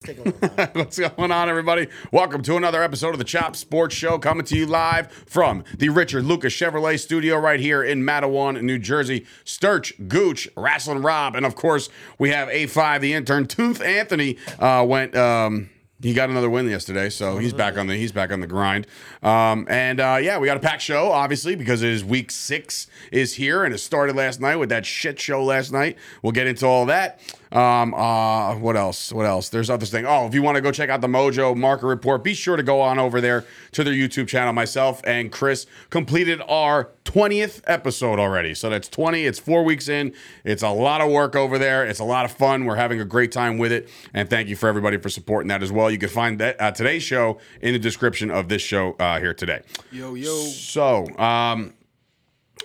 What's 0.72 0.98
going 0.98 1.30
on, 1.30 1.50
everybody? 1.50 1.86
Welcome 2.10 2.40
to 2.44 2.56
another 2.56 2.82
episode 2.82 3.10
of 3.10 3.18
the 3.18 3.24
Chop 3.24 3.54
Sports 3.54 3.94
Show, 3.94 4.18
coming 4.18 4.46
to 4.46 4.56
you 4.56 4.64
live 4.64 5.12
from 5.12 5.62
the 5.76 5.90
Richard 5.90 6.24
Lucas 6.24 6.54
Chevrolet 6.54 6.98
studio 6.98 7.36
right 7.36 7.60
here 7.60 7.82
in 7.82 8.02
Matawan, 8.02 8.62
New 8.62 8.78
Jersey. 8.78 9.26
Sturch, 9.44 9.92
Gooch, 10.08 10.48
Wrestling 10.56 11.02
Rob, 11.02 11.36
and 11.36 11.44
of 11.44 11.54
course, 11.54 11.90
we 12.18 12.30
have 12.30 12.48
A5, 12.48 13.02
the 13.02 13.12
intern. 13.12 13.44
Tooth 13.44 13.82
Anthony 13.82 14.38
uh, 14.58 14.86
went. 14.88 15.14
Um, 15.14 15.68
he 16.00 16.14
got 16.14 16.30
another 16.30 16.48
win 16.48 16.66
yesterday, 16.66 17.10
so 17.10 17.36
he's 17.36 17.52
back 17.52 17.76
on 17.76 17.86
the 17.86 17.94
he's 17.94 18.10
back 18.10 18.32
on 18.32 18.40
the 18.40 18.46
grind. 18.46 18.86
Um, 19.22 19.66
and 19.68 20.00
uh, 20.00 20.16
yeah, 20.18 20.38
we 20.38 20.46
got 20.46 20.56
a 20.56 20.60
packed 20.60 20.80
show, 20.80 21.12
obviously, 21.12 21.56
because 21.56 21.82
it 21.82 21.90
is 21.90 22.02
week 22.02 22.30
six 22.30 22.86
is 23.12 23.34
here, 23.34 23.64
and 23.64 23.74
it 23.74 23.78
started 23.78 24.16
last 24.16 24.40
night 24.40 24.56
with 24.56 24.70
that 24.70 24.86
shit 24.86 25.20
show 25.20 25.44
last 25.44 25.72
night. 25.72 25.98
We'll 26.22 26.32
get 26.32 26.46
into 26.46 26.64
all 26.64 26.86
that. 26.86 27.20
Um, 27.52 27.94
uh, 27.94 28.54
what 28.56 28.76
else? 28.76 29.12
What 29.12 29.26
else? 29.26 29.48
There's 29.48 29.70
other 29.70 29.86
thing. 29.86 30.06
Oh, 30.06 30.26
if 30.26 30.34
you 30.34 30.42
want 30.42 30.56
to 30.56 30.60
go 30.60 30.70
check 30.70 30.88
out 30.88 31.00
the 31.00 31.08
Mojo 31.08 31.56
Market 31.56 31.86
Report, 31.86 32.22
be 32.22 32.34
sure 32.34 32.56
to 32.56 32.62
go 32.62 32.80
on 32.80 32.98
over 32.98 33.20
there 33.20 33.44
to 33.72 33.82
their 33.82 33.92
YouTube 33.92 34.28
channel. 34.28 34.52
Myself 34.52 35.00
and 35.04 35.32
Chris 35.32 35.66
completed 35.90 36.40
our 36.48 36.90
20th 37.04 37.62
episode 37.66 38.20
already. 38.20 38.54
So 38.54 38.70
that's 38.70 38.88
20. 38.88 39.24
It's 39.24 39.38
four 39.38 39.64
weeks 39.64 39.88
in. 39.88 40.14
It's 40.44 40.62
a 40.62 40.68
lot 40.68 41.00
of 41.00 41.10
work 41.10 41.34
over 41.34 41.58
there. 41.58 41.84
It's 41.84 41.98
a 41.98 42.04
lot 42.04 42.24
of 42.24 42.30
fun. 42.30 42.66
We're 42.66 42.76
having 42.76 43.00
a 43.00 43.04
great 43.04 43.32
time 43.32 43.58
with 43.58 43.72
it. 43.72 43.88
And 44.14 44.30
thank 44.30 44.48
you 44.48 44.54
for 44.54 44.68
everybody 44.68 44.98
for 44.98 45.08
supporting 45.08 45.48
that 45.48 45.62
as 45.62 45.72
well. 45.72 45.90
You 45.90 45.98
can 45.98 46.08
find 46.08 46.38
that 46.38 46.60
uh, 46.60 46.70
today's 46.70 47.02
show 47.02 47.38
in 47.60 47.72
the 47.72 47.80
description 47.80 48.30
of 48.30 48.48
this 48.48 48.62
show 48.62 48.92
uh, 49.00 49.18
here 49.18 49.34
today. 49.34 49.62
Yo, 49.90 50.14
yo. 50.14 50.36
So, 50.44 51.08
um, 51.18 51.74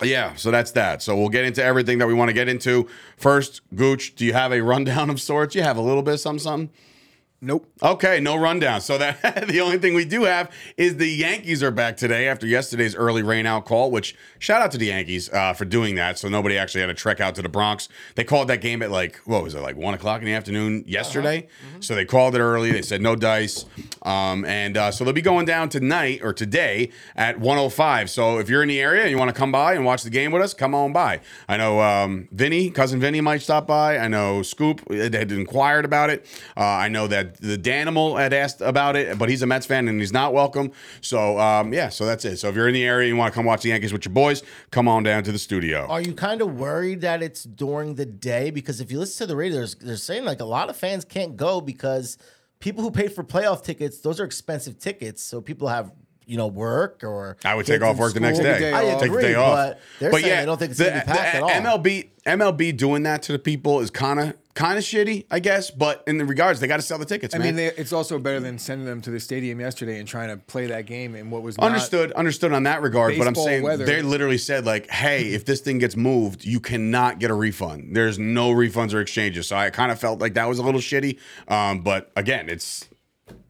yeah, 0.02 0.36
so 0.36 0.52
that's 0.52 0.72
that. 0.72 1.02
So 1.02 1.16
we'll 1.16 1.30
get 1.30 1.46
into 1.46 1.64
everything 1.64 2.00
that 2.00 2.08
we 2.08 2.14
want 2.14 2.30
to 2.30 2.34
get 2.34 2.48
into. 2.50 2.88
First, 3.18 3.62
Gooch, 3.76 4.16
do 4.16 4.26
you 4.26 4.34
have 4.34 4.52
a 4.52 4.62
rundown 4.62 5.10
of 5.10 5.22
sorts? 5.22 5.56
You 5.56 5.64
have 5.64 5.78
a 5.78 5.82
little 5.82 6.04
bit 6.04 6.18
some, 6.18 6.40
something, 6.40 6.70
something? 6.70 6.95
Nope. 7.42 7.70
Okay, 7.84 8.20
no 8.22 8.38
rundown. 8.38 8.82
So 8.82 8.98
that 8.98 9.22
the 9.48 9.60
only 9.62 9.78
thing 9.78 9.94
we 9.94 10.06
do 10.06 10.24
have 10.24 10.52
is 10.78 10.98
the 10.98 11.08
Yankees 11.08 11.62
are 11.62 11.70
back 11.70 11.98
today 11.98 12.28
after 12.28 12.48
yesterday's 12.48 12.96
early 12.96 13.24
rain 13.24 13.46
out 13.46 13.66
call. 13.66 13.92
Which 13.92 14.16
shout 14.40 14.62
out 14.62 14.72
to 14.72 14.78
the 14.78 14.88
Yankees 14.88 15.30
uh, 15.32 15.54
for 15.54 15.66
doing 15.66 15.96
that. 15.96 16.18
So 16.18 16.30
nobody 16.30 16.58
actually 16.58 16.82
had 16.82 16.88
to 16.88 16.94
trek 16.94 17.20
out 17.20 17.36
to 17.36 17.42
the 17.42 17.50
Bronx. 17.50 17.90
They 18.16 18.24
called 18.24 18.48
that 18.48 18.62
game 18.62 18.82
at 18.82 18.90
like 18.90 19.18
what 19.26 19.44
was 19.44 19.54
it 19.54 19.60
like 19.60 19.76
one 19.76 19.94
o'clock 19.94 20.22
in 20.22 20.26
the 20.26 20.34
afternoon 20.34 20.86
yesterday. 20.88 21.48
So 21.82 21.94
they 21.94 22.06
called 22.06 22.36
it 22.36 22.40
early. 22.40 22.72
They 22.72 22.82
said 22.82 23.02
no 23.02 23.16
dice, 23.16 23.66
um, 24.04 24.46
and 24.46 24.78
uh, 24.78 24.92
so 24.92 25.04
they'll 25.04 25.14
be 25.14 25.22
going 25.22 25.46
down 25.46 25.70
tonight 25.70 26.22
or 26.24 26.34
today 26.34 26.90
at 27.16 27.40
105. 27.40 28.10
So 28.10 28.40
if 28.40 28.50
you're 28.50 28.64
in 28.64 28.70
the 28.70 28.80
area 28.80 29.02
and 29.02 29.12
you 29.12 29.18
want 29.18 29.30
to 29.30 29.38
come 29.38 29.52
by 29.52 29.74
and 29.74 29.84
watch 29.84 30.04
the 30.04 30.10
game 30.10 30.32
with 30.32 30.42
us, 30.42 30.54
come 30.54 30.74
on 30.74 30.94
by. 30.94 31.20
I 31.50 31.58
know 31.58 31.82
um, 31.82 32.28
Vinny, 32.32 32.70
cousin 32.72 33.00
Vinny, 33.00 33.20
might 33.22 33.42
stop 33.42 33.68
by. 33.68 33.98
I 33.98 34.08
know 34.08 34.42
Scoop 34.42 34.90
had 34.90 35.14
had 35.14 35.32
inquired 35.32 35.86
about 35.86 36.10
it. 36.10 36.26
Uh, 36.58 36.64
I 36.64 36.88
know 36.88 37.08
that 37.08 37.25
the 37.26 37.58
Danimal 37.58 38.20
had 38.20 38.34
asked 38.34 38.62
about 38.62 38.96
it, 38.96 39.18
but 39.18 39.30
he's 39.30 39.42
a 39.42 39.48
Mets 39.48 39.66
fan 39.66 39.88
and 39.88 40.00
he's 40.00 40.14
not 40.14 40.34
welcome. 40.34 40.72
So 41.02 41.40
um, 41.40 41.74
yeah, 41.74 41.90
so 41.90 42.06
that's 42.06 42.24
it. 42.26 42.38
So 42.38 42.50
if 42.50 42.56
you're 42.56 42.68
in 42.68 42.74
the 42.74 42.84
area 42.84 43.08
and 43.08 43.16
you 43.16 43.18
want 43.18 43.34
to 43.34 43.36
come 43.36 43.46
watch 43.46 43.64
the 43.64 43.70
Yankees 43.70 43.92
with 43.92 44.06
your 44.06 44.14
boys, 44.14 44.44
come 44.72 44.88
on 44.88 45.04
down 45.04 45.24
to 45.24 45.32
the 45.32 45.40
studio. 45.40 45.88
Are 45.88 46.02
you 46.02 46.14
kind 46.14 46.42
of 46.42 46.56
worried 46.56 47.02
that 47.02 47.24
it's 47.24 47.44
during 47.44 47.96
the 47.96 48.06
day? 48.06 48.52
Because 48.52 48.80
if 48.80 48.92
you 48.92 49.00
listen 49.00 49.26
to 49.26 49.28
the 49.28 49.36
radio, 49.36 49.66
they're 49.66 49.98
saying 49.98 50.26
like 50.26 50.40
a 50.40 50.46
lot 50.46 50.70
of 50.70 50.78
fans 50.78 51.04
can't 51.04 51.36
go 51.36 51.62
because 51.62 52.18
people 52.60 52.84
who 52.84 52.92
paid 52.92 53.14
for 53.14 53.24
playoff 53.24 53.64
tickets, 53.64 54.00
those 54.00 54.20
are 54.20 54.26
expensive 54.26 54.80
tickets. 54.80 55.22
So 55.22 55.42
people 55.42 55.68
have 55.68 55.92
you 56.26 56.38
know 56.38 56.48
work 56.48 57.04
or 57.04 57.38
I 57.46 57.56
would 57.56 57.66
take 57.66 57.82
off 57.82 57.96
in 57.96 57.98
work 57.98 58.14
the 58.14 58.20
next 58.20 58.38
school. 58.40 58.52
day. 58.52 58.60
day 58.60 58.74
I 58.74 58.94
off. 58.94 59.02
agree, 59.02 59.22
Take 59.22 59.22
the 59.22 59.28
day 59.30 59.36
off. 59.36 59.56
but 59.56 59.80
they're 60.00 60.12
saying 60.22 60.40
I 60.40 60.46
don't 60.46 60.58
think 60.58 60.72
it's 60.72 60.80
gonna 60.80 60.94
be 61.00 61.06
packed 61.06 61.36
at 61.36 61.44
all. 61.44 61.50
MLB 61.50 62.10
MLB 62.26 62.76
doing 62.76 63.04
that 63.04 63.22
to 63.24 63.32
the 63.32 63.40
people 63.40 63.80
is 63.82 63.90
kind 63.92 64.20
of 64.20 64.34
kind 64.56 64.78
of 64.78 64.84
shitty, 64.86 65.26
I 65.30 65.40
guess. 65.40 65.70
But 65.70 66.02
in 66.08 66.18
the 66.18 66.26
regards, 66.26 66.60
they 66.62 66.68
got 66.68 66.78
to 66.78 66.82
sell 66.82 66.98
the 66.98 67.06
tickets. 67.06 67.36
I 67.36 67.40
man. 67.40 67.48
mean, 67.48 67.56
they, 67.58 67.66
it's 67.68 67.92
also 67.92 68.18
better 68.18 68.40
than 68.40 68.58
sending 68.58 68.86
them 68.88 69.02
to 69.02 69.12
the 69.12 69.20
stadium 69.20 69.60
yesterday 69.60 70.00
and 70.00 70.08
trying 70.08 70.30
to 70.30 70.38
play 70.38 70.66
that 70.68 70.86
game 70.86 71.14
and 71.14 71.30
what 71.30 71.42
was 71.44 71.58
not- 71.58 71.66
Understood, 71.68 72.14
understood 72.14 72.54
on 72.54 72.64
that 72.64 72.82
regard, 72.82 73.18
but 73.18 73.28
I'm 73.28 73.36
saying 73.36 73.64
weather. 73.64 73.86
they 73.86 74.02
literally 74.02 74.38
said 74.38 74.66
like, 74.66 74.90
"Hey, 74.90 75.34
if 75.34 75.44
this 75.46 75.60
thing 75.62 75.78
gets 75.78 75.96
moved, 75.98 76.46
you 76.46 76.60
cannot 76.62 77.20
get 77.20 77.30
a 77.32 77.34
refund. 77.36 77.96
There's 77.96 78.18
no 78.18 78.52
refunds 78.52 78.94
or 78.94 79.02
exchanges." 79.02 79.46
So 79.48 79.56
I 79.58 79.70
kind 79.72 79.92
of 79.92 80.00
felt 80.00 80.20
like 80.20 80.34
that 80.36 80.48
was 80.48 80.58
a 80.58 80.64
little 80.64 80.82
shitty. 80.82 81.20
Um, 81.50 81.82
but 81.82 82.12
again, 82.16 82.50
it's 82.50 82.88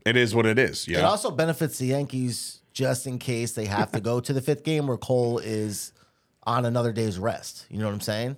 it 0.06 0.18
is 0.18 0.34
what 0.36 0.46
it 0.46 0.58
is. 0.60 0.88
Yeah. 0.88 1.00
It 1.00 1.04
also 1.06 1.30
benefits 1.32 1.78
the 1.78 1.86
Yankees 1.88 2.62
just 2.76 3.08
in 3.08 3.18
case 3.18 3.54
they 3.54 3.66
have 3.66 3.92
to 3.94 4.02
go 4.02 4.20
to 4.20 4.34
the 4.34 4.42
fifth 4.42 4.64
game 4.64 4.86
where 4.86 4.98
Cole 4.98 5.40
is 5.40 5.94
on 6.44 6.66
another 6.66 6.92
day's 6.92 7.18
rest. 7.18 7.66
You 7.72 7.80
know 7.80 7.86
what 7.86 7.94
I'm 7.94 8.02
saying? 8.02 8.36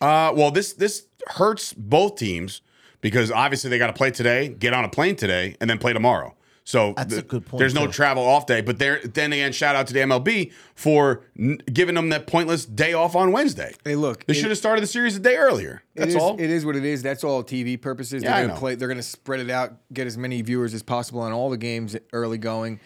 Uh, 0.00 0.32
well, 0.36 0.52
this 0.52 0.74
this 0.74 1.06
hurts 1.26 1.72
both 1.72 2.16
teams 2.16 2.60
because 3.00 3.32
obviously 3.32 3.70
they 3.70 3.78
got 3.78 3.88
to 3.88 3.92
play 3.94 4.10
today, 4.12 4.48
get 4.48 4.74
on 4.74 4.84
a 4.84 4.88
plane 4.88 5.16
today, 5.16 5.56
and 5.60 5.68
then 5.68 5.78
play 5.78 5.92
tomorrow. 5.92 6.34
So 6.64 6.92
That's 6.98 7.14
th- 7.14 7.24
a 7.24 7.26
good 7.26 7.46
point, 7.46 7.60
There's 7.60 7.72
no 7.72 7.86
travel 7.86 8.24
off 8.26 8.44
day, 8.44 8.60
but 8.60 8.78
there 8.78 9.00
then 9.02 9.32
again, 9.32 9.52
shout 9.52 9.74
out 9.74 9.86
to 9.86 9.94
the 9.94 10.00
MLB 10.00 10.52
for 10.74 11.22
n- 11.38 11.56
giving 11.72 11.94
them 11.94 12.10
that 12.10 12.26
pointless 12.26 12.66
day 12.66 12.92
off 12.92 13.16
on 13.16 13.32
Wednesday. 13.32 13.74
Hey, 13.86 13.96
look, 13.96 14.26
they 14.26 14.34
should 14.34 14.50
have 14.50 14.58
started 14.58 14.82
the 14.82 14.86
series 14.86 15.16
a 15.16 15.18
day 15.18 15.36
earlier. 15.36 15.82
That's 15.94 16.10
is- 16.10 16.16
all. 16.16 16.34
It 16.38 16.50
is 16.50 16.66
what 16.66 16.76
it 16.76 16.84
is. 16.84 17.02
That's 17.02 17.24
all 17.24 17.42
TV 17.42 17.80
purposes. 17.80 18.22
Yeah, 18.22 18.36
they're 18.36 18.48
gonna 18.48 18.60
play. 18.60 18.74
They're 18.74 18.86
gonna 18.88 19.02
spread 19.02 19.40
it 19.40 19.48
out, 19.48 19.76
get 19.94 20.06
as 20.06 20.18
many 20.18 20.42
viewers 20.42 20.74
as 20.74 20.82
possible 20.82 21.22
on 21.22 21.32
all 21.32 21.48
the 21.48 21.56
games 21.56 21.96
early 22.12 22.36
going. 22.36 22.80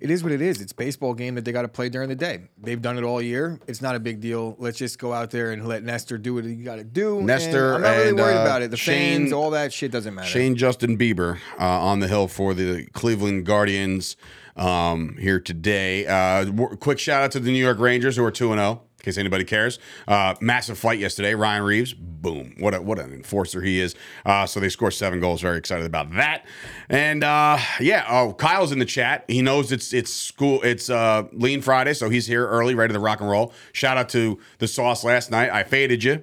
It 0.00 0.10
is 0.10 0.22
what 0.22 0.32
it 0.32 0.40
is. 0.40 0.60
It's 0.60 0.72
a 0.72 0.74
baseball 0.76 1.14
game 1.14 1.34
that 1.34 1.44
they 1.44 1.52
got 1.52 1.62
to 1.62 1.68
play 1.68 1.88
during 1.88 2.08
the 2.08 2.14
day. 2.14 2.42
They've 2.60 2.80
done 2.80 2.98
it 2.98 3.04
all 3.04 3.20
year. 3.20 3.58
It's 3.66 3.82
not 3.82 3.96
a 3.96 4.00
big 4.00 4.20
deal. 4.20 4.54
Let's 4.58 4.78
just 4.78 4.98
go 4.98 5.12
out 5.12 5.30
there 5.30 5.50
and 5.50 5.66
let 5.66 5.82
Nestor 5.82 6.18
do 6.18 6.34
what 6.34 6.44
he 6.44 6.54
got 6.56 6.76
to 6.76 6.84
do. 6.84 7.20
Nestor 7.22 7.74
and 7.74 7.76
I'm 7.76 7.82
not 7.82 7.96
really 7.96 8.08
and, 8.10 8.18
worried 8.18 8.38
uh, 8.38 8.42
about 8.42 8.62
it. 8.62 8.70
The 8.70 8.76
Shane- 8.76 9.22
fans, 9.22 9.32
all 9.32 9.50
that 9.50 9.72
shit 9.72 9.90
doesn't 9.90 10.14
matter. 10.14 10.28
Shane 10.28 10.54
Justin 10.56 10.96
Bieber 10.96 11.38
uh, 11.58 11.64
on 11.64 12.00
the 12.00 12.08
hill 12.08 12.28
for 12.28 12.54
the 12.54 12.86
Cleveland 12.92 13.44
Guardians 13.46 14.16
um, 14.56 15.16
here 15.18 15.40
today. 15.40 16.06
Uh, 16.06 16.44
w- 16.44 16.76
quick 16.76 16.98
shout 16.98 17.22
out 17.22 17.30
to 17.32 17.40
the 17.40 17.50
New 17.50 17.62
York 17.62 17.78
Rangers 17.78 18.16
who 18.16 18.24
are 18.24 18.30
two 18.30 18.52
and 18.52 18.60
zero. 18.60 18.82
Case 19.08 19.16
anybody 19.16 19.44
cares, 19.44 19.78
uh, 20.06 20.34
massive 20.42 20.78
fight 20.78 20.98
yesterday. 20.98 21.34
Ryan 21.34 21.62
Reaves, 21.62 21.94
boom! 21.94 22.54
What 22.58 22.74
a, 22.74 22.82
what 22.82 22.98
an 22.98 23.14
enforcer 23.14 23.62
he 23.62 23.80
is. 23.80 23.94
Uh, 24.26 24.44
so 24.44 24.60
they 24.60 24.68
scored 24.68 24.92
seven 24.92 25.18
goals. 25.18 25.40
Very 25.40 25.56
excited 25.56 25.86
about 25.86 26.14
that. 26.16 26.44
And 26.90 27.24
uh, 27.24 27.58
yeah, 27.80 28.04
oh, 28.10 28.34
Kyle's 28.34 28.70
in 28.70 28.78
the 28.78 28.84
chat. 28.84 29.24
He 29.26 29.40
knows 29.40 29.72
it's 29.72 29.94
it's 29.94 30.12
school. 30.12 30.60
It's 30.62 30.90
uh, 30.90 31.22
Lean 31.32 31.62
Friday, 31.62 31.94
so 31.94 32.10
he's 32.10 32.26
here 32.26 32.46
early, 32.46 32.74
ready 32.74 32.92
to 32.92 32.98
rock 32.98 33.20
and 33.20 33.30
roll. 33.30 33.54
Shout 33.72 33.96
out 33.96 34.10
to 34.10 34.38
the 34.58 34.68
sauce 34.68 35.04
last 35.04 35.30
night. 35.30 35.48
I 35.50 35.62
faded 35.62 36.04
you. 36.04 36.22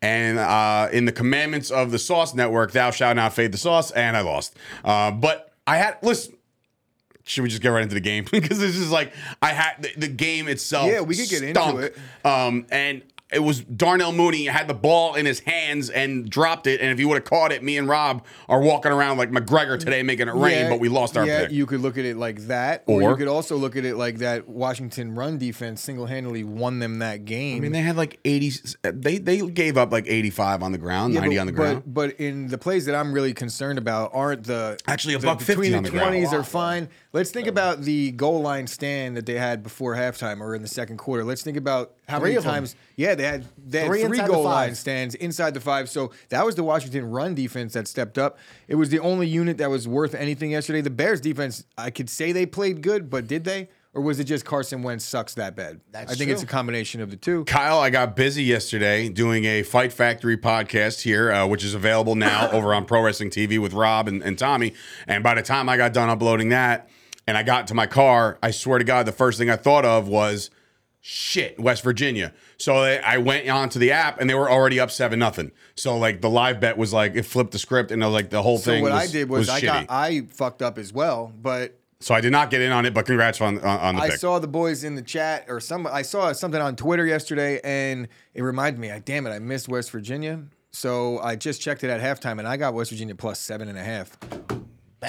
And 0.00 0.38
uh, 0.38 0.88
in 0.92 1.04
the 1.04 1.12
commandments 1.12 1.70
of 1.70 1.90
the 1.90 1.98
Sauce 1.98 2.34
Network, 2.34 2.72
thou 2.72 2.90
shalt 2.90 3.16
not 3.16 3.34
fade 3.34 3.52
the 3.52 3.58
sauce, 3.58 3.90
and 3.90 4.16
I 4.16 4.20
lost. 4.20 4.56
Uh, 4.84 5.10
but 5.10 5.52
I 5.66 5.76
had 5.76 5.98
listen. 6.02 6.35
Should 7.26 7.42
we 7.42 7.48
just 7.50 7.60
get 7.60 7.68
right 7.68 7.82
into 7.82 7.94
the 7.94 8.00
game 8.00 8.24
because 8.30 8.58
this 8.58 8.76
is 8.76 8.90
like 8.90 9.12
I 9.42 9.52
had 9.52 9.82
the, 9.82 9.90
the 9.96 10.08
game 10.08 10.48
itself. 10.48 10.90
Yeah, 10.90 11.00
we 11.00 11.16
could 11.16 11.28
get 11.28 11.42
into 11.42 11.78
it. 11.78 11.96
Um, 12.24 12.66
and 12.70 13.02
it 13.32 13.40
was 13.40 13.58
Darnell 13.64 14.12
Mooney 14.12 14.44
had 14.46 14.68
the 14.68 14.74
ball 14.74 15.16
in 15.16 15.26
his 15.26 15.40
hands 15.40 15.90
and 15.90 16.30
dropped 16.30 16.68
it. 16.68 16.80
And 16.80 16.92
if 16.92 16.98
he 16.98 17.04
would 17.04 17.16
have 17.16 17.24
caught 17.24 17.50
it, 17.50 17.60
me 17.60 17.76
and 17.76 17.88
Rob 17.88 18.24
are 18.48 18.60
walking 18.60 18.92
around 18.92 19.18
like 19.18 19.32
McGregor 19.32 19.76
today, 19.76 20.04
making 20.04 20.28
it 20.28 20.34
rain. 20.34 20.52
Yeah, 20.66 20.68
but 20.70 20.78
we 20.78 20.88
lost 20.88 21.16
our 21.16 21.26
yeah, 21.26 21.40
pick. 21.42 21.50
you 21.50 21.66
could 21.66 21.80
look 21.80 21.98
at 21.98 22.04
it 22.04 22.16
like 22.16 22.46
that, 22.46 22.84
or, 22.86 23.02
Or- 23.02 23.10
you 23.10 23.16
could 23.16 23.26
also 23.26 23.56
look 23.56 23.74
at 23.74 23.84
it 23.84 23.96
like 23.96 24.18
that. 24.18 24.48
Washington 24.48 25.16
run 25.16 25.38
defense 25.38 25.80
single 25.80 26.06
handedly 26.06 26.44
won 26.44 26.78
them 26.78 27.00
that 27.00 27.24
game. 27.24 27.56
I 27.56 27.60
mean, 27.60 27.72
they 27.72 27.80
had 27.80 27.96
like 27.96 28.20
eighty. 28.24 28.52
They 28.82 29.18
they 29.18 29.38
gave 29.44 29.76
up 29.76 29.90
like 29.90 30.06
eighty 30.06 30.30
five 30.30 30.62
on 30.62 30.70
the 30.70 30.78
ground, 30.78 31.12
Yeah, 31.12 31.20
ninety 31.20 31.34
but, 31.34 31.40
on 31.40 31.46
the 31.48 31.52
ground. 31.52 31.82
But, 31.84 31.94
but 32.10 32.20
in 32.20 32.46
the 32.46 32.58
plays 32.58 32.86
that 32.86 32.94
I'm 32.94 33.12
really 33.12 33.34
concerned 33.34 33.78
about 33.80 34.12
aren't 34.14 34.44
the 34.44 34.78
Actually, 34.86 35.14
a 35.14 35.18
the- 35.18 35.26
buck 35.26 35.40
50 35.40 35.62
between 35.62 35.82
the 35.82 35.90
twenties 35.90 36.32
are 36.32 36.44
fine. 36.44 36.88
Let's 37.16 37.30
think 37.30 37.46
about 37.48 37.80
the 37.80 38.10
goal 38.10 38.42
line 38.42 38.66
stand 38.66 39.16
that 39.16 39.24
they 39.24 39.38
had 39.38 39.62
before 39.62 39.94
halftime 39.94 40.42
or 40.42 40.54
in 40.54 40.60
the 40.60 40.68
second 40.68 40.98
quarter. 40.98 41.24
Let's 41.24 41.42
think 41.42 41.56
about 41.56 41.94
how 42.06 42.18
Three 42.18 42.28
many 42.28 42.36
of 42.36 42.44
them. 42.44 42.52
times. 42.52 42.76
Yeah, 42.94 43.14
they 43.14 43.22
had 43.22 43.46
they 43.56 43.78
had 43.78 43.86
Three 43.88 44.02
three, 44.02 44.18
inside 44.18 44.26
the 44.28 44.32
goal 44.34 44.44
five. 44.44 44.52
line 44.52 44.74
stands 44.74 45.14
inside 45.14 45.54
the 45.54 45.60
five. 45.60 45.88
So 45.88 46.12
that 46.28 46.44
was 46.44 46.56
the 46.56 46.62
Washington 46.62 47.10
run 47.10 47.34
defense 47.34 47.72
that 47.72 47.88
stepped 47.88 48.18
up. 48.18 48.36
It 48.68 48.74
was 48.74 48.90
the 48.90 48.98
only 48.98 49.26
unit 49.26 49.56
that 49.56 49.70
was 49.70 49.88
worth 49.88 50.14
anything 50.14 50.50
yesterday. 50.50 50.82
The 50.82 50.90
Bears 50.90 51.22
defense, 51.22 51.64
I 51.78 51.88
could 51.88 52.10
say 52.10 52.32
they 52.32 52.44
played 52.44 52.82
good, 52.82 53.08
but 53.08 53.26
did 53.26 53.44
they? 53.44 53.70
Or 53.94 54.02
was 54.02 54.20
it 54.20 54.24
just 54.24 54.44
Carson 54.44 54.82
Wentz 54.82 55.06
sucks 55.06 55.32
that 55.36 55.56
bad? 55.56 55.80
That's 55.90 56.12
I 56.12 56.16
think 56.16 56.30
it's 56.30 56.42
a 56.42 56.46
combination 56.46 57.00
of 57.00 57.10
the 57.10 57.16
two. 57.16 57.46
Kyle, 57.46 57.78
I 57.78 57.88
got 57.88 58.14
busy 58.14 58.42
yesterday 58.44 59.08
doing 59.08 59.46
a 59.46 59.62
Fight 59.62 59.90
Factory 59.90 60.36
podcast 60.36 61.00
here, 61.00 61.32
uh, 61.32 61.46
which 61.46 61.64
is 61.64 61.72
available 61.72 62.14
now 62.14 62.50
over 62.52 62.74
on 62.74 62.84
Pro 62.84 63.00
Wrestling 63.00 63.30
TV 63.30 63.58
with 63.58 63.72
Rob 63.72 64.06
and, 64.06 64.22
and 64.22 64.38
Tommy. 64.38 64.74
And 65.06 65.24
by 65.24 65.34
the 65.34 65.40
time 65.40 65.70
I 65.70 65.78
got 65.78 65.94
done 65.94 66.10
uploading 66.10 66.50
that 66.50 66.90
and 67.26 67.36
I 67.36 67.42
got 67.42 67.66
to 67.68 67.74
my 67.74 67.86
car, 67.86 68.38
I 68.42 68.50
swear 68.50 68.78
to 68.78 68.84
God, 68.84 69.06
the 69.06 69.12
first 69.12 69.38
thing 69.38 69.50
I 69.50 69.56
thought 69.56 69.84
of 69.84 70.08
was 70.08 70.50
shit, 71.00 71.58
West 71.60 71.82
Virginia. 71.84 72.32
So 72.58 72.76
I 72.76 72.96
I 72.96 73.18
went 73.18 73.48
onto 73.48 73.78
the 73.78 73.92
app 73.92 74.20
and 74.20 74.28
they 74.28 74.34
were 74.34 74.50
already 74.50 74.80
up 74.80 74.90
seven 74.90 75.18
nothing. 75.18 75.52
So 75.76 75.96
like 75.96 76.20
the 76.20 76.30
live 76.30 76.58
bet 76.60 76.76
was 76.76 76.92
like 76.92 77.14
it 77.14 77.22
flipped 77.24 77.52
the 77.52 77.58
script 77.58 77.90
and 77.90 78.02
I 78.02 78.06
was 78.06 78.14
like 78.14 78.30
the 78.30 78.42
whole 78.42 78.58
So 78.58 78.72
thing. 78.72 78.82
what 78.82 78.92
was, 78.92 79.08
I 79.08 79.12
did 79.12 79.28
was, 79.28 79.48
I 79.48 79.60
shitty. 79.60 79.64
got 79.66 79.86
I 79.88 80.22
fucked 80.30 80.62
up 80.62 80.78
as 80.78 80.92
well, 80.92 81.32
but 81.40 81.78
so 82.00 82.14
I 82.14 82.20
did 82.20 82.30
not 82.32 82.50
get 82.50 82.60
in 82.60 82.72
on 82.72 82.84
it, 82.86 82.92
but 82.92 83.06
congrats 83.06 83.40
on 83.40 83.58
on, 83.58 83.64
on 83.80 83.94
the 83.96 84.02
I 84.02 84.10
pick. 84.10 84.18
saw 84.18 84.38
the 84.38 84.48
boys 84.48 84.84
in 84.84 84.96
the 84.96 85.02
chat 85.02 85.46
or 85.48 85.60
some 85.60 85.86
I 85.86 86.02
saw 86.02 86.32
something 86.32 86.60
on 86.60 86.74
Twitter 86.76 87.06
yesterday 87.06 87.60
and 87.62 88.08
it 88.34 88.42
reminded 88.42 88.80
me, 88.80 88.90
I 88.90 88.98
damn 88.98 89.26
it, 89.26 89.30
I 89.30 89.38
missed 89.38 89.68
West 89.68 89.90
Virginia. 89.92 90.42
So 90.72 91.20
I 91.20 91.36
just 91.36 91.60
checked 91.62 91.84
it 91.84 91.90
at 91.90 92.00
halftime 92.00 92.38
and 92.38 92.46
I 92.48 92.56
got 92.56 92.74
West 92.74 92.90
Virginia 92.90 93.14
plus 93.14 93.38
seven 93.38 93.68
and 93.68 93.78
a 93.78 93.82
half. 93.84 94.18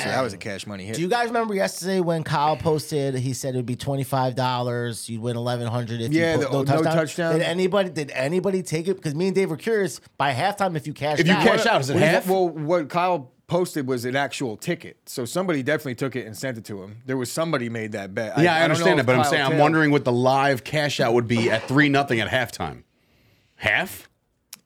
So 0.04 0.10
that 0.10 0.22
was 0.22 0.34
a 0.34 0.38
cash 0.38 0.66
money 0.68 0.86
hit. 0.86 0.96
Do 0.96 1.02
you 1.02 1.08
guys 1.08 1.28
remember 1.28 1.54
yesterday 1.56 2.00
when 2.00 2.24
Kyle 2.24 2.56
posted? 2.58 3.16
He 3.16 3.34
said 3.34 3.54
it 3.56 3.58
would 3.58 3.66
be 3.66 3.76
twenty 3.76 4.04
five 4.04 4.36
dollars. 4.36 5.10
You'd 5.10 5.22
win 5.22 5.36
eleven 5.36 5.68
hundred 5.68 6.02
if 6.02 6.12
Yeah, 6.14 6.34
you 6.36 6.42
put 6.44 6.52
no, 6.52 6.60
no 6.60 6.66
touchdown. 6.66 6.96
touchdown. 6.96 7.34
Did 7.34 7.42
anybody? 7.44 7.90
Did 7.90 8.12
anybody 8.12 8.64
take 8.64 8.88
it? 8.88 8.96
Because 8.96 9.16
me 9.16 9.28
and 9.28 9.36
Dave 9.36 9.50
were 9.50 9.58
curious. 9.58 10.00
By 10.18 10.34
halftime, 10.34 10.76
if 10.76 10.88
you 10.88 10.94
cash 10.94 11.20
If 11.20 11.28
you 11.28 11.34
out, 11.34 11.44
cash 11.44 11.66
out, 11.66 11.82
is 11.82 11.90
it 11.90 11.98
half? 11.98 12.28
Well, 12.28 12.50
what 12.50 12.90
Kyle 12.90 13.32
posted 13.48 13.88
was 13.88 14.04
an 14.04 14.16
actual 14.16 14.58
ticket. 14.58 14.98
So 15.06 15.24
somebody 15.24 15.64
definitely 15.64 15.96
took 15.96 16.16
it 16.18 16.26
and 16.26 16.36
sent 16.38 16.58
it 16.58 16.66
to 16.66 16.84
him. 16.84 16.98
There 17.06 17.16
was 17.16 17.32
somebody 17.32 17.70
made 17.70 17.94
that 17.94 18.14
bet. 18.14 18.38
yeah, 18.38 18.56
I, 18.56 18.60
don't 18.60 18.60
know 18.60 18.64
understand 18.74 19.00
if 19.00 19.06
that, 19.06 19.12
but 19.14 19.16
I'm 19.16 19.22
Kyle 19.24 19.32
saying 19.32 19.44
I'm 19.44 19.58
wondering 19.58 19.92
what 19.92 20.04
the 20.04 20.12
live 20.12 20.64
cash 20.66 21.00
out 21.00 21.14
would 21.14 21.28
be 21.28 21.50
at 21.50 21.66
three 21.68 21.88
nothing 21.88 22.20
at 22.20 22.28
halftime. 22.28 22.84
Half? 23.56 24.10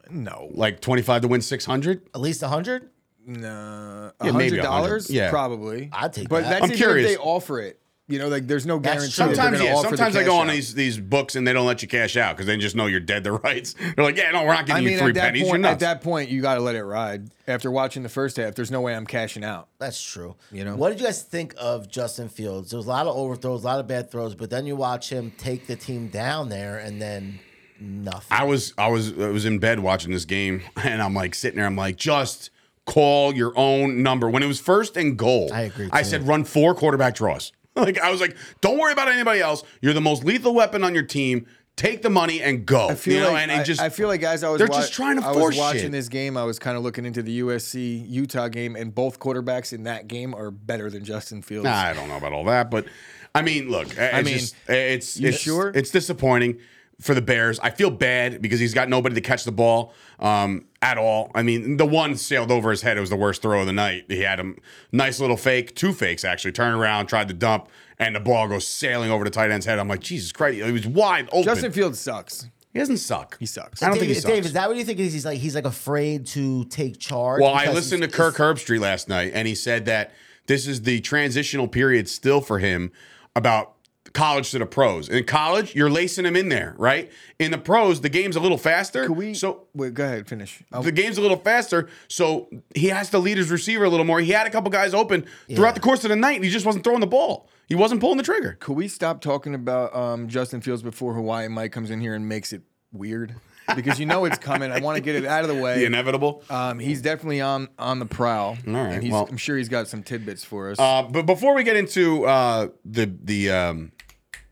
No, 0.09 0.49
Like 0.53 0.81
twenty 0.81 1.01
five 1.03 1.21
to 1.21 1.27
win 1.29 1.41
six 1.41 1.63
hundred? 1.65 2.01
at 2.13 2.19
least 2.19 2.41
hundred. 2.43 2.89
No, 3.33 4.11
Yeah, 4.21 4.29
a 4.29 4.33
hundred 4.33 4.61
dollars. 4.61 5.07
$100. 5.07 5.13
Yeah. 5.13 5.29
probably. 5.29 5.89
I'd 5.93 6.13
take 6.13 6.29
But 6.29 6.43
that. 6.43 6.61
that's 6.61 6.71
I'm 6.71 6.77
curious. 6.77 7.11
if 7.11 7.17
they 7.17 7.23
offer 7.23 7.59
it. 7.59 7.77
You 8.07 8.19
know, 8.19 8.27
like 8.27 8.45
there's 8.45 8.65
no 8.65 8.77
guarantee. 8.77 9.05
true. 9.05 9.09
Sometimes, 9.11 9.57
gonna 9.57 9.63
yeah. 9.69 9.73
offer 9.75 9.91
the 9.91 9.95
Sometimes 9.97 10.17
I 10.17 10.23
go 10.25 10.31
cash 10.31 10.41
on 10.41 10.47
these 10.47 10.73
these 10.73 10.99
books 10.99 11.37
and 11.37 11.47
they 11.47 11.53
don't 11.53 11.65
let 11.65 11.81
you 11.81 11.87
cash 11.87 12.17
out 12.17 12.35
because 12.35 12.45
they 12.45 12.57
just 12.57 12.75
know 12.75 12.87
you're 12.87 12.99
dead 12.99 13.23
to 13.23 13.31
rights. 13.33 13.73
They're 13.95 14.03
like, 14.03 14.17
yeah, 14.17 14.31
no, 14.31 14.43
we're 14.43 14.53
not 14.53 14.65
giving 14.65 14.81
I 14.81 14.83
mean, 14.83 14.93
you 14.93 14.99
three 14.99 15.09
at 15.09 15.15
that 15.15 15.21
pennies. 15.27 15.43
point, 15.47 15.61
you're 15.61 15.71
at 15.71 15.79
that 15.79 16.01
point, 16.01 16.29
you 16.29 16.41
got 16.41 16.55
to 16.55 16.59
let 16.61 16.75
it 16.75 16.83
ride. 16.83 17.29
After 17.47 17.71
watching 17.71 18.03
the 18.03 18.09
first 18.09 18.35
half, 18.35 18.53
there's 18.53 18.71
no 18.71 18.81
way 18.81 18.93
I'm 18.95 19.05
cashing 19.05 19.45
out. 19.45 19.69
That's 19.79 20.01
true. 20.01 20.35
You 20.51 20.65
know? 20.65 20.75
what 20.75 20.89
did 20.89 20.99
you 20.99 21.05
guys 21.05 21.21
think 21.23 21.55
of 21.57 21.87
Justin 21.89 22.27
Fields? 22.27 22.71
There 22.71 22.77
was 22.77 22.85
a 22.85 22.89
lot 22.89 23.07
of 23.07 23.15
overthrows, 23.15 23.63
a 23.63 23.67
lot 23.67 23.79
of 23.79 23.87
bad 23.87 24.11
throws, 24.11 24.35
but 24.35 24.49
then 24.49 24.65
you 24.65 24.75
watch 24.75 25.09
him 25.09 25.31
take 25.37 25.67
the 25.67 25.77
team 25.77 26.09
down 26.09 26.49
there, 26.49 26.79
and 26.79 27.01
then 27.01 27.39
nothing. 27.79 28.27
I 28.29 28.43
was 28.43 28.73
I 28.77 28.89
was 28.89 29.17
I 29.17 29.29
was 29.29 29.45
in 29.45 29.59
bed 29.59 29.79
watching 29.79 30.11
this 30.11 30.25
game 30.25 30.63
and 30.83 31.01
I'm 31.01 31.13
like 31.13 31.33
sitting 31.33 31.57
there. 31.57 31.65
I'm 31.65 31.77
like, 31.77 31.95
just 31.95 32.49
call 32.91 33.33
your 33.33 33.53
own 33.57 34.03
number. 34.03 34.29
When 34.29 34.43
it 34.43 34.47
was 34.47 34.59
first 34.59 34.97
and 34.97 35.17
goal, 35.17 35.49
I 35.53 35.61
agree, 35.61 35.89
I 35.91 36.03
too. 36.03 36.09
said 36.09 36.27
run 36.27 36.43
four 36.43 36.75
quarterback 36.75 37.15
draws. 37.15 37.51
Like 37.73 38.01
I 38.01 38.11
was 38.11 38.19
like, 38.19 38.35
don't 38.59 38.77
worry 38.77 38.91
about 38.91 39.07
anybody 39.07 39.39
else. 39.39 39.63
You're 39.81 39.93
the 39.93 40.01
most 40.01 40.25
lethal 40.25 40.53
weapon 40.53 40.83
on 40.83 40.93
your 40.93 41.05
team. 41.05 41.47
Take 41.77 42.01
the 42.01 42.09
money 42.09 42.41
and 42.41 42.65
go. 42.65 42.89
I 42.89 42.95
feel 42.95 43.13
you 43.13 43.19
know, 43.21 43.31
like 43.31 43.43
and 43.43 43.51
it 43.51 43.59
I, 43.59 43.63
just 43.63 43.79
I 43.79 43.87
feel 43.87 44.09
like 44.09 44.23
as 44.23 44.43
I 44.43 44.49
was 44.49 44.59
they're 44.59 44.67
wa- 44.67 44.75
just 44.75 44.91
trying 44.91 45.21
to 45.21 45.25
I 45.25 45.31
force 45.31 45.55
was 45.55 45.57
watching 45.57 45.81
shit. 45.83 45.91
this 45.93 46.09
game. 46.09 46.35
I 46.35 46.43
was 46.43 46.59
kind 46.59 46.75
of 46.75 46.83
looking 46.83 47.05
into 47.05 47.23
the 47.23 47.39
USC 47.39 48.05
Utah 48.09 48.49
game, 48.49 48.75
and 48.75 48.93
both 48.93 49.19
quarterbacks 49.19 49.71
in 49.71 49.83
that 49.83 50.09
game 50.09 50.35
are 50.35 50.51
better 50.51 50.89
than 50.89 51.05
Justin 51.05 51.41
Fields. 51.41 51.63
Nah, 51.63 51.73
I 51.73 51.93
don't 51.93 52.09
know 52.09 52.17
about 52.17 52.33
all 52.33 52.43
that, 52.43 52.69
but 52.69 52.87
I 53.33 53.41
mean, 53.41 53.69
look, 53.69 53.97
I 53.97 54.21
mean, 54.21 54.37
just, 54.37 54.55
it's 54.67 55.17
you 55.17 55.29
it's, 55.29 55.39
sure? 55.39 55.71
it's 55.73 55.91
disappointing 55.91 56.59
for 57.01 57.13
the 57.13 57.21
Bears. 57.21 57.59
I 57.59 57.71
feel 57.71 57.89
bad 57.89 58.41
because 58.41 58.59
he's 58.59 58.73
got 58.73 58.87
nobody 58.87 59.15
to 59.15 59.21
catch 59.21 59.43
the 59.43 59.51
ball 59.51 59.93
um, 60.19 60.65
at 60.81 60.97
all. 60.97 61.31
I 61.33 61.41
mean, 61.41 61.77
the 61.77 61.85
one 61.85 62.15
sailed 62.15 62.51
over 62.51 62.69
his 62.69 62.83
head. 62.83 62.95
It 62.95 63.01
was 63.01 63.09
the 63.09 63.15
worst 63.15 63.41
throw 63.41 63.61
of 63.61 63.65
the 63.65 63.73
night. 63.73 64.05
He 64.07 64.21
had 64.21 64.39
a 64.39 64.53
nice 64.91 65.19
little 65.19 65.37
fake, 65.37 65.75
two 65.75 65.93
fakes 65.93 66.23
actually. 66.23 66.51
Turned 66.51 66.79
around, 66.79 67.07
tried 67.07 67.27
to 67.29 67.33
dump, 67.33 67.67
and 67.97 68.15
the 68.15 68.19
ball 68.19 68.47
goes 68.47 68.67
sailing 68.67 69.11
over 69.11 69.23
the 69.23 69.29
tight 69.31 69.51
end's 69.51 69.65
head. 69.65 69.79
I'm 69.79 69.87
like, 69.87 69.99
Jesus 70.01 70.31
Christ, 70.31 70.59
it 70.59 70.71
was 70.71 70.85
wide 70.87 71.27
open. 71.31 71.43
Justin 71.43 71.71
Fields 71.71 71.99
sucks. 71.99 72.49
he 72.71 72.79
doesn't 72.79 72.97
suck. 72.97 73.37
He 73.39 73.47
sucks. 73.47 73.81
I 73.81 73.87
don't 73.87 73.95
Dave, 73.95 74.01
think 74.01 74.09
he 74.09 74.15
sucks. 74.21 74.33
Dave, 74.33 74.45
is 74.45 74.53
that 74.53 74.67
what 74.69 74.77
you 74.77 74.85
think? 74.85 74.99
Is 74.99 75.11
he's 75.11 75.25
like 75.25 75.39
he's 75.39 75.55
like 75.55 75.65
afraid 75.65 76.27
to 76.27 76.65
take 76.65 76.99
charge? 76.99 77.41
Well, 77.41 77.53
I 77.53 77.71
listened 77.71 78.03
to 78.03 78.07
Kirk 78.07 78.35
Herbstreit 78.35 78.79
last 78.79 79.09
night, 79.09 79.31
and 79.33 79.47
he 79.47 79.55
said 79.55 79.85
that 79.85 80.13
this 80.45 80.67
is 80.67 80.83
the 80.83 80.99
transitional 81.01 81.67
period 81.67 82.07
still 82.09 82.41
for 82.41 82.59
him 82.59 82.91
about 83.35 83.73
college 84.13 84.51
to 84.51 84.59
the 84.59 84.65
pros. 84.65 85.09
In 85.09 85.23
college, 85.23 85.75
you're 85.75 85.89
lacing 85.89 86.23
them 86.25 86.35
in 86.35 86.49
there, 86.49 86.75
right? 86.77 87.11
In 87.39 87.51
the 87.51 87.57
pros, 87.57 88.01
the 88.01 88.09
game's 88.09 88.35
a 88.35 88.39
little 88.39 88.57
faster. 88.57 89.07
Could 89.07 89.17
we? 89.17 89.33
so 89.33 89.63
wait, 89.73 89.93
go 89.93 90.03
ahead, 90.05 90.27
finish. 90.27 90.61
I'll- 90.71 90.83
the 90.83 90.91
game's 90.91 91.17
a 91.17 91.21
little 91.21 91.37
faster, 91.37 91.87
so 92.07 92.49
he 92.75 92.87
has 92.87 93.09
to 93.11 93.19
lead 93.19 93.37
his 93.37 93.49
receiver 93.51 93.83
a 93.85 93.89
little 93.89 94.05
more. 94.05 94.19
He 94.19 94.31
had 94.31 94.47
a 94.47 94.49
couple 94.49 94.69
guys 94.71 94.93
open 94.93 95.25
throughout 95.53 95.75
the 95.75 95.81
course 95.81 96.03
of 96.03 96.09
the 96.09 96.15
night, 96.15 96.35
and 96.35 96.43
he 96.45 96.49
just 96.51 96.65
wasn't 96.65 96.83
throwing 96.83 96.99
the 97.01 97.07
ball. 97.07 97.47
He 97.67 97.75
wasn't 97.75 98.01
pulling 98.01 98.17
the 98.17 98.23
trigger. 98.23 98.57
Could 98.59 98.75
we 98.75 98.87
stop 98.89 99.21
talking 99.21 99.55
about 99.55 99.95
um, 99.95 100.27
Justin 100.27 100.59
Fields 100.61 100.81
before 100.83 101.13
Hawaii 101.13 101.47
Mike 101.47 101.71
comes 101.71 101.89
in 101.89 102.01
here 102.01 102.13
and 102.13 102.27
makes 102.27 102.51
it 102.51 102.61
weird? 102.91 103.35
Because 103.75 103.99
you 103.99 104.05
know 104.05 104.25
it's 104.25 104.39
coming. 104.39 104.69
I 104.71 104.81
want 104.81 104.97
to 104.97 105.01
get 105.01 105.15
it 105.15 105.23
out 105.23 105.43
of 105.43 105.55
the 105.55 105.61
way. 105.61 105.75
The 105.79 105.85
inevitable. 105.85 106.43
Um, 106.49 106.79
he's 106.79 107.01
definitely 107.01 107.39
on 107.39 107.69
on 107.79 107.99
the 107.99 108.05
prowl. 108.05 108.57
All 108.67 108.73
right, 108.73 108.93
and 108.95 109.03
he's, 109.03 109.13
well- 109.13 109.27
I'm 109.29 109.37
sure 109.37 109.55
he's 109.55 109.69
got 109.69 109.87
some 109.87 110.03
tidbits 110.03 110.43
for 110.43 110.71
us. 110.71 110.79
Uh, 110.79 111.03
but 111.03 111.25
before 111.25 111.53
we 111.55 111.63
get 111.63 111.77
into 111.77 112.25
uh, 112.25 112.67
the 112.83 113.09
the 113.23 113.51
um, 113.51 113.91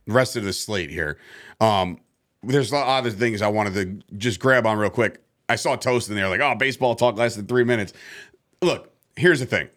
rest 0.07 0.35
of 0.35 0.43
the 0.43 0.53
slate 0.53 0.89
here, 0.89 1.17
um, 1.59 1.99
there's 2.43 2.71
a 2.71 2.75
lot 2.75 2.83
of 2.83 3.05
other 3.05 3.11
things 3.11 3.41
I 3.41 3.47
wanted 3.47 3.73
to 3.73 4.17
just 4.17 4.39
grab 4.39 4.65
on 4.65 4.77
real 4.77 4.89
quick. 4.89 5.21
I 5.49 5.55
saw 5.55 5.75
Toast 5.75 6.09
in 6.09 6.15
there 6.15 6.29
like, 6.29 6.41
oh, 6.41 6.55
baseball 6.55 6.95
talk 6.95 7.15
than 7.35 7.47
three 7.47 7.63
minutes. 7.63 7.93
Look, 8.61 8.93
here's 9.15 9.39
the 9.39 9.45
thing. 9.45 9.67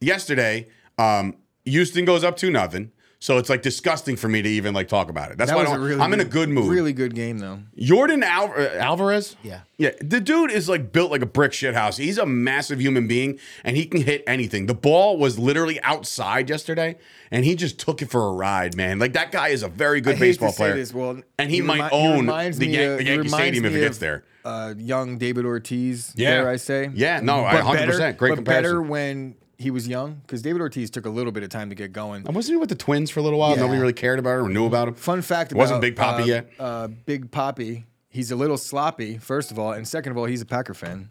Yesterday, 0.00 0.68
um, 0.98 1.36
Houston 1.64 2.04
goes 2.04 2.22
up 2.24 2.36
two 2.36 2.50
nothing. 2.50 2.92
So 3.22 3.38
it's 3.38 3.48
like 3.48 3.62
disgusting 3.62 4.16
for 4.16 4.26
me 4.28 4.42
to 4.42 4.48
even 4.48 4.74
like 4.74 4.88
talk 4.88 5.08
about 5.08 5.30
it. 5.30 5.38
That's 5.38 5.48
that 5.52 5.56
why 5.56 5.60
I 5.62 5.64
was 5.66 5.70
a 5.70 5.76
don't, 5.76 5.84
really 5.86 6.00
I'm 6.00 6.12
in 6.12 6.18
a 6.18 6.24
good 6.24 6.48
mood. 6.48 6.68
Really 6.72 6.92
good 6.92 7.14
game 7.14 7.38
though. 7.38 7.60
Jordan 7.78 8.24
Al- 8.24 8.50
uh, 8.50 8.68
Alvarez? 8.78 9.36
Yeah. 9.44 9.60
Yeah. 9.78 9.90
The 10.00 10.20
dude 10.20 10.50
is 10.50 10.68
like 10.68 10.90
built 10.90 11.12
like 11.12 11.22
a 11.22 11.26
brick 11.26 11.52
shit 11.52 11.72
house. 11.74 11.98
He's 11.98 12.18
a 12.18 12.26
massive 12.26 12.80
human 12.80 13.06
being 13.06 13.38
and 13.62 13.76
he 13.76 13.86
can 13.86 14.00
hit 14.02 14.24
anything. 14.26 14.66
The 14.66 14.74
ball 14.74 15.18
was 15.18 15.38
literally 15.38 15.80
outside 15.82 16.50
yesterday 16.50 16.96
and 17.30 17.44
he 17.44 17.54
just 17.54 17.78
took 17.78 18.02
it 18.02 18.10
for 18.10 18.26
a 18.28 18.32
ride, 18.32 18.76
man. 18.76 18.98
Like 18.98 19.12
that 19.12 19.30
guy 19.30 19.48
is 19.50 19.62
a 19.62 19.68
very 19.68 20.00
good 20.00 20.16
I 20.16 20.18
baseball 20.18 20.52
player. 20.52 20.74
this, 20.74 20.92
well, 20.92 21.20
and 21.38 21.48
he, 21.48 21.60
might 21.60 21.92
remi- 21.92 21.92
own 21.92 22.18
reminds 22.22 22.58
the, 22.58 22.66
Yan- 22.66 22.90
of- 22.90 22.98
the 22.98 23.04
he 23.04 23.10
Yankee 23.10 23.28
Stadium 23.28 23.64
if 23.66 23.72
he 23.72 23.78
gets 23.78 23.98
of, 23.98 24.00
there. 24.00 24.24
Uh, 24.44 24.74
young 24.76 25.18
David 25.18 25.44
Ortiz. 25.46 26.12
Yeah. 26.16 26.38
dare 26.38 26.48
I 26.48 26.56
say? 26.56 26.90
Yeah, 26.92 27.20
no, 27.20 27.44
I- 27.44 27.60
100%. 27.60 27.72
better- 27.86 28.12
Great 28.14 28.30
but 28.30 28.34
comparison. 28.34 28.62
better 28.64 28.82
when 28.82 29.36
he 29.62 29.70
was 29.70 29.88
young 29.88 30.20
because 30.26 30.42
David 30.42 30.60
Ortiz 30.60 30.90
took 30.90 31.06
a 31.06 31.10
little 31.10 31.32
bit 31.32 31.42
of 31.42 31.48
time 31.48 31.68
to 31.70 31.74
get 31.74 31.92
going. 31.92 32.26
And 32.26 32.34
wasn't 32.34 32.54
he 32.54 32.56
with 32.58 32.68
the 32.68 32.74
Twins 32.74 33.10
for 33.10 33.20
a 33.20 33.22
little 33.22 33.38
while? 33.38 33.50
Yeah. 33.54 33.62
Nobody 33.62 33.80
really 33.80 33.92
cared 33.92 34.18
about 34.18 34.38
him 34.40 34.46
or 34.46 34.48
knew 34.48 34.66
about 34.66 34.88
him. 34.88 34.94
Fun 34.94 35.22
fact 35.22 35.52
about 35.52 35.60
Wasn't 35.60 35.80
Big 35.80 35.96
Poppy 35.96 36.22
uh, 36.24 36.26
yet? 36.26 36.50
Uh, 36.58 36.88
Big 36.88 37.30
Poppy. 37.30 37.86
He's 38.08 38.30
a 38.30 38.36
little 38.36 38.58
sloppy, 38.58 39.16
first 39.16 39.50
of 39.50 39.58
all, 39.58 39.72
and 39.72 39.88
second 39.88 40.12
of 40.12 40.18
all, 40.18 40.26
he's 40.26 40.42
a 40.42 40.46
Packer 40.46 40.74
fan. 40.74 41.08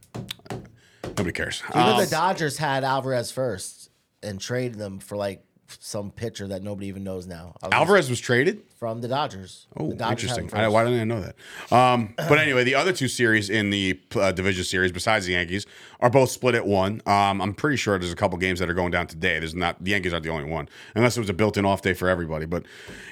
Nobody 1.04 1.32
cares. 1.32 1.64
You 1.74 1.80
know 1.82 1.88
Um, 1.88 2.00
the 2.00 2.08
Dodgers 2.10 2.58
had 2.58 2.84
Alvarez 2.84 3.32
first 3.32 3.90
and 4.22 4.40
traded 4.40 4.78
them 4.78 5.00
for 5.00 5.18
like 5.18 5.44
some 5.80 6.12
pitcher 6.12 6.48
that 6.50 6.62
nobody 6.62 6.88
even 6.88 7.04
knows 7.04 7.26
now. 7.28 7.56
I 7.64 7.70
Alvarez 7.72 8.10
was 8.10 8.20
traded. 8.20 8.62
From 8.82 9.00
the 9.00 9.08
Dodgers. 9.08 9.68
Oh, 9.78 9.90
the 9.90 9.96
Dodgers 9.96 10.32
interesting. 10.32 10.60
I, 10.60 10.68
why 10.68 10.84
didn't 10.84 11.02
I 11.02 11.04
know 11.04 11.22
that? 11.22 11.36
Um, 11.72 12.16
but 12.18 12.40
anyway, 12.40 12.64
the 12.64 12.74
other 12.74 12.92
two 12.92 13.08
series 13.08 13.48
in 13.48 13.70
the 13.70 14.00
uh, 14.16 14.32
division 14.32 14.64
series, 14.64 14.92
besides 14.92 15.28
the 15.28 15.34
Yankees, 15.34 15.68
are 16.00 16.10
both 16.10 16.32
split 16.32 16.56
at 16.56 16.66
one. 16.66 17.00
Um, 17.06 17.44
I'm 17.44 17.54
pretty 17.54 17.78
sure 17.78 18.00
there's 18.00 18.12
a 18.12 18.16
couple 18.16 18.40
games 18.40 18.58
that 18.58 18.72
are 18.72 18.74
going 18.74 18.90
down 18.90 19.06
today. 19.06 19.38
There's 19.38 19.54
not 19.54 19.84
the 19.84 19.92
Yankees 19.92 20.14
aren't 20.14 20.24
the 20.24 20.32
only 20.32 20.50
one, 20.50 20.68
unless 20.96 21.16
it 21.16 21.20
was 21.20 21.30
a 21.30 21.34
built-in 21.34 21.64
off 21.64 21.84
day 21.84 21.94
for 21.94 22.10
everybody. 22.10 22.48
But 22.48 22.64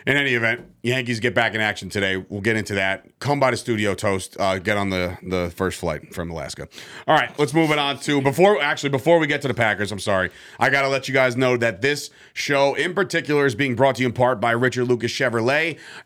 in 0.07 0.17
any 0.17 0.33
event, 0.33 0.65
Yankees 0.81 1.19
get 1.19 1.35
back 1.35 1.53
in 1.53 1.61
action 1.61 1.88
today. 1.88 2.17
We'll 2.17 2.41
get 2.41 2.55
into 2.55 2.73
that. 2.73 3.19
Come 3.19 3.39
by 3.39 3.51
the 3.51 3.57
studio, 3.57 3.93
toast. 3.93 4.38
Uh, 4.39 4.57
get 4.57 4.75
on 4.75 4.89
the 4.89 5.19
the 5.21 5.53
first 5.55 5.77
flight 5.77 6.15
from 6.15 6.31
Alaska. 6.31 6.67
All 7.07 7.15
right, 7.15 7.38
let's 7.38 7.53
move 7.53 7.69
it 7.69 7.77
on 7.77 7.99
to 7.99 8.23
before 8.23 8.59
actually 8.59 8.89
before 8.89 9.19
we 9.19 9.27
get 9.27 9.43
to 9.43 9.47
the 9.47 9.53
Packers. 9.53 9.91
I'm 9.91 9.99
sorry, 9.99 10.31
I 10.59 10.71
got 10.71 10.81
to 10.81 10.88
let 10.88 11.07
you 11.07 11.13
guys 11.13 11.38
know 11.38 11.57
that 11.57 11.83
this 11.83 12.09
show 12.33 12.73
in 12.73 12.95
particular 12.95 13.45
is 13.45 13.53
being 13.53 13.75
brought 13.75 13.97
to 13.97 14.01
you 14.01 14.07
in 14.07 14.13
part 14.13 14.41
by 14.41 14.49
Richard 14.49 14.85
Lucas 14.85 15.11
Chevrolet 15.11 15.59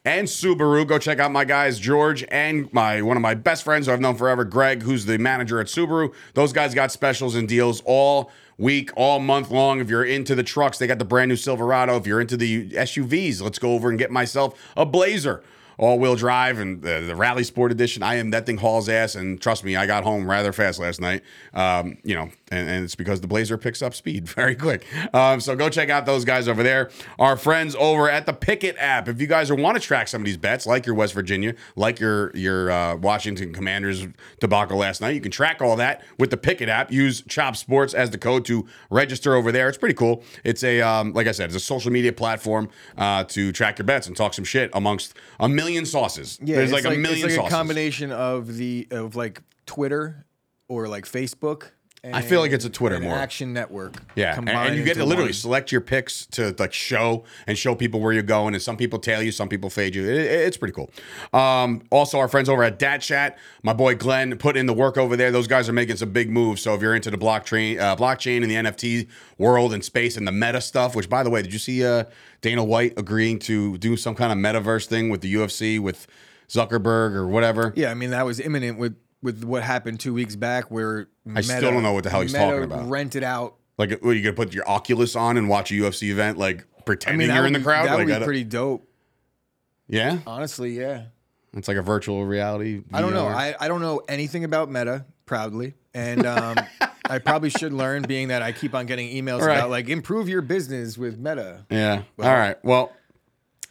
and 0.05 0.27
Subaru. 0.27 0.87
Go 0.87 0.97
check 0.97 1.19
out 1.19 1.31
my 1.31 1.45
guys 1.45 1.79
George 1.79 2.23
and 2.29 2.71
my 2.73 3.01
one 3.01 3.17
of 3.17 3.21
my 3.21 3.33
best 3.33 3.63
friends 3.63 3.87
who 3.87 3.93
I've 3.93 4.01
known 4.01 4.15
forever, 4.15 4.43
Greg, 4.43 4.83
who's 4.83 5.05
the 5.05 5.17
manager 5.17 5.59
at 5.59 5.67
Subaru. 5.67 6.13
Those 6.33 6.53
guys 6.53 6.73
got 6.73 6.91
specials 6.91 7.35
and 7.35 7.47
deals 7.47 7.81
all 7.85 8.31
week, 8.57 8.91
all 8.95 9.19
month 9.19 9.51
long. 9.51 9.79
If 9.79 9.89
you're 9.89 10.05
into 10.05 10.35
the 10.35 10.43
trucks, 10.43 10.77
they 10.77 10.87
got 10.87 10.99
the 10.99 11.05
brand 11.05 11.29
new 11.29 11.35
Silverado. 11.35 11.97
If 11.97 12.07
you're 12.07 12.21
into 12.21 12.37
the 12.37 12.69
SUVs, 12.71 13.41
let's 13.41 13.59
go 13.59 13.73
over 13.73 13.89
and 13.89 13.97
get 13.97 14.11
myself 14.11 14.59
a 14.75 14.85
Blazer 14.85 15.43
all-wheel 15.77 16.15
drive 16.15 16.59
and 16.59 16.81
the, 16.81 17.01
the 17.01 17.15
Rally 17.15 17.43
Sport 17.43 17.71
Edition. 17.71 18.03
I 18.03 18.15
am 18.15 18.31
that 18.31 18.45
thing 18.45 18.57
hauls 18.57 18.89
ass, 18.89 19.15
and 19.15 19.41
trust 19.41 19.63
me, 19.63 19.75
I 19.75 19.85
got 19.85 20.03
home 20.03 20.29
rather 20.29 20.51
fast 20.51 20.79
last 20.79 21.01
night. 21.01 21.23
Um, 21.53 21.97
you 22.03 22.15
know, 22.15 22.29
and, 22.51 22.69
and 22.69 22.83
it's 22.83 22.95
because 22.95 23.21
the 23.21 23.27
Blazer 23.27 23.57
picks 23.57 23.81
up 23.81 23.93
speed 23.93 24.27
very 24.29 24.55
quick. 24.55 24.85
Um, 25.13 25.39
so 25.39 25.55
go 25.55 25.69
check 25.69 25.89
out 25.89 26.05
those 26.05 26.25
guys 26.25 26.47
over 26.47 26.63
there. 26.63 26.91
Our 27.19 27.35
friends 27.37 27.75
over 27.75 28.09
at 28.09 28.25
the 28.25 28.33
Pikkit 28.33 28.75
app. 28.77 29.07
If 29.07 29.19
you 29.19 29.27
guys 29.27 29.51
want 29.51 29.75
to 29.75 29.81
track 29.81 30.07
some 30.07 30.21
of 30.21 30.25
these 30.25 30.37
bets, 30.37 30.65
like 30.65 30.85
your 30.85 30.95
West 30.95 31.13
Virginia, 31.13 31.55
like 31.75 31.99
your 31.99 32.35
your 32.35 32.71
uh, 32.71 32.95
Washington 32.95 33.53
Commanders 33.53 34.07
debacle 34.39 34.77
last 34.77 35.01
night, 35.01 35.15
you 35.15 35.21
can 35.21 35.31
track 35.31 35.61
all 35.61 35.75
that 35.77 36.03
with 36.17 36.29
the 36.29 36.37
Pikkit 36.37 36.67
app. 36.67 36.91
Use 36.91 37.21
Chop 37.27 37.55
Sports 37.55 37.93
as 37.93 38.09
the 38.11 38.17
code 38.17 38.45
to 38.45 38.67
register 38.89 39.35
over 39.35 39.51
there. 39.51 39.69
It's 39.69 39.77
pretty 39.77 39.95
cool. 39.95 40.23
It's 40.43 40.63
a 40.63 40.81
um, 40.81 41.13
like 41.13 41.27
I 41.27 41.31
said, 41.31 41.45
it's 41.47 41.55
a 41.55 41.59
social 41.59 41.91
media 41.91 42.13
platform 42.13 42.69
uh, 42.97 43.23
to 43.25 43.51
track 43.51 43.79
your 43.79 43.85
bets 43.85 44.07
and 44.07 44.15
talk 44.15 44.33
some 44.33 44.45
shit 44.45 44.69
amongst 44.73 45.15
a 45.39 45.49
million 45.49 45.62
million 45.63 45.85
sauces. 45.85 46.39
Yeah, 46.41 46.57
There's 46.57 46.71
it's 46.71 46.83
like, 46.85 46.93
a 46.95 46.97
million 46.97 47.13
it's 47.13 47.23
like 47.23 47.31
sauces. 47.35 47.53
a 47.53 47.55
combination 47.55 48.11
of 48.11 48.55
the 48.57 48.87
of 48.91 49.15
like 49.15 49.41
Twitter 49.65 50.25
or 50.67 50.87
like 50.87 51.05
Facebook. 51.05 51.71
I 52.05 52.21
feel 52.21 52.41
like 52.41 52.51
it's 52.51 52.65
a 52.65 52.69
Twitter 52.69 52.99
more. 52.99 53.15
Action 53.15 53.53
Network. 53.53 53.95
Yeah, 54.15 54.35
and, 54.37 54.49
and 54.49 54.75
you 54.75 54.83
get 54.83 54.95
to 54.97 55.05
literally 55.05 55.27
one. 55.29 55.33
select 55.33 55.71
your 55.71 55.79
picks 55.79 56.25
to 56.27 56.53
like 56.59 56.73
show 56.73 57.23
and 57.47 57.57
show 57.57 57.75
people 57.75 58.01
where 58.01 58.11
you're 58.11 58.23
going. 58.23 58.53
And 58.53 58.61
some 58.61 58.75
people 58.75 58.99
tail 58.99 59.21
you, 59.21 59.31
some 59.31 59.47
people 59.47 59.69
fade 59.69 59.95
you. 59.95 60.03
It- 60.03 60.17
it- 60.17 60.41
it's 60.47 60.57
pretty 60.57 60.73
cool. 60.73 60.91
Um, 61.31 61.81
also, 61.91 62.19
our 62.19 62.27
friends 62.27 62.49
over 62.49 62.61
at 62.63 62.77
DatChat, 62.77 63.35
my 63.63 63.71
boy 63.71 63.95
Glenn 63.95 64.35
put 64.37 64.57
in 64.57 64.65
the 64.65 64.73
work 64.73 64.97
over 64.97 65.15
there. 65.15 65.31
Those 65.31 65.47
guys 65.47 65.69
are 65.69 65.73
making 65.73 65.95
some 65.95 66.11
big 66.11 66.29
moves. 66.29 66.61
So 66.61 66.73
if 66.73 66.81
you're 66.81 66.93
into 66.95 67.09
the 67.09 67.17
blockchain, 67.17 67.79
uh, 67.79 67.95
blockchain 67.95 68.41
and 68.41 68.51
the 68.51 68.55
NFT 68.55 69.07
world 69.37 69.73
and 69.73 69.83
space 69.83 70.17
and 70.17 70.27
the 70.27 70.31
meta 70.33 70.59
stuff, 70.59 70.95
which 70.95 71.09
by 71.09 71.23
the 71.23 71.29
way, 71.29 71.41
did 71.41 71.53
you 71.53 71.59
see 71.59 71.85
uh, 71.85 72.03
Dana 72.41 72.65
White 72.65 72.93
agreeing 72.97 73.39
to 73.39 73.77
do 73.77 73.95
some 73.95 74.13
kind 74.15 74.31
of 74.33 74.37
metaverse 74.37 74.87
thing 74.87 75.09
with 75.09 75.21
the 75.21 75.33
UFC 75.33 75.79
with 75.79 76.05
Zuckerberg 76.49 77.13
or 77.13 77.27
whatever? 77.27 77.71
Yeah, 77.77 77.91
I 77.91 77.93
mean 77.93 78.09
that 78.09 78.25
was 78.25 78.39
imminent 78.41 78.77
with 78.77 78.95
with 79.23 79.43
what 79.43 79.63
happened 79.63 79.99
two 79.99 80.13
weeks 80.13 80.35
back, 80.35 80.69
where 80.69 81.07
I 81.33 81.41
still 81.41 81.71
don't 81.71 81.81
know 81.81 81.93
what 81.93 82.03
the 82.03 82.09
hell 82.11 82.21
he's 82.21 82.33
Meta 82.33 82.45
talking 82.45 82.63
about. 82.63 82.87
Rented 82.89 83.23
out. 83.23 83.55
Like, 83.77 84.03
what, 84.03 84.11
you 84.11 84.21
gonna 84.21 84.35
put 84.35 84.53
your 84.53 84.69
Oculus 84.69 85.15
on 85.15 85.37
and 85.37 85.49
watch 85.49 85.71
a 85.71 85.73
UFC 85.73 86.09
event, 86.11 86.37
like 86.37 86.67
I 86.77 86.81
pretending 86.83 87.27
mean, 87.27 87.35
you're 87.35 87.47
in 87.47 87.53
the 87.53 87.59
crowd? 87.59 87.87
That 87.87 87.95
like, 87.95 88.07
would 88.07 88.19
be 88.19 88.25
pretty 88.25 88.43
dope. 88.43 88.87
yeah. 89.87 90.19
Honestly, 90.27 90.77
yeah. 90.79 91.05
It's 91.55 91.67
like 91.67 91.77
a 91.77 91.81
virtual 91.83 92.25
reality. 92.25 92.83
I 92.91 93.01
don't 93.01 93.13
know. 93.13 93.27
I, 93.27 93.55
I 93.59 93.67
don't 93.67 93.81
know 93.81 94.01
anything 94.09 94.43
about 94.43 94.69
Meta, 94.71 95.05
proudly. 95.25 95.75
And 95.93 96.25
um, 96.25 96.55
I 97.09 97.19
probably 97.19 97.51
should 97.51 97.73
learn, 97.73 98.01
being 98.03 98.29
that 98.29 98.41
I 98.41 98.51
keep 98.53 98.73
on 98.73 98.87
getting 98.87 99.09
emails 99.09 99.41
Right. 99.41 99.57
about 99.57 99.69
like 99.69 99.87
improve 99.87 100.27
your 100.27 100.41
business 100.41 100.97
with 100.97 101.17
Meta. 101.19 101.65
yeah. 101.69 102.03
All 102.19 102.25
right. 102.25 102.57
Well, 102.63 102.91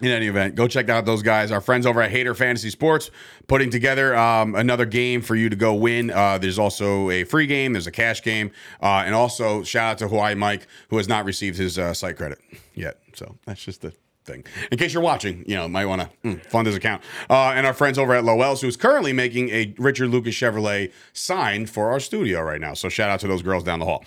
in 0.03 0.09
any 0.09 0.27
event, 0.27 0.57
go 0.57 0.67
check 0.67 0.89
out 0.89 1.07
those 1.07 1.23
guys. 1.23 1.51
Our 1.53 1.61
friends 1.61 1.87
over 1.87 2.03
at 2.03 2.11
Hater 2.11 2.35
Fantasy 2.35 2.71
Sports 2.71 3.11
putting 3.47 3.71
together 3.71 4.15
um, 4.17 4.55
another 4.55 4.85
game 4.85 5.23
for 5.23 5.37
you 5.37 5.49
to 5.49 5.57
go 5.57 5.75
win. 5.75 6.11
Uh, 6.11 6.39
there's 6.39 6.59
also 6.59 7.09
a 7.11 7.25
free 7.25 7.47
game. 7.47 7.73
There's 7.73 7.87
a 7.87 7.93
cash 7.93 8.23
game, 8.23 8.51
uh, 8.83 9.05
and 9.07 9.15
also 9.15 9.63
shout 9.63 9.93
out 9.93 9.99
to 9.99 10.09
Hawaii 10.09 10.35
Mike 10.35 10.67
who 10.91 10.97
has 10.97 11.09
not 11.09 11.25
received 11.25 11.57
his 11.57 11.79
uh, 11.79 11.95
site 11.95 12.17
credit 12.17 12.39
yet. 12.75 12.99
So 13.15 13.37
that's 13.47 13.65
just 13.65 13.83
the 13.83 13.93
thing. 14.25 14.45
In 14.71 14.79
case 14.79 14.93
you're 14.93 15.03
watching, 15.03 15.45
you 15.47 15.55
know, 15.55 15.69
might 15.69 15.87
want 15.87 16.09
to 16.23 16.41
fund 16.49 16.67
his 16.67 16.77
account. 16.77 17.03
Uh, 17.31 17.53
and 17.55 17.67
our 17.67 17.75
friends 17.75 17.99
over 17.99 18.15
at 18.15 18.25
Lowell's, 18.25 18.61
who's 18.61 18.77
currently 18.77 19.13
making 19.13 19.51
a 19.51 19.75
Richard 19.79 20.11
Lucas 20.11 20.35
Chevrolet 20.35 20.93
sign 21.13 21.67
for 21.67 21.91
our 21.91 22.01
studio 22.01 22.41
right 22.43 22.61
now. 22.61 22.75
So 22.75 22.89
shout 22.89 23.11
out 23.11 23.21
to 23.21 23.29
those 23.29 23.43
girls 23.43 23.65
down 23.65 23.79
the 23.79 23.87
hall. 23.87 24.05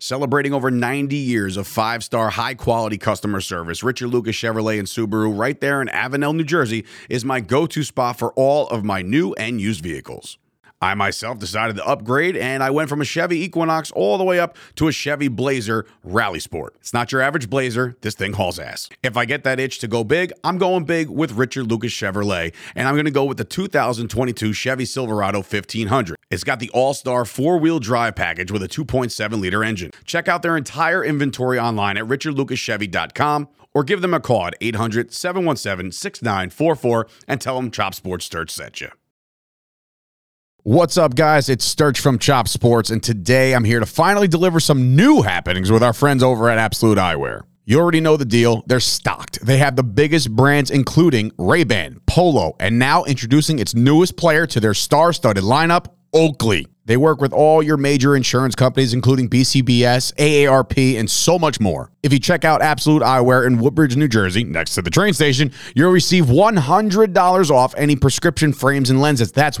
Celebrating 0.00 0.54
over 0.54 0.70
90 0.70 1.16
years 1.16 1.56
of 1.56 1.66
five 1.66 2.04
star, 2.04 2.30
high 2.30 2.54
quality 2.54 2.96
customer 2.98 3.40
service, 3.40 3.82
Richard 3.82 4.08
Lucas 4.08 4.36
Chevrolet 4.36 4.78
and 4.78 4.86
Subaru, 4.86 5.36
right 5.36 5.60
there 5.60 5.82
in 5.82 5.88
Avenel, 5.88 6.36
New 6.36 6.44
Jersey, 6.44 6.84
is 7.08 7.24
my 7.24 7.40
go 7.40 7.66
to 7.66 7.82
spot 7.82 8.16
for 8.16 8.32
all 8.34 8.68
of 8.68 8.84
my 8.84 9.02
new 9.02 9.32
and 9.34 9.60
used 9.60 9.82
vehicles. 9.82 10.38
I 10.80 10.94
myself 10.94 11.38
decided 11.38 11.76
to 11.76 11.86
upgrade 11.86 12.36
and 12.36 12.62
I 12.62 12.70
went 12.70 12.88
from 12.88 13.00
a 13.00 13.04
Chevy 13.04 13.42
Equinox 13.42 13.90
all 13.92 14.16
the 14.16 14.24
way 14.24 14.38
up 14.38 14.56
to 14.76 14.88
a 14.88 14.92
Chevy 14.92 15.28
Blazer 15.28 15.86
Rally 16.04 16.40
Sport. 16.40 16.76
It's 16.80 16.92
not 16.92 17.10
your 17.10 17.20
average 17.20 17.50
Blazer, 17.50 17.96
this 18.00 18.14
thing 18.14 18.34
hauls 18.34 18.58
ass. 18.58 18.88
If 19.02 19.16
I 19.16 19.24
get 19.24 19.44
that 19.44 19.58
itch 19.58 19.80
to 19.80 19.88
go 19.88 20.04
big, 20.04 20.32
I'm 20.44 20.58
going 20.58 20.84
big 20.84 21.10
with 21.10 21.32
Richard 21.32 21.70
Lucas 21.70 21.92
Chevrolet 21.92 22.54
and 22.76 22.86
I'm 22.86 22.94
going 22.94 23.06
to 23.06 23.10
go 23.10 23.24
with 23.24 23.38
the 23.38 23.44
2022 23.44 24.52
Chevy 24.52 24.84
Silverado 24.84 25.38
1500. 25.38 26.16
It's 26.30 26.44
got 26.44 26.60
the 26.60 26.70
all 26.70 26.94
star 26.94 27.24
four 27.24 27.58
wheel 27.58 27.80
drive 27.80 28.14
package 28.14 28.52
with 28.52 28.62
a 28.62 28.68
2.7 28.68 29.40
liter 29.40 29.64
engine. 29.64 29.90
Check 30.04 30.28
out 30.28 30.42
their 30.42 30.56
entire 30.56 31.04
inventory 31.04 31.58
online 31.58 31.96
at 31.96 32.04
richardlucaschevy.com 32.04 33.48
or 33.74 33.84
give 33.84 34.00
them 34.00 34.14
a 34.14 34.20
call 34.20 34.46
at 34.46 34.54
800 34.60 35.12
717 35.12 35.92
6944 35.92 37.08
and 37.26 37.40
tell 37.40 37.56
them 37.56 37.70
Chop 37.70 37.94
Sports 37.94 38.26
Sturch 38.26 38.50
sent 38.50 38.80
you. 38.80 38.90
What's 40.68 40.98
up, 40.98 41.14
guys? 41.14 41.48
It's 41.48 41.64
Sturch 41.64 41.98
from 41.98 42.18
Chop 42.18 42.46
Sports, 42.46 42.90
and 42.90 43.02
today 43.02 43.54
I'm 43.54 43.64
here 43.64 43.80
to 43.80 43.86
finally 43.86 44.28
deliver 44.28 44.60
some 44.60 44.94
new 44.94 45.22
happenings 45.22 45.72
with 45.72 45.82
our 45.82 45.94
friends 45.94 46.22
over 46.22 46.50
at 46.50 46.58
Absolute 46.58 46.98
Eyewear. 46.98 47.40
You 47.64 47.80
already 47.80 48.00
know 48.00 48.18
the 48.18 48.26
deal. 48.26 48.64
They're 48.66 48.78
stocked. 48.78 49.40
They 49.40 49.56
have 49.56 49.76
the 49.76 49.82
biggest 49.82 50.30
brands, 50.36 50.70
including 50.70 51.32
Ray-Ban, 51.38 52.02
Polo, 52.06 52.54
and 52.60 52.78
now 52.78 53.04
introducing 53.04 53.60
its 53.60 53.74
newest 53.74 54.18
player 54.18 54.46
to 54.46 54.60
their 54.60 54.74
star-studded 54.74 55.42
lineup, 55.42 55.86
Oakley. 56.12 56.66
They 56.84 56.98
work 56.98 57.20
with 57.20 57.32
all 57.32 57.62
your 57.62 57.76
major 57.78 58.14
insurance 58.16 58.54
companies, 58.54 58.92
including 58.92 59.28
BCBS, 59.28 60.14
AARP, 60.16 60.98
and 60.98 61.10
so 61.10 61.38
much 61.38 61.60
more. 61.60 61.92
If 62.02 62.14
you 62.14 62.18
check 62.18 62.44
out 62.46 62.62
Absolute 62.62 63.02
Eyewear 63.02 63.46
in 63.46 63.58
Woodbridge, 63.58 63.96
New 63.96 64.08
Jersey, 64.08 64.44
next 64.44 64.74
to 64.74 64.82
the 64.82 64.90
train 64.90 65.12
station, 65.14 65.52
you'll 65.74 65.92
receive 65.92 66.26
$100 66.26 67.50
off 67.50 67.74
any 67.76 67.96
prescription 67.96 68.52
frames 68.54 68.88
and 68.88 69.00
lenses. 69.00 69.32
That's 69.32 69.58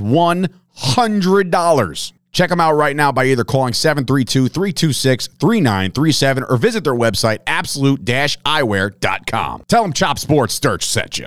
$100. 0.78 2.12
Check 2.30 2.50
them 2.50 2.60
out 2.60 2.74
right 2.74 2.94
now 2.94 3.10
by 3.10 3.24
either 3.24 3.44
calling 3.44 3.72
732 3.72 4.48
326 4.48 5.26
3937 5.26 6.44
or 6.44 6.56
visit 6.56 6.84
their 6.84 6.94
website, 6.94 7.38
absolute 7.46 8.04
eyewear.com. 8.44 9.64
Tell 9.68 9.82
them 9.82 9.92
Chop 9.92 10.18
Sports 10.18 10.54
Sturch 10.54 10.86
sent 10.86 11.18
you. 11.18 11.26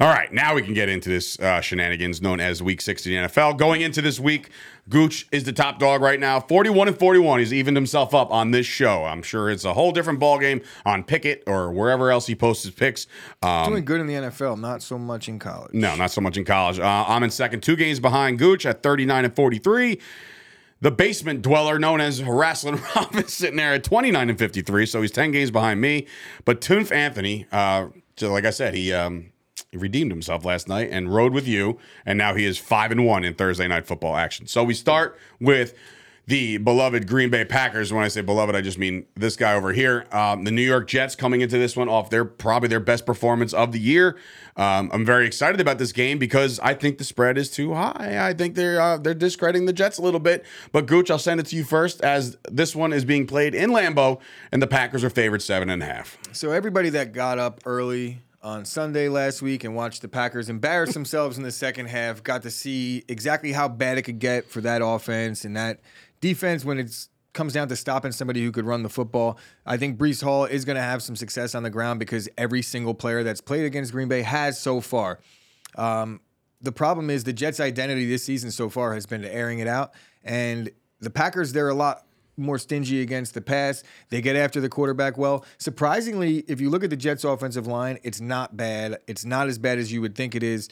All 0.00 0.06
right, 0.06 0.32
now 0.32 0.54
we 0.54 0.62
can 0.62 0.74
get 0.74 0.88
into 0.88 1.08
this 1.08 1.36
uh, 1.40 1.60
shenanigans 1.60 2.22
known 2.22 2.38
as 2.38 2.62
Week 2.62 2.80
60 2.80 3.16
in 3.16 3.22
the 3.22 3.28
NFL. 3.28 3.58
Going 3.58 3.80
into 3.80 4.00
this 4.00 4.20
week, 4.20 4.48
Gooch 4.88 5.26
is 5.32 5.42
the 5.42 5.52
top 5.52 5.80
dog 5.80 6.02
right 6.02 6.20
now, 6.20 6.38
41 6.38 6.86
and 6.86 6.96
41. 6.96 7.40
He's 7.40 7.52
evened 7.52 7.76
himself 7.76 8.14
up 8.14 8.30
on 8.30 8.52
this 8.52 8.64
show. 8.64 9.04
I'm 9.04 9.22
sure 9.22 9.50
it's 9.50 9.64
a 9.64 9.74
whole 9.74 9.90
different 9.90 10.20
ballgame 10.20 10.64
on 10.86 11.02
Pikkit 11.02 11.42
or 11.48 11.72
wherever 11.72 12.12
else 12.12 12.28
he 12.28 12.36
posts 12.36 12.62
his 12.62 12.72
picks. 12.72 13.08
Um, 13.42 13.70
Doing 13.72 13.84
good 13.84 14.00
in 14.00 14.06
the 14.06 14.14
NFL, 14.14 14.60
not 14.60 14.82
so 14.84 14.98
much 14.98 15.28
in 15.28 15.40
college. 15.40 15.74
no, 15.74 15.96
not 15.96 16.12
so 16.12 16.20
much 16.20 16.36
in 16.36 16.44
college. 16.44 16.78
Uh, 16.78 17.04
I'm 17.08 17.24
in 17.24 17.30
second, 17.30 17.64
two 17.64 17.74
games 17.74 17.98
behind 17.98 18.38
Gooch 18.38 18.66
at 18.66 18.84
39 18.84 19.24
and 19.24 19.34
43. 19.34 19.98
The 20.80 20.92
basement 20.92 21.42
dweller, 21.42 21.80
known 21.80 22.00
as 22.00 22.22
Wrestling 22.22 22.80
Rob, 22.94 23.16
is 23.16 23.32
sitting 23.32 23.56
there 23.56 23.74
at 23.74 23.82
29 23.82 24.30
and 24.30 24.38
53, 24.38 24.86
so 24.86 25.02
he's 25.02 25.10
10 25.10 25.32
games 25.32 25.50
behind 25.50 25.80
me. 25.80 26.06
But 26.44 26.60
Tunf 26.60 26.92
Anthony, 26.92 27.48
uh, 27.50 27.88
like 28.20 28.44
I 28.44 28.50
said, 28.50 28.74
he 28.74 28.92
um, 28.92 29.32
he 29.70 29.76
redeemed 29.76 30.10
himself 30.10 30.44
last 30.44 30.68
night 30.68 30.88
and 30.90 31.14
rode 31.14 31.32
with 31.32 31.46
you, 31.46 31.78
and 32.06 32.16
now 32.16 32.34
he 32.34 32.44
is 32.46 32.58
five 32.58 32.90
and 32.90 33.04
one 33.04 33.24
in 33.24 33.34
Thursday 33.34 33.68
night 33.68 33.86
football 33.86 34.16
action. 34.16 34.46
So 34.46 34.64
we 34.64 34.74
start 34.74 35.18
with 35.40 35.74
the 36.26 36.58
beloved 36.58 37.06
Green 37.06 37.30
Bay 37.30 37.44
Packers. 37.44 37.90
When 37.92 38.04
I 38.04 38.08
say 38.08 38.20
beloved, 38.20 38.54
I 38.54 38.60
just 38.60 38.78
mean 38.78 39.06
this 39.14 39.34
guy 39.34 39.54
over 39.54 39.72
here. 39.72 40.06
Um, 40.12 40.44
the 40.44 40.50
New 40.50 40.62
York 40.62 40.86
Jets 40.86 41.14
coming 41.14 41.40
into 41.40 41.58
this 41.58 41.74
one 41.74 41.88
off 41.88 42.10
their 42.10 42.24
probably 42.24 42.68
their 42.68 42.80
best 42.80 43.06
performance 43.06 43.54
of 43.54 43.72
the 43.72 43.78
year. 43.78 44.16
Um, 44.56 44.90
I'm 44.92 45.06
very 45.06 45.26
excited 45.26 45.60
about 45.60 45.78
this 45.78 45.92
game 45.92 46.18
because 46.18 46.60
I 46.60 46.74
think 46.74 46.98
the 46.98 47.04
spread 47.04 47.38
is 47.38 47.50
too 47.50 47.72
high. 47.74 48.16
I 48.20 48.34
think 48.34 48.56
they're 48.56 48.80
uh, 48.80 48.98
they're 48.98 49.14
discrediting 49.14 49.66
the 49.66 49.72
Jets 49.72 49.98
a 49.98 50.02
little 50.02 50.20
bit. 50.20 50.44
But 50.70 50.86
Gooch, 50.86 51.10
I'll 51.10 51.18
send 51.18 51.40
it 51.40 51.46
to 51.46 51.56
you 51.56 51.64
first, 51.64 52.02
as 52.02 52.36
this 52.50 52.76
one 52.76 52.92
is 52.92 53.04
being 53.06 53.26
played 53.26 53.54
in 53.54 53.70
Lambeau, 53.70 54.20
and 54.52 54.62
the 54.62 54.66
Packers 54.66 55.04
are 55.04 55.10
favored 55.10 55.40
seven 55.40 55.70
and 55.70 55.82
a 55.82 55.86
half. 55.86 56.18
So 56.32 56.52
everybody 56.52 56.90
that 56.90 57.12
got 57.12 57.38
up 57.38 57.60
early 57.64 58.20
on 58.48 58.64
Sunday 58.64 59.10
last 59.10 59.42
week 59.42 59.62
and 59.62 59.76
watched 59.76 60.00
the 60.00 60.08
Packers 60.08 60.48
embarrass 60.48 60.94
themselves 60.94 61.36
in 61.36 61.42
the 61.42 61.50
second 61.50 61.84
half 61.84 62.22
got 62.22 62.40
to 62.42 62.50
see 62.50 63.04
exactly 63.06 63.52
how 63.52 63.68
bad 63.68 63.98
it 63.98 64.02
could 64.02 64.18
get 64.18 64.48
for 64.48 64.62
that 64.62 64.80
offense 64.82 65.44
and 65.44 65.54
that 65.54 65.80
defense 66.22 66.64
when 66.64 66.78
it 66.78 67.08
comes 67.34 67.52
down 67.52 67.68
to 67.68 67.76
stopping 67.76 68.10
somebody 68.10 68.42
who 68.42 68.50
could 68.50 68.64
run 68.64 68.82
the 68.82 68.88
football. 68.88 69.38
I 69.66 69.76
think 69.76 69.98
Breece 69.98 70.22
Hall 70.22 70.46
is 70.46 70.64
going 70.64 70.76
to 70.76 70.82
have 70.82 71.02
some 71.02 71.14
success 71.14 71.54
on 71.54 71.62
the 71.62 71.68
ground 71.68 72.00
because 72.00 72.26
every 72.38 72.62
single 72.62 72.94
player 72.94 73.22
that's 73.22 73.42
played 73.42 73.66
against 73.66 73.92
Green 73.92 74.08
Bay 74.08 74.22
has 74.22 74.58
so 74.58 74.80
far. 74.80 75.20
Um, 75.76 76.22
the 76.62 76.72
problem 76.72 77.10
is 77.10 77.24
the 77.24 77.34
Jets' 77.34 77.60
identity 77.60 78.08
this 78.08 78.24
season 78.24 78.50
so 78.50 78.70
far 78.70 78.94
has 78.94 79.04
been 79.04 79.26
airing 79.26 79.58
it 79.58 79.68
out, 79.68 79.92
and 80.24 80.70
the 81.00 81.10
Packers 81.10 81.52
they're 81.52 81.68
a 81.68 81.74
lot 81.74 82.06
more 82.38 82.58
stingy 82.58 83.02
against 83.02 83.34
the 83.34 83.40
pass. 83.40 83.82
They 84.10 84.20
get 84.20 84.36
after 84.36 84.60
the 84.60 84.68
quarterback 84.68 85.18
well. 85.18 85.44
Surprisingly, 85.58 86.44
if 86.48 86.60
you 86.60 86.70
look 86.70 86.84
at 86.84 86.90
the 86.90 86.96
Jets' 86.96 87.24
offensive 87.24 87.66
line, 87.66 87.98
it's 88.02 88.20
not 88.20 88.56
bad. 88.56 88.98
It's 89.06 89.24
not 89.24 89.48
as 89.48 89.58
bad 89.58 89.78
as 89.78 89.92
you 89.92 90.00
would 90.00 90.14
think 90.14 90.34
it 90.34 90.42
is. 90.42 90.68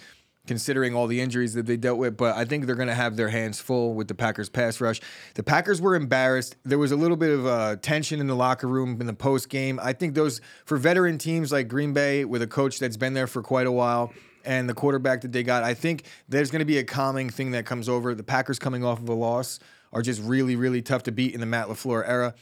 Considering 0.46 0.94
all 0.94 1.08
the 1.08 1.20
injuries 1.20 1.54
that 1.54 1.66
they 1.66 1.76
dealt 1.76 1.98
with, 1.98 2.16
but 2.16 2.36
I 2.36 2.44
think 2.44 2.66
they're 2.66 2.76
going 2.76 2.86
to 2.86 2.94
have 2.94 3.16
their 3.16 3.30
hands 3.30 3.58
full 3.58 3.94
with 3.94 4.06
the 4.06 4.14
Packers 4.14 4.48
pass 4.48 4.80
rush. 4.80 5.00
The 5.34 5.42
Packers 5.42 5.80
were 5.80 5.96
embarrassed. 5.96 6.54
There 6.64 6.78
was 6.78 6.92
a 6.92 6.96
little 6.96 7.16
bit 7.16 7.30
of 7.30 7.46
uh, 7.46 7.76
tension 7.82 8.20
in 8.20 8.28
the 8.28 8.36
locker 8.36 8.68
room 8.68 9.00
in 9.00 9.08
the 9.08 9.12
post 9.12 9.48
game. 9.48 9.80
I 9.82 9.92
think 9.92 10.14
those 10.14 10.40
for 10.64 10.76
veteran 10.76 11.18
teams 11.18 11.50
like 11.50 11.66
Green 11.66 11.92
Bay 11.92 12.24
with 12.24 12.42
a 12.42 12.46
coach 12.46 12.78
that's 12.78 12.96
been 12.96 13.12
there 13.12 13.26
for 13.26 13.42
quite 13.42 13.66
a 13.66 13.72
while 13.72 14.12
and 14.46 14.68
the 14.68 14.74
quarterback 14.74 15.20
that 15.22 15.32
they 15.32 15.42
got, 15.42 15.64
I 15.64 15.74
think 15.74 16.04
there's 16.28 16.50
going 16.50 16.60
to 16.60 16.66
be 16.66 16.78
a 16.78 16.84
calming 16.84 17.28
thing 17.28 17.50
that 17.50 17.66
comes 17.66 17.88
over. 17.88 18.14
The 18.14 18.22
Packers 18.22 18.58
coming 18.58 18.84
off 18.84 19.00
of 19.00 19.08
a 19.08 19.14
loss 19.14 19.58
are 19.92 20.02
just 20.02 20.20
really, 20.22 20.56
really 20.56 20.82
tough 20.82 21.02
to 21.04 21.12
beat 21.12 21.34
in 21.34 21.40
the 21.40 21.46
Matt 21.46 21.68
LaFleur 21.68 22.06
era. 22.06 22.34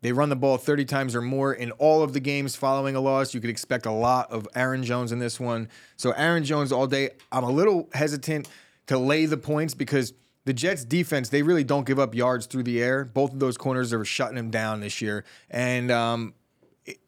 They 0.00 0.12
run 0.12 0.30
the 0.30 0.36
ball 0.36 0.58
30 0.58 0.84
times 0.84 1.14
or 1.14 1.22
more 1.22 1.54
in 1.54 1.70
all 1.72 2.02
of 2.02 2.12
the 2.12 2.20
games 2.20 2.56
following 2.56 2.96
a 2.96 3.00
loss. 3.00 3.34
You 3.34 3.40
could 3.40 3.50
expect 3.50 3.86
a 3.86 3.92
lot 3.92 4.30
of 4.32 4.48
Aaron 4.54 4.82
Jones 4.82 5.12
in 5.12 5.20
this 5.20 5.38
one. 5.38 5.68
So, 5.96 6.10
Aaron 6.12 6.44
Jones 6.44 6.72
all 6.72 6.88
day. 6.88 7.10
I'm 7.30 7.44
a 7.44 7.50
little 7.50 7.88
hesitant 7.94 8.48
to 8.88 8.98
lay 8.98 9.26
the 9.26 9.36
points 9.36 9.74
because 9.74 10.12
the 10.44 10.52
Jets 10.52 10.84
defense, 10.84 11.28
they 11.28 11.42
really 11.42 11.62
don't 11.62 11.86
give 11.86 12.00
up 12.00 12.14
yards 12.16 12.46
through 12.46 12.64
the 12.64 12.82
air. 12.82 13.04
Both 13.04 13.32
of 13.32 13.38
those 13.38 13.56
corners 13.56 13.92
are 13.92 14.04
shutting 14.04 14.36
him 14.36 14.50
down 14.50 14.80
this 14.80 15.00
year. 15.00 15.24
And 15.48 15.92
um, 15.92 16.34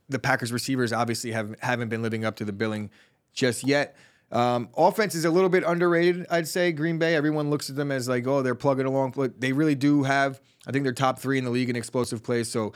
the 0.08 0.20
Packers 0.20 0.52
receivers 0.52 0.92
obviously 0.92 1.32
have 1.32 1.56
haven't 1.60 1.88
been 1.88 2.02
living 2.02 2.24
up 2.24 2.36
to 2.36 2.44
the 2.44 2.52
billing 2.52 2.90
just 3.32 3.66
yet. 3.66 3.96
Um, 4.34 4.68
offense 4.76 5.14
is 5.14 5.24
a 5.24 5.30
little 5.30 5.48
bit 5.48 5.62
underrated, 5.64 6.26
I'd 6.28 6.48
say. 6.48 6.72
Green 6.72 6.98
Bay, 6.98 7.14
everyone 7.14 7.50
looks 7.50 7.70
at 7.70 7.76
them 7.76 7.92
as 7.92 8.08
like, 8.08 8.26
oh, 8.26 8.42
they're 8.42 8.56
plugging 8.56 8.84
along, 8.84 9.12
but 9.12 9.40
they 9.40 9.52
really 9.52 9.76
do 9.76 10.02
have. 10.02 10.40
I 10.66 10.72
think 10.72 10.82
they're 10.82 10.92
top 10.92 11.20
three 11.20 11.38
in 11.38 11.44
the 11.44 11.50
league 11.50 11.70
in 11.70 11.76
explosive 11.76 12.22
plays. 12.22 12.50
So 12.50 12.72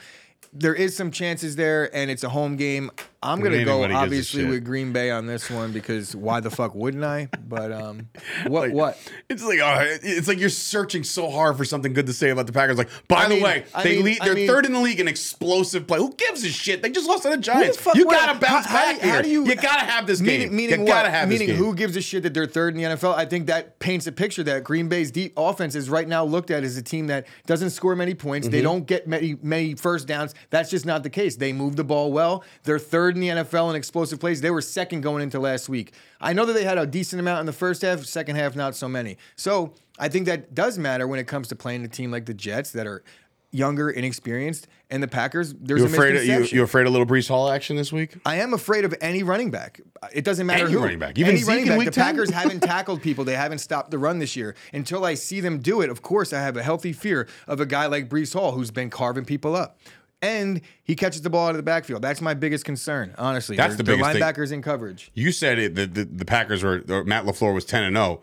there 0.53 0.75
is 0.75 0.97
some 0.97 1.11
chances 1.11 1.57
there, 1.57 1.95
and 1.95 2.11
it's 2.11 2.23
a 2.23 2.29
home 2.29 2.57
game. 2.57 2.91
I'm 3.21 3.41
gonna 3.41 3.65
go 3.65 3.83
Anybody 3.83 3.89
gives 3.89 3.95
a 3.95 4.05
obviously 4.05 4.45
with 4.45 4.65
Green 4.65 4.93
Bay 4.93 5.11
on 5.11 5.27
this 5.27 5.51
one 5.51 5.73
because 5.73 6.15
why 6.15 6.39
the 6.39 6.51
fuck 6.51 6.75
wouldn't 6.75 7.03
I? 7.03 7.29
But 7.49 7.73
um, 7.73 8.09
what 8.47 8.71
what? 8.71 8.97
It's 9.29 9.43
like 9.43 9.59
oh, 9.61 9.77
it's 10.03 10.29
like 10.29 10.39
you're 10.39 10.49
searching 10.49 11.03
so 11.03 11.29
hard 11.29 11.57
for 11.57 11.65
something 11.65 11.93
good 11.93 12.07
to 12.07 12.13
say 12.13 12.31
about 12.31 12.47
the 12.47 12.53
Packers. 12.53 12.79
Like, 12.79 12.91
by 13.09 13.25
I 13.25 13.29
the 13.29 13.35
mean- 13.35 13.43
way, 13.43 13.65
I 13.75 13.83
they 13.83 13.97
mean- 13.97 14.05
lead, 14.05 14.19
they're 14.23 14.35
mean- 14.35 14.47
third 14.47 14.67
in 14.67 14.73
the 14.73 14.79
league 14.81 15.01
in 15.01 15.09
explosive 15.09 15.87
play. 15.89 15.99
Who 15.99 16.15
gives 16.15 16.45
a 16.45 16.49
shit? 16.49 16.81
They 16.81 16.91
just 16.91 17.09
lost 17.09 17.23
to 17.25 17.29
the 17.31 17.35
Who 17.35 17.41
the 17.41 17.43
Giants. 17.43 17.85
You 17.95 18.05
gotta 18.05 18.39
bounce 18.39 18.67
how- 18.67 18.77
how- 18.79 18.93
back 18.93 19.01
how 19.01 19.13
here. 19.15 19.23
do 19.23 19.29
you- 19.31 19.47
you 19.47 19.55
gotta 19.57 19.85
have 19.85 20.07
this 20.07 20.21
Meaning, 20.21 20.49
game. 20.49 20.57
meaning 20.57 20.81
you 20.81 20.85
what? 20.87 20.93
gotta 20.93 21.11
have 21.11 21.29
meaning 21.29 21.49
who 21.51 21.75
gives 21.75 21.97
a 21.97 22.01
shit 22.01 22.23
that 22.23 22.35
they're 22.35 22.47
third 22.47 22.75
in 22.77 22.81
the 22.83 22.89
NFL? 22.97 23.15
I 23.17 23.25
think 23.25 23.49
that 23.49 23.81
paints 23.81 24.07
a 24.07 24.13
picture 24.13 24.45
that 24.45 24.63
Green 24.63 24.89
Bay's 24.89 25.11
deep 25.11 25.33
offense 25.37 25.75
is 25.75 25.91
right 25.91 26.07
now 26.07 26.25
looked 26.25 26.51
at 26.53 26.63
as 26.63 26.77
a 26.77 26.83
team 26.83 27.09
that 27.09 27.27
doesn't 27.47 27.71
score 27.71 27.97
many 27.97 28.15
points. 28.15 28.47
Mm-hmm. 28.47 28.53
They 28.53 28.63
don't 28.63 28.87
get 28.87 29.09
many 29.09 29.37
many 29.43 29.75
first 29.75 30.07
downs. 30.07 30.35
That's 30.51 30.71
just 30.71 30.87
not 30.87 31.03
the 31.03 31.11
case. 31.11 31.35
They 31.37 31.53
move 31.53 31.75
the 31.75 31.85
ball 31.85 32.13
well. 32.13 32.45
They're 32.63 32.79
third 32.79 33.08
in 33.17 33.21
the 33.21 33.29
NFL 33.29 33.71
in 33.71 33.77
explosive 33.77 34.21
plays. 34.21 34.41
They 34.41 34.51
were 34.51 34.61
second 34.63 35.01
going 35.03 35.23
into 35.23 35.39
last 35.39 35.69
week. 35.69 35.93
I 36.21 36.33
know 36.33 36.45
that 36.47 36.53
they 36.53 36.65
had 36.65 36.79
a 36.79 36.87
decent 36.87 37.21
amount 37.21 37.41
in 37.41 37.47
the 37.47 37.53
first 37.53 37.83
half, 37.83 38.01
second 38.05 38.37
half 38.37 38.57
not 38.57 38.75
so 38.75 38.89
many. 38.89 39.17
So 39.37 39.75
I 39.99 40.09
think 40.09 40.27
that 40.27 40.55
does 40.55 40.79
matter 40.79 41.07
when 41.07 41.19
it 41.19 41.27
comes 41.27 41.49
to 41.49 41.57
playing 41.57 41.85
a 41.85 41.89
team 41.89 42.11
like 42.11 42.27
the 42.27 42.35
Jets 42.35 42.71
that 42.73 42.87
are 42.87 43.03
younger, 43.51 43.89
inexperienced, 43.89 44.69
and 44.91 45.03
the 45.03 45.09
Packers. 45.09 45.55
There's 45.55 45.81
You 45.81 45.87
a 45.87 45.91
afraid 45.91 46.17
of 46.17 46.25
you, 46.25 46.45
you 46.45 46.63
afraid 46.63 46.87
of 46.87 46.93
little 46.93 47.07
Breece 47.07 47.29
Hall 47.29 47.51
action 47.51 47.77
this 47.77 47.91
week? 47.91 48.15
I 48.27 48.37
am 48.37 48.53
afraid 48.53 48.85
of 48.85 48.95
any 49.01 49.23
running 49.23 49.51
back. 49.51 49.81
It 50.13 50.23
doesn't 50.25 50.47
matter 50.47 50.65
Any 50.65 50.75
who. 50.75 50.81
running 50.81 50.99
back. 50.99 51.19
Even 51.19 51.31
any 51.31 51.39
Zeke 51.39 51.49
running 51.49 51.67
back. 51.67 51.85
the 51.87 51.91
10? 51.91 52.05
Packers 52.05 52.31
haven't 52.31 52.61
tackled 52.63 53.01
people. 53.01 53.25
They 53.25 53.37
haven't 53.37 53.59
stopped 53.61 53.91
the 53.91 53.99
run 53.99 54.19
this 54.19 54.37
year. 54.37 54.55
Until 54.75 55.05
I 55.07 55.15
see 55.15 55.41
them 55.41 55.61
do 55.61 55.81
it, 55.81 55.89
of 55.89 56.03
course, 56.03 56.35
I 56.35 56.41
have 56.43 56.59
a 56.59 56.63
healthy 56.63 56.93
fear 56.93 57.27
of 57.47 57.59
a 57.59 57.65
guy 57.67 57.87
like 57.87 58.11
Breece 58.11 58.35
Hall 58.35 58.53
who's 58.53 58.71
been 58.71 58.91
carving 58.91 59.25
people 59.25 59.57
up. 59.57 59.79
And 60.21 60.61
he 60.83 60.97
catches 60.97 61.23
the 61.23 61.31
ball 61.31 61.47
out 61.47 61.51
of 61.51 61.57
the 61.59 61.63
backfield. 61.63 62.03
That's 62.03 62.21
my 62.21 62.35
biggest 62.35 62.65
concern, 62.65 63.15
honestly. 63.19 63.57
That's 63.57 63.77
They're- 63.77 63.85
the 63.85 63.85
biggest 63.85 64.11
thing. 64.13 64.21
linebackers 64.23 64.51
in 64.53 64.63
coverage. 64.63 65.11
You 65.15 65.31
said 65.31 65.59
it. 65.61 65.75
The, 65.77 65.87
the, 65.87 66.05
the 66.05 66.25
Packers 66.25 66.65
were 66.65 66.83
or 66.89 67.05
Matt 67.05 67.25
Lafleur 67.25 67.55
was 67.55 67.65
ten 67.65 67.85
and 67.85 67.95
zero. 67.97 68.21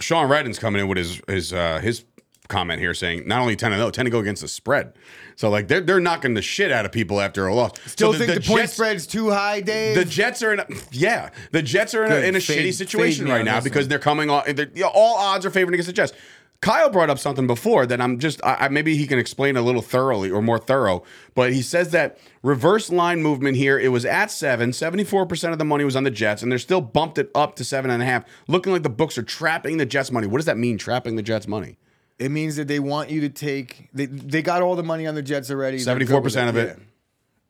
Sean 0.00 0.28
Redden's 0.28 0.58
coming 0.58 0.80
in 0.82 0.88
with 0.88 0.96
his 0.98 1.20
his 1.28 1.52
uh, 1.52 1.80
his 1.80 2.04
comment 2.48 2.80
here 2.80 2.94
saying 2.94 3.28
not 3.28 3.42
only 3.42 3.54
ten 3.56 3.72
and 3.72 3.78
0, 3.78 3.90
10 3.90 4.06
to 4.06 4.10
go 4.10 4.20
against 4.20 4.40
the 4.40 4.48
spread. 4.48 4.94
So 5.36 5.50
like 5.50 5.68
they're 5.68 5.82
they're 5.82 6.00
knocking 6.00 6.32
the 6.32 6.40
shit 6.40 6.72
out 6.72 6.86
of 6.86 6.92
people 6.92 7.20
after 7.20 7.46
a 7.46 7.54
loss. 7.54 7.72
Still 7.84 8.14
so 8.14 8.18
think 8.20 8.32
the, 8.32 8.40
point 8.48 8.62
Jets- 8.62 8.72
spread's 8.72 9.06
too 9.06 9.30
high, 9.30 9.60
Dave. 9.60 9.96
The 9.96 10.06
Jets 10.06 10.42
are 10.42 10.54
in, 10.54 10.60
a, 10.60 10.66
yeah. 10.92 11.28
The 11.52 11.60
Jets 11.60 11.94
are 11.94 12.04
in 12.06 12.12
a, 12.12 12.16
in 12.26 12.36
a 12.36 12.40
Fade- 12.40 12.64
shitty 12.64 12.72
situation 12.74 13.28
right 13.28 13.44
now 13.44 13.60
because 13.60 13.86
they're 13.88 13.98
coming 13.98 14.30
off. 14.30 14.46
they're- 14.46 14.70
you 14.74 14.82
know, 14.84 14.90
all 14.94 15.16
odds 15.16 15.44
are 15.44 15.50
favoring 15.50 15.74
against 15.74 15.88
the 15.88 15.92
Jets. 15.92 16.14
Kyle 16.60 16.90
brought 16.90 17.08
up 17.08 17.18
something 17.20 17.46
before 17.46 17.86
that 17.86 18.00
I'm 18.00 18.18
just 18.18 18.44
I, 18.44 18.54
I- 18.66 18.68
maybe 18.68 18.96
he 18.96 19.06
can 19.06 19.18
explain 19.18 19.56
a 19.56 19.62
little 19.62 19.82
thoroughly 19.82 20.30
or 20.30 20.42
more 20.42 20.58
thorough. 20.58 21.04
But 21.34 21.52
he 21.52 21.62
says 21.62 21.90
that 21.92 22.18
reverse 22.42 22.90
line 22.90 23.22
movement 23.22 23.56
here 23.56 23.78
it 23.78 23.88
was 23.88 24.04
at 24.04 24.30
seven. 24.30 24.72
74 24.72 25.26
percent 25.26 25.52
of 25.52 25.58
the 25.58 25.64
money 25.64 25.84
was 25.84 25.94
on 25.96 26.02
the 26.04 26.10
Jets, 26.10 26.42
and 26.42 26.50
they're 26.50 26.58
still 26.58 26.80
bumped 26.80 27.16
it 27.18 27.30
up 27.34 27.54
to 27.56 27.64
seven 27.64 27.90
and 27.90 28.02
a 28.02 28.06
half, 28.06 28.24
looking 28.48 28.72
like 28.72 28.82
the 28.82 28.88
books 28.90 29.16
are 29.16 29.22
trapping 29.22 29.76
the 29.76 29.86
Jets 29.86 30.10
money. 30.10 30.26
What 30.26 30.38
does 30.38 30.46
that 30.46 30.58
mean? 30.58 30.78
Trapping 30.78 31.16
the 31.16 31.22
Jets 31.22 31.46
money? 31.46 31.78
it 32.18 32.32
means 32.32 32.56
that 32.56 32.66
they 32.66 32.80
want 32.80 33.10
you 33.10 33.20
to 33.20 33.28
take. 33.28 33.88
They, 33.94 34.06
they 34.06 34.42
got 34.42 34.60
all 34.60 34.74
the 34.74 34.82
money 34.82 35.06
on 35.06 35.14
the 35.14 35.22
Jets 35.22 35.52
already. 35.52 35.78
They're 35.78 35.96
good 36.00 36.24
with 36.24 36.34
74% 36.34 36.48
of 36.48 36.56
it. 36.56 36.76
Yeah. 36.76 36.84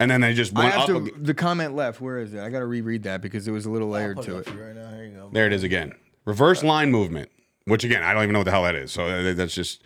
And 0.01 0.11
then 0.11 0.21
they 0.21 0.35
just 0.35 0.55
I 0.55 0.61
went 0.65 0.75
have 0.75 0.83
up. 0.83 0.87
to. 0.89 0.97
ag- 1.07 1.25
The 1.25 1.33
comment 1.33 1.75
left. 1.75 2.03
Where 2.03 2.19
is 2.19 2.35
it? 2.35 2.41
I 2.41 2.51
got 2.51 2.59
to 2.59 2.67
reread 2.67 3.05
that 3.05 3.23
because 3.23 3.49
it 3.49 3.51
was 3.51 3.65
a 3.65 3.71
little 3.71 3.89
layered 3.89 4.21
to 4.21 4.37
it. 4.41 4.47
Right 4.49 4.75
now, 4.77 4.91
here 4.91 5.05
you 5.07 5.15
go. 5.15 5.31
There 5.33 5.47
it 5.47 5.55
is 5.55 5.63
again. 5.63 5.95
Reverse 6.27 6.63
line 6.63 6.91
movement, 6.91 7.31
which 7.69 7.85
again 7.85 8.03
I 8.03 8.13
don't 8.15 8.23
even 8.25 8.33
know 8.33 8.41
what 8.41 8.45
the 8.47 8.51
hell 8.51 8.65
that 8.65 8.75
is. 8.75 8.93
So 8.93 9.07
uh, 9.07 9.35
that's 9.35 9.55
just. 9.55 9.83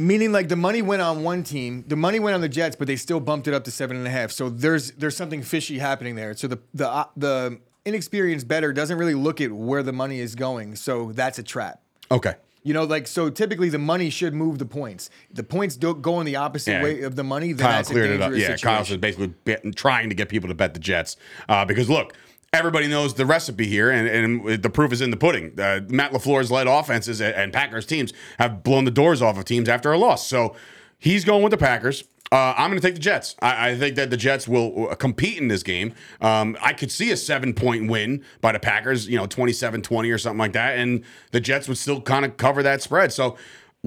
Meaning, 0.00 0.30
like 0.30 0.48
the 0.48 0.54
money 0.54 0.80
went 0.80 1.02
on 1.02 1.24
one 1.24 1.42
team, 1.42 1.84
the 1.88 1.96
money 1.96 2.20
went 2.20 2.36
on 2.36 2.40
the 2.40 2.48
Jets, 2.48 2.76
but 2.76 2.86
they 2.86 2.94
still 2.94 3.18
bumped 3.18 3.48
it 3.48 3.54
up 3.54 3.64
to 3.64 3.72
seven 3.72 3.96
and 3.96 4.06
a 4.06 4.10
half. 4.10 4.30
So 4.30 4.48
there's 4.48 4.92
there's 4.92 5.16
something 5.16 5.42
fishy 5.42 5.78
happening 5.80 6.14
there. 6.14 6.34
So 6.36 6.46
the 6.46 6.60
the 6.72 6.88
uh, 6.88 7.04
the 7.16 7.58
inexperienced 7.84 8.46
better 8.46 8.72
doesn't 8.72 8.96
really 8.96 9.14
look 9.14 9.40
at 9.40 9.50
where 9.50 9.82
the 9.82 9.92
money 9.92 10.20
is 10.20 10.36
going. 10.36 10.76
So 10.76 11.10
that's 11.12 11.40
a 11.40 11.42
trap. 11.42 11.82
Okay. 12.12 12.34
You 12.62 12.74
know, 12.74 12.84
like 12.84 13.08
so 13.08 13.28
typically 13.28 13.70
the 13.70 13.78
money 13.78 14.08
should 14.10 14.34
move 14.34 14.58
the 14.60 14.66
points. 14.66 15.10
The 15.32 15.42
points 15.42 15.74
don't 15.76 16.00
go 16.00 16.20
in 16.20 16.26
the 16.26 16.36
opposite 16.36 16.72
Yeah. 16.72 16.82
way 16.84 17.02
of 17.02 17.16
the 17.16 17.24
money. 17.24 17.52
Then 17.52 17.66
Kyle 17.66 17.72
that's 17.72 17.88
cleared 17.90 18.10
a 18.10 18.14
it 18.14 18.20
up. 18.20 18.30
dangerous 18.30 18.42
Yeah, 18.42 18.46
situation. 18.56 18.68
Kyle's 18.76 18.88
just 18.88 19.00
basically 19.00 19.26
bet, 19.28 19.64
trying 19.74 20.10
to 20.10 20.14
get 20.14 20.28
people 20.28 20.48
to 20.48 20.54
bet 20.54 20.74
the 20.74 20.80
Jets 20.80 21.16
uh, 21.48 21.64
because 21.64 21.88
look. 21.90 22.14
Everybody 22.52 22.88
knows 22.88 23.14
the 23.14 23.26
recipe 23.26 23.66
here, 23.66 23.90
and, 23.90 24.08
and 24.08 24.62
the 24.62 24.70
proof 24.70 24.90
is 24.92 25.02
in 25.02 25.10
the 25.10 25.18
pudding. 25.18 25.58
Uh, 25.60 25.80
Matt 25.88 26.12
LaFleur's 26.12 26.50
led 26.50 26.66
offenses 26.66 27.20
and, 27.20 27.34
and 27.34 27.52
Packers 27.52 27.84
teams 27.84 28.12
have 28.38 28.62
blown 28.62 28.84
the 28.84 28.90
doors 28.90 29.20
off 29.20 29.36
of 29.36 29.44
teams 29.44 29.68
after 29.68 29.92
a 29.92 29.98
loss. 29.98 30.26
So 30.26 30.56
he's 30.98 31.24
going 31.24 31.42
with 31.42 31.50
the 31.50 31.58
Packers. 31.58 32.04
Uh, 32.30 32.54
I'm 32.56 32.70
going 32.70 32.80
to 32.80 32.86
take 32.86 32.94
the 32.94 33.00
Jets. 33.00 33.36
I, 33.40 33.70
I 33.70 33.76
think 33.76 33.96
that 33.96 34.10
the 34.10 34.16
Jets 34.16 34.46
will 34.46 34.88
uh, 34.90 34.94
compete 34.94 35.38
in 35.38 35.48
this 35.48 35.62
game. 35.62 35.94
Um, 36.20 36.56
I 36.60 36.72
could 36.72 36.90
see 36.90 37.10
a 37.10 37.16
seven 37.16 37.54
point 37.54 37.90
win 37.90 38.22
by 38.40 38.52
the 38.52 38.58
Packers, 38.58 39.08
you 39.08 39.16
know, 39.16 39.26
27 39.26 39.82
20 39.82 40.10
or 40.10 40.18
something 40.18 40.38
like 40.38 40.52
that. 40.52 40.78
And 40.78 41.04
the 41.32 41.40
Jets 41.40 41.68
would 41.68 41.78
still 41.78 42.00
kind 42.00 42.24
of 42.24 42.36
cover 42.36 42.62
that 42.62 42.82
spread. 42.82 43.12
So 43.12 43.36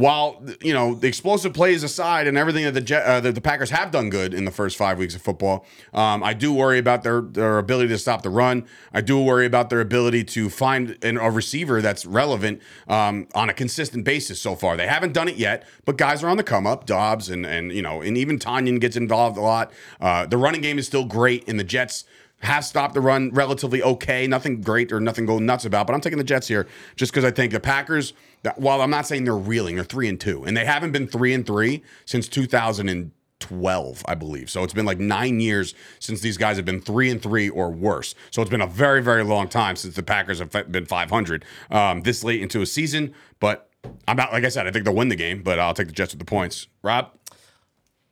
while 0.02 0.44
you 0.62 0.74
know 0.74 0.96
the 0.96 1.08
explosive 1.08 1.54
plays 1.54 1.84
aside 1.84 2.26
and 2.26 2.38
everything 2.38 2.66
that 2.66 2.74
the 2.74 2.82
Jet, 2.82 3.04
uh, 3.04 3.20
that 3.20 3.36
the 3.36 3.42
Packers 3.42 3.70
have 3.70 3.92
done 3.92 4.10
good 4.10 4.34
in 4.34 4.46
the 4.46 4.52
first 4.52 4.76
five 4.76 4.98
weeks 4.98 5.14
of 5.14 5.22
football, 5.22 5.66
um, 5.94 6.24
I 6.24 6.34
do 6.34 6.52
worry 6.52 6.80
about 6.80 7.04
their 7.04 7.22
their 7.22 7.60
ability 7.60 7.90
to 7.90 7.98
stop 8.00 8.24
the 8.24 8.32
run. 8.32 8.66
I 8.92 9.02
do 9.02 9.22
worry 9.22 9.46
about 9.46 9.70
their 9.70 9.80
ability 9.80 10.24
to 10.26 10.50
find 10.50 10.98
an, 11.04 11.18
a 11.18 11.30
receiver 11.30 11.82
that's 11.82 12.06
relevant 12.06 12.62
um, 12.88 13.28
on 13.36 13.50
a 13.50 13.54
consistent 13.54 14.04
basis. 14.04 14.42
So 14.42 14.56
far, 14.56 14.76
they 14.76 14.88
haven't 14.88 15.14
done 15.14 15.28
it 15.28 15.36
yet, 15.36 15.68
but 15.86 15.98
guys 15.98 16.24
are 16.24 16.30
on 16.30 16.38
the 16.38 16.44
come 16.44 16.66
up. 16.66 16.88
Doubs 16.88 17.30
and 17.30 17.46
and 17.46 17.72
you 17.72 17.84
know 17.84 18.02
and 18.02 18.18
even 18.18 18.40
Tanyan 18.40 18.82
gets 18.82 18.98
involved 18.98 19.38
a 19.38 19.42
lot. 19.42 19.72
Uh, 20.00 20.26
the 20.26 20.38
running 20.38 20.62
game 20.62 20.80
is 20.80 20.88
still 20.88 21.06
great, 21.06 21.48
and 21.48 21.60
the 21.60 21.64
Jets 21.64 22.06
have 22.42 22.66
stopped 22.66 22.94
the 22.94 23.02
run 23.02 23.30
relatively 23.32 23.82
okay. 23.84 24.28
Nothing 24.28 24.62
great 24.62 24.92
or 24.92 25.00
nothing 25.00 25.26
go 25.26 25.40
nuts 25.40 25.66
about, 25.66 25.88
but 25.88 25.94
I'm 25.94 26.02
taking 26.02 26.18
the 26.18 26.24
Jets 26.24 26.48
here 26.48 26.68
just 26.96 27.12
because 27.12 27.24
I 27.24 27.32
think 27.32 27.52
the 27.52 27.60
Packers, 27.60 28.14
that- 28.44 28.60
while 28.60 28.82
I'm 28.82 28.90
not 28.90 29.06
saying 29.08 29.24
they're 29.24 29.36
reeling, 29.36 29.76
they're 29.76 29.84
three 29.84 30.08
and 30.10 30.20
two, 30.20 30.44
and 30.44 30.56
they 30.56 30.66
haven't 30.66 30.92
been 30.92 31.08
three 31.08 31.34
and 31.34 31.46
three 31.46 31.84
since 32.06 32.28
2012, 32.28 34.04
I 34.08 34.16
believe. 34.16 34.50
So 34.50 34.64
it's 34.64 34.74
been 34.74 34.86
like 34.86 35.00
nine 35.00 35.40
years 35.40 35.74
since 36.00 36.22
these 36.22 36.38
guys 36.38 36.58
have 36.58 36.66
been 36.66 36.82
three 36.82 37.10
and 37.10 37.22
three 37.22 37.50
or 37.50 37.70
worse. 37.72 38.16
So 38.32 38.42
it's 38.42 38.52
been 38.52 38.62
a 38.62 38.68
very, 38.68 39.02
very 39.02 39.24
long 39.24 39.48
time 39.48 39.76
since 39.76 39.96
the 39.96 40.04
Packers 40.04 40.40
have 40.40 40.52
been 40.72 40.86
500 40.86 41.46
um, 41.70 42.02
this 42.02 42.24
late 42.24 42.42
into 42.42 42.62
a 42.62 42.66
season. 42.66 43.14
But 43.40 43.70
I'm 44.08 44.18
not, 44.18 44.32
like 44.32 44.44
I 44.44 44.50
said, 44.50 44.68
I 44.68 44.72
think 44.72 44.86
they'll 44.86 44.96
win 44.96 45.10
the 45.10 45.16
game, 45.16 45.42
but 45.44 45.60
I'll 45.60 45.74
take 45.74 45.88
the 45.88 45.94
Jets 45.94 46.14
with 46.14 46.20
the 46.20 46.26
points. 46.26 46.68
Rob, 46.84 47.12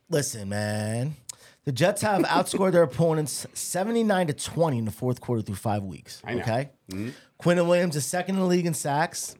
Listen, 0.08 0.48
man. 0.48 1.14
The 1.64 1.70
Jets 1.72 2.02
have 2.02 2.22
outscored 2.22 2.72
their 2.72 2.82
opponents 2.82 3.46
79 3.54 4.26
to 4.28 4.32
20 4.32 4.78
in 4.78 4.84
the 4.86 4.90
fourth 4.90 5.20
quarter 5.20 5.42
through 5.42 5.54
five 5.54 5.84
weeks. 5.84 6.20
know. 6.26 6.40
Okay. 6.40 6.70
Quinnen 7.40 7.68
Williams 7.68 7.94
is 7.94 8.04
second 8.06 8.34
in 8.36 8.40
the 8.40 8.46
league 8.46 8.66
in 8.66 8.74
sacks. 8.74 9.36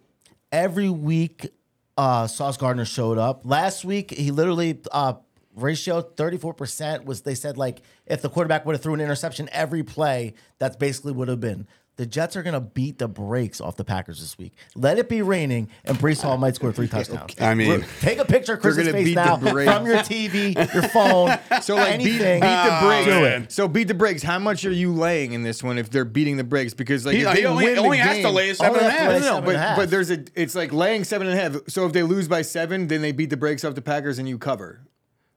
Every 0.53 0.91
week, 0.91 1.49
uh, 1.97 2.27
Sauce 2.27 2.57
Gardner 2.57 2.85
showed 2.85 3.19
up. 3.19 3.43
Last 3.45 3.85
week, 3.85 4.11
he 4.11 4.31
literally 4.31 4.81
uh, 4.91 5.15
ratio 5.55 6.03
34% 6.03 7.05
was 7.05 7.23
they 7.23 7.35
said 7.35 7.59
like 7.59 7.83
if 8.07 8.23
the 8.23 8.29
quarterback 8.29 8.65
would 8.67 8.75
have 8.75 8.83
threw 8.83 8.95
an 8.95 9.01
interception 9.01 9.49
every 9.53 9.83
play, 9.83 10.35
that's 10.59 10.77
basically 10.77 11.13
would 11.13 11.29
have 11.29 11.41
been. 11.41 11.67
The 12.01 12.07
Jets 12.07 12.35
are 12.35 12.43
gonna 12.43 12.63
beat 12.63 12.97
the 12.97 13.09
brakes 13.09 13.61
off 13.61 13.77
the 13.77 13.85
Packers 13.85 14.21
this 14.23 14.39
week. 14.39 14.55
Let 14.75 14.99
it 14.99 15.07
be 15.11 15.21
raining, 15.21 15.69
and 15.85 15.99
Breece 15.99 16.23
Hall 16.23 16.39
might 16.39 16.55
score 16.55 16.73
three 16.73 16.89
touchdowns. 16.97 17.39
I 17.39 17.53
mean- 17.53 17.85
take 18.01 18.17
a 18.17 18.25
picture 18.25 18.55
of 18.55 18.61
Chris's 18.63 18.89
face 18.89 19.15
now 19.15 19.37
from 19.37 19.53
your 19.85 19.99
TV, 19.99 20.55
your 20.73 20.83
phone, 20.85 21.39
So 21.61 21.75
like 21.77 21.99
beat, 21.99 22.13
beat 22.13 22.19
the 22.19 22.79
brakes. 22.81 23.09
Oh, 23.11 23.21
man. 23.21 23.51
So 23.51 23.69
beat 23.69 23.85
the 23.89 23.93
brakes. 23.93 24.23
How 24.23 24.39
much 24.39 24.65
are 24.65 24.71
you 24.73 24.95
laying 24.95 25.35
in 25.35 25.43
this 25.43 25.63
one 25.63 25.77
if 25.77 25.91
they're 25.91 26.07
beating 26.07 26.39
the 26.39 26.45
brakes? 26.45 26.73
Because 26.73 27.05
like 27.05 27.17
he, 27.17 27.21
if 27.21 27.35
they 27.35 27.41
he 27.41 27.47
only, 27.47 27.67
win 27.67 27.75
the 27.91 27.97
has 27.99 28.15
game, 28.17 28.25
to 28.25 28.31
lay 28.31 28.49
a 28.49 28.55
seven 28.55 28.81
Only 28.81 28.91
have 28.91 29.01
to 29.09 29.15
lay 29.17 29.21
No, 29.21 29.41
no, 29.41 29.45
but 29.45 29.57
half. 29.57 29.77
but 29.77 29.91
there's 29.91 30.11
a 30.11 30.25
it's 30.35 30.55
like 30.55 30.73
laying 30.73 31.05
seven 31.05 31.27
and 31.29 31.39
a 31.39 31.43
half. 31.43 31.57
So 31.69 31.85
if 31.85 31.93
they 31.93 32.03
lose 32.03 32.29
by 32.29 32.41
seven, 32.41 32.87
then 32.87 33.03
they 33.03 33.13
beat 33.13 33.29
the 33.29 33.37
brakes 33.37 33.63
off 33.63 33.75
the 33.75 33.83
Packers 33.83 34.19
and 34.19 34.27
you 34.27 34.39
cover. 34.39 34.81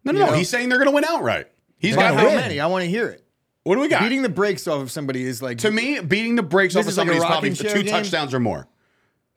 No, 0.05 0.13
no, 0.13 0.19
You 0.19 0.25
no. 0.27 0.31
know? 0.31 0.37
He's 0.37 0.47
saying 0.47 0.69
they're 0.69 0.77
going 0.77 0.87
to 0.89 0.95
win 0.95 1.03
outright. 1.03 1.47
He's 1.77 1.97
By 1.97 2.03
got 2.11 2.13
how 2.21 2.29
the 2.29 2.35
many? 2.37 2.61
I 2.61 2.67
want 2.67 2.85
to 2.85 2.89
hear 2.89 3.09
it. 3.09 3.22
What 3.63 3.75
do 3.75 3.81
we 3.81 3.87
got? 3.87 4.01
Beating 4.01 4.21
the 4.23 4.29
brakes 4.29 4.67
off 4.67 4.81
of 4.81 4.91
somebody 4.91 5.23
is 5.23 5.41
like 5.41 5.59
to 5.59 5.71
me, 5.71 5.99
beating 6.01 6.35
the 6.35 6.43
brakes 6.43 6.75
off 6.75 6.81
of 6.81 6.89
is 6.89 6.97
like 6.97 7.07
a 7.07 7.11
somebody 7.13 7.17
is 7.19 7.23
probably 7.25 7.49
rocking 7.51 7.65
chair 7.65 7.73
two 7.75 7.83
game? 7.83 7.91
touchdowns 7.93 8.33
or 8.33 8.39
more. 8.39 8.67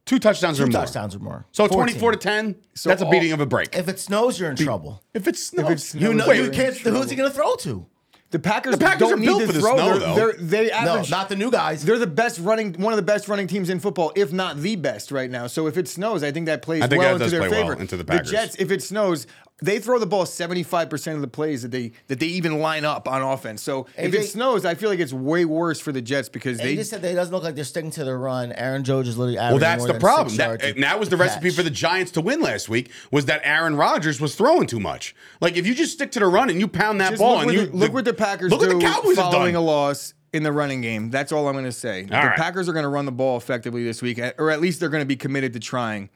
Two 0.04 0.18
touchdowns 0.20 0.60
or 0.60 0.66
Two 0.66 0.72
more. 0.72 0.80
touchdowns 0.82 1.14
or 1.16 1.18
more. 1.20 1.46
So 1.52 1.66
14. 1.66 1.76
24 1.96 2.12
to 2.12 2.16
10, 2.18 2.56
So 2.74 2.88
that's 2.88 3.02
a 3.02 3.04
all- 3.06 3.10
beating 3.10 3.32
of 3.32 3.40
a 3.40 3.46
break. 3.46 3.74
If 3.76 3.88
it 3.88 3.98
snows, 3.98 4.38
you're 4.38 4.50
in 4.50 4.56
trouble. 4.56 5.02
If 5.14 5.26
it's 5.26 5.42
snow, 5.42 5.64
If 5.66 5.70
it's 5.70 5.94
You 5.94 6.14
know, 6.14 6.26
Wait, 6.28 6.36
you 6.36 6.42
you're 6.44 6.52
in 6.52 6.56
can't. 6.56 6.76
Who's 6.76 7.10
he 7.10 7.16
going 7.16 7.28
to 7.30 7.34
throw 7.34 7.54
to? 7.56 7.86
the 8.32 8.38
Packers. 8.40 8.72
The 8.72 8.84
Packers 8.84 8.98
don't 9.00 9.12
are 9.14 9.16
need 9.16 9.26
built 9.26 9.40
to 9.42 9.46
for 9.46 9.52
the 9.52 9.60
throw. 9.60 9.76
snow, 9.76 9.98
They're- 9.98 9.98
though. 9.98 10.14
they're- 10.14 10.36
they 10.38 10.66
No, 10.66 10.72
average. 10.94 11.10
not 11.10 11.28
the 11.28 11.36
new 11.36 11.50
guys. 11.50 11.84
They're 11.84 11.98
the 11.98 12.06
best 12.08 12.38
running, 12.40 12.74
one 12.74 12.92
of 12.92 12.96
the 12.96 13.02
best 13.02 13.28
running 13.28 13.46
teams 13.46 13.70
in 13.70 13.78
football, 13.80 14.12
if 14.16 14.32
not 14.32 14.60
the 14.60 14.74
best 14.76 15.10
right 15.12 15.30
now. 15.30 15.46
So 15.46 15.68
if 15.68 15.76
it 15.78 15.86
snows, 15.88 16.22
I 16.24 16.32
think 16.32 16.46
that 16.46 16.60
plays 16.60 16.82
I 16.82 16.88
think 16.88 16.98
well 17.00 17.10
that 17.10 17.14
into 17.14 17.24
does 17.24 17.30
their 17.32 17.40
play 17.48 17.50
well 17.50 17.68
favor. 17.70 17.80
into 17.80 17.96
the 17.96 18.04
Packers. 18.04 18.30
Jets, 18.30 18.56
if 18.58 18.70
it 18.72 18.82
snows, 18.82 19.26
they 19.62 19.78
throw 19.78 19.98
the 19.98 20.06
ball 20.06 20.24
75% 20.24 21.14
of 21.14 21.20
the 21.22 21.28
plays 21.28 21.62
that 21.62 21.70
they 21.70 21.92
that 22.08 22.20
they 22.20 22.26
even 22.26 22.58
line 22.58 22.84
up 22.84 23.08
on 23.08 23.22
offense. 23.22 23.62
So 23.62 23.86
if 23.96 24.12
it 24.12 24.24
snows, 24.24 24.64
I 24.66 24.74
feel 24.74 24.90
like 24.90 24.98
it's 24.98 25.12
way 25.14 25.44
worse 25.44 25.80
for 25.80 25.92
the 25.92 26.02
Jets 26.02 26.28
because 26.28 26.58
They 26.58 26.64
they 26.64 26.76
just 26.76 26.90
said 26.90 27.00
that 27.02 27.12
it 27.12 27.14
doesn't 27.14 27.32
look 27.32 27.42
like 27.42 27.54
they're 27.54 27.64
sticking 27.64 27.90
to 27.92 28.04
their 28.04 28.18
run. 28.18 28.52
Aaron 28.52 28.84
Jones 28.84 29.08
is 29.08 29.16
literally 29.16 29.38
Well, 29.38 29.58
that's 29.58 29.84
more 29.84 29.92
the 29.92 29.98
problem. 29.98 30.36
That, 30.36 30.62
and 30.62 30.82
that 30.82 31.00
was 31.00 31.08
the 31.08 31.16
recipe 31.16 31.50
for 31.50 31.62
the 31.62 31.70
Giants 31.70 32.12
to 32.12 32.20
win 32.20 32.40
last 32.42 32.68
week. 32.68 32.90
Was 33.10 33.26
that 33.26 33.40
Aaron 33.44 33.76
Rodgers 33.76 34.20
was 34.20 34.34
throwing 34.34 34.66
too 34.66 34.80
much? 34.80 35.14
Like 35.40 35.56
if 35.56 35.66
you 35.66 35.74
just 35.74 35.92
stick 35.92 36.12
to 36.12 36.18
the 36.20 36.26
run 36.26 36.50
and 36.50 36.60
you 36.60 36.68
pound 36.68 37.00
that 37.00 37.10
Just 37.10 37.20
ball 37.20 37.36
look, 37.38 37.42
and 37.42 37.46
what 37.46 37.54
you 37.54 37.66
the, 37.66 37.76
look 37.76 37.92
what 37.94 38.04
the 38.04 38.14
Packers 38.14 38.50
look 38.50 38.60
do 38.60 38.68
what 38.68 38.80
the 38.80 38.86
Cowboys 38.86 39.16
have 39.16 39.32
following 39.32 39.54
done. 39.54 39.62
a 39.62 39.66
loss 39.66 40.12
in 40.34 40.42
the 40.42 40.52
running 40.52 40.82
game. 40.82 41.10
That's 41.10 41.32
all 41.32 41.48
I'm 41.48 41.54
going 41.54 41.64
to 41.64 41.72
say. 41.72 42.02
the 42.02 42.14
right. 42.14 42.36
Packers 42.36 42.68
are 42.68 42.74
going 42.74 42.82
to 42.82 42.90
run 42.90 43.06
the 43.06 43.12
ball 43.12 43.38
effectively 43.38 43.84
this 43.84 44.02
week, 44.02 44.20
or 44.36 44.50
at 44.50 44.60
least 44.60 44.80
they're 44.80 44.90
going 44.90 45.00
to 45.02 45.06
be 45.06 45.16
committed 45.16 45.54
to 45.54 45.60
trying. 45.60 46.10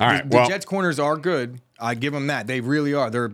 All 0.00 0.06
right, 0.06 0.28
The 0.28 0.36
well, 0.36 0.48
Jets 0.48 0.64
corners 0.64 0.98
are 0.98 1.16
good. 1.16 1.60
I 1.80 1.94
give 1.94 2.12
them 2.12 2.28
that. 2.28 2.46
They 2.46 2.60
really 2.60 2.94
are. 2.94 3.10
They're 3.10 3.32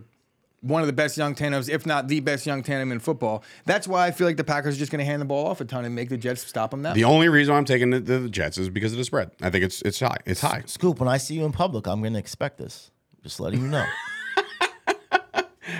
one 0.61 0.81
of 0.81 0.87
the 0.87 0.93
best 0.93 1.15
young 1.17 1.35
tandems, 1.35 1.69
if 1.69 1.85
not 1.85 2.07
the 2.07 2.19
best 2.21 2.45
young 2.45 2.63
tandem 2.63 2.91
in 2.91 2.99
football. 2.99 3.43
That's 3.65 3.87
why 3.87 4.07
I 4.07 4.11
feel 4.11 4.25
like 4.25 4.37
the 4.37 4.43
Packers 4.43 4.75
are 4.75 4.79
just 4.79 4.91
going 4.91 4.99
to 4.99 5.05
hand 5.05 5.21
the 5.21 5.25
ball 5.25 5.45
off 5.47 5.61
a 5.61 5.65
ton 5.65 5.85
and 5.85 5.93
make 5.93 6.09
the 6.09 6.17
Jets 6.17 6.45
stop 6.45 6.71
them 6.71 6.81
that 6.83 6.95
the 6.95 7.03
way. 7.03 7.09
only 7.09 7.29
reason 7.29 7.53
I'm 7.53 7.65
taking 7.65 7.91
the, 7.91 7.99
the 7.99 8.29
Jets 8.29 8.57
is 8.57 8.69
because 8.69 8.91
of 8.91 8.97
the 8.97 9.05
spread. 9.05 9.31
I 9.41 9.49
think 9.49 9.63
it's 9.63 9.81
it's 9.83 9.99
high. 9.99 10.17
It's 10.25 10.41
high. 10.41 10.63
Scoop, 10.65 10.99
when 10.99 11.07
I 11.09 11.17
see 11.17 11.35
you 11.35 11.45
in 11.45 11.51
public, 11.51 11.87
I'm 11.87 12.01
going 12.01 12.13
to 12.13 12.19
expect 12.19 12.57
this. 12.57 12.91
Just 13.23 13.39
letting 13.39 13.61
you 13.61 13.67
know. 13.67 13.85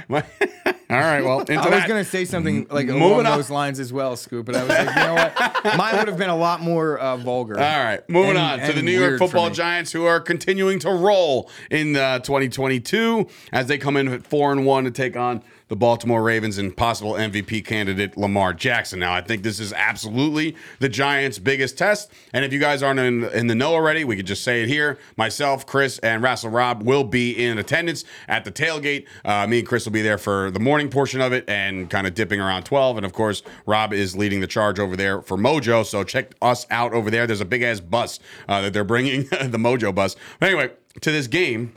All 0.90 0.98
right, 0.98 1.24
well, 1.24 1.40
into 1.40 1.54
I 1.54 1.58
was 1.70 1.70
that. 1.70 1.88
to 1.88 2.04
say 2.06 2.26
something 2.26 2.68
like 2.70 2.86
moving 2.88 3.02
along 3.02 3.26
on. 3.26 3.38
those 3.38 3.50
lines 3.50 3.80
as 3.80 3.92
well, 3.92 4.16
Scoop, 4.16 4.46
but 4.46 4.56
I 4.56 4.62
was 4.62 4.70
like, 4.70 4.88
you 4.90 4.96
know 4.96 5.14
what? 5.16 5.78
Mine 5.78 5.98
would 5.98 6.08
have 6.08 6.18
been 6.18 6.30
a 6.30 6.36
lot 6.38 6.62
more 6.62 6.98
uh, 7.00 7.18
vulgar. 7.18 7.56
All 7.60 7.84
right, 7.84 8.08
moving 8.10 8.32
And- 8.38 8.62
on 8.62 8.68
to 8.68 8.74
the 8.74 8.82
New 8.82 9.00
York 9.00 9.18
Football. 9.20 9.50
Giants, 9.50 9.92
who 9.92 10.06
are 10.06 10.20
continuing 10.20 10.80
to 10.80 10.92
roll 10.92 11.50
in 11.72 11.96
uh, 11.96 12.20
2022 12.20 13.28
as 13.52 13.68
they 13.68 13.78
come 13.78 13.98
in 13.98 14.08
at 14.10 14.26
four 14.28 14.52
and 14.52 14.66
one 14.66 14.84
to 14.84 14.92
take 14.92 15.16
on 15.18 15.44
the 15.68 15.76
Baltimore 15.76 16.22
Ravens 16.22 16.58
and 16.58 16.76
possible 16.76 17.14
MVP 17.14 17.66
candidate 17.66 18.16
Lamar 18.18 18.54
Jackson. 18.54 19.00
Now, 19.00 19.14
I 19.14 19.22
think 19.22 19.44
this 19.44 19.60
is 19.60 19.74
absolutely 19.74 20.56
the 20.80 20.90
Giants' 20.90 21.40
biggest 21.40 21.78
test. 21.78 22.12
And 22.34 22.46
if 22.46 22.54
you 22.54 22.60
guys 22.60 22.84
aren't 22.84 23.00
in, 23.00 23.24
in 23.26 23.48
the 23.48 23.56
know 23.56 23.74
already, 23.74 24.04
we 24.04 24.16
could 24.16 24.28
just 24.28 24.44
say 24.44 24.62
it 24.62 24.70
here. 24.70 25.00
Myself, 25.18 25.66
Chris, 25.66 25.98
and 26.00 26.22
Wrestling 26.22 26.54
Rob 26.54 26.84
will 26.84 27.04
be 27.04 27.32
in 27.32 27.58
attendance 27.58 28.06
at 28.28 28.46
the 28.46 28.52
tailgate. 28.52 29.08
Uh, 29.24 29.48
me 29.48 29.60
and 29.60 29.68
Chris 29.68 29.86
will 29.86 29.94
be 29.94 30.04
there 30.04 30.20
for 30.20 30.52
the 30.52 30.60
morning 30.60 30.90
portion 30.90 31.20
of 31.20 31.34
it 31.34 31.44
and 31.50 31.90
kind 31.90 32.06
of 32.06 32.14
dipping 32.14 32.40
around 32.40 32.64
12. 32.64 32.98
And 32.98 33.06
of 33.06 33.14
course, 33.14 33.42
Rob 33.66 33.92
is 33.92 34.16
leading 34.16 34.42
the 34.42 34.48
charge 34.48 34.80
over 34.80 34.96
there 34.96 35.22
for 35.22 35.38
Mojo. 35.38 35.84
So 35.86 36.04
check 36.04 36.34
us 36.42 36.68
out 36.70 36.94
over 36.94 37.10
there. 37.10 37.26
There's 37.26 37.42
a 37.42 37.46
big 37.46 37.64
ass 37.64 37.80
bus 37.80 38.20
uh, 38.48 38.62
that 38.62 38.74
they're 38.74 38.84
bringing, 38.84 39.24
the 39.30 39.58
Mojo 39.58 39.94
bus. 39.94 40.16
But 40.40 40.50
anyway, 40.50 40.72
to 41.02 41.12
this 41.12 41.28
game. 41.28 41.74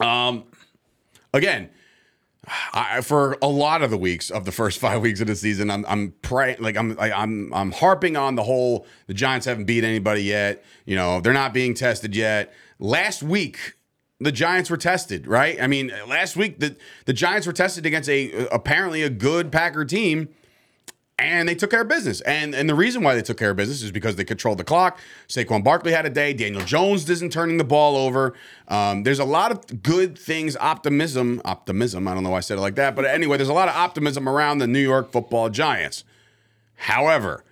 Um, 0.00 0.44
again, 1.32 1.70
I, 2.72 3.00
for 3.00 3.36
a 3.42 3.48
lot 3.48 3.82
of 3.82 3.90
the 3.90 3.98
weeks 3.98 4.30
of 4.30 4.44
the 4.44 4.52
first 4.52 4.78
five 4.86 5.00
weeks 5.02 5.20
of 5.20 5.26
the 5.26 5.36
season, 5.36 5.70
I'm 5.70 5.84
I'm 5.86 6.14
praying 6.22 6.58
like 6.60 6.76
I'm 6.76 6.98
I, 6.98 7.12
I'm 7.12 7.52
I'm 7.52 7.72
harping 7.72 8.16
on 8.16 8.34
the 8.34 8.42
whole 8.42 8.86
the 9.06 9.14
Giants 9.14 9.46
haven't 9.46 9.64
beat 9.64 9.84
anybody 9.84 10.22
yet. 10.22 10.64
You 10.84 10.96
know 10.96 11.20
they're 11.20 11.32
not 11.32 11.52
being 11.52 11.74
tested 11.74 12.14
yet. 12.14 12.52
Last 12.78 13.22
week 13.22 13.74
the 14.20 14.32
Giants 14.32 14.70
were 14.70 14.76
tested, 14.76 15.26
right? 15.26 15.60
I 15.60 15.66
mean, 15.66 15.92
last 16.08 16.36
week 16.36 16.60
the 16.60 16.76
the 17.04 17.12
Giants 17.12 17.46
were 17.46 17.52
tested 17.52 17.86
against 17.86 18.08
a 18.08 18.46
apparently 18.52 19.02
a 19.02 19.10
good 19.10 19.52
Packer 19.52 19.84
team 19.84 20.28
and 21.18 21.48
they 21.48 21.54
took 21.54 21.70
care 21.70 21.80
of 21.80 21.88
business. 21.88 22.20
And 22.22 22.54
and 22.54 22.68
the 22.68 22.74
reason 22.74 23.02
why 23.02 23.14
they 23.14 23.22
took 23.22 23.38
care 23.38 23.50
of 23.50 23.56
business 23.56 23.82
is 23.82 23.90
because 23.90 24.16
they 24.16 24.24
controlled 24.24 24.58
the 24.58 24.64
clock. 24.64 24.98
Saquon 25.28 25.64
Barkley 25.64 25.92
had 25.92 26.04
a 26.04 26.10
day. 26.10 26.32
Daniel 26.32 26.62
Jones 26.62 27.08
isn't 27.08 27.32
turning 27.32 27.56
the 27.56 27.64
ball 27.64 27.96
over. 27.96 28.34
Um, 28.68 29.02
there's 29.02 29.18
a 29.18 29.24
lot 29.24 29.50
of 29.50 29.82
good 29.82 30.18
things, 30.18 30.56
optimism, 30.56 31.40
optimism. 31.44 32.06
I 32.06 32.14
don't 32.14 32.22
know 32.22 32.30
why 32.30 32.38
I 32.38 32.40
said 32.40 32.58
it 32.58 32.60
like 32.60 32.74
that, 32.76 32.94
but 32.94 33.04
anyway, 33.04 33.36
there's 33.36 33.48
a 33.48 33.54
lot 33.54 33.68
of 33.68 33.74
optimism 33.74 34.28
around 34.28 34.58
the 34.58 34.66
New 34.66 34.80
York 34.80 35.10
Football 35.12 35.48
Giants. 35.48 36.04
However, 36.74 37.44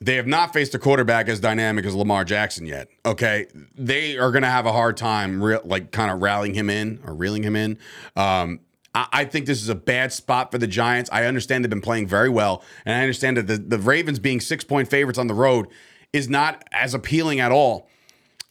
they 0.00 0.16
have 0.16 0.26
not 0.26 0.52
faced 0.52 0.74
a 0.74 0.78
quarterback 0.78 1.28
as 1.28 1.40
dynamic 1.40 1.84
as 1.86 1.94
Lamar 1.94 2.24
Jackson 2.24 2.66
yet. 2.66 2.88
Okay, 3.04 3.46
they 3.74 4.18
are 4.18 4.30
going 4.30 4.42
to 4.42 4.48
have 4.48 4.66
a 4.66 4.72
hard 4.72 4.96
time, 4.96 5.42
re- 5.42 5.58
like 5.64 5.90
kind 5.90 6.10
of 6.10 6.20
rallying 6.20 6.54
him 6.54 6.68
in 6.68 7.00
or 7.06 7.14
reeling 7.14 7.42
him 7.42 7.56
in. 7.56 7.78
Um, 8.14 8.60
I, 8.96 9.06
I 9.12 9.24
think 9.26 9.46
this 9.46 9.62
is 9.62 9.68
a 9.68 9.74
bad 9.74 10.12
spot 10.12 10.50
for 10.50 10.58
the 10.58 10.66
Giants. 10.66 11.10
I 11.12 11.26
understand 11.26 11.62
they've 11.62 11.70
been 11.70 11.80
playing 11.80 12.08
very 12.08 12.30
well, 12.30 12.64
and 12.84 12.96
I 12.96 13.02
understand 13.02 13.36
that 13.36 13.46
the, 13.46 13.58
the 13.58 13.78
Ravens 13.78 14.18
being 14.18 14.40
six 14.40 14.64
point 14.64 14.88
favorites 14.88 15.18
on 15.18 15.26
the 15.26 15.34
road 15.34 15.68
is 16.12 16.28
not 16.28 16.64
as 16.72 16.94
appealing 16.94 17.38
at 17.38 17.52
all. 17.52 17.88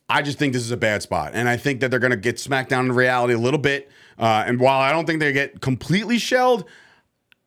I 0.07 0.21
just 0.21 0.37
think 0.37 0.53
this 0.53 0.61
is 0.61 0.71
a 0.71 0.77
bad 0.77 1.01
spot, 1.01 1.31
and 1.33 1.49
I 1.49 1.57
think 1.57 1.79
that 1.79 1.89
they're 1.89 1.99
going 1.99 2.11
to 2.11 2.17
get 2.17 2.39
smacked 2.39 2.69
down 2.69 2.85
in 2.85 2.91
reality 2.91 3.33
a 3.33 3.39
little 3.39 3.59
bit. 3.59 3.89
Uh, 4.19 4.43
and 4.45 4.59
while 4.59 4.79
I 4.79 4.91
don't 4.91 5.07
think 5.07 5.19
they 5.19 5.33
get 5.33 5.61
completely 5.61 6.19
shelled, 6.19 6.65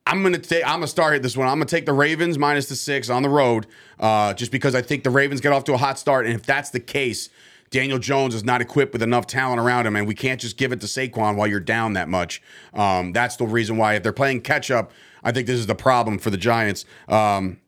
I'm 0.08 0.22
gonna 0.22 0.38
take. 0.38 0.64
I'm 0.64 0.76
gonna 0.76 0.86
start 0.86 1.12
hit 1.12 1.22
this 1.22 1.36
one. 1.36 1.46
I'm 1.46 1.56
gonna 1.56 1.66
take 1.66 1.84
the 1.84 1.92
Ravens 1.92 2.38
minus 2.38 2.66
the 2.66 2.76
six 2.76 3.10
on 3.10 3.22
the 3.22 3.28
road, 3.28 3.66
uh, 4.00 4.32
just 4.32 4.50
because 4.50 4.74
I 4.74 4.80
think 4.80 5.04
the 5.04 5.10
Ravens 5.10 5.42
get 5.42 5.52
off 5.52 5.64
to 5.64 5.74
a 5.74 5.76
hot 5.76 5.98
start, 5.98 6.24
and 6.24 6.34
if 6.34 6.44
that's 6.44 6.70
the 6.70 6.80
case, 6.80 7.28
Daniel 7.70 7.98
Jones 7.98 8.34
is 8.34 8.44
not 8.44 8.60
equipped 8.60 8.92
with 8.92 9.02
enough 9.02 9.26
talent 9.26 9.60
around 9.60 9.86
him, 9.86 9.96
and 9.96 10.06
we 10.06 10.14
can't 10.14 10.40
just 10.40 10.56
give 10.56 10.72
it 10.72 10.80
to 10.80 10.86
Saquon 10.86 11.36
while 11.36 11.46
you're 11.46 11.60
down 11.60 11.92
that 11.94 12.08
much. 12.08 12.42
Um, 12.74 13.12
that's 13.12 13.36
the 13.36 13.46
reason 13.46 13.76
why 13.76 13.94
if 13.94 14.02
they're 14.02 14.12
playing 14.12 14.40
catch 14.42 14.70
up, 14.70 14.92
I 15.22 15.32
think 15.32 15.46
this 15.46 15.58
is 15.58 15.66
the 15.66 15.74
problem 15.74 16.18
for 16.18 16.30
the 16.30 16.36
Giants. 16.36 16.84
Um, 17.08 17.60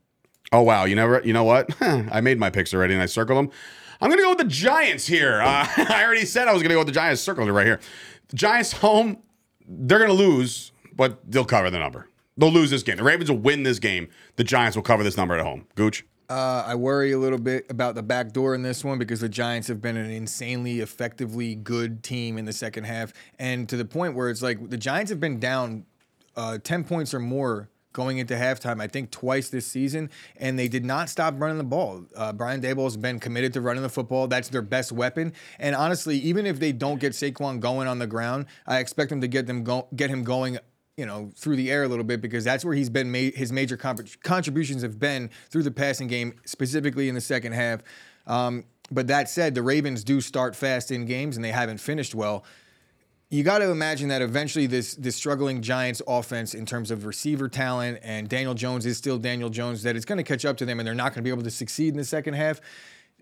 oh 0.52 0.62
wow, 0.62 0.84
you 0.84 0.94
never, 0.94 1.20
you 1.24 1.32
know 1.32 1.44
what? 1.44 1.70
I 1.82 2.20
made 2.20 2.38
my 2.38 2.50
picks 2.50 2.72
already, 2.72 2.94
and 2.94 3.02
I 3.02 3.06
circled 3.06 3.38
them. 3.38 3.50
I'm 4.00 4.08
gonna 4.08 4.22
go 4.22 4.30
with 4.30 4.38
the 4.38 4.44
Giants 4.44 5.06
here. 5.06 5.40
Uh, 5.40 5.66
I 5.76 6.02
already 6.04 6.24
said 6.24 6.48
I 6.48 6.52
was 6.52 6.62
gonna 6.62 6.74
go 6.74 6.80
with 6.80 6.88
the 6.88 6.94
Giants. 6.94 7.20
Circled 7.20 7.48
it 7.48 7.52
right 7.52 7.66
here. 7.66 7.80
The 8.28 8.36
Giants 8.36 8.72
home, 8.72 9.18
they're 9.66 9.98
gonna 9.98 10.12
lose, 10.12 10.72
but 10.94 11.20
they'll 11.30 11.44
cover 11.44 11.70
the 11.70 11.78
number. 11.78 12.08
They'll 12.36 12.50
lose 12.50 12.70
this 12.70 12.82
game. 12.82 12.96
The 12.96 13.02
Ravens 13.02 13.30
will 13.30 13.38
win 13.38 13.64
this 13.64 13.78
game. 13.78 14.08
The 14.36 14.44
Giants 14.44 14.74
will 14.74 14.82
cover 14.82 15.02
this 15.02 15.16
number 15.16 15.34
at 15.36 15.44
home. 15.44 15.66
Gooch. 15.74 16.06
Uh, 16.30 16.62
I 16.64 16.76
worry 16.76 17.10
a 17.10 17.18
little 17.18 17.40
bit 17.40 17.66
about 17.70 17.96
the 17.96 18.04
back 18.04 18.30
door 18.30 18.54
in 18.54 18.62
this 18.62 18.84
one 18.84 19.00
because 19.00 19.18
the 19.18 19.28
Giants 19.28 19.66
have 19.66 19.82
been 19.82 19.96
an 19.96 20.12
insanely 20.12 20.78
effectively 20.78 21.56
good 21.56 22.04
team 22.04 22.38
in 22.38 22.44
the 22.44 22.52
second 22.52 22.84
half, 22.84 23.12
and 23.40 23.68
to 23.68 23.76
the 23.76 23.84
point 23.84 24.14
where 24.14 24.30
it's 24.30 24.40
like 24.40 24.70
the 24.70 24.76
Giants 24.76 25.10
have 25.10 25.18
been 25.18 25.40
down 25.40 25.86
uh, 26.36 26.58
ten 26.62 26.84
points 26.84 27.12
or 27.12 27.18
more 27.18 27.68
going 27.92 28.18
into 28.18 28.34
halftime. 28.34 28.80
I 28.80 28.86
think 28.86 29.10
twice 29.10 29.48
this 29.48 29.66
season, 29.66 30.08
and 30.36 30.56
they 30.56 30.68
did 30.68 30.84
not 30.84 31.08
stop 31.08 31.34
running 31.36 31.58
the 31.58 31.64
ball. 31.64 32.04
Uh, 32.14 32.32
Brian 32.32 32.60
Daboll 32.60 32.84
has 32.84 32.96
been 32.96 33.18
committed 33.18 33.52
to 33.54 33.60
running 33.60 33.82
the 33.82 33.88
football. 33.88 34.28
That's 34.28 34.48
their 34.50 34.62
best 34.62 34.92
weapon. 34.92 35.32
And 35.58 35.74
honestly, 35.74 36.16
even 36.18 36.46
if 36.46 36.60
they 36.60 36.70
don't 36.70 37.00
get 37.00 37.12
Saquon 37.12 37.58
going 37.58 37.88
on 37.88 37.98
the 37.98 38.06
ground, 38.06 38.46
I 38.68 38.78
expect 38.78 39.10
them 39.10 39.20
to 39.20 39.26
get 39.26 39.48
them 39.48 39.64
go- 39.64 39.88
get 39.96 40.10
him 40.10 40.22
going 40.22 40.60
you 41.00 41.06
know, 41.06 41.32
through 41.34 41.56
the 41.56 41.70
air 41.70 41.84
a 41.84 41.88
little 41.88 42.04
bit 42.04 42.20
because 42.20 42.44
that's 42.44 42.62
where 42.62 42.74
he's 42.74 42.90
been 42.90 43.10
made. 43.10 43.34
His 43.34 43.50
major 43.50 43.78
comp- 43.78 44.22
contributions 44.22 44.82
have 44.82 44.98
been 44.98 45.30
through 45.48 45.62
the 45.62 45.70
passing 45.70 46.08
game, 46.08 46.34
specifically 46.44 47.08
in 47.08 47.14
the 47.14 47.22
second 47.22 47.52
half. 47.52 47.80
Um, 48.26 48.64
but 48.90 49.06
that 49.06 49.30
said, 49.30 49.54
the 49.54 49.62
Ravens 49.62 50.04
do 50.04 50.20
start 50.20 50.54
fast 50.54 50.90
in 50.90 51.06
games 51.06 51.36
and 51.36 51.44
they 51.44 51.52
haven't 51.52 51.78
finished 51.78 52.14
well. 52.14 52.44
You 53.30 53.42
got 53.42 53.60
to 53.60 53.70
imagine 53.70 54.08
that 54.08 54.20
eventually 54.20 54.66
this 54.66 54.94
this 54.96 55.16
struggling 55.16 55.62
Giants 55.62 56.02
offense 56.06 56.52
in 56.52 56.66
terms 56.66 56.90
of 56.90 57.06
receiver 57.06 57.48
talent 57.48 58.00
and 58.02 58.28
Daniel 58.28 58.52
Jones 58.52 58.84
is 58.84 58.98
still 58.98 59.16
Daniel 59.16 59.48
Jones 59.48 59.82
that 59.84 59.96
it's 59.96 60.04
going 60.04 60.18
to 60.18 60.24
catch 60.24 60.44
up 60.44 60.58
to 60.58 60.66
them 60.66 60.80
and 60.80 60.86
they're 60.86 60.94
not 60.94 61.14
going 61.14 61.22
to 61.22 61.22
be 61.22 61.30
able 61.30 61.44
to 61.44 61.50
succeed 61.50 61.94
in 61.94 61.96
the 61.96 62.04
second 62.04 62.34
half. 62.34 62.60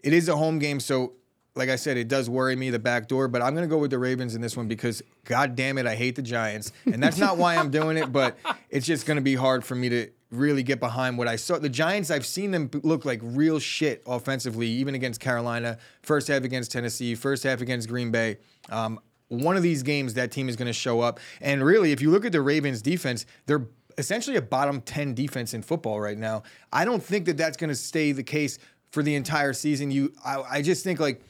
It 0.03 0.13
is 0.13 0.29
a 0.29 0.37
home 0.37 0.59
game, 0.59 0.81
so 0.81 1.13
like 1.59 1.69
I 1.69 1.77
said, 1.77 1.97
it 1.97 2.07
does 2.07 2.31
worry 2.31 2.55
me 2.55 2.71
the 2.71 2.79
back 2.79 3.09
door, 3.09 3.27
but 3.27 3.43
I'm 3.43 3.53
going 3.53 3.69
to 3.69 3.73
go 3.73 3.79
with 3.79 3.91
the 3.91 3.99
Ravens 3.99 4.37
in 4.37 4.41
this 4.41 4.57
one 4.57 4.69
because, 4.69 5.03
god 5.25 5.57
damn 5.57 5.77
it, 5.77 5.87
I 5.87 5.97
hate 5.97 6.15
the 6.15 6.23
Giants. 6.23 6.73
And 6.87 7.03
that's 7.03 7.19
not 7.19 7.37
why 7.37 7.57
I'm 7.57 7.71
doing 7.71 7.97
it, 7.97 8.13
but 8.13 8.39
it's 8.71 8.87
just 8.87 9.07
going 9.07 9.17
to 9.17 9.23
be 9.23 9.35
hard 9.35 9.65
for 9.65 9.75
me 9.75 9.89
to 9.89 10.09
really 10.31 10.63
get 10.63 10.79
behind 10.79 11.19
what 11.19 11.27
I 11.27 11.35
saw. 11.35 11.59
The 11.59 11.69
Giants, 11.69 12.11
I've 12.11 12.25
seen 12.25 12.53
them 12.53 12.71
look 12.85 13.05
like 13.05 13.21
real 13.23 13.59
shit 13.59 14.03
offensively, 14.07 14.69
even 14.69 14.95
against 14.95 15.21
Carolina, 15.21 15.79
first 16.03 16.29
half 16.29 16.45
against 16.45 16.71
Tennessee, 16.71 17.17
first 17.17 17.43
half 17.43 17.61
against 17.61 17.89
Green 17.89 18.13
Bay. 18.13 18.39
Um, 18.71 19.01
one 19.27 19.57
of 19.57 19.63
these 19.63 19.83
games, 19.83 20.15
that 20.15 20.31
team 20.31 20.49
is 20.49 20.55
going 20.55 20.67
to 20.67 20.73
show 20.73 21.01
up. 21.01 21.19
And 21.41 21.65
really, 21.65 21.91
if 21.91 22.01
you 22.01 22.11
look 22.11 22.25
at 22.25 22.33
the 22.33 22.41
Ravens 22.41 22.81
defense, 22.81 23.27
they're 23.47 23.67
essentially 23.99 24.37
a 24.37 24.43
bottom 24.43 24.81
10 24.81 25.15
defense 25.15 25.55
in 25.55 25.63
football 25.63 26.01
right 26.01 26.17
now. 26.17 26.45
I 26.73 26.85
don't 26.85 27.03
think 27.03 27.27
that 27.27 27.37
that's 27.37 27.57
going 27.57 27.69
to 27.69 27.75
stay 27.75 28.13
the 28.13 28.23
case 28.23 28.59
for 28.91 29.03
the 29.03 29.15
entire 29.15 29.53
season. 29.53 29.91
You, 29.91 30.13
I, 30.25 30.43
I 30.51 30.63
just 30.63 30.85
think 30.85 31.01
like 31.01 31.23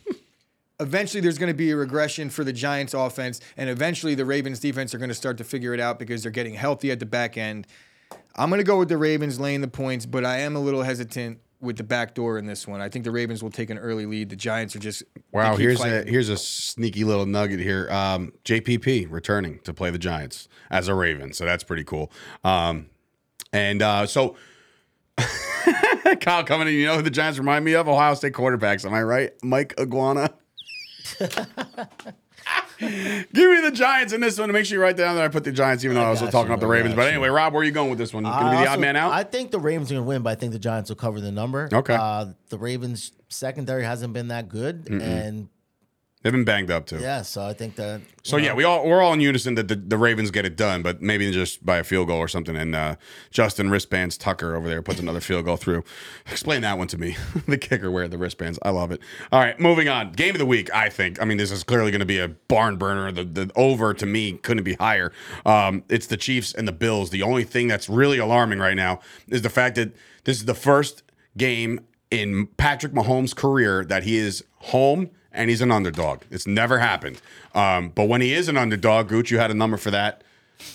eventually 0.81 1.21
there's 1.21 1.39
going 1.39 1.53
to 1.53 1.57
be 1.57 1.71
a 1.71 1.77
regression 1.77 2.31
for 2.31 2.45
the 2.45 2.53
Giants 2.53 2.95
offense, 2.95 3.41
and 3.57 3.69
eventually 3.69 4.15
the 4.15 4.25
Ravens 4.25 4.61
defense 4.61 4.95
are 4.95 4.99
going 4.99 5.09
to 5.09 5.15
start 5.15 5.39
to 5.39 5.45
figure 5.45 5.75
it 5.75 5.81
out 5.81 5.99
because 5.99 6.23
they're 6.23 6.33
getting 6.33 6.55
healthy 6.55 6.91
at 6.91 7.01
the 7.01 7.07
back 7.07 7.37
end. 7.37 7.67
I'm 8.37 8.51
going 8.51 8.61
to 8.61 8.65
go 8.65 8.79
with 8.79 8.89
the 8.89 8.99
Ravens 8.99 9.41
laying 9.41 9.61
the 9.61 9.69
points, 9.69 10.07
but 10.07 10.25
I 10.25 10.39
am 10.39 10.55
a 10.55 10.61
little 10.61 10.83
hesitant 10.83 11.41
with 11.61 11.77
the 11.77 11.83
back 11.83 12.15
door 12.15 12.39
in 12.39 12.47
this 12.47 12.69
one. 12.69 12.81
I 12.81 12.89
think 12.89 13.05
the 13.05 13.11
Ravens 13.11 13.43
will 13.43 13.51
take 13.51 13.69
an 13.69 13.79
early 13.79 14.07
lead. 14.07 14.31
The 14.31 14.37
Giants 14.37 14.77
are 14.77 14.79
just 14.79 15.03
Wow, 15.33 15.57
here's 15.57 15.83
a 15.83 16.05
here's 16.05 16.29
a 16.29 16.37
sneaky 16.37 17.05
little 17.05 17.27
nugget 17.27 17.61
here. 17.61 17.89
Um, 17.91 18.33
JPP 18.45 19.11
returning 19.11 19.59
to 19.65 19.75
play 19.75 19.91
the 19.91 19.99
Giants 19.99 20.49
as 20.71 20.89
a 20.89 20.95
Raven, 20.95 21.33
so 21.33 21.45
that's 21.45 21.65
pretty 21.65 21.85
cool. 21.85 22.13
Um, 22.45 22.87
and 23.53 23.83
uh, 23.83 24.07
so 24.07 24.37
Kyle 26.21 26.45
coming 26.45 26.69
in, 26.69 26.75
you 26.75 26.87
know 26.87 26.97
who 26.97 27.03
the 27.03 27.11
Giants 27.11 27.39
remind 27.39 27.65
me 27.65 27.75
of? 27.75 27.89
Ohio 27.89 28.15
State 28.15 28.33
quarterbacks. 28.33 28.85
Am 28.85 28.95
I 28.95 29.03
right? 29.03 29.33
Mike 29.43 29.75
Iguana. 29.79 30.31
Give 32.79 33.51
me 33.51 33.61
the 33.61 33.73
Giants 33.73 34.13
in 34.13 34.21
this 34.21 34.39
one. 34.39 34.49
To 34.49 34.53
make 34.53 34.65
sure 34.65 34.79
you 34.79 34.83
write 34.83 34.97
down 34.97 35.17
that 35.17 35.25
I 35.25 35.29
put 35.29 35.45
the 35.45 35.53
Giants, 35.53 35.85
even 35.85 35.97
though 35.97 36.05
I, 36.05 36.11
was 36.11 36.21
got 36.21 36.31
talking 36.31 36.49
you, 36.49 36.55
about 36.55 36.61
the 36.61 36.69
Ravens. 36.69 36.95
But 36.95 37.03
you. 37.03 37.09
anyway, 37.09 37.29
Rob, 37.29 37.53
where 37.53 37.63
are 37.63 37.65
you 37.65 37.73
going 37.73 37.91
with 37.91 37.99
this 37.99 38.15
one? 38.15 38.23
Going 38.23 38.35
to 38.35 38.41
be 38.41 38.57
I 38.57 38.65
the 38.65 38.71
odd 38.71 38.81
man 38.81 38.95
out? 38.95 39.13
I 39.13 39.25
think 39.25 39.51
the 39.51 39.59
Ravens 39.59 39.91
are 39.91 39.95
going 39.95 40.05
to 40.05 40.09
win, 40.09 40.23
but 40.23 40.31
I 40.31 40.35
think 40.37 40.53
the 40.53 40.59
Giants 40.61 40.89
will 40.89 40.97
cover 40.97 41.21
the 41.21 41.33
number. 41.33 41.69
Okay. 41.73 41.97
Uh, 41.99 42.27
the 42.51 42.59
Ravens 42.59 43.13
secondary 43.29 43.83
hasn't 43.85 44.13
been 44.13 44.29
that 44.29 44.49
good, 44.49 44.89
and 44.89 45.49
They've 46.23 46.33
been 46.33 46.45
banged 46.45 46.71
up 46.71 46.87
too. 46.87 46.99
yeah, 46.99 47.23
so 47.23 47.45
I 47.45 47.53
think 47.53 47.77
that. 47.77 48.01
So 48.25 48.39
yeah, 48.39 48.53
we 48.53 48.65
all 48.65 48.85
we're 48.85 49.01
all 49.01 49.13
in 49.13 49.21
unison 49.21 49.55
that 49.55 49.69
the, 49.69 49.77
the 49.77 49.97
Ravens 49.97 50.33
get 50.33 50.45
it 50.45 50.57
done, 50.57 50.83
but 50.83 51.01
maybe 51.01 51.31
just 51.31 51.65
by 51.65 51.79
a 51.79 51.85
field 51.85 52.09
goal 52.09 52.19
or 52.19 52.27
something. 52.27 52.57
And 52.57 52.75
uh, 52.75 52.97
Justin 53.31 53.71
wristbands 53.71 54.19
Tucker 54.19 54.57
over 54.57 54.69
there 54.69 54.83
puts 54.83 54.99
another 54.99 55.21
field 55.21 55.45
goal 55.45 55.57
through. 55.57 55.85
Explain 56.29 56.63
that 56.63 56.77
one 56.77 56.89
to 56.89 56.99
me. 56.99 57.17
the 57.47 57.57
kicker 57.57 57.91
wear 57.91 58.09
the 58.09 58.19
wristbands. 58.19 58.59
I 58.63 58.71
love 58.71 58.91
it. 58.91 59.01
All 59.31 59.39
right, 59.39 59.59
moving 59.61 59.89
on. 59.89 60.13
Game 60.13 60.35
of 60.35 60.41
the 60.41 60.47
week. 60.47 60.75
I 60.75 60.89
think. 60.89 61.23
I 61.23 61.25
mean, 61.25 61.39
this 61.39 61.53
is 61.53 61.63
clearly 61.63 61.93
going 61.93 62.01
to 62.01 62.07
be 62.07 62.19
a 62.19 62.29
barn 62.29 62.77
burner. 62.77 63.13
The 63.13 63.25
the 63.25 63.53
over 63.55 63.95
to 63.95 64.05
me 64.07 64.39
couldn't 64.39 64.65
be 64.65 64.75
higher. 64.75 65.13
Um, 65.47 65.85
it's 65.89 66.09
the 66.09 66.17
Chiefs 66.17 66.53
and 66.53 66.67
the 66.67 66.73
Bills. 66.73 67.11
The 67.11 67.23
only 67.23 67.45
thing 67.45 67.69
that's 67.69 67.89
really 67.89 68.19
alarming 68.19 68.59
right 68.59 68.77
now 68.77 68.99
is 69.29 69.43
the 69.43 69.51
fact 69.51 69.77
that 69.77 69.95
this 70.25 70.39
is 70.39 70.47
the 70.47 70.55
first 70.55 71.05
game 71.37 71.81
in 72.11 72.47
Patrick 72.57 72.93
Mahomes' 72.93 73.35
career 73.35 73.85
that 73.85 74.03
he 74.03 74.17
is 74.17 74.45
home 74.57 75.11
and 75.33 75.51
he's 75.51 75.61
an 75.61 75.71
underdog. 75.71 76.23
It's 76.31 76.47
never 76.47 76.79
happened. 76.79 77.21
Um, 77.55 77.91
but 77.91 78.05
when 78.09 78.21
he 78.21 78.33
is 78.33 78.49
an 78.49 78.57
underdog, 78.57 79.09
Gooch, 79.09 79.31
you 79.31 79.39
had 79.39 79.51
a 79.51 79.55
number 79.55 79.77
for 79.77 79.91
that. 79.91 80.23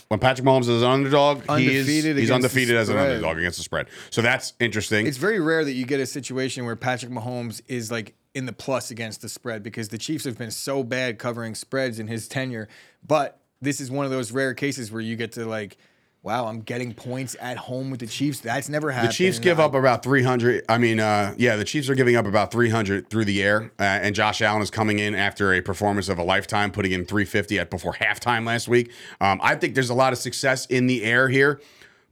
When 0.08 0.20
Patrick 0.20 0.48
Mahomes 0.48 0.70
is 0.70 0.82
an 0.82 0.90
underdog, 0.90 1.44
he 1.58 1.76
is 1.76 1.82
Undefeated 1.86 2.18
he's 2.18 2.32
undefeated 2.32 2.76
as 2.78 2.88
an 2.88 2.98
underdog 2.98 3.38
against 3.38 3.58
the 3.58 3.64
spread. 3.64 3.88
So 4.12 4.22
that's 4.22 4.54
interesting. 4.60 5.08
It's 5.08 5.18
very 5.18 5.42
rare 5.42 5.66
that 5.66 5.74
you 5.74 5.86
get 5.86 6.00
a 6.00 6.06
situation 6.06 6.66
where 6.66 6.78
Patrick 6.78 7.12
Mahomes 7.12 7.62
is 7.68 7.92
like 7.92 8.16
in 8.34 8.46
the 8.46 8.54
plus 8.54 8.92
against 8.92 9.22
the 9.22 9.30
spread 9.30 9.62
because 9.62 9.90
the 9.90 9.98
Chiefs 9.98 10.24
have 10.24 10.38
been 10.38 10.52
so 10.52 10.84
bad 10.84 11.20
covering 11.20 11.54
spreads 11.54 12.00
in 12.00 12.08
his 12.08 12.30
tenure. 12.30 12.70
But 13.06 13.42
this 13.62 13.82
is 13.82 13.92
one 13.92 14.06
of 14.06 14.12
those 14.12 14.32
rare 14.32 14.54
cases 14.54 14.92
where 14.92 15.02
you 15.02 15.16
get 15.16 15.34
to 15.34 15.46
like, 15.46 15.78
wow, 16.24 16.48
I'm 16.48 16.62
getting 16.62 16.94
points 16.94 17.36
at 17.42 17.58
home 17.58 17.92
with 17.92 18.00
the 18.00 18.08
Chiefs. 18.08 18.40
That's 18.40 18.70
never 18.70 18.90
happened. 18.92 19.10
the. 19.12 19.14
Chiefs 19.14 19.40
give 19.40 19.60
I- 19.60 19.66
up 19.66 19.74
about 19.76 20.04
300. 20.04 20.64
I 20.70 20.78
mean, 20.78 21.00
uh, 21.00 21.36
yeah, 21.38 21.58
the 21.58 21.66
Chiefs 21.66 21.90
are 21.90 21.96
giving 21.96 22.16
up 22.16 22.26
about 22.26 22.52
300 22.52 23.10
through 23.10 23.26
the 23.26 23.44
air. 23.44 23.72
Uh, 23.80 23.84
and 23.84 24.16
Josh 24.16 24.42
Allen 24.42 24.62
is 24.62 24.72
coming 24.72 25.00
in 25.00 25.14
after 25.14 25.54
a 25.54 25.62
performance 25.62 26.10
of 26.10 26.18
a 26.18 26.24
lifetime, 26.24 26.72
putting 26.72 26.94
in 26.94 27.06
350 27.06 27.60
at 27.60 27.70
before 27.70 27.94
halftime 27.94 28.48
last 28.48 28.68
week. 28.68 28.92
Um, 29.22 29.40
I 29.44 29.56
think 29.56 29.76
there's 29.76 29.90
a 29.90 29.94
lot 29.94 30.14
of 30.14 30.20
success 30.20 30.66
in 30.68 30.88
the 30.88 31.04
air 31.04 31.28
here. 31.30 31.62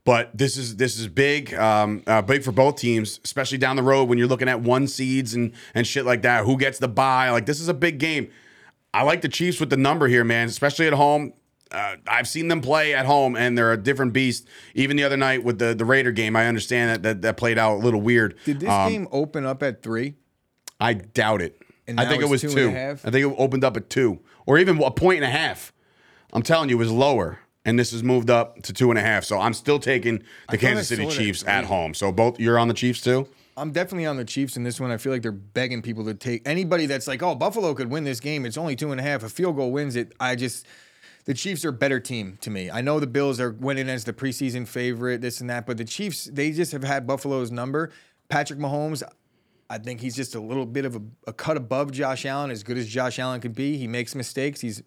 But 0.04 0.36
this 0.36 0.56
is 0.56 0.76
this 0.76 0.98
is 0.98 1.06
big, 1.06 1.54
um, 1.54 2.02
uh, 2.08 2.22
big 2.22 2.42
for 2.42 2.50
both 2.50 2.74
teams, 2.74 3.20
especially 3.22 3.58
down 3.58 3.76
the 3.76 3.84
road 3.84 4.08
when 4.08 4.18
you're 4.18 4.26
looking 4.26 4.48
at 4.48 4.60
one 4.60 4.88
seeds 4.88 5.32
and 5.32 5.52
and 5.74 5.86
shit 5.86 6.04
like 6.04 6.22
that. 6.22 6.44
Who 6.44 6.56
gets 6.58 6.80
the 6.80 6.88
buy? 6.88 7.30
Like 7.30 7.46
this 7.46 7.60
is 7.60 7.68
a 7.68 7.74
big 7.74 7.98
game. 7.98 8.28
I 8.92 9.04
like 9.04 9.20
the 9.20 9.28
Chiefs 9.28 9.60
with 9.60 9.70
the 9.70 9.76
number 9.76 10.08
here, 10.08 10.24
man, 10.24 10.48
especially 10.48 10.88
at 10.88 10.92
home. 10.92 11.34
Uh, 11.72 11.96
I've 12.06 12.28
seen 12.28 12.48
them 12.48 12.60
play 12.60 12.94
at 12.94 13.06
home, 13.06 13.34
and 13.34 13.56
they're 13.56 13.72
a 13.72 13.76
different 13.76 14.12
beast. 14.12 14.46
Even 14.74 14.96
the 14.96 15.04
other 15.04 15.16
night 15.16 15.42
with 15.42 15.58
the 15.58 15.74
the 15.74 15.84
Raider 15.84 16.12
game, 16.12 16.36
I 16.36 16.46
understand 16.46 16.90
that 16.90 17.02
that, 17.02 17.22
that 17.22 17.36
played 17.36 17.58
out 17.58 17.74
a 17.76 17.78
little 17.78 18.00
weird. 18.00 18.36
Did 18.44 18.60
this 18.60 18.68
Um, 18.68 18.92
game 18.92 19.08
open 19.10 19.46
up 19.46 19.62
at 19.62 19.82
three? 19.82 20.14
I 20.78 20.94
doubt 20.94 21.42
it. 21.42 21.58
I 21.88 22.06
think 22.06 22.22
it 22.22 22.28
was 22.28 22.40
two. 22.40 22.48
two 22.50 22.68
and 22.68 22.76
a 22.76 22.80
half? 22.80 23.06
I 23.06 23.10
think 23.10 23.26
it 23.30 23.34
opened 23.38 23.64
up 23.64 23.76
at 23.76 23.90
two, 23.90 24.20
or 24.46 24.58
even 24.58 24.82
a 24.82 24.90
point 24.90 25.16
and 25.16 25.24
a 25.24 25.30
half. 25.36 25.72
I'm 26.32 26.42
telling 26.42 26.68
you, 26.70 26.76
it 26.76 26.78
was 26.78 26.90
lower, 26.90 27.40
and 27.64 27.78
this 27.78 27.90
has 27.92 28.02
moved 28.02 28.30
up 28.30 28.62
to 28.62 28.72
two 28.72 28.90
and 28.90 28.98
a 28.98 29.02
half. 29.02 29.24
So 29.24 29.38
I'm 29.38 29.52
still 29.54 29.78
taking 29.78 30.22
the 30.50 30.58
Kansas 30.58 30.88
City 30.88 31.02
saw 31.02 31.08
it 31.08 31.12
at 31.12 31.18
Chiefs 31.18 31.44
at 31.46 31.64
home. 31.64 31.94
So 31.94 32.12
both 32.12 32.38
you're 32.40 32.58
on 32.58 32.68
the 32.68 32.74
Chiefs 32.74 33.00
too. 33.00 33.28
I'm 33.56 33.70
definitely 33.70 34.06
on 34.06 34.16
the 34.16 34.24
Chiefs 34.24 34.56
in 34.56 34.62
this 34.62 34.80
one. 34.80 34.90
I 34.90 34.96
feel 34.96 35.12
like 35.12 35.20
they're 35.20 35.30
begging 35.30 35.82
people 35.82 36.04
to 36.06 36.14
take 36.14 36.40
anybody 36.48 36.86
that's 36.86 37.06
like, 37.06 37.22
oh, 37.22 37.34
Buffalo 37.34 37.74
could 37.74 37.90
win 37.90 38.04
this 38.04 38.18
game. 38.18 38.46
It's 38.46 38.56
only 38.56 38.76
two 38.76 38.92
and 38.92 39.00
a 39.00 39.04
half. 39.04 39.22
A 39.22 39.28
field 39.28 39.56
goal 39.56 39.70
wins 39.72 39.94
it. 39.94 40.14
I 40.18 40.36
just, 40.36 40.66
the 41.24 41.34
Chiefs 41.34 41.64
are 41.64 41.70
a 41.70 41.72
better 41.72 42.00
team 42.00 42.38
to 42.40 42.50
me. 42.50 42.70
I 42.70 42.80
know 42.80 42.98
the 43.00 43.06
Bills 43.06 43.40
are 43.40 43.52
winning 43.52 43.88
as 43.88 44.04
the 44.04 44.12
preseason 44.12 44.66
favorite, 44.66 45.20
this 45.20 45.40
and 45.40 45.48
that, 45.50 45.66
but 45.66 45.76
the 45.76 45.84
Chiefs, 45.84 46.24
they 46.24 46.50
just 46.50 46.72
have 46.72 46.84
had 46.84 47.06
Buffalo's 47.06 47.50
number. 47.50 47.90
Patrick 48.28 48.58
Mahomes, 48.58 49.02
I 49.70 49.78
think 49.78 50.00
he's 50.00 50.16
just 50.16 50.34
a 50.34 50.40
little 50.40 50.66
bit 50.66 50.84
of 50.84 50.96
a, 50.96 51.02
a 51.28 51.32
cut 51.32 51.56
above 51.56 51.92
Josh 51.92 52.26
Allen, 52.26 52.50
as 52.50 52.62
good 52.62 52.76
as 52.76 52.88
Josh 52.88 53.18
Allen 53.18 53.40
could 53.40 53.54
be. 53.54 53.76
He 53.76 53.86
makes 53.86 54.14
mistakes. 54.14 54.60
He's 54.60 54.82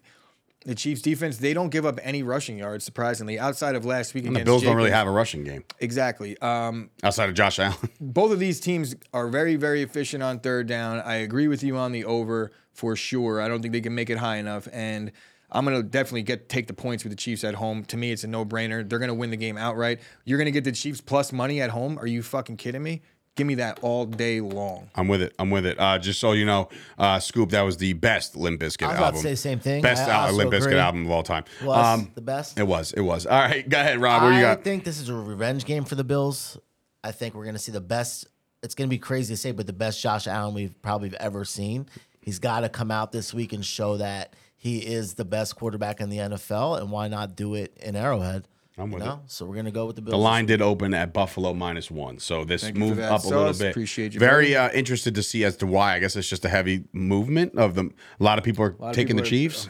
the 0.66 0.74
Chiefs 0.74 1.00
defense, 1.00 1.38
they 1.38 1.54
don't 1.54 1.70
give 1.70 1.86
up 1.86 2.00
any 2.02 2.24
rushing 2.24 2.58
yards, 2.58 2.84
surprisingly, 2.84 3.38
outside 3.38 3.76
of 3.76 3.84
last 3.84 4.14
week 4.14 4.26
And 4.26 4.34
the 4.34 4.40
against 4.40 4.46
Bills 4.46 4.62
don't 4.64 4.76
really 4.76 4.90
have 4.90 5.06
a 5.06 5.12
rushing 5.12 5.44
game 5.44 5.64
Exactly. 5.78 6.36
Um, 6.38 6.90
outside 7.04 7.28
of 7.28 7.36
Josh 7.36 7.60
Allen. 7.60 7.76
both 8.00 8.32
of 8.32 8.40
these 8.40 8.58
teams 8.58 8.96
are 9.14 9.28
very, 9.28 9.54
very 9.54 9.82
efficient 9.82 10.24
on 10.24 10.40
third 10.40 10.66
down. 10.66 10.98
I 11.00 11.16
agree 11.16 11.46
with 11.46 11.62
you 11.62 11.76
on 11.76 11.92
the 11.92 12.04
over 12.04 12.50
for 12.72 12.96
sure. 12.96 13.40
I 13.40 13.46
don't 13.46 13.62
think 13.62 13.72
they 13.72 13.80
can 13.80 13.94
make 13.94 14.10
it 14.10 14.18
high 14.18 14.36
enough. 14.36 14.66
And 14.72 15.12
I'm 15.50 15.64
gonna 15.64 15.82
definitely 15.82 16.22
get 16.22 16.48
take 16.48 16.66
the 16.66 16.74
points 16.74 17.04
with 17.04 17.12
the 17.12 17.16
Chiefs 17.16 17.44
at 17.44 17.54
home. 17.54 17.84
To 17.86 17.96
me, 17.96 18.12
it's 18.12 18.24
a 18.24 18.28
no-brainer. 18.28 18.88
They're 18.88 18.98
gonna 18.98 19.14
win 19.14 19.30
the 19.30 19.36
game 19.36 19.56
outright. 19.56 20.00
You're 20.24 20.38
gonna 20.38 20.50
get 20.50 20.64
the 20.64 20.72
Chiefs 20.72 21.00
plus 21.00 21.32
money 21.32 21.60
at 21.60 21.70
home. 21.70 21.98
Are 21.98 22.06
you 22.06 22.22
fucking 22.22 22.56
kidding 22.56 22.82
me? 22.82 23.02
Give 23.36 23.46
me 23.46 23.56
that 23.56 23.78
all 23.82 24.06
day 24.06 24.40
long. 24.40 24.88
I'm 24.94 25.08
with 25.08 25.20
it. 25.20 25.34
I'm 25.38 25.50
with 25.50 25.66
it. 25.66 25.78
Uh, 25.78 25.98
just 25.98 26.18
so 26.18 26.32
you 26.32 26.46
know, 26.46 26.70
uh, 26.96 27.20
Scoop, 27.20 27.50
that 27.50 27.60
was 27.60 27.76
the 27.76 27.92
best 27.92 28.34
Limp 28.34 28.62
Bizkit 28.62 28.84
I 28.84 28.88
was 28.88 28.96
about 28.96 29.04
album. 29.04 29.14
to 29.16 29.22
say 29.22 29.30
the 29.30 29.36
same 29.36 29.60
thing. 29.60 29.82
Best 29.82 30.08
I 30.08 30.28
uh, 30.28 30.32
Limp 30.32 30.52
Bizkit 30.52 30.78
album 30.78 31.04
of 31.04 31.10
all 31.10 31.22
time. 31.22 31.44
Was 31.62 32.06
the 32.14 32.22
best? 32.22 32.58
It 32.58 32.66
was. 32.66 32.92
It 32.92 33.02
was. 33.02 33.26
All 33.26 33.38
right, 33.38 33.68
go 33.68 33.78
ahead, 33.78 34.00
Rob. 34.00 34.22
What 34.22 34.34
you 34.34 34.40
got? 34.40 34.58
I 34.58 34.62
think 34.62 34.84
this 34.84 34.98
is 34.98 35.10
a 35.10 35.14
revenge 35.14 35.66
game 35.66 35.84
for 35.84 35.96
the 35.96 36.04
Bills. 36.04 36.58
I 37.04 37.12
think 37.12 37.34
we're 37.34 37.44
going 37.44 37.54
to 37.54 37.60
see 37.60 37.72
the 37.72 37.80
best. 37.80 38.26
It's 38.62 38.74
going 38.74 38.88
to 38.88 38.90
be 38.90 38.98
crazy 38.98 39.34
to 39.34 39.36
say, 39.36 39.52
but 39.52 39.66
the 39.66 39.74
best 39.74 40.00
Josh 40.00 40.26
Allen 40.26 40.54
we've 40.54 40.80
probably 40.80 41.12
ever 41.20 41.44
seen. 41.44 41.86
He's 42.22 42.38
got 42.38 42.60
to 42.60 42.70
come 42.70 42.90
out 42.90 43.12
this 43.12 43.34
week 43.34 43.52
and 43.52 43.62
show 43.64 43.98
that 43.98 44.34
he 44.66 44.78
is 44.78 45.14
the 45.14 45.24
best 45.24 45.54
quarterback 45.54 46.00
in 46.00 46.10
the 46.10 46.18
NFL, 46.18 46.80
and 46.80 46.90
why 46.90 47.06
not 47.06 47.36
do 47.36 47.54
it 47.54 47.76
in 47.80 47.94
Arrowhead? 47.94 48.48
I'm 48.76 48.90
with 48.90 49.02
you 49.02 49.08
know? 49.08 49.20
So 49.26 49.46
we're 49.46 49.54
going 49.54 49.66
to 49.66 49.70
go 49.70 49.86
with 49.86 49.94
the 49.94 50.02
Bills. 50.02 50.12
The 50.12 50.18
line 50.18 50.44
did 50.44 50.60
open 50.60 50.92
at 50.92 51.12
Buffalo 51.12 51.54
minus 51.54 51.88
one, 51.88 52.18
so 52.18 52.44
this 52.44 52.62
Thank 52.62 52.76
moved 52.76 52.98
that, 52.98 53.12
up 53.12 53.22
a 53.24 53.28
little 53.28 53.46
Sauce. 53.46 53.58
bit. 53.58 53.70
Appreciate 53.70 54.12
you, 54.12 54.20
Very 54.20 54.56
uh, 54.56 54.70
interested 54.72 55.14
to 55.14 55.22
see 55.22 55.44
as 55.44 55.56
to 55.58 55.66
why. 55.66 55.94
I 55.94 55.98
guess 56.00 56.16
it's 56.16 56.28
just 56.28 56.44
a 56.44 56.48
heavy 56.48 56.84
movement 56.92 57.56
of 57.56 57.76
them. 57.76 57.94
A 58.18 58.24
lot 58.24 58.38
of 58.38 58.44
people 58.44 58.64
are 58.64 58.92
taking 58.92 59.16
people 59.16 59.16
the 59.18 59.22
are- 59.22 59.30
Chiefs. 59.30 59.68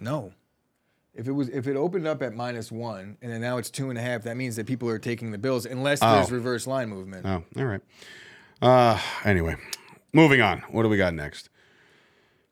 No. 0.00 0.32
If 1.14 1.26
it 1.28 1.32
was 1.32 1.48
if 1.48 1.66
it 1.66 1.76
opened 1.76 2.06
up 2.06 2.22
at 2.22 2.34
minus 2.34 2.70
one 2.70 3.16
and 3.22 3.32
then 3.32 3.40
now 3.40 3.58
it's 3.58 3.70
two 3.70 3.88
and 3.90 3.98
a 3.98 4.02
half, 4.02 4.22
that 4.24 4.36
means 4.36 4.56
that 4.56 4.66
people 4.66 4.88
are 4.88 4.98
taking 5.00 5.30
the 5.32 5.38
Bills 5.38 5.64
unless 5.66 5.98
there's 6.00 6.30
reverse 6.30 6.66
line 6.66 6.88
movement. 6.88 7.24
Oh, 7.26 7.42
all 7.56 7.64
right. 7.66 7.80
Uh, 8.62 9.00
anyway, 9.24 9.56
moving 10.12 10.40
on. 10.40 10.60
What 10.70 10.82
do 10.84 10.88
we 10.88 10.96
got 10.96 11.14
next? 11.14 11.50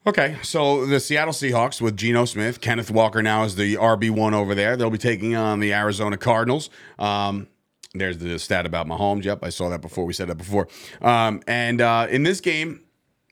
Okay, 0.06 0.36
so 0.40 0.86
the 0.86 1.00
Seattle 1.00 1.34
Seahawks 1.34 1.80
with 1.80 1.96
Geno 1.96 2.26
Smith, 2.26 2.60
Kenneth 2.60 2.92
Walker 2.92 3.24
now 3.24 3.42
is 3.42 3.56
the 3.56 3.74
RB 3.74 4.08
one 4.08 4.34
over 4.34 4.54
there. 4.54 4.76
They'll 4.76 4.88
be 4.88 4.98
taking 4.98 5.34
on 5.34 5.58
the 5.58 5.74
Arizona 5.74 6.16
Cardinals. 6.16 6.70
Um, 6.96 7.48
there's 7.92 8.18
the 8.18 8.38
stat 8.38 8.66
about 8.66 8.86
Mahomes. 8.86 9.24
Yep, 9.24 9.40
I 9.42 9.48
saw 9.48 9.68
that 9.68 9.80
before. 9.80 10.04
We 10.04 10.12
said 10.12 10.28
that 10.28 10.36
before. 10.36 10.68
Um, 11.02 11.42
and 11.48 11.80
uh, 11.80 12.06
in 12.08 12.22
this 12.22 12.40
game, 12.40 12.84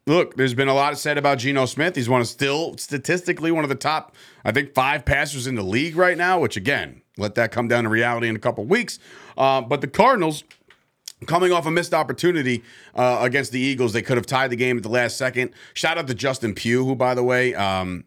look, 0.08 0.34
there's 0.34 0.54
been 0.54 0.66
a 0.66 0.74
lot 0.74 0.98
said 0.98 1.16
about 1.16 1.38
Geno 1.38 1.66
Smith. 1.66 1.94
He's 1.94 2.08
one 2.08 2.20
of 2.20 2.26
still 2.26 2.76
statistically 2.76 3.52
one 3.52 3.62
of 3.62 3.70
the 3.70 3.76
top, 3.76 4.16
I 4.44 4.50
think, 4.50 4.74
five 4.74 5.04
passers 5.04 5.46
in 5.46 5.54
the 5.54 5.62
league 5.62 5.94
right 5.94 6.18
now. 6.18 6.40
Which 6.40 6.56
again, 6.56 7.02
let 7.16 7.37
that 7.37 7.52
come 7.52 7.68
down 7.68 7.84
to 7.84 7.88
reality 7.88 8.26
in 8.26 8.34
a 8.34 8.40
couple 8.40 8.64
weeks. 8.64 8.98
Uh, 9.38 9.60
but 9.60 9.80
the 9.80 9.87
Cardinals 9.87 10.42
coming 11.24 11.52
off 11.52 11.66
a 11.66 11.70
missed 11.70 11.94
opportunity 11.94 12.62
uh, 12.94 13.18
against 13.20 13.52
the 13.52 13.60
Eagles. 13.60 13.92
They 13.92 14.02
could 14.02 14.16
have 14.16 14.26
tied 14.26 14.50
the 14.50 14.56
game 14.56 14.76
at 14.76 14.82
the 14.82 14.88
last 14.88 15.16
second. 15.16 15.52
Shout 15.74 15.98
out 15.98 16.06
to 16.08 16.14
Justin 16.14 16.54
Pugh, 16.54 16.84
who, 16.84 16.94
by 16.94 17.14
the 17.14 17.22
way, 17.22 17.54
um, 17.54 18.04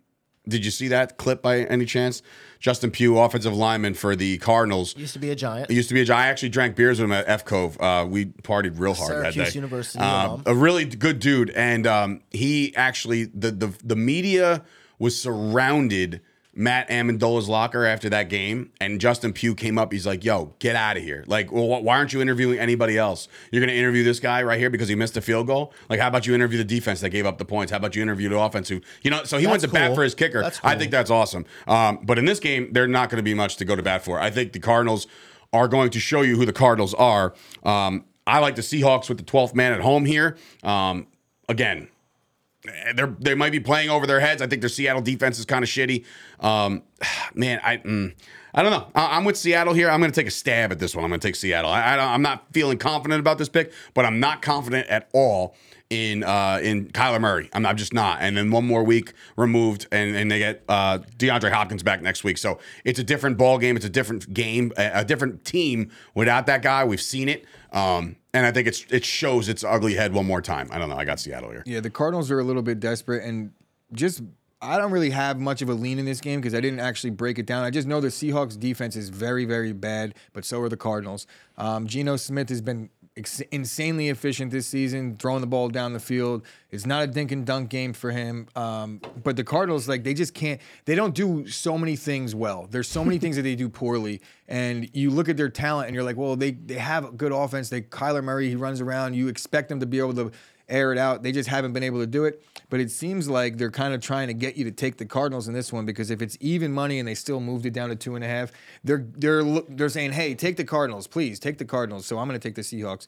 did 0.48 0.64
you 0.64 0.72
see 0.72 0.88
that 0.88 1.18
clip 1.18 1.42
by 1.42 1.60
any 1.64 1.86
chance? 1.86 2.22
Justin 2.60 2.90
Pugh, 2.90 3.20
offensive 3.20 3.56
lineman 3.56 3.94
for 3.94 4.16
the 4.16 4.38
Cardinals. 4.40 4.96
Used 4.98 5.14
to 5.14 5.20
be 5.20 5.30
a 5.30 5.36
giant. 5.36 5.70
He 5.70 5.76
used 5.76 5.90
to 5.90 5.94
be 5.94 6.02
a 6.02 6.06
giant. 6.06 6.26
I 6.26 6.30
actually 6.30 6.50
drank 6.50 6.76
beers 6.76 7.00
with 7.00 7.06
him 7.06 7.12
at 7.12 7.26
F 7.28 7.46
Cove. 7.46 7.80
Uh, 7.80 8.06
we 8.10 8.26
partied 8.26 8.80
real 8.80 8.94
hard 8.94 9.12
that 9.12 9.34
Syracuse 9.34 9.54
day. 9.54 9.58
University 9.58 10.00
Uh, 10.00 10.38
a 10.46 10.56
really 10.56 10.86
good 10.86 11.20
dude, 11.20 11.50
and 11.52 11.86
um, 11.86 12.22
he 12.32 12.76
actually 12.76 13.26
the 13.26 13.52
the 13.52 13.74
the 13.84 13.96
media 13.96 14.64
was 15.00 15.20
surrounded 15.20 16.22
Matt 16.58 16.90
Ammendola's 16.90 17.48
locker 17.48 17.86
after 17.86 18.10
that 18.10 18.30
game, 18.30 18.72
and 18.82 19.00
Justin 19.00 19.32
Pugh 19.32 19.54
came 19.54 19.78
up. 19.78 19.92
He's 19.92 20.08
like, 20.08 20.26
"Yo, 20.26 20.56
get 20.60 20.76
out 20.76 20.98
of 20.98 21.04
here! 21.04 21.24
Like, 21.28 21.52
well, 21.52 21.68
wh- 21.68 21.84
why 21.84 21.98
aren't 21.98 22.14
you 22.14 22.22
interviewing 22.22 22.58
anybody 22.58 22.98
else? 22.98 23.28
You're 23.52 23.62
going 23.62 23.70
to 23.70 23.76
interview 23.80 24.04
this 24.04 24.20
guy 24.20 24.42
right 24.42 24.60
here 24.60 24.70
because 24.72 24.88
he 24.88 24.96
missed 24.96 25.16
a 25.16 25.22
field 25.22 25.46
goal. 25.48 25.74
Like, 25.88 26.00
how 26.00 26.08
about 26.08 26.26
you 26.26 26.34
interview 26.34 26.58
the 26.58 26.64
defense 26.64 27.00
that 27.02 27.12
gave 27.12 27.26
up 27.26 27.38
the 27.38 27.46
points? 27.46 27.72
How 27.72 27.78
about 27.78 27.96
you 27.96 28.02
interview 28.02 28.28
the 28.30 28.40
offense 28.40 28.70
who, 28.70 28.82
you 29.04 29.12
know? 29.12 29.24
So 29.24 29.38
he 29.38 29.46
went 29.46 29.62
to 29.62 29.68
That's 29.68 29.90
bat 29.90 29.96
for 29.96 30.04
his 30.04 30.16
kicker. 30.16 30.42
That's 30.42 30.60
I 30.64 30.76
think 30.76 30.92
that's 30.92 31.12
awesome. 31.12 31.46
Um, 31.68 32.00
but 32.04 32.18
in 32.18 32.26
this 32.26 32.40
game, 32.40 32.74
they're 32.74 32.88
not 32.88 33.10
going 33.10 33.18
to 33.18 33.24
be 33.24 33.36
much 33.36 33.58
to 33.58 33.66
go 33.66 33.76
to 33.76 33.84
bat 33.84 34.04
for. 34.04 34.20
I 34.20 34.32
think 34.32 34.54
the 34.54 34.60
Cardinals 34.60 35.06
are 35.54 35.68
going 35.68 35.92
to 35.92 36.00
show 36.00 36.22
you 36.24 36.36
who 36.38 36.46
the 36.46 36.54
Cardinals 36.54 36.94
are. 36.96 37.34
Um, 37.64 38.06
I 38.26 38.40
like 38.40 38.56
the 38.56 38.62
Seahawks 38.62 39.08
with 39.10 39.20
the 39.20 39.24
12th 39.24 39.54
man 39.56 39.74
at 39.74 39.82
home 39.82 40.06
here. 40.06 40.38
Um, 40.64 41.08
again, 41.48 41.88
they're 42.96 43.16
they 43.20 43.36
might 43.36 43.52
be 43.52 43.60
playing 43.60 43.90
over 43.90 44.08
their 44.08 44.20
heads. 44.20 44.42
I 44.42 44.48
think 44.48 44.62
their 44.62 44.70
Seattle 44.70 45.02
defense 45.02 45.40
is 45.40 45.46
kind 45.46 45.64
of 45.64 45.70
shitty. 45.70 46.06
Um, 46.40 46.84
man, 47.34 47.60
I 47.64 47.78
mm, 47.78 48.14
I 48.54 48.64
don't 48.64 48.72
know. 48.72 48.88
I, 48.96 49.18
I'm 49.18 49.26
with 49.26 49.38
Seattle 49.38 49.74
here. 49.74 49.90
I'm 49.90 50.00
going 50.00 50.12
to 50.12 50.20
take 50.20 50.28
a 50.28 50.32
stab 50.32 50.72
at 50.72 50.80
this 50.80 50.96
one. 50.96 51.04
I'm 51.04 51.10
going 51.10 51.20
to 51.20 51.28
take 51.28 51.36
Seattle. 51.36 51.70
I, 51.70 51.96
I 51.96 52.14
I'm 52.14 52.22
not 52.22 52.46
feeling 52.54 52.78
confident 52.78 53.20
about 53.20 53.38
this 53.38 53.50
pick, 53.50 53.72
but 53.94 54.06
I'm 54.06 54.20
not 54.20 54.42
confident 54.42 54.88
at 54.88 55.10
all 55.14 55.56
in 55.90 56.24
uh, 56.24 56.60
in 56.62 56.88
Kyler 56.90 57.22
Murray. 57.22 57.50
I'm, 57.54 57.66
I'm 57.66 57.78
just 57.78 57.94
not. 57.94 58.20
And 58.22 58.36
then 58.36 58.52
one 58.52 58.66
more 58.66 58.84
week 58.84 59.14
removed, 59.36 59.88
and, 59.92 60.16
and 60.16 60.30
they 60.30 60.40
get 60.40 60.64
uh, 60.68 61.00
DeAndre 61.18 61.52
Hopkins 61.52 61.84
back 61.84 62.02
next 62.02 62.24
week. 62.24 62.38
So 62.38 62.60
it's 62.84 63.00
a 63.00 63.04
different 63.04 63.38
ball 63.38 63.58
game. 63.58 63.76
It's 63.76 63.86
a 63.86 63.90
different 63.90 64.34
game, 64.34 64.72
a, 64.78 65.02
a 65.02 65.06
different 65.06 65.46
team 65.46 65.92
without 66.14 66.46
that 66.48 66.62
guy. 66.62 66.84
We've 66.84 67.02
seen 67.02 67.30
it, 67.30 67.46
um, 67.72 68.18
and 68.34 68.46
I 68.46 68.52
think 68.52 68.68
it's 68.68 68.86
it 68.90 69.06
shows 69.06 69.50
its 69.50 69.64
ugly 69.64 69.94
head 69.94 70.14
one 70.14 70.26
more 70.26 70.42
time. 70.42 70.70
I 70.72 70.78
don't 70.78 70.90
know. 70.90 70.98
I 70.98 71.06
got 71.06 71.20
Seattle 71.20 71.52
here. 71.52 71.64
Yeah, 71.66 71.80
the 71.80 71.90
Cardinals 71.90 72.30
are 72.32 72.40
a 72.40 72.44
little 72.44 72.64
bit 72.64 72.80
desperate 72.80 73.24
and 73.24 73.52
just 73.94 74.22
I 74.62 74.80
don't 74.80 74.92
really 74.92 75.12
have 75.12 75.40
much 75.40 75.62
of 75.62 75.70
a 75.70 75.74
lean 75.74 76.00
in 76.00 76.06
this 76.06 76.20
game 76.20 76.42
because 76.42 76.56
I 76.56 76.62
didn't 76.62 76.80
actually 76.80 77.12
break 77.12 77.38
it 77.38 77.46
down. 77.46 77.64
I 77.64 77.70
just 77.70 77.88
know 77.88 78.02
the 78.02 78.08
Seahawks 78.08 78.60
defense 78.60 78.96
is 78.96 79.10
very, 79.10 79.46
very 79.46 79.72
bad, 79.72 80.16
but 80.34 80.46
so 80.46 80.60
are 80.62 80.70
the 80.70 80.78
Cardinals. 80.78 81.28
Um, 81.58 81.86
Geno 81.86 82.16
Smith 82.16 82.50
has 82.50 82.62
been 82.62 82.90
ex- 83.18 83.42
insanely 83.52 84.10
efficient 84.10 84.52
this 84.52 84.68
season, 84.68 85.18
throwing 85.18 85.42
the 85.42 85.48
ball 85.48 85.70
down 85.70 85.94
the 85.94 86.00
field. 86.00 86.44
It's 86.72 86.86
not 86.86 87.04
a 87.04 87.08
dink 87.08 87.32
and 87.32 87.46
dunk 87.46 87.70
game 87.70 87.94
for 87.94 88.12
him. 88.12 88.48
Um, 88.56 89.02
but 89.24 89.36
the 89.36 89.44
Cardinals, 89.44 89.88
like, 89.88 90.04
they 90.04 90.14
just 90.14 90.34
can't, 90.34 90.62
they 90.86 90.96
don't 90.96 91.16
do 91.16 91.48
so 91.48 91.78
many 91.78 91.96
things 91.96 92.36
well. 92.36 92.68
There's 92.70 92.88
so 92.88 93.04
many 93.04 93.18
things 93.20 93.36
that 93.36 93.42
they 93.42 93.56
do 93.56 93.70
poorly. 93.70 94.22
And 94.48 94.90
you 94.96 95.10
look 95.10 95.28
at 95.30 95.38
their 95.38 95.50
talent 95.50 95.88
and 95.88 95.96
you're 95.96 96.04
like, 96.04 96.18
well, 96.18 96.36
they, 96.36 96.52
they 96.52 96.76
have 96.76 97.06
a 97.06 97.12
good 97.12 97.32
offense. 97.32 97.70
They, 97.70 97.82
Kyler 97.82 98.24
Murray, 98.24 98.50
he 98.50 98.56
runs 98.56 98.80
around. 98.80 99.16
You 99.16 99.28
expect 99.28 99.70
them 99.70 99.80
to 99.80 99.86
be 99.86 100.00
able 100.00 100.14
to 100.16 100.32
air 100.70 100.92
it 100.92 100.98
out. 100.98 101.24
They 101.24 101.32
just 101.32 101.50
haven't 101.50 101.74
been 101.74 101.84
able 101.84 102.00
to 102.00 102.08
do 102.08 102.26
it. 102.26 102.44
But 102.70 102.80
it 102.80 102.92
seems 102.92 103.30
like 103.30 103.58
they're 103.58 103.72
kind 103.72 103.94
of 103.94 104.02
trying 104.02 104.28
to 104.28 104.34
get 104.34 104.58
you 104.58 104.66
to 104.66 104.72
take 104.72 104.98
the 104.98 105.06
Cardinals 105.06 105.48
in 105.48 105.54
this 105.54 105.72
one 105.72 105.86
because 105.86 106.12
if 106.12 106.22
it's 106.22 106.38
even 106.42 106.74
money 106.74 107.00
and 107.00 107.08
they 107.08 107.16
still 107.16 107.40
moved 107.40 107.66
it 107.66 107.74
down 107.74 107.90
to 107.90 107.96
two 107.96 108.16
and 108.16 108.24
a 108.24 108.28
half, 108.28 108.52
they're 108.84 109.06
they're 109.16 109.44
they're 109.70 109.90
saying, 109.90 110.12
hey, 110.12 110.36
take 110.36 110.58
the 110.58 110.66
Cardinals, 110.66 111.08
please 111.08 111.40
take 111.40 111.58
the 111.58 111.66
Cardinals. 111.66 112.06
So 112.06 112.20
I'm 112.20 112.28
going 112.28 112.40
to 112.40 112.46
take 112.46 112.56
the 112.56 112.62
Seahawks. 112.62 113.08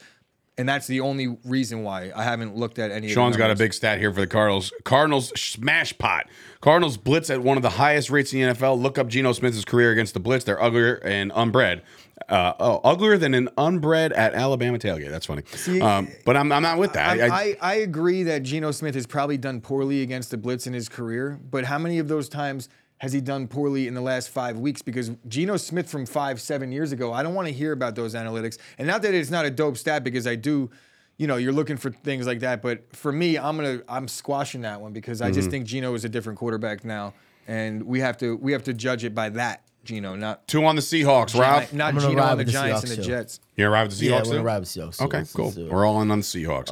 And 0.57 0.67
that's 0.67 0.87
the 0.87 0.99
only 0.99 1.37
reason 1.45 1.83
why 1.83 2.11
I 2.13 2.23
haven't 2.23 2.57
looked 2.57 2.79
at 2.79 2.91
any. 2.91 3.07
Sean's 3.07 3.11
of 3.11 3.13
the 3.13 3.13
Sean's 3.13 3.37
got 3.37 3.51
a 3.51 3.55
big 3.55 3.73
stat 3.73 3.97
here 3.97 4.13
for 4.13 4.19
the 4.19 4.27
Cardinals. 4.27 4.73
Cardinals 4.83 5.29
smash 5.39 5.97
pot. 5.97 6.27
Cardinals 6.59 6.97
blitz 6.97 7.29
at 7.29 7.41
one 7.41 7.55
of 7.55 7.63
the 7.63 7.69
highest 7.69 8.09
rates 8.09 8.33
in 8.33 8.41
the 8.41 8.53
NFL. 8.53 8.81
Look 8.81 8.97
up 8.97 9.07
Geno 9.07 9.31
Smith's 9.31 9.63
career 9.63 9.91
against 9.93 10.13
the 10.13 10.19
blitz. 10.19 10.43
They're 10.43 10.61
uglier 10.61 10.95
and 10.95 11.31
unbred. 11.31 11.81
Uh, 12.29 12.53
oh, 12.59 12.79
uglier 12.83 13.17
than 13.17 13.33
an 13.33 13.49
unbred 13.57 14.15
at 14.15 14.33
Alabama 14.35 14.77
tailgate. 14.77 15.09
That's 15.09 15.25
funny. 15.25 15.43
um, 15.81 16.07
but 16.25 16.37
I'm, 16.37 16.51
I'm 16.51 16.61
not 16.61 16.77
with 16.77 16.93
that. 16.93 17.19
I, 17.19 17.25
I- 17.27 17.39
I, 17.39 17.57
I 17.61 17.73
agree 17.75 18.23
that 18.23 18.43
Geno 18.43 18.71
Smith 18.71 18.93
has 18.95 19.07
probably 19.07 19.37
done 19.37 19.61
poorly 19.61 20.01
against 20.03 20.29
the 20.31 20.37
blitz 20.37 20.67
in 20.67 20.73
his 20.73 20.87
career, 20.89 21.39
but 21.49 21.65
how 21.65 21.77
many 21.79 21.97
of 21.99 22.07
those 22.07 22.29
times 22.29 22.69
has 22.99 23.13
he 23.13 23.21
done 23.21 23.47
poorly 23.47 23.87
in 23.87 23.93
the 23.93 24.01
last 24.01 24.29
five 24.29 24.57
weeks? 24.59 24.81
Because 24.81 25.11
Geno 25.27 25.55
Smith 25.57 25.89
from 25.89 26.05
five, 26.05 26.39
seven 26.41 26.71
years 26.71 26.91
ago, 26.91 27.13
I 27.13 27.23
don't 27.23 27.33
want 27.33 27.47
to 27.47 27.53
hear 27.53 27.71
about 27.71 27.95
those 27.95 28.13
analytics. 28.13 28.57
And 28.77 28.87
not 28.87 29.01
that 29.03 29.13
it's 29.13 29.29
not 29.31 29.45
a 29.45 29.49
dope 29.49 29.77
stat, 29.77 30.03
because 30.03 30.27
I 30.27 30.35
do, 30.35 30.69
you 31.17 31.25
know, 31.25 31.37
you're 31.37 31.53
looking 31.53 31.77
for 31.77 31.91
things 31.91 32.27
like 32.27 32.41
that. 32.41 32.61
But 32.61 32.93
for 32.95 33.11
me, 33.11 33.37
I'm 33.37 33.55
gonna 33.55 33.81
I'm 33.87 34.07
squashing 34.09 34.61
that 34.61 34.81
one 34.81 34.91
because 34.93 35.21
I 35.21 35.27
Mm-hmm. 35.27 35.33
just 35.35 35.49
think 35.49 35.65
Geno 35.65 35.93
is 35.93 36.03
a 36.05 36.09
different 36.09 36.37
quarterback 36.39 36.83
now, 36.83 37.13
and 37.47 37.83
we 37.83 38.01
have 38.01 38.17
to 38.17 38.35
we 38.37 38.51
have 38.51 38.63
to 38.65 38.73
judge 38.73 39.03
it 39.05 39.15
by 39.15 39.29
that. 39.29 39.63
Geno, 39.89 40.15
not 40.15 40.47
two 40.47 40.63
on 40.65 40.75
the 40.75 40.81
Seahawks. 40.81 41.37
Ralph, 41.39 41.73
not 41.73 41.89
I'm 41.89 41.95
gonna 41.95 42.07
Geno 42.09 42.21
ride 42.21 42.29
on 42.31 42.37
the 42.37 42.41
with 42.41 42.47
the 42.47 42.53
Giants 42.53 42.79
Seahawks, 42.81 42.83
and 42.83 42.91
the 42.91 42.95
too. 43.03 43.09
Jets. 43.09 43.39
you 43.55 43.65
arrived 43.67 43.89
with 43.91 43.99
the 43.99 44.05
Yeah, 44.05 44.11
Seahawks 44.11 44.17
I'm 44.19 44.23
gonna 44.25 44.37
too? 44.39 44.43
ride 44.45 44.59
with 44.59 44.69
Seahawks. 44.69 44.95
So 44.95 45.05
Okay, 45.05 45.17
let's- 45.17 45.33
cool. 45.33 45.45
let's 45.45 45.57
do 45.57 45.65
it. 45.67 45.71
We're 45.71 45.85
all 45.85 46.01
in 46.01 46.11
on 46.11 46.19
the 46.19 46.23
Seahawks. 46.25 46.71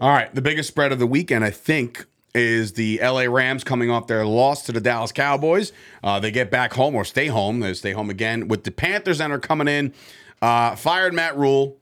all 0.00 0.08
right, 0.10 0.34
the 0.34 0.42
biggest 0.42 0.68
spread 0.68 0.92
of 0.92 0.98
the 0.98 1.06
weekend, 1.06 1.44
I 1.44 1.50
think, 1.50 2.06
is 2.34 2.72
the 2.72 2.98
LA 3.02 3.24
Rams 3.28 3.62
coming 3.62 3.90
off 3.90 4.06
their 4.06 4.24
loss 4.24 4.62
to 4.64 4.72
the 4.72 4.80
Dallas 4.80 5.12
Cowboys. 5.12 5.70
Uh, 6.02 6.18
they 6.18 6.30
get 6.30 6.50
back 6.50 6.72
home 6.72 6.94
or 6.94 7.04
stay 7.04 7.26
home. 7.26 7.60
They 7.60 7.74
stay 7.74 7.92
home 7.92 8.08
again 8.08 8.48
with 8.48 8.64
the 8.64 8.70
Panthers 8.70 9.18
that 9.18 9.30
are 9.30 9.38
coming 9.38 9.68
in. 9.68 9.92
Uh, 10.40 10.74
fired 10.74 11.12
Matt 11.14 11.36
Rhule. 11.36 11.76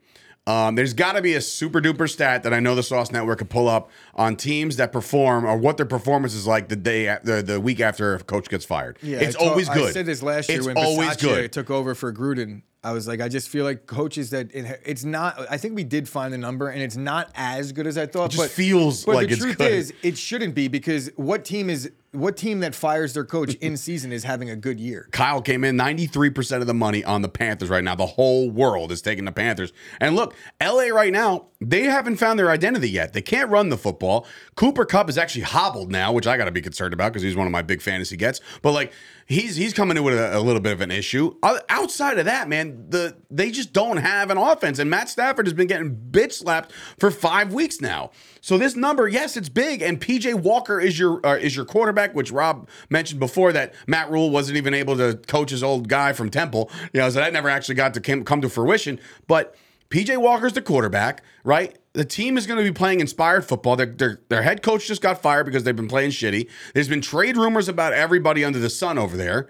Um, 0.50 0.74
there's 0.74 0.94
got 0.94 1.12
to 1.12 1.22
be 1.22 1.34
a 1.34 1.40
super 1.40 1.80
duper 1.80 2.08
stat 2.10 2.42
that 2.42 2.52
I 2.52 2.60
know 2.60 2.74
the 2.74 2.82
Sauce 2.82 3.12
Network 3.12 3.38
could 3.38 3.50
pull 3.50 3.68
up 3.68 3.90
on 4.14 4.36
teams 4.36 4.76
that 4.76 4.92
perform 4.92 5.44
or 5.44 5.56
what 5.56 5.76
their 5.76 5.86
performance 5.86 6.34
is 6.34 6.46
like 6.46 6.68
the 6.68 6.76
day 6.76 7.16
the, 7.22 7.42
the 7.42 7.60
week 7.60 7.80
after 7.80 8.14
a 8.14 8.18
coach 8.20 8.48
gets 8.48 8.64
fired. 8.64 8.98
Yeah, 9.02 9.18
it's 9.20 9.36
I 9.36 9.46
always 9.46 9.68
good. 9.68 9.90
I 9.90 9.92
said 9.92 10.06
this 10.06 10.22
last 10.22 10.48
year 10.48 10.58
It's 10.58 10.66
when 10.66 10.76
always 10.76 11.10
Bisaccia 11.10 11.20
good. 11.22 11.52
took 11.52 11.70
over 11.70 11.94
for 11.94 12.12
Gruden. 12.12 12.62
I 12.82 12.92
was 12.92 13.06
like, 13.06 13.20
I 13.20 13.28
just 13.28 13.50
feel 13.50 13.64
like 13.64 13.86
coaches 13.86 14.30
that 14.30 14.54
it, 14.54 14.80
it's 14.86 15.04
not. 15.04 15.38
I 15.50 15.58
think 15.58 15.74
we 15.74 15.84
did 15.84 16.08
find 16.08 16.32
the 16.32 16.38
number, 16.38 16.68
and 16.68 16.80
it's 16.80 16.96
not 16.96 17.30
as 17.34 17.72
good 17.72 17.86
as 17.86 17.98
I 17.98 18.06
thought. 18.06 18.30
just 18.30 18.42
but 18.42 18.50
feels 18.50 19.04
but 19.04 19.16
like 19.16 19.28
the 19.28 19.36
truth 19.36 19.58
good. 19.58 19.72
is, 19.72 19.92
it 20.02 20.16
shouldn't 20.16 20.54
be 20.54 20.68
because 20.68 21.10
what 21.16 21.44
team 21.44 21.68
is 21.68 21.90
what 22.12 22.36
team 22.36 22.60
that 22.60 22.74
fires 22.74 23.14
their 23.14 23.24
coach 23.24 23.54
in 23.56 23.76
season 23.76 24.12
is 24.12 24.24
having 24.24 24.50
a 24.50 24.56
good 24.56 24.80
year? 24.80 25.08
Kyle 25.12 25.40
came 25.40 25.62
in 25.62 25.76
93% 25.76 26.60
of 26.60 26.66
the 26.66 26.74
money 26.74 27.04
on 27.04 27.22
the 27.22 27.28
Panthers 27.28 27.68
right 27.68 27.84
now. 27.84 27.94
The 27.94 28.06
whole 28.06 28.50
world 28.50 28.90
is 28.90 29.00
taking 29.00 29.24
the 29.24 29.32
Panthers. 29.32 29.72
And 30.00 30.16
look, 30.16 30.34
LA 30.60 30.86
right 30.86 31.12
now, 31.12 31.46
they 31.60 31.84
haven't 31.84 32.16
found 32.16 32.38
their 32.38 32.50
identity 32.50 32.90
yet. 32.90 33.12
They 33.12 33.22
can't 33.22 33.48
run 33.48 33.68
the 33.68 33.78
football. 33.78 34.26
Cooper 34.56 34.84
Kupp 34.84 35.08
is 35.08 35.18
actually 35.18 35.42
hobbled 35.42 35.92
now, 35.92 36.12
which 36.12 36.26
I 36.26 36.36
got 36.36 36.46
to 36.46 36.50
be 36.50 36.62
concerned 36.62 36.94
about 36.94 37.12
because 37.12 37.22
he's 37.22 37.36
one 37.36 37.46
of 37.46 37.52
my 37.52 37.62
big 37.62 37.80
fantasy 37.80 38.16
gets. 38.16 38.40
But 38.62 38.72
like 38.72 38.92
he's 39.30 39.56
he's 39.56 39.72
coming 39.72 39.96
in 39.96 40.02
with 40.02 40.18
a, 40.18 40.36
a 40.36 40.40
little 40.40 40.60
bit 40.60 40.72
of 40.72 40.80
an 40.82 40.90
issue. 40.90 41.34
Outside 41.68 42.18
of 42.18 42.26
that, 42.26 42.48
man, 42.48 42.86
the 42.90 43.16
they 43.30 43.50
just 43.50 43.72
don't 43.72 43.96
have 43.96 44.28
an 44.28 44.36
offense. 44.36 44.78
And 44.78 44.90
Matt 44.90 45.08
Stafford 45.08 45.46
has 45.46 45.54
been 45.54 45.68
getting 45.68 45.96
bitch 46.10 46.32
slapped 46.32 46.72
for 46.98 47.10
5 47.10 47.54
weeks 47.54 47.80
now. 47.80 48.10
So 48.42 48.58
this 48.58 48.76
number, 48.76 49.08
yes, 49.08 49.36
it's 49.36 49.48
big 49.48 49.80
and 49.80 50.00
PJ 50.00 50.34
Walker 50.34 50.80
is 50.80 50.98
your 50.98 51.24
uh, 51.24 51.36
is 51.36 51.56
your 51.56 51.64
quarterback, 51.64 52.14
which 52.14 52.30
Rob 52.30 52.68
mentioned 52.90 53.20
before 53.20 53.52
that 53.52 53.72
Matt 53.86 54.10
Rhule 54.10 54.30
wasn't 54.30 54.58
even 54.58 54.74
able 54.74 54.96
to 54.96 55.16
coach 55.26 55.50
his 55.50 55.62
old 55.62 55.88
guy 55.88 56.12
from 56.12 56.28
Temple. 56.28 56.70
You 56.92 57.00
know, 57.00 57.08
so 57.08 57.20
that 57.20 57.32
never 57.32 57.48
actually 57.48 57.76
got 57.76 57.94
to 57.94 58.00
come 58.00 58.40
to 58.40 58.48
fruition. 58.48 58.98
But 59.26 59.54
PJ 59.90 60.18
Walker's 60.18 60.52
the 60.52 60.62
quarterback, 60.62 61.22
right? 61.44 61.76
The 61.92 62.05
team 62.05 62.38
is 62.38 62.46
going 62.46 62.59
to 62.59 62.64
be 62.64 62.72
playing 62.72 63.00
inspired 63.00 63.44
football. 63.44 63.74
Their, 63.74 63.87
their, 63.87 64.20
their 64.29 64.42
head 64.42 64.62
coach 64.62 64.87
just 64.87 65.03
got 65.03 65.20
fired 65.20 65.44
because 65.44 65.64
they've 65.64 65.74
been 65.74 65.88
playing 65.88 66.11
shitty. 66.11 66.48
There's 66.72 66.88
been 66.88 67.00
trade 67.00 67.37
rumors 67.37 67.68
about 67.68 67.92
everybody 67.92 68.44
under 68.44 68.61
the 68.61 68.70
sun 68.70 68.96
over 68.96 69.16
there. 69.16 69.48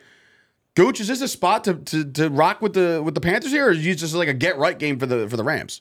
Gooch, 0.75 1.01
is 1.01 1.09
this 1.09 1.21
a 1.21 1.29
spot 1.29 1.65
to, 1.65 1.75
to, 1.75 2.05
to 2.13 2.31
rock 2.31 2.63
with 2.63 2.75
the 2.75 3.03
with 3.05 3.15
the 3.15 3.21
Panthers 3.21 3.51
here, 3.51 3.67
or 3.67 3.73
is 3.73 3.85
this 3.85 3.97
just 3.97 4.15
like 4.15 4.29
a 4.29 4.35
get 4.35 4.57
right 4.57 4.79
game 4.79 4.99
for 4.99 5.07
the 5.07 5.29
for 5.29 5.37
the 5.37 5.45
Rams? 5.45 5.81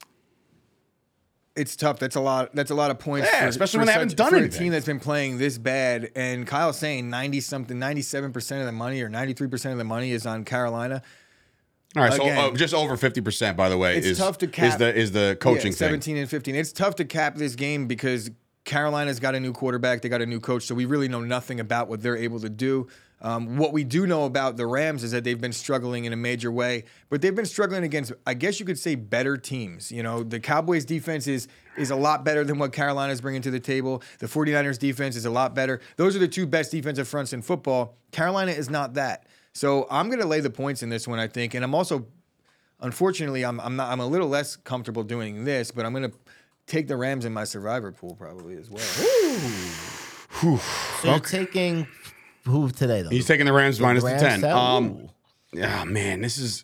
It's 1.56 1.76
tough. 1.76 2.00
That's 2.00 2.16
a 2.16 2.22
lot. 2.22 2.56
That's 2.56 2.72
a 2.72 2.76
lot 2.76 2.90
of 2.90 3.00
points. 3.00 3.30
Yeah, 3.32 3.42
for, 3.42 3.48
especially 3.48 3.78
for 3.78 3.80
when 3.80 3.88
they 3.88 3.94
haven't 3.94 4.16
done 4.16 4.30
for 4.30 4.38
anything. 4.38 4.56
a 4.56 4.60
team 4.60 4.72
that's 4.72 4.86
been 4.86 5.00
playing 5.00 5.38
this 5.38 5.58
bad. 5.58 6.10
And 6.16 6.48
Kyle's 6.48 6.78
saying 6.78 7.10
ninety 7.10 7.40
something, 7.40 7.78
ninety 7.78 8.02
seven 8.02 8.34
percent 8.34 8.62
of 8.62 8.66
the 8.66 8.72
money 8.72 9.02
or 9.02 9.10
ninety 9.10 9.34
three 9.34 9.48
percent 9.48 9.74
of 9.74 9.78
the 9.78 9.84
money 9.84 10.12
is 10.12 10.26
on 10.26 10.44
Carolina. 10.44 11.02
All 11.96 12.04
right, 12.04 12.14
so 12.14 12.26
uh, 12.28 12.56
just 12.56 12.74
over 12.74 12.96
fifty 12.98 13.20
percent, 13.22 13.58
by 13.58 13.68
the 13.68 13.78
way, 13.78 13.98
it's 13.98 14.06
is 14.06 14.18
tough 14.20 14.38
to 14.40 14.46
is 14.46 14.52
cap- 14.52 14.78
the 14.80 14.96
is 14.96 15.12
the 15.12 15.38
coaching 15.42 15.72
Yeah, 15.72 15.78
thing. 15.78 16.02
17 16.02 16.18
and 16.18 16.30
15. 16.30 16.56
It's 16.56 16.72
tough 16.72 16.96
to 16.96 17.06
cap 17.06 17.36
this 17.36 17.56
game 17.56 17.88
because 17.88 18.30
Carolina's 18.64 19.20
got 19.20 19.34
a 19.34 19.40
new 19.40 19.54
quarterback, 19.54 20.02
they 20.02 20.10
got 20.10 20.22
a 20.22 20.26
new 20.28 20.40
coach, 20.40 20.64
so 20.64 20.76
we 20.76 20.86
really 20.86 21.08
know 21.08 21.22
nothing 21.22 21.60
about 21.60 21.88
what 21.88 22.04
they're 22.04 22.18
able 22.18 22.40
to 22.42 22.50
do. 22.50 22.88
Um, 23.22 23.58
what 23.58 23.74
we 23.74 23.84
do 23.84 24.06
know 24.08 24.26
about 24.26 24.56
the 24.56 24.66
Rams 24.66 25.04
is 25.04 25.12
that 25.12 25.24
they've 25.24 25.42
been 25.42 25.52
struggling 25.52 26.06
in 26.06 26.14
a 26.14 26.16
major 26.16 26.52
way, 26.52 26.86
but 27.10 27.22
they've 27.22 27.36
been 27.36 27.46
struggling 27.46 27.84
against, 27.84 28.14
I 28.26 28.34
guess 28.34 28.60
you 28.60 28.66
could 28.66 28.80
say, 28.80 28.96
better 28.96 29.36
teams. 29.36 29.92
You 29.92 30.04
know, 30.04 30.24
the 30.24 30.40
Cowboys' 30.40 30.86
defense 30.86 31.28
is 31.28 31.48
is 31.76 31.90
a 31.90 31.96
lot 31.96 32.24
better 32.24 32.44
than 32.44 32.60
what 32.60 32.72
Carolina's 32.72 33.20
bringing 33.22 33.42
to 33.42 33.52
the 33.52 33.60
table. 33.60 34.04
The 34.20 34.28
49ers' 34.28 34.78
defense 34.78 35.16
is 35.16 35.26
a 35.26 35.30
lot 35.32 35.56
better. 35.56 35.82
Those 35.98 36.16
are 36.16 36.20
the 36.20 36.28
two 36.28 36.46
best 36.46 36.72
defensive 36.72 37.08
fronts 37.08 37.34
in 37.34 37.42
football. 37.42 37.96
Carolina 38.12 38.52
is 38.52 38.70
not 38.70 38.94
that. 38.94 39.26
So 39.60 39.88
I'm 39.92 40.08
going 40.08 40.22
to 40.22 40.26
lay 40.26 40.40
the 40.40 40.50
points 40.50 40.84
in 40.84 40.90
this 40.90 41.06
one, 41.06 41.20
I 41.20 41.28
think, 41.28 41.54
and 41.54 41.66
I'm 41.66 41.76
also 41.76 42.08
Unfortunately, 42.82 43.44
I'm 43.44 43.60
I'm 43.60 43.76
not 43.76 43.92
I'm 43.92 44.00
a 44.00 44.08
little 44.08 44.30
less 44.30 44.56
comfortable 44.56 45.04
doing 45.04 45.44
this, 45.44 45.70
but 45.72 45.86
I'm 45.86 45.94
gonna 45.94 46.14
take 46.66 46.88
the 46.88 46.96
Rams 46.96 47.26
in 47.26 47.34
my 47.34 47.44
survivor 47.44 47.92
pool 47.92 48.16
probably 48.16 48.56
as 48.56 48.70
well. 48.70 48.86
So 51.02 51.10
you're 51.10 51.20
taking 51.20 51.88
who 52.46 52.70
today 52.70 53.02
though? 53.02 53.10
He's 53.10 53.28
taking 53.28 53.46
the 53.46 53.52
Rams 53.52 53.80
minus 53.82 54.04
the 54.04 54.12
Rams 54.12 54.22
ten. 54.22 54.40
sell? 54.40 54.58
Um, 54.58 54.86
Ooh. 54.86 55.10
yeah, 55.52 55.84
man, 55.84 56.22
this 56.22 56.38
is. 56.38 56.64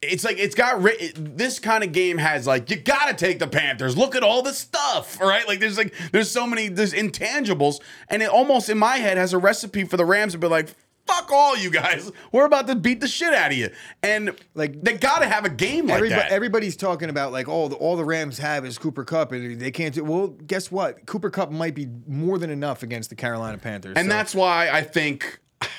It's 0.00 0.24
like 0.24 0.38
it's 0.38 0.54
got 0.54 0.82
ri- 0.82 1.12
this 1.14 1.58
kind 1.58 1.84
of 1.84 1.92
game 1.92 2.16
has 2.16 2.46
like 2.46 2.70
you 2.70 2.76
gotta 2.76 3.12
take 3.12 3.38
the 3.38 3.46
Panthers. 3.46 3.98
Look 3.98 4.16
at 4.16 4.22
all 4.22 4.40
the 4.40 4.54
stuff, 4.54 5.20
all 5.20 5.28
right? 5.28 5.46
Like 5.46 5.60
there's 5.60 5.76
like 5.76 5.92
there's 6.12 6.30
so 6.30 6.46
many 6.46 6.68
there's 6.68 6.94
intangibles, 6.94 7.80
and 8.08 8.22
it 8.22 8.30
almost 8.30 8.70
in 8.70 8.78
my 8.78 8.96
head 8.96 9.18
has 9.18 9.34
a 9.34 9.38
recipe 9.38 9.84
for 9.84 9.98
the 9.98 10.06
Rams 10.06 10.32
to 10.32 10.38
be 10.38 10.46
like, 10.46 10.68
fuck 11.06 11.30
all 11.32 11.56
you 11.56 11.70
guys, 11.70 12.10
we're 12.32 12.44
about 12.44 12.66
to 12.68 12.76
beat 12.76 13.00
the 13.00 13.08
shit 13.08 13.34
out 13.34 13.50
of 13.50 13.56
you, 13.56 13.70
and 14.02 14.30
like 14.54 14.80
they 14.82 14.94
gotta 14.94 15.26
have 15.26 15.44
a 15.44 15.48
game 15.50 15.86
like 15.86 15.96
Everybody, 15.96 16.20
that. 16.22 16.30
everybody's 16.32 16.76
talking 16.76 17.10
about 17.10 17.32
like, 17.32 17.48
oh, 17.48 17.68
the, 17.68 17.76
all 17.76 17.96
the 17.96 18.04
Rams 18.04 18.38
have 18.38 18.64
is 18.64 18.78
Cooper 18.78 19.04
Kupp, 19.04 19.32
and 19.32 19.60
they 19.60 19.70
can't 19.70 19.94
do. 19.94 20.04
Well, 20.04 20.28
guess 20.28 20.70
what? 20.70 21.06
Cooper 21.06 21.30
Kupp 21.30 21.50
might 21.50 21.74
be 21.74 21.88
more 22.06 22.38
than 22.38 22.50
enough 22.50 22.82
against 22.82 23.10
the 23.10 23.16
Carolina 23.16 23.58
Panthers. 23.58 23.94
and 23.96 24.06
So- 24.06 24.16
that's 24.16 24.34
why 24.34 24.68
I 24.70 24.82
think. 24.82 25.40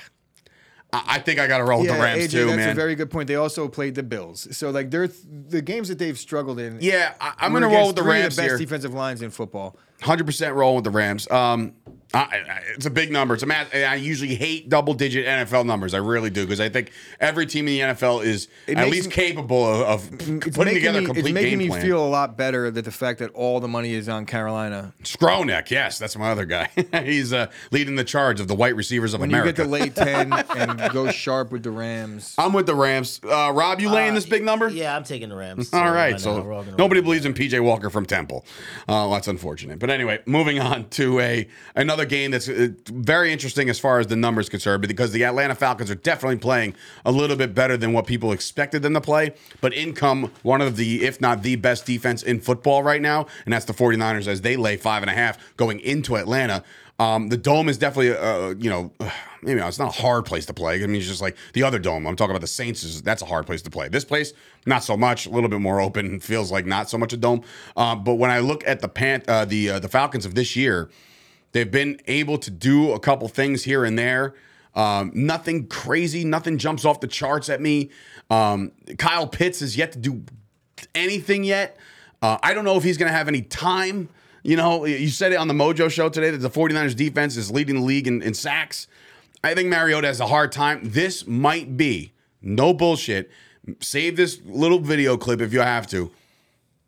I 0.94 1.20
think 1.20 1.40
I 1.40 1.48
got 1.48 1.60
to 1.60 1.64
roll 1.64 1.80
with 1.80 1.90
yeah, 1.90 1.96
the 1.96 2.04
Rams 2.04 2.24
AJ, 2.26 2.32
too, 2.32 2.46
that's 2.48 2.58
man. 2.58 2.70
a 2.72 2.76
very 2.76 2.96
good 2.96 3.10
point. 3.10 3.30
They 3.30 3.36
also 3.36 3.70
played 3.70 3.96
the 3.96 4.04
Bills, 4.04 4.46
so 4.58 4.72
like 4.72 4.92
they're 4.92 5.08
the 5.08 5.62
games 5.62 5.88
that 5.88 5.98
they've 5.98 6.20
struggled 6.20 6.60
in. 6.60 6.80
yeah, 6.82 7.14
I, 7.22 7.34
I'm 7.40 7.52
going 7.54 7.62
to 7.64 7.70
roll 7.70 7.88
with 7.88 7.96
the 7.96 8.04
Rams 8.04 8.36
the 8.36 8.42
best 8.42 8.50
here. 8.52 8.58
defensive 8.58 8.94
lines 8.94 9.22
in 9.22 9.30
football. 9.30 9.78
Hundred 10.02 10.26
percent 10.26 10.56
roll 10.56 10.76
with 10.76 10.84
the 10.84 10.90
Rams. 10.90 11.30
Um, 11.30 11.74
I, 12.14 12.18
I, 12.20 12.62
it's 12.76 12.86
a 12.86 12.90
big 12.90 13.10
number. 13.10 13.36
It's 13.36 13.44
a 13.44 13.46
math. 13.46 13.74
I 13.74 13.96
usually 13.96 14.36
hate 14.36 14.68
double 14.68 14.94
digit 14.94 15.26
NFL 15.26 15.66
numbers. 15.66 15.94
I 15.94 16.00
really 16.00 16.30
do 16.30 16.44
because 16.44 16.60
I 16.60 16.68
think 16.68 16.92
every 17.22 17.46
team 17.46 17.70
in 17.70 17.74
the 17.88 17.94
NFL 17.96 18.26
is 18.26 18.50
It 18.68 18.78
at 18.78 18.90
least 18.90 19.08
me- 19.08 19.14
capable 19.16 19.64
of, 19.64 19.82
of 20.12 20.18
putting 20.20 20.40
making 20.42 20.74
together 20.74 20.98
a 20.98 21.02
me, 21.02 21.06
complete 21.06 21.26
it's 21.28 21.34
making 21.34 21.58
me 21.60 21.68
plan. 21.70 21.82
feel 21.82 22.06
a 22.06 22.10
lot 22.10 22.36
better 22.36 22.70
that 22.70 22.84
the 22.84 22.92
fact 22.92 23.20
that 23.20 23.32
all 23.32 23.62
the 23.62 23.70
money 23.70 23.94
is 23.94 24.10
on 24.10 24.26
Carolina. 24.26 24.94
Skronek, 25.04 25.70
yes, 25.70 25.98
that's 26.00 26.18
my 26.18 26.32
other 26.32 26.44
guy. 26.46 26.70
He's 27.06 27.32
uh, 27.32 27.48
leading 27.72 27.96
the 27.96 28.04
charge 28.04 28.42
of 28.42 28.50
the 28.50 28.56
white 28.56 28.76
receivers 28.76 29.14
of 29.14 29.22
When 29.22 29.30
America. 29.30 29.48
you 29.48 29.54
get 29.54 29.64
to 29.64 29.70
late 29.70 29.96
ten 29.96 30.34
and 30.58 30.92
go 30.92 31.12
sharp 31.12 31.54
with 31.54 31.64
the 31.64 31.72
Rams, 31.72 32.36
I'm 32.38 32.52
with 32.52 32.66
the 32.66 32.76
Rams. 32.76 33.22
Uh, 33.24 33.54
Rob, 33.54 33.80
you 33.80 33.90
laying 33.90 34.16
this 34.16 34.26
big 34.26 34.44
number? 34.44 34.68
Yeah, 34.68 34.98
I'm 34.98 35.06
taking 35.06 35.30
the 35.30 35.36
Rams. 35.38 35.74
All 35.74 35.80
So 35.88 35.94
right, 35.94 36.20
so 36.20 36.36
not? 36.38 36.46
We're 36.46 36.54
all 36.54 36.64
gonna 36.66 36.76
nobody 36.76 37.00
believes 37.00 37.26
in 37.26 37.34
PJ 37.34 37.64
Walker 37.64 37.90
from 37.90 38.06
Temple. 38.06 38.44
Uh, 38.90 39.08
that's 39.12 39.30
unfortunate. 39.30 39.80
But 39.80 39.91
anyway, 39.92 40.20
moving 40.26 40.60
on 40.72 40.90
to 40.90 41.20
a 41.20 41.48
another 41.76 42.06
game 42.06 42.32
that's 42.32 42.50
uh, 42.50 42.70
very 42.86 43.32
interesting 43.32 43.70
as 43.70 43.80
far 43.80 44.00
as 44.00 44.08
the 44.08 44.16
numbers 44.16 44.50
concerned, 44.50 44.88
because 44.88 45.12
the 45.12 45.24
Atlanta 45.24 45.56
Falcons 45.56 45.92
are 45.92 45.96
definitely 45.96 46.38
playing 46.38 46.76
a 47.06 47.12
little 47.12 47.36
bit 47.36 47.54
better 47.54 47.78
than 47.78 47.94
what 47.94 48.08
people 48.08 48.32
expected 48.32 48.82
them 48.82 48.94
to 48.94 49.02
play. 49.02 49.34
But 49.60 49.74
in 49.74 49.94
come 49.94 50.32
one 50.44 50.62
of 50.62 50.78
the, 50.78 51.04
if 51.04 51.22
not 51.22 51.44
the 51.44 51.56
best 51.56 51.86
defense 51.86 52.24
in 52.24 52.40
football 52.42 52.84
right 52.84 53.02
now, 53.02 53.28
and 53.46 53.54
that's 53.54 53.66
the 53.66 53.74
49ers 53.74 54.28
as 54.28 54.42
they 54.42 54.56
lay 54.56 54.78
five 54.78 55.04
and 55.04 55.10
a 55.10 55.14
half 55.14 55.38
going 55.58 55.80
into 55.80 56.16
Atlanta. 56.16 56.64
Um, 57.02 57.30
the 57.30 57.38
dome 57.38 57.68
is 57.68 57.80
definitely, 57.80 58.16
uh, 58.16 58.50
you 58.60 58.70
know, 58.70 58.92
maybe 59.42 59.60
it's 59.60 59.80
not 59.80 59.98
a 59.98 60.02
hard 60.02 60.24
place 60.26 60.46
to 60.46 60.54
play. 60.54 60.84
I 60.84 60.86
mean, 60.86 60.98
it's 60.98 61.08
just 61.08 61.22
like 61.22 61.36
the 61.54 61.64
other 61.64 61.80
dome. 61.80 62.06
I'm 62.06 62.16
talking 62.16 62.30
about 62.30 62.42
the 62.42 62.48
Saints. 62.48 62.84
Is 62.84 63.02
that's 63.02 63.24
a 63.24 63.26
hard 63.26 63.48
place 63.48 63.64
to 63.64 63.72
play. 63.72 63.88
This 63.90 64.06
place, 64.06 64.34
not 64.68 64.84
so 64.84 64.96
much. 64.96 65.26
A 65.26 65.32
little 65.32 65.50
bit 65.50 65.62
more 65.62 65.82
open. 65.82 66.20
Feels 66.32 66.52
like 66.52 66.68
not 66.68 66.92
so 66.92 67.00
much 67.00 67.12
a 67.12 67.18
dome. 67.18 67.42
Um, 67.76 68.04
but 68.04 68.16
when 68.16 68.30
I 68.30 68.38
look 68.38 68.64
at 68.68 68.82
the 68.82 68.88
Pan, 68.88 69.24
uh, 69.28 69.46
the 69.46 69.72
uh, 69.72 69.80
the 69.80 69.88
Falcons 69.88 70.28
of 70.28 70.36
this 70.36 70.56
year, 70.56 70.92
they've 71.54 71.72
been 71.72 72.00
able 72.06 72.38
to 72.38 72.52
do 72.52 72.92
a 72.92 73.00
couple 73.00 73.28
things 73.28 73.64
here 73.64 73.84
and 73.84 73.98
there. 73.98 74.36
Um, 74.76 75.12
nothing 75.16 75.68
crazy. 75.68 76.24
Nothing 76.24 76.60
jumps 76.60 76.86
off 76.86 77.00
the 77.00 77.08
charts 77.08 77.50
at 77.50 77.62
me. 77.62 77.90
Um, 78.30 78.74
Kyle 79.00 79.28
Pitts 79.28 79.62
has 79.62 79.76
yet 79.76 79.92
to 79.94 79.98
do 79.98 80.24
anything 80.94 81.44
yet. 81.44 81.78
Uh, 82.22 82.38
I 82.44 82.54
don't 82.54 82.64
know 82.64 82.78
if 82.78 82.84
he's 82.84 82.98
going 82.98 83.12
to 83.12 83.18
have 83.18 83.28
any 83.28 83.42
time. 83.42 84.10
You 84.44 84.56
know, 84.56 84.86
you 84.86 85.10
said 85.10 85.32
it 85.32 85.36
on 85.36 85.48
the 85.48 85.54
Mojo 85.54 85.90
show 85.90 86.10
today 86.10 86.32
that 86.32 86.38
the 86.38 86.50
49ers 86.50 86.96
defense 86.96 87.38
is 87.38 87.52
leading 87.52 87.76
the 87.76 87.82
league 87.82 88.08
in, 88.08 88.22
in 88.22 88.34
sacks. 88.34 88.88
I 89.44 89.54
think 89.54 89.70
Mariota 89.70 90.08
has 90.08 90.20
a 90.20 90.28
hard 90.28 90.52
time. 90.52 90.82
This 90.84 91.28
might 91.28 91.78
be, 91.78 92.14
no 92.42 92.74
bullshit, 92.74 93.30
save 93.80 94.18
this 94.18 94.42
little 94.46 94.80
video 94.80 95.18
clip 95.18 95.42
if 95.42 95.54
you 95.54 95.60
have 95.60 95.88
to. 95.88 96.12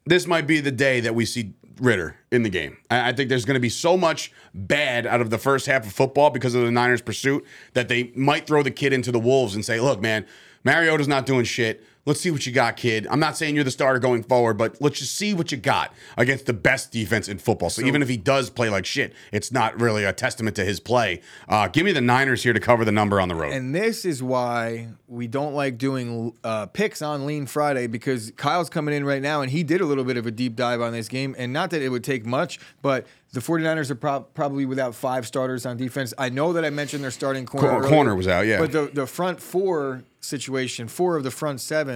This 0.06 0.28
might 0.28 0.48
be 0.48 0.60
the 0.60 0.72
day 0.72 1.00
that 1.00 1.16
we 1.16 1.26
see 1.26 1.54
Ridder 1.80 2.18
in 2.32 2.44
the 2.44 2.50
game. 2.50 2.78
I, 2.90 3.10
I 3.10 3.14
think 3.14 3.30
there's 3.30 3.46
going 3.46 3.56
to 3.56 3.62
be 3.62 3.70
so 3.70 3.98
much 3.98 4.32
bad 4.54 5.08
out 5.08 5.22
of 5.22 5.30
the 5.30 5.38
first 5.38 5.66
half 5.66 5.86
of 5.86 5.94
football 5.94 6.30
because 6.30 6.56
of 6.56 6.64
the 6.64 6.72
Niners' 6.72 7.02
pursuit 7.02 7.46
that 7.74 7.88
they 7.88 8.12
might 8.16 8.46
throw 8.46 8.64
the 8.64 8.72
kid 8.72 8.94
into 8.94 9.12
the 9.12 9.20
Wolves 9.20 9.56
and 9.56 9.64
say, 9.64 9.80
look, 9.80 10.02
man, 10.02 10.26
Mariota's 10.64 11.08
not 11.08 11.26
doing 11.26 11.46
shit. 11.46 11.84
Let's 12.06 12.20
see 12.20 12.32
what 12.32 12.46
you 12.46 12.52
got, 12.52 12.76
kid. 12.76 13.08
I'm 13.10 13.20
not 13.22 13.38
saying 13.38 13.56
you're 13.56 13.64
the 13.64 13.72
starter 13.72 13.98
going 14.00 14.24
forward, 14.24 14.56
but 14.58 14.82
let's 14.82 15.00
just 15.00 15.16
see 15.16 15.34
what 15.34 15.54
you 15.54 15.58
got 15.58 15.94
against 16.18 16.46
the 16.48 16.54
best 16.54 16.92
defense 16.92 17.30
in 17.30 17.38
football. 17.38 17.70
So, 17.70 17.82
even 17.82 18.02
if 18.02 18.10
he 18.10 18.18
does 18.18 18.50
play 18.50 18.70
like 18.70 18.86
shit, 18.86 19.14
it's 19.32 19.54
not 19.54 19.80
really 19.80 20.04
a 20.04 20.12
testament 20.12 20.58
to 20.58 20.66
his 20.66 20.82
play. 20.82 21.22
Uh, 21.48 21.70
give 21.70 21.86
me 21.86 21.94
the 21.94 22.02
Niners 22.02 22.44
here 22.44 22.52
to 22.52 22.60
cover 22.60 22.84
the 22.84 22.92
number 22.92 23.22
on 23.22 23.30
the 23.30 23.36
road. 23.36 23.54
and 23.54 23.74
this 23.74 24.04
is 24.04 24.22
why 24.22 24.90
we 25.08 25.28
don't 25.28 25.54
like 25.54 25.78
doing 25.78 26.34
uh, 26.44 26.66
picks 26.66 27.02
on 27.02 27.26
Lean 27.26 27.46
Friday 27.46 27.88
because 27.88 28.32
Kyle's 28.36 28.70
coming 28.70 28.94
in 28.94 29.06
right 29.06 29.22
now 29.22 29.42
and 29.42 29.50
he 29.52 29.64
did 29.64 29.80
a 29.80 29.86
little 29.86 30.04
bit 30.04 30.18
of 30.18 30.26
a 30.26 30.32
deep 30.32 30.56
dive 30.58 30.82
on 30.82 30.92
this 30.92 31.08
game. 31.08 31.36
And 31.38 31.54
not 31.54 31.70
that 31.70 31.82
it 31.82 31.88
would 31.90 32.04
take 32.04 32.26
much, 32.26 32.60
but 32.82 33.08
the 33.32 33.40
49ers 33.40 33.90
are 33.90 33.96
prob- 33.96 34.34
probably 34.34 34.66
without 34.66 34.94
five 34.94 35.26
starters 35.26 35.66
on 35.66 35.78
defense. 35.78 36.14
I 36.18 36.30
know 36.30 36.52
that 36.54 36.66
I 36.66 36.70
mentioned 36.70 37.04
their 37.04 37.12
starting 37.12 37.46
corner. 37.46 37.68
Cor- 37.70 37.78
earlier, 37.80 37.90
corner 37.90 38.16
was 38.16 38.28
out, 38.28 38.46
yeah. 38.46 38.60
But 38.60 38.72
the, 38.72 38.90
the 38.94 39.08
front 39.08 39.40
four 39.40 40.04
situation, 40.20 40.88
four 40.88 41.16
of 41.18 41.24
the 41.24 41.32
front 41.32 41.60
seven, 41.62 41.93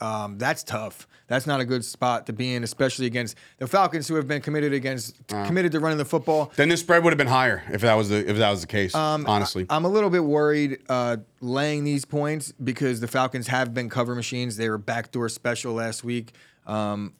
um, 0.00 0.38
that's 0.38 0.62
tough. 0.64 1.06
That's 1.26 1.46
not 1.46 1.60
a 1.60 1.64
good 1.64 1.84
spot 1.84 2.26
to 2.26 2.32
be 2.32 2.54
in, 2.54 2.64
especially 2.64 3.06
against 3.06 3.36
the 3.58 3.66
Falcons, 3.66 4.08
who 4.08 4.14
have 4.16 4.26
been 4.26 4.40
committed 4.40 4.72
against 4.72 5.14
Uh. 5.32 5.46
committed 5.46 5.70
to 5.72 5.80
running 5.80 5.98
the 5.98 6.04
football. 6.04 6.50
then 6.56 6.68
this 6.70 6.80
spread 6.80 7.04
would 7.04 7.12
have 7.12 7.18
been 7.18 7.26
higher 7.26 7.62
if 7.70 7.82
that 7.82 7.94
was 7.94 8.08
the 8.08 8.28
if 8.28 8.36
that 8.38 8.50
was 8.50 8.62
the 8.62 8.66
case. 8.66 8.94
honestly, 8.94 9.66
I'm 9.70 9.84
a 9.84 9.88
little 9.88 10.10
bit 10.10 10.24
worried 10.24 10.78
uh, 10.88 11.18
laying 11.40 11.84
these 11.84 12.04
points 12.04 12.52
because 12.52 13.00
the 13.00 13.08
Falcons 13.08 13.46
have 13.48 13.72
been 13.74 13.88
cover 13.88 14.14
machines. 14.14 14.56
They 14.56 14.68
were 14.70 14.78
backdoor 14.78 15.28
special 15.28 15.74
last 15.74 16.02
week. 16.02 16.32
Um, 16.66 17.14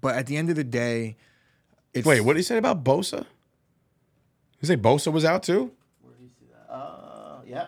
but 0.00 0.14
at 0.16 0.26
the 0.26 0.36
end 0.36 0.50
of 0.50 0.56
the 0.56 0.64
day, 0.64 1.16
it's 1.94 2.06
wait, 2.06 2.20
what 2.20 2.34
did 2.34 2.40
he 2.40 2.44
say 2.44 2.58
about 2.58 2.84
Bosa? 2.84 3.18
Did 3.18 3.26
he 4.60 4.66
say 4.66 4.76
Bosa 4.76 5.10
was 5.12 5.24
out 5.24 5.42
too? 5.42 5.72
Where 6.02 6.12
did 6.14 6.22
you 6.24 6.30
see 6.38 6.46
that? 6.52 6.72
Uh, 6.72 7.38
yeah. 7.46 7.66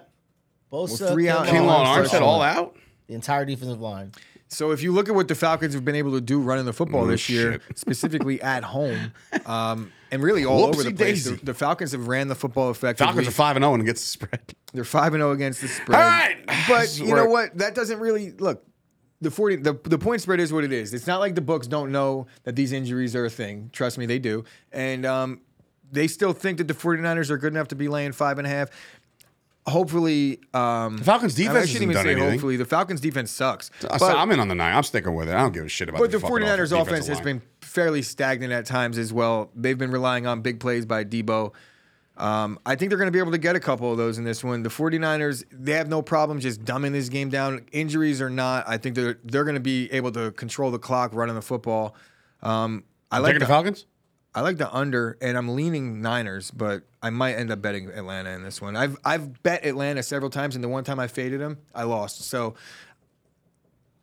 Bosa, 0.73 1.01
Well, 1.01 1.13
three 1.13 1.29
out- 1.29 1.47
Kinlaw, 1.47 1.51
Kinlaw 1.51 1.87
and 1.87 1.97
first 2.03 2.13
Armstead 2.15 2.21
one. 2.21 2.29
all 2.29 2.43
out. 2.43 2.77
The 3.07 3.15
entire 3.15 3.45
defensive 3.45 3.81
line. 3.81 4.13
So 4.49 4.71
if 4.71 4.83
you 4.83 4.93
look 4.93 5.09
at 5.09 5.15
what 5.15 5.27
the 5.29 5.35
Falcons 5.35 5.75
have 5.75 5.85
been 5.85 5.97
able 5.97 6.13
to 6.13 6.21
do 6.21 6.41
running 6.41 6.67
the 6.67 6.73
football 6.73 7.03
Oh, 7.03 7.07
this 7.07 7.29
year, 7.29 7.53
shit. 7.55 7.63
specifically 7.79 8.41
at 8.41 8.63
home, 8.63 9.13
um, 9.45 9.93
and 10.13 10.23
really 10.23 10.45
all 10.45 10.65
over 10.65 10.85
the 10.85 10.93
place, 10.93 11.25
the, 11.25 11.37
the 11.43 11.55
Falcons 11.55 11.93
have 11.93 12.07
ran 12.07 12.29
the 12.29 12.35
football 12.37 12.71
effectively. 12.71 13.09
Falcons 13.09 13.29
are 13.29 13.33
five 13.33 13.57
and 13.57 13.65
zero 13.65 13.75
and 13.75 13.85
gets 13.85 14.03
the 14.03 14.07
spread. 14.09 14.55
They're 14.73 14.85
five 14.85 15.15
and 15.15 15.21
zero 15.21 15.33
against 15.33 15.63
the 15.63 15.69
spread. 15.69 16.01
All 16.01 16.09
right. 16.09 16.37
but 16.69 16.97
you 16.99 17.13
know 17.15 17.29
what? 17.29 17.59
That 17.59 17.75
doesn't 17.75 17.99
really 17.99 18.33
look. 18.33 18.65
The 19.21 19.31
forty 19.31 19.57
the, 19.57 19.73
the 19.85 19.99
point 19.99 20.21
spread 20.21 20.39
is 20.41 20.53
what 20.53 20.63
it 20.63 20.73
is. 20.73 20.95
It's 20.95 21.07
not 21.09 21.19
like 21.21 21.35
the 21.35 21.41
books 21.41 21.67
don't 21.67 21.91
know 21.91 22.27
that 22.45 22.55
these 22.55 22.71
injuries 22.73 23.17
are 23.17 23.25
a 23.25 23.31
thing. 23.31 23.71
Trust 23.73 23.99
me, 23.99 24.07
they 24.07 24.19
do. 24.21 24.45
And 24.71 25.05
um, 25.07 25.41
they 25.91 26.07
still 26.07 26.33
think 26.33 26.59
that 26.59 26.69
the 26.69 26.75
49ers 26.75 27.31
are 27.31 27.39
good 27.39 27.53
enough 27.53 27.69
to 27.69 27.77
be 27.77 27.89
laying 27.89 28.13
five 28.13 28.39
and 28.39 28.47
a 28.47 28.51
half. 28.51 28.69
Hopefully, 29.67 30.39
um, 30.55 30.97
The 30.99 31.05
Falcons' 31.05 31.39
I 31.41 31.43
defense 31.45 31.71
shouldn't 31.71 31.91
even 31.91 32.03
say 32.03 32.13
anything. 32.13 32.31
hopefully. 32.31 32.57
The 32.57 32.65
Falcons' 32.65 33.01
defense 33.01 33.33
sucks. 33.33 33.71
I'm 33.91 34.31
in 34.31 34.39
on 34.39 34.47
the 34.49 34.55
nine. 34.55 34.75
I'm 34.75 34.85
sticking 34.85 35.15
with 35.15 35.29
it. 35.29 35.35
I 35.35 35.39
don't 35.39 35.53
give 35.53 35.65
a 35.65 35.69
shit 35.69 35.89
about. 35.89 36.01
but 36.01 36.13
the 36.13 36.21
fucking 36.21 36.37
49ers 36.37 36.69
defensive 36.71 36.79
offense 36.87 37.07
has 37.09 37.21
been 37.21 37.43
fairly 37.63 38.03
stagnant 38.03 38.53
at 38.53 38.65
times 38.65 38.97
as 38.97 39.13
well. 39.13 39.51
They've 39.57 39.77
been 39.77 39.91
relying 39.91 40.27
on 40.27 40.41
big 40.41 40.61
plays 40.61 40.87
by 40.87 41.05
Deebo. 41.05 41.53
Um, 42.17 42.59
I 42.65 42.77
think 42.77 42.89
they're 42.91 42.97
going 42.99 43.09
to 43.09 43.13
be 43.13 43.19
able 43.19 43.33
to 43.33 43.39
get 43.39 43.57
a 43.57 43.61
couple 43.61 43.91
of 43.91 43.99
those 43.99 44.17
in 44.19 44.25
this 44.25 44.43
one. 44.43 44.63
The 44.63 44.71
49ers, 44.71 45.45
they 45.51 45.73
have 45.73 45.89
no 45.89 46.01
problem 46.01 46.41
just 46.41 46.65
dumbing 46.65 46.93
this 46.93 47.09
game 47.11 47.29
down. 47.29 47.67
Injuries 47.73 48.23
or 48.23 48.31
not, 48.31 48.65
I 48.67 48.79
think 48.79 48.95
they're 48.95 49.19
they're 49.25 49.45
going 49.45 49.55
to 49.55 49.61
be 49.61 49.93
able 49.93 50.13
to 50.13 50.31
control 50.33 50.71
the 50.71 50.79
clock 50.79 51.13
running 51.13 51.35
the 51.35 51.43
football. 51.43 51.95
Um, 52.43 52.85
I 53.11 53.19
like 53.19 53.35
the, 53.35 53.41
the 53.41 53.47
Falcons. 53.47 53.85
I 54.37 54.43
like 54.43 54.59
the 54.59 54.73
under, 54.73 55.17
and 55.23 55.37
I'm 55.39 55.49
leaning 55.57 56.03
Niners, 56.03 56.51
but 56.51 56.83
I 57.03 57.09
might 57.09 57.37
end 57.37 57.51
up 57.51 57.63
betting 57.63 57.89
Atlanta 57.89 58.31
in 58.31 58.43
this 58.45 58.61
one. 58.61 58.77
I've 58.77 58.99
I've 59.03 59.43
bet 59.43 59.65
Atlanta 59.65 60.03
several 60.03 60.31
times, 60.31 60.55
and 60.55 60.63
the 60.63 60.69
one 60.69 60.85
time 60.85 61.01
I 61.01 61.07
faded 61.09 61.41
them, 61.41 61.57
I 61.75 61.85
lost. 61.85 62.23
So, 62.25 62.55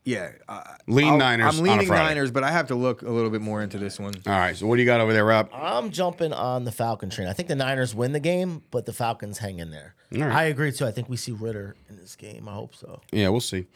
yeah, 0.05 0.31
uh, 0.49 0.63
Lean 0.87 1.09
I'll- 1.13 1.17
Niners 1.17 1.53
I'm 1.59 1.61
on 1.61 1.67
a 1.67 1.71
leaning 1.81 1.87
Niners, 1.87 2.31
but 2.31 2.43
I 2.43 2.49
have 2.51 2.67
to 2.69 2.75
look 2.75 3.03
a 3.03 3.09
little 3.11 3.29
bit 3.29 3.41
more 3.41 3.61
into 3.61 3.77
this 3.77 3.99
one. 3.99 4.13
All 4.25 4.33
right. 4.33 4.57
So 4.57 4.65
what 4.65 4.75
do 4.77 4.81
you 4.81 4.87
got 4.87 4.99
over 5.01 5.13
there, 5.13 5.23
Rob? 5.23 5.49
I'm 5.53 5.91
jumping 5.91 6.33
on 6.33 6.65
the 6.65 6.71
Falcon 6.71 7.11
train. 7.11 7.27
I 7.27 7.33
think 7.33 7.47
the 7.47 7.55
Niners 7.55 7.93
win 7.93 8.11
the 8.11 8.19
game, 8.19 8.63
but 8.71 8.87
the 8.87 8.93
Falcons 8.93 9.37
hang 9.37 9.59
in 9.59 9.69
there. 9.69 9.93
right. 10.11 10.31
I 10.31 10.43
agree 10.45 10.71
too. 10.71 10.87
I 10.87 10.91
think 10.91 11.09
we 11.09 11.15
see 11.17 11.31
Ridder 11.31 11.75
in 11.89 11.97
this 11.97 12.15
game. 12.15 12.49
I 12.49 12.53
hope 12.53 12.73
so. 12.75 13.01
Yeah, 13.11 13.29
we'll 13.29 13.39
see. 13.39 13.67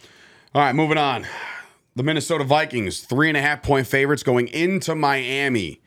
All 0.56 0.62
right, 0.64 0.74
moving 0.74 0.98
on. 0.98 1.28
The 1.96 2.04
Minnesota 2.04 2.44
Vikings, 2.44 3.02
three 3.02 3.28
and 3.28 3.38
a 3.38 3.42
half 3.42 3.62
point 3.62 3.86
favorites 3.88 4.24
going 4.24 4.48
into 4.50 4.96
Miami. 4.96 5.82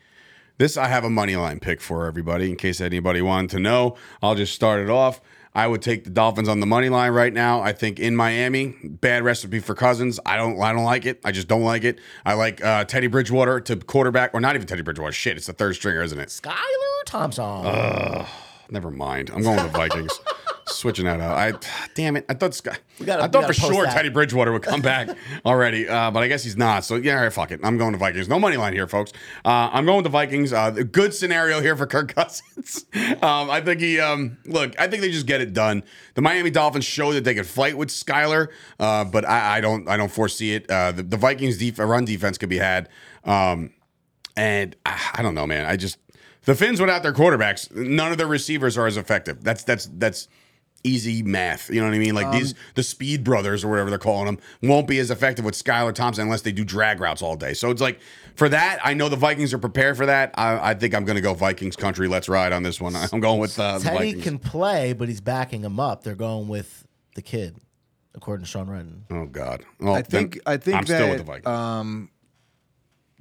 This 0.61 0.77
I 0.77 0.89
have 0.89 1.05
a 1.05 1.09
money 1.11 1.37
line 1.37 1.59
pick 1.59 1.81
for 1.81 2.05
everybody 2.05 2.51
in 2.51 2.57
case 2.57 2.83
anybody 2.83 3.23
wanted 3.23 3.49
to 3.53 3.61
know. 3.61 3.97
I'll 4.23 4.35
just 4.35 4.55
start 4.55 4.83
it 4.83 4.91
off. 4.91 5.19
I 5.55 5.67
would 5.67 5.81
take 5.81 6.05
the 6.05 6.11
Dolphins 6.11 6.51
on 6.51 6.61
the 6.61 6.67
money 6.67 6.91
line 6.91 7.13
right 7.13 7.33
now. 7.33 7.63
I 7.63 7.73
think 7.73 7.99
in 7.99 8.15
Miami, 8.15 8.77
bad 8.85 9.25
recipe 9.25 9.61
for 9.61 9.75
Cousins. 9.75 10.21
I 10.27 10.37
don't, 10.37 10.61
I 10.61 10.75
don't 10.75 10.85
like 10.85 11.07
it. 11.07 11.19
I 11.25 11.33
just 11.33 11.49
don't 11.49 11.63
like 11.63 11.83
it. 11.83 11.99
I 12.27 12.35
like 12.35 12.63
uh, 12.63 12.85
Teddy 12.85 13.07
Bridgewater 13.07 13.59
to 13.61 13.77
quarterback, 13.77 14.35
or 14.35 14.41
not 14.41 14.55
even 14.55 14.67
Teddy 14.67 14.83
Bridgewater. 14.83 15.13
Shit, 15.13 15.39
it's 15.39 15.47
the 15.47 15.55
third 15.55 15.77
stringer, 15.77 16.03
isn't 16.03 16.21
it? 16.21 16.29
Skylar 16.29 17.05
Thompson. 17.07 18.27
Never 18.69 18.91
mind. 18.91 19.31
I'm 19.31 19.43
going 19.43 19.57
with 19.63 19.73
the 19.73 19.79
Vikings. 19.79 20.21
Switching 20.71 21.05
that 21.05 21.21
out. 21.21 21.37
I 21.37 21.53
damn 21.95 22.17
it. 22.17 22.25
I 22.29 22.35
thought 22.35 22.59
gotta- 23.05 23.23
I 23.23 23.29
thought 23.29 23.47
for 23.47 23.53
sure 23.53 23.85
that. 23.85 23.93
Teddy 23.95 24.09
Bridgewater 24.09 24.53
would 24.53 24.63
come 24.63 24.81
back 24.81 25.09
already, 25.45 25.89
uh, 25.89 26.11
but 26.11 26.23
I 26.23 26.29
guess 26.29 26.45
he's 26.45 26.57
not. 26.57 26.85
So 26.85 26.97
yeah, 26.97 27.15
right, 27.15 27.33
fuck 27.33 27.51
it. 27.51 27.61
I'm 27.63 27.77
going 27.79 27.93
to 27.93 27.99
Vikings. 27.99 28.29
No 28.29 28.39
money 28.39 28.57
line 28.57 28.73
here, 28.73 28.87
folks. 28.87 29.13
Uh, 29.45 29.71
I'm 29.73 29.85
going 29.85 29.97
with 29.99 30.05
the 30.05 30.11
Vikings. 30.11 30.53
Uh, 30.53 30.71
good 30.71 31.15
scenario 31.15 31.61
here 31.61 31.77
for 31.77 31.87
Kirk 31.87 32.15
Cousins. 32.15 32.87
um, 33.23 33.51
I 33.51 33.61
think 33.61 33.81
he 33.81 34.01
um, 34.01 34.39
look. 34.47 34.79
I 34.79 34.89
think 34.89 35.03
they 35.03 35.11
just 35.11 35.27
get 35.27 35.41
it 35.41 35.53
done. 35.53 35.83
The 36.15 36.23
Miami 36.23 36.51
Dolphins 36.51 36.85
show 36.85 37.13
that 37.13 37.25
they 37.25 37.35
could 37.35 37.47
fight 37.47 37.77
with 37.77 37.89
Skylar, 37.89 38.49
uh, 38.79 39.05
but 39.05 39.29
I, 39.29 39.59
I 39.59 39.61
don't. 39.61 39.89
I 39.89 39.97
don't 39.97 40.11
foresee 40.11 40.55
it. 40.55 40.71
Uh, 40.71 40.93
the, 40.93 41.03
the 41.03 41.17
Vikings 41.17 41.59
def- 41.59 41.79
run 41.79 42.05
defense 42.05 42.39
could 42.39 42.49
be 42.49 42.59
had. 42.59 42.89
Um, 43.25 43.73
and 44.37 44.77
ah, 44.87 45.11
I 45.15 45.23
don't 45.23 45.35
know, 45.35 45.47
man. 45.47 45.67
I 45.67 45.77
just 45.77 45.99
the 46.45 46.55
Finns 46.55 46.81
without 46.81 47.03
their 47.03 47.13
quarterbacks, 47.13 47.71
none 47.75 48.13
of 48.13 48.19
their 48.19 48.27
receivers 48.27 48.79
are 48.79 48.87
as 48.87 48.97
effective. 48.97 49.43
That's 49.45 49.63
that's 49.63 49.87
that's 49.95 50.29
easy 50.85 51.23
math. 51.23 51.69
You 51.71 51.81
know 51.81 51.87
what 51.89 51.95
I 51.95 51.99
mean? 51.99 52.15
Like 52.15 52.27
Um, 52.27 52.33
these 52.39 52.55
the 52.75 52.83
speed 52.83 53.23
brothers 53.25 53.65
or 53.65 53.69
whatever 53.69 53.91
they're 53.91 53.99
calling 53.99 54.27
them 54.27 54.39
won't 54.63 54.87
be 54.87 54.99
as 54.99 55.11
effective 55.11 55.45
with 55.45 55.55
Skylar 55.55 55.95
Thompson 55.95 56.25
unless 56.25 56.43
they 56.43 56.53
do 56.53 56.65
drag 56.65 57.01
routes 57.01 57.23
all 57.23 57.37
day. 57.37 57.55
So 57.55 57.71
it's 57.71 57.81
like 57.81 58.01
for 58.37 58.49
that, 58.49 58.79
I 58.83 58.95
know 58.95 59.09
the 59.09 59.17
Vikings 59.17 59.53
are 59.53 59.59
prepared 59.59 59.97
for 59.97 60.07
that. 60.07 60.33
I, 60.37 60.71
I 60.71 60.75
think 60.75 60.95
I'm 60.95 61.05
going 61.05 61.17
to 61.17 61.23
go 61.23 61.35
Vikings 61.35 61.77
country. 61.77 62.09
Let's 62.09 62.29
ride 62.29 62.53
on 62.53 62.63
this 62.63 62.81
one. 62.81 62.95
I'm 63.13 63.21
going 63.21 63.41
with 63.41 63.59
uh, 63.59 63.79
the 63.79 63.85
Teddy 63.85 63.97
Vikings. 64.13 64.25
can 64.25 64.39
play, 64.39 64.93
but 64.93 65.09
he's 65.09 65.21
backing 65.21 65.63
him 65.63 65.79
up. 65.79 66.03
They're 66.05 66.15
going 66.15 66.49
with 66.49 66.87
the 67.15 67.23
kid, 67.23 67.57
according 68.15 68.45
to 68.45 68.51
Sean 68.51 68.71
Redden. 68.71 69.05
oh 69.11 69.27
God. 69.27 69.65
Well, 69.81 69.95
I 69.95 70.03
think 70.03 70.39
I 70.47 70.57
think 70.57 70.77
I'm 70.79 70.85
that 70.85 70.97
still 70.97 71.09
with 71.11 71.19
the 71.19 71.25
Vikings. 71.25 71.47
um, 71.47 72.11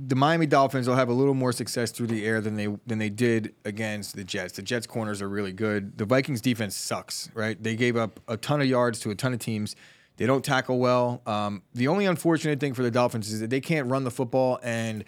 the 0.02 0.16
Miami 0.16 0.46
Dolphins 0.46 0.88
will 0.88 0.96
have 0.96 1.10
a 1.10 1.14
little 1.14 1.34
more 1.34 1.52
success 1.52 1.92
through 1.92 2.08
the 2.08 2.26
air 2.26 2.40
than 2.40 2.56
they 2.56 2.68
than 2.88 3.00
they 3.00 3.10
did 3.10 3.54
against 3.66 4.16
the 4.16 4.24
Jets. 4.24 4.54
The 4.54 4.62
Jets 4.62 4.88
corners 4.88 5.22
are 5.22 5.28
really 5.28 5.52
good. 5.52 5.98
The 5.98 6.06
Vikings 6.06 6.40
defense 6.40 6.76
sucks, 6.76 7.30
right? 7.34 7.62
They 7.62 7.76
gave 7.76 7.98
up 7.98 8.20
a 8.28 8.38
ton 8.38 8.62
of 8.62 8.68
yards 8.68 9.00
to 9.02 9.12
a 9.12 9.16
ton 9.16 9.34
of 9.34 9.40
teams. 9.40 9.76
They 10.16 10.26
don't 10.26 10.44
tackle 10.44 10.80
well. 10.80 11.22
Um, 11.26 11.64
the 11.74 11.90
only 11.90 12.06
unfortunate 12.06 12.60
thing 12.60 12.74
for 12.74 12.84
the 12.84 12.92
Dolphins 12.92 13.32
is 13.32 13.42
that 13.42 13.50
they 13.50 13.62
can't 13.62 13.90
run 13.90 14.04
the 14.06 14.12
football 14.12 14.60
and 14.64 15.04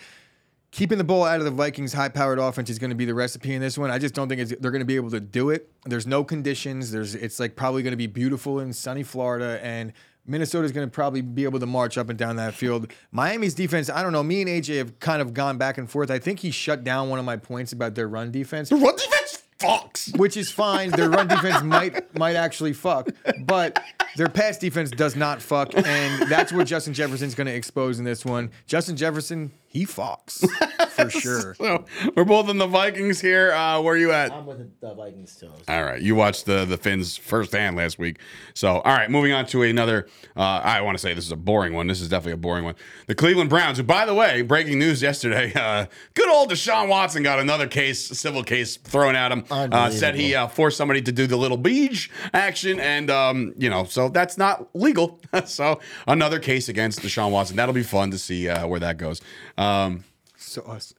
keeping 0.72 0.98
the 0.98 1.04
ball 1.04 1.26
out 1.26 1.40
of 1.40 1.46
the 1.46 1.52
Vikings' 1.52 1.92
high-powered 1.92 2.40
offense 2.40 2.70
is 2.70 2.80
going 2.80 2.92
to 2.92 2.96
be 2.96 3.04
the 3.04 3.14
recipe 3.14 3.54
in 3.54 3.62
this 3.62 3.78
one. 3.78 3.92
I 3.92 4.00
just 4.00 4.14
don't 4.14 4.30
think 4.30 4.48
they're 4.62 4.72
going 4.72 4.80
to 4.80 4.86
be 4.86 4.96
able 4.96 5.12
to 5.12 5.20
do 5.20 5.50
it. 5.50 5.70
There's 5.86 6.08
no 6.08 6.24
conditions. 6.24 6.92
There's 6.92 7.14
it's 7.14 7.40
like 7.40 7.58
probably 7.58 7.84
going 7.84 7.92
to 7.92 7.98
be 7.98 8.08
beautiful 8.08 8.60
in 8.62 8.72
sunny 8.72 9.04
Florida, 9.04 9.60
and 9.62 9.92
Minnesota's 10.32 10.72
going 10.72 10.88
to 10.88 10.92
probably 10.92 11.22
be 11.22 11.44
able 11.44 11.60
to 11.60 11.66
march 11.66 11.98
up 11.98 12.10
and 12.10 12.18
down 12.18 12.38
that 12.38 12.54
field. 12.54 12.92
Miami's 13.12 13.54
defense, 13.54 13.90
I 13.90 14.02
don't 14.02 14.14
know. 14.14 14.24
Me 14.24 14.42
and 14.42 14.50
AJ 14.50 14.78
have 14.78 15.00
kind 15.00 15.22
of 15.22 15.34
gone 15.34 15.58
back 15.58 15.78
and 15.78 15.90
forth. 15.90 16.10
I 16.10 16.20
think 16.20 16.40
he 16.40 16.52
shut 16.52 16.84
down 16.84 17.10
one 17.10 17.20
of 17.20 17.26
my 17.26 17.38
points 17.38 17.74
about 17.74 17.96
their 17.96 18.08
run 18.08 18.32
defense 18.32 18.72
run 18.72 18.96
defense 18.96 19.44
fucks. 19.60 20.18
which 20.18 20.38
is 20.38 20.52
fine. 20.52 20.92
Their 20.92 21.10
run 21.10 21.28
defense 21.28 21.62
might 21.64 22.18
might 22.18 22.36
actually 22.36 22.74
fuck, 22.74 23.10
but 23.42 23.84
their 24.16 24.30
pass 24.30 24.58
defense 24.58 24.90
does 24.92 25.16
not 25.16 25.42
fuck, 25.42 25.76
and 25.76 26.30
that's 26.30 26.52
what 26.52 26.68
Justin 26.68 26.94
Jefferson's 26.94 27.36
going 27.36 27.48
to 27.48 27.54
expose 27.54 28.00
in 28.00 28.06
this 28.06 28.26
one. 28.26 28.52
Justin 28.68 28.96
Jefferson, 28.96 29.52
he 29.72 29.86
fucks 29.86 30.46
for 30.90 31.10
sure. 31.10 31.56
So 31.56 31.86
we're 32.14 32.26
both 32.26 32.50
in 32.50 32.58
the 32.58 32.68
Vikings 32.68 33.22
here. 33.22 33.54
Uh, 33.54 33.80
where 33.80 33.94
are 33.94 33.98
you 33.98 34.12
at? 34.12 34.30
I'm 34.30 34.46
with 34.46 34.82
the 34.82 34.94
Vikings 34.94 35.34
too. 35.38 35.50
All 35.70 35.84
right, 35.84 36.02
you 36.02 36.14
watched 36.14 36.46
the 36.46 36.66
the 36.66 36.76
Finns 36.76 37.16
firsthand 37.16 37.78
last 37.78 37.98
week. 37.98 38.20
So, 38.54 38.80
all 38.80 38.94
right, 38.94 39.10
moving 39.10 39.32
on 39.32 39.46
to 39.48 39.64
another. 39.64 40.10
Uh, 40.36 40.60
I 40.62 40.82
want 40.82 40.98
to 40.98 41.02
say 41.02 41.14
this 41.14 41.26
is 41.26 41.32
a 41.32 41.38
boring 41.38 41.74
one. 41.74 41.88
This 41.88 42.02
is 42.02 42.10
definitely 42.10 42.34
a 42.34 42.38
boring 42.38 42.66
one. 42.66 42.76
The 43.08 43.16
Cleveland 43.16 43.50
Browns, 43.50 43.78
who, 43.78 43.84
by 43.84 44.06
the 44.06 44.14
way, 44.14 44.42
breaking 44.42 44.78
news 44.78 45.02
yesterday, 45.02 45.54
uh, 45.56 45.86
good 46.16 46.30
old 46.30 46.52
Deshaun 46.52 46.90
Watson 46.90 47.24
got 47.24 47.40
another 47.40 47.68
case, 47.68 48.06
civil 48.06 48.44
case 48.44 48.76
thrown 48.76 49.16
at 49.16 49.32
him. 49.32 49.46
Uh, 49.50 49.90
said 49.90 50.16
he 50.16 50.36
uh, 50.36 50.48
forced 50.48 50.76
somebody 50.76 51.02
to 51.02 51.14
do 51.14 51.28
the 51.28 51.38
little 51.38 51.58
beach 51.58 52.12
action, 52.34 52.78
and 52.82 53.10
um, 53.10 53.54
you 53.58 53.70
know, 53.70 53.86
so 53.86 54.10
that's 54.10 54.38
not 54.38 54.68
legal. 54.76 55.22
so 55.46 55.80
another 56.08 56.40
case 56.40 56.68
against 56.68 57.00
Deshaun 57.00 57.32
Watson. 57.32 57.56
That'll 57.56 57.74
be 57.74 57.84
fun 57.84 58.12
to 58.12 58.18
see 58.18 58.50
uh, 58.50 58.68
where 58.68 58.82
that 58.82 58.98
goes. 58.98 59.22
Um, 59.62 60.04
So 60.38 60.62
us. 60.64 60.94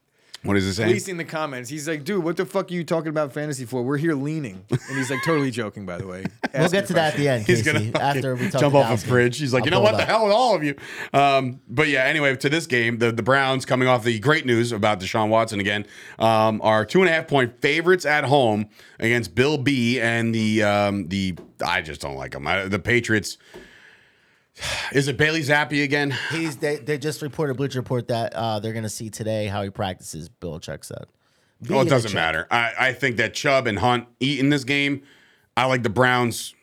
what 0.45 0.57
is 0.57 0.67
it 0.67 0.75
saying? 0.75 0.91
Least 0.91 1.09
in 1.09 1.17
the 1.17 1.25
comments, 1.25 1.69
he's 1.71 1.89
like, 1.89 2.05
"Dude, 2.05 2.23
what 2.25 2.37
the 2.37 2.45
fuck 2.47 2.71
are 2.71 2.75
you 2.75 2.85
talking 2.85 3.09
about 3.09 3.33
fantasy 3.33 3.65
for? 3.65 3.83
We're 3.83 3.97
here 3.97 4.15
leaning," 4.15 4.65
and 4.71 4.81
he's 4.97 5.11
like, 5.11 5.23
totally 5.25 5.51
joking, 5.51 5.85
by 5.87 5.99
the 5.99 6.07
way. 6.07 6.25
We'll 6.55 6.69
get 6.69 6.87
to 6.89 6.93
that 6.93 7.15
at 7.15 7.19
the 7.19 7.29
end, 7.29 7.47
He's 7.47 7.63
Casey. 7.63 7.91
gonna 7.93 8.05
after 8.05 8.35
we 8.35 8.51
talk 8.51 8.61
jump 8.61 8.75
to 8.75 8.81
off 8.81 8.91
a 8.91 8.95
Dowski. 9.07 9.09
bridge. 9.09 9.39
He's 9.39 9.55
like, 9.55 9.63
I'll 9.63 9.67
you 9.69 9.71
know 9.71 9.81
what 9.81 9.95
it 9.95 9.97
the 9.97 10.05
hell 10.05 10.25
with 10.25 10.35
all 10.35 10.55
of 10.55 10.63
you? 10.63 10.75
Um, 11.15 11.61
but 11.67 11.89
yeah, 11.89 12.03
anyway, 12.05 12.37
to 12.37 12.49
this 12.51 12.67
game, 12.67 12.99
the, 12.99 13.11
the 13.11 13.23
Browns 13.23 13.65
coming 13.65 13.89
off 13.89 14.05
the 14.05 14.19
great 14.19 14.45
news 14.45 14.71
about 14.71 15.01
Deshaun 15.01 15.31
Watson 15.31 15.61
again 15.61 15.87
um, 16.19 16.61
are 16.63 16.85
two 16.85 17.01
and 17.01 17.09
a 17.09 17.13
half 17.13 17.27
point 17.27 17.59
favorites 17.63 18.05
at 18.05 18.25
home 18.25 18.69
against 19.01 19.35
Bill 19.35 19.57
B 19.57 19.99
and 19.99 20.35
the 20.35 20.63
um, 20.63 21.09
the 21.09 21.37
I 21.65 21.81
just 21.81 22.03
don't 22.03 22.17
like 22.17 22.33
them. 22.33 22.47
I, 22.47 22.65
the 22.69 22.79
Patriots. 22.79 23.39
Is 24.93 25.09
it 25.09 25.17
Bailey 25.17 25.41
Zappe 25.41 25.83
again? 25.83 26.15
He's 26.31 26.57
they, 26.57 26.77
they 26.77 26.99
just 26.99 27.23
reported 27.23 27.57
Bleacher 27.57 27.79
Report 27.81 28.09
that 28.09 28.35
uh, 28.35 28.61
they're 28.61 28.73
going 28.73 28.83
to 28.83 28.89
see 28.89 29.09
today 29.11 29.47
how 29.47 29.63
he 29.63 29.71
practices. 29.71 30.29
Belichick 30.29 30.85
said. 30.85 31.07
Be 31.63 31.75
Well, 31.75 31.87
it 31.87 31.89
doesn't 31.89 32.13
matter. 32.15 32.47
I, 32.51 32.73
I 32.79 32.93
think 32.93 33.17
that 33.17 33.35
Chubb 33.35 33.67
and 33.67 33.79
Hunt 33.79 34.09
eat 34.21 34.41
in 34.41 34.51
this 34.51 34.65
game. 34.65 35.03
I 35.57 35.67
like 35.67 35.83
the 35.83 35.91
Browns. 35.91 36.55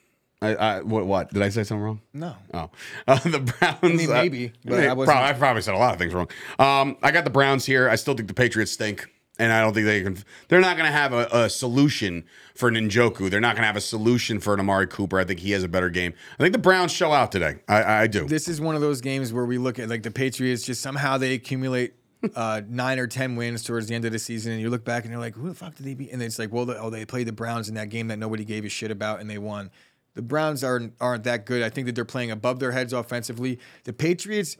I, 0.41 0.55
I, 0.55 0.81
what, 0.81 1.05
what? 1.05 1.33
Did 1.33 1.41
I 1.41 1.49
say 1.49 1.63
something 1.63 1.83
wrong? 1.83 2.01
No. 2.13 2.35
Oh, 2.53 2.69
uh, 3.07 3.19
the 3.19 3.39
Browns. 3.39 3.77
I 3.81 3.87
mean, 3.87 4.09
maybe, 4.09 4.53
but 4.63 4.79
I 4.79 4.87
I, 4.87 4.93
wasn't- 4.93 5.17
I 5.17 5.33
probably 5.33 5.61
said 5.61 5.73
a 5.73 5.77
lot 5.77 5.93
of 5.93 5.99
things 5.99 6.13
wrong. 6.13 6.29
Um, 6.59 6.97
I 7.01 7.11
got 7.11 7.23
the 7.23 7.29
Browns 7.29 7.65
here. 7.65 7.89
I 7.89 7.95
still 7.95 8.13
think 8.13 8.27
the 8.27 8.33
Patriots 8.33 8.71
stink, 8.71 9.09
and 9.39 9.53
I 9.53 9.61
don't 9.61 9.73
think 9.73 9.85
they 9.85 10.03
can. 10.03 10.17
They're 10.49 10.59
not 10.59 10.75
going 10.77 10.85
to 10.85 10.95
have 10.95 11.13
a, 11.13 11.27
a 11.31 11.49
solution 11.49 12.25
for 12.53 12.69
Njoku. 12.69 13.29
They're 13.29 13.39
not 13.39 13.55
going 13.55 13.63
to 13.63 13.67
have 13.67 13.77
a 13.77 13.81
solution 13.81 14.39
for 14.39 14.53
an 14.53 14.59
Amari 14.59 14.85
Cooper. 14.85 15.17
I 15.17 15.23
think 15.23 15.39
he 15.39 15.51
has 15.51 15.63
a 15.63 15.69
better 15.69 15.89
game. 15.89 16.13
I 16.37 16.43
think 16.43 16.51
the 16.51 16.59
Browns 16.59 16.91
show 16.91 17.13
out 17.13 17.31
today. 17.31 17.59
I, 17.67 18.03
I 18.03 18.07
do. 18.07 18.27
This 18.27 18.49
is 18.49 18.59
one 18.59 18.75
of 18.75 18.81
those 18.81 18.99
games 19.01 19.31
where 19.31 19.45
we 19.45 19.57
look 19.57 19.79
at 19.79 19.89
like 19.89 20.03
the 20.03 20.11
Patriots, 20.11 20.63
just 20.63 20.81
somehow 20.81 21.17
they 21.17 21.33
accumulate 21.33 21.93
uh, 22.35 22.61
nine 22.67 22.99
or 22.99 23.07
ten 23.07 23.37
wins 23.37 23.63
towards 23.63 23.87
the 23.87 23.95
end 23.95 24.03
of 24.03 24.11
the 24.11 24.19
season, 24.19 24.51
and 24.51 24.61
you 24.61 24.69
look 24.69 24.83
back 24.83 25.05
and 25.05 25.11
you're 25.11 25.21
like, 25.21 25.35
who 25.35 25.47
the 25.47 25.55
fuck 25.55 25.75
did 25.75 25.85
they 25.85 25.93
beat? 25.93 26.11
And 26.11 26.21
it's 26.21 26.37
like, 26.37 26.51
well, 26.51 26.65
the, 26.65 26.77
oh, 26.77 26.89
they 26.89 27.05
played 27.05 27.27
the 27.27 27.33
Browns 27.33 27.69
in 27.69 27.75
that 27.75 27.89
game 27.89 28.09
that 28.09 28.19
nobody 28.19 28.43
gave 28.43 28.65
a 28.65 28.69
shit 28.69 28.91
about, 28.91 29.21
and 29.21 29.29
they 29.29 29.37
won. 29.37 29.71
The 30.15 30.21
Browns 30.21 30.63
aren't 30.65 30.93
aren't 30.99 31.23
that 31.23 31.45
good. 31.45 31.63
I 31.63 31.69
think 31.69 31.87
that 31.87 31.95
they're 31.95 32.03
playing 32.03 32.31
above 32.31 32.59
their 32.59 32.73
heads 32.73 32.91
offensively. 32.93 33.59
The 33.85 33.93
Patriots. 33.93 34.57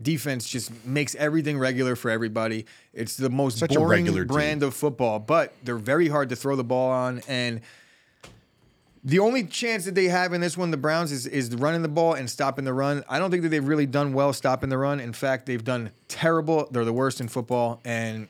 Defense 0.00 0.48
just 0.48 0.70
makes 0.84 1.14
everything 1.16 1.58
regular 1.58 1.96
for 1.96 2.10
everybody. 2.10 2.66
It's 2.92 3.16
the 3.16 3.30
most 3.30 3.58
Such 3.58 3.74
boring 3.74 4.04
regular 4.04 4.24
team. 4.24 4.34
brand 4.34 4.62
of 4.62 4.74
football, 4.74 5.18
but 5.18 5.52
they're 5.64 5.76
very 5.76 6.08
hard 6.08 6.28
to 6.28 6.36
throw 6.36 6.54
the 6.54 6.64
ball 6.64 6.90
on. 6.90 7.20
And 7.26 7.60
the 9.04 9.18
only 9.18 9.44
chance 9.44 9.84
that 9.86 9.94
they 9.94 10.06
have 10.06 10.32
in 10.32 10.40
this 10.40 10.56
one, 10.56 10.70
the 10.70 10.76
Browns, 10.76 11.12
is 11.12 11.26
is 11.26 11.54
running 11.54 11.82
the 11.82 11.88
ball 11.88 12.14
and 12.14 12.28
stopping 12.28 12.64
the 12.64 12.72
run. 12.72 13.04
I 13.08 13.18
don't 13.18 13.30
think 13.30 13.42
that 13.42 13.48
they've 13.48 13.66
really 13.66 13.86
done 13.86 14.12
well 14.12 14.32
stopping 14.32 14.68
the 14.70 14.78
run. 14.78 15.00
In 15.00 15.12
fact, 15.12 15.46
they've 15.46 15.62
done 15.64 15.90
terrible. 16.08 16.68
They're 16.70 16.84
the 16.84 16.92
worst 16.92 17.20
in 17.20 17.28
football, 17.28 17.80
and 17.84 18.28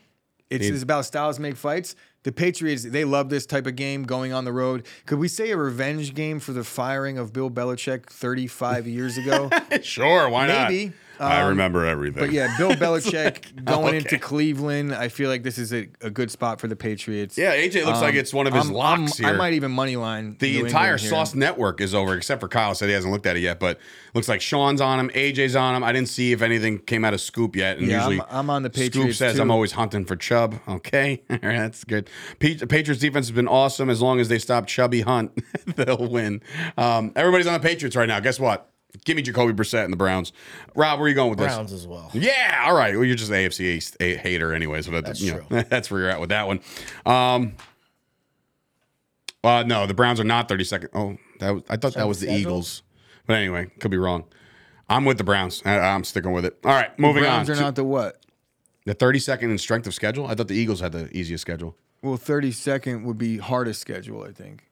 it's, 0.49 0.65
it's 0.65 0.83
about 0.83 1.05
styles 1.05 1.39
make 1.39 1.55
fights. 1.55 1.95
The 2.23 2.31
Patriots, 2.31 2.83
they 2.83 3.05
love 3.05 3.29
this 3.29 3.45
type 3.45 3.65
of 3.65 3.75
game 3.77 4.03
going 4.03 4.33
on 4.33 4.43
the 4.43 4.51
road. 4.51 4.85
Could 5.05 5.19
we 5.19 5.27
say 5.29 5.51
a 5.51 5.57
revenge 5.57 6.13
game 6.13 6.39
for 6.39 6.51
the 6.51 6.65
firing 6.65 7.17
of 7.17 7.31
Bill 7.31 7.49
Belichick 7.49 8.07
35 8.07 8.87
years 8.87 9.17
ago? 9.17 9.49
sure, 9.83 10.29
why 10.29 10.47
not? 10.47 10.69
Maybe. 10.69 10.85
not? 10.87 10.93
I 11.19 11.41
Um, 11.41 11.49
remember 11.49 11.85
everything. 11.85 12.21
But 12.23 12.31
yeah, 12.31 12.55
Bill 12.57 12.71
Belichick 12.75 13.65
going 13.65 13.87
Okay. 13.87 13.97
into 13.97 14.17
Cleveland, 14.17 14.93
I 14.95 15.09
feel 15.09 15.29
like 15.29 15.43
this 15.43 15.57
is 15.57 15.73
a, 15.73 15.87
a 16.01 16.09
good 16.09 16.31
spot 16.31 16.59
for 16.61 16.67
the 16.67 16.75
Patriots. 16.75 17.37
yeah, 17.37 17.55
AJ 17.55 17.85
looks 17.85 17.99
like 18.01 18.13
Um, 18.13 18.19
it's 18.19 18.33
one 18.33 18.47
of 18.47 18.53
his 18.53 18.65
I'm- 18.65 18.73
locks 18.73 18.99
I'm- 18.99 19.07
here. 19.17 19.27
I 19.27 19.31
might 19.33 19.53
even 19.53 19.71
money 19.71 19.95
line 19.95 20.37
The 20.39 20.53
New 20.59 20.65
entire. 20.65 20.97
Sauce 20.97 21.35
Network 21.35 21.81
is 21.81 21.93
over, 21.93 22.15
except 22.15 22.41
for 22.41 22.47
Kyle 22.47 22.73
said 22.73 22.87
he 22.87 22.93
hasn't 22.93 23.11
looked 23.13 23.25
at 23.25 23.35
it 23.37 23.41
yet. 23.41 23.59
But 23.59 23.79
looks 24.13 24.27
like 24.29 24.41
Sean's 24.41 24.81
on 24.81 24.99
him, 24.99 25.09
AJ's 25.09 25.55
on 25.55 25.75
him. 25.75 25.83
I 25.83 25.91
didn't 25.91 26.09
see 26.09 26.31
if 26.31 26.41
anything 26.41 26.79
came 26.79 27.03
out 27.03 27.13
of 27.13 27.21
Scoop 27.21 27.55
yet. 27.55 27.77
And 27.77 27.87
Yeah, 27.87 28.01
I'm- 28.03 28.11
usually, 28.13 28.27
I'm 28.31 28.49
on 28.49 28.63
the 28.63 28.69
Patriots. 28.69 28.95
Scoop 28.97 29.13
says 29.15 29.35
too. 29.35 29.41
I'm 29.41 29.51
always 29.51 29.73
hunting 29.73 30.05
for 30.05 30.15
Chubb. 30.15 30.55
Okay, 30.79 31.21
that's 31.29 31.83
good. 31.83 32.09
Pa- 32.39 32.65
Patriots 32.67 33.01
defense 33.01 33.27
has 33.27 33.35
been 33.35 33.47
awesome. 33.47 33.89
As 33.89 34.01
long 34.01 34.19
as 34.19 34.29
they 34.29 34.39
stop 34.39 34.65
Chubby 34.67 35.01
Hunt, 35.01 35.31
they'll 35.75 36.07
win. 36.09 36.41
Um, 36.77 37.11
everybody's 37.15 37.47
on 37.47 37.53
the 37.53 37.59
Patriots 37.59 37.95
right 37.95 38.07
now. 38.07 38.19
Guess 38.19 38.39
what? 38.39 38.69
Give 39.05 39.15
me 39.15 39.21
Jacoby 39.21 39.53
Brissett 39.53 39.83
and 39.83 39.93
the 39.93 39.97
Browns. 39.97 40.33
Rob, 40.75 40.99
where 40.99 41.05
are 41.05 41.09
you 41.09 41.15
going 41.15 41.29
with 41.29 41.39
this? 41.39 41.53
Browns 41.53 41.71
as 41.71 41.85
well. 41.85 42.09
Yeah, 42.13 42.63
all 42.65 42.75
right. 42.75 42.95
Well, 42.95 43.05
you're 43.05 43.15
just 43.15 43.29
an 43.29 43.37
AFC 43.37 43.61
East 43.61 43.97
a- 43.99 44.15
hater, 44.15 44.53
anyways. 44.53 44.87
But 44.87 45.05
That's 45.05 45.21
you 45.21 45.33
know, 45.33 45.41
true. 45.41 45.63
that's 45.69 45.91
where 45.91 46.01
you're 46.01 46.09
at 46.09 46.19
with 46.19 46.29
that 46.29 46.47
one. 46.47 46.59
Um, 47.05 47.53
uh, 49.43 49.63
no, 49.63 49.85
the 49.85 49.93
Browns 49.93 50.19
are 50.19 50.23
not 50.25 50.49
32nd. 50.49 50.89
Oh, 50.93 51.17
that 51.39 51.51
was, 51.51 51.63
I 51.69 51.77
thought 51.77 51.93
that 51.93 52.07
was 52.07 52.19
the 52.19 52.25
the 52.25 52.33
schedule. 52.33 52.51
Eagles. 52.51 52.83
But 53.27 53.37
anyway, 53.37 53.71
could 53.79 53.91
be 53.91 53.97
wrong. 53.97 54.25
I'm 54.89 55.05
with 55.05 55.19
the 55.19 55.23
Browns. 55.23 55.61
I, 55.65 55.77
I'm 55.77 56.03
sticking 56.03 56.31
with 56.31 56.45
it. 56.45 56.57
All 56.65 56.71
right, 56.71 56.97
moving 56.97 57.23
Browns 57.23 57.41
on. 57.41 57.45
Browns 57.45 57.59
are 57.59 57.63
not 57.63 57.75
the 57.75 57.83
what? 57.83 58.19
the 58.85 58.95
32nd 58.95 59.43
in 59.43 59.57
strength 59.57 59.85
of 59.85 59.93
schedule. 59.93 60.25
I 60.25 60.33
thought 60.33 60.47
the 60.47 60.55
Eagles 60.55 60.79
had 60.79 60.93
the 60.93 61.15
easiest 61.15 61.41
schedule. 61.41 61.75
Well, 62.01 62.17
32nd 62.17 63.03
would 63.03 63.17
be 63.19 63.37
hardest 63.37 63.81
schedule, 63.81 64.23
I 64.23 64.31
think. 64.31 64.68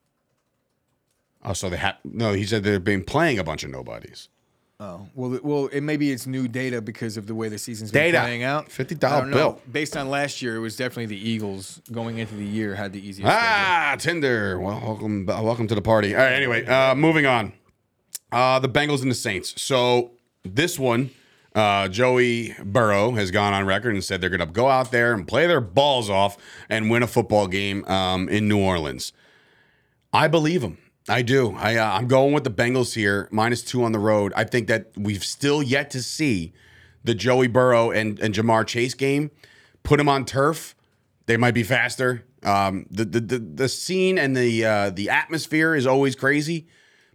Oh, 1.49 1.53
so 1.53 1.69
they 1.69 1.77
had 1.77 1.95
no. 2.03 2.33
He 2.33 2.45
said 2.45 2.63
they've 2.63 2.83
been 2.83 3.03
playing 3.03 3.39
a 3.39 3.43
bunch 3.43 3.63
of 3.63 3.69
nobodies. 3.71 4.27
Oh 4.79 5.07
well, 5.15 5.33
it- 5.33 5.43
well, 5.45 5.67
it 5.67 5.81
maybe 5.81 6.11
it's 6.11 6.27
new 6.27 6.47
data 6.47 6.81
because 6.81 7.17
of 7.17 7.25
the 7.25 7.33
way 7.33 7.49
the 7.49 7.57
season's 7.57 7.89
been 7.89 8.11
Data. 8.11 8.19
playing 8.19 8.43
out. 8.43 8.69
$50 8.69 9.03
I 9.11 9.19
don't 9.21 9.31
know. 9.31 9.35
bill. 9.37 9.61
Based 9.71 9.97
on 9.97 10.09
last 10.09 10.41
year, 10.41 10.55
it 10.55 10.59
was 10.59 10.75
definitely 10.75 11.07
the 11.07 11.29
Eagles 11.29 11.81
going 11.91 12.19
into 12.19 12.35
the 12.35 12.45
year 12.45 12.75
had 12.75 12.93
the 12.93 12.99
easiest. 12.99 13.21
schedule. 13.31 13.39
Ah, 13.41 13.95
Tinder. 13.97 14.59
Well, 14.59 14.79
welcome, 14.81 15.25
welcome 15.25 15.67
to 15.67 15.73
the 15.73 15.81
party. 15.81 16.13
All 16.13 16.21
right. 16.21 16.33
Anyway, 16.33 16.65
uh, 16.67 16.93
moving 16.93 17.25
on. 17.25 17.53
Uh, 18.31 18.59
the 18.59 18.69
Bengals 18.69 19.01
and 19.01 19.09
the 19.09 19.15
Saints. 19.15 19.59
So 19.59 20.11
this 20.43 20.77
one, 20.77 21.09
uh, 21.55 21.87
Joey 21.87 22.53
Burrow 22.63 23.11
has 23.13 23.31
gone 23.31 23.53
on 23.53 23.65
record 23.65 23.95
and 23.95 24.03
said 24.03 24.21
they're 24.21 24.29
going 24.29 24.41
to 24.41 24.45
go 24.45 24.67
out 24.67 24.91
there 24.91 25.11
and 25.13 25.27
play 25.27 25.47
their 25.47 25.61
balls 25.61 26.07
off 26.09 26.37
and 26.69 26.91
win 26.91 27.01
a 27.01 27.07
football 27.07 27.47
game 27.47 27.83
um, 27.85 28.29
in 28.29 28.47
New 28.47 28.59
Orleans. 28.59 29.11
I 30.13 30.27
believe 30.27 30.61
him. 30.61 30.77
I 31.09 31.21
do. 31.21 31.55
I, 31.55 31.75
uh, 31.75 31.93
I'm 31.93 32.07
going 32.07 32.33
with 32.33 32.43
the 32.43 32.51
Bengals 32.51 32.93
here, 32.95 33.29
minus 33.31 33.61
two 33.61 33.83
on 33.83 33.91
the 33.93 33.99
road. 33.99 34.33
I 34.35 34.43
think 34.43 34.67
that 34.67 34.91
we've 34.97 35.23
still 35.23 35.63
yet 35.63 35.89
to 35.91 36.03
see 36.03 36.53
the 37.03 37.15
Joey 37.15 37.47
Burrow 37.47 37.91
and, 37.91 38.19
and 38.19 38.33
Ja'Marr 38.33 38.67
Chase 38.67 38.93
game. 38.93 39.31
Put 39.83 39.99
him 39.99 40.09
on 40.09 40.25
turf 40.25 40.75
They 41.27 41.37
might 41.37 41.53
be 41.53 41.63
faster. 41.63 42.25
Um, 42.43 42.85
the, 42.91 43.05
the 43.05 43.19
the 43.19 43.39
the 43.39 43.69
scene 43.69 44.17
and 44.17 44.35
the 44.35 44.63
uh, 44.63 44.89
the 44.91 45.09
atmosphere 45.09 45.75
is 45.75 45.87
always 45.87 46.15
crazy, 46.15 46.67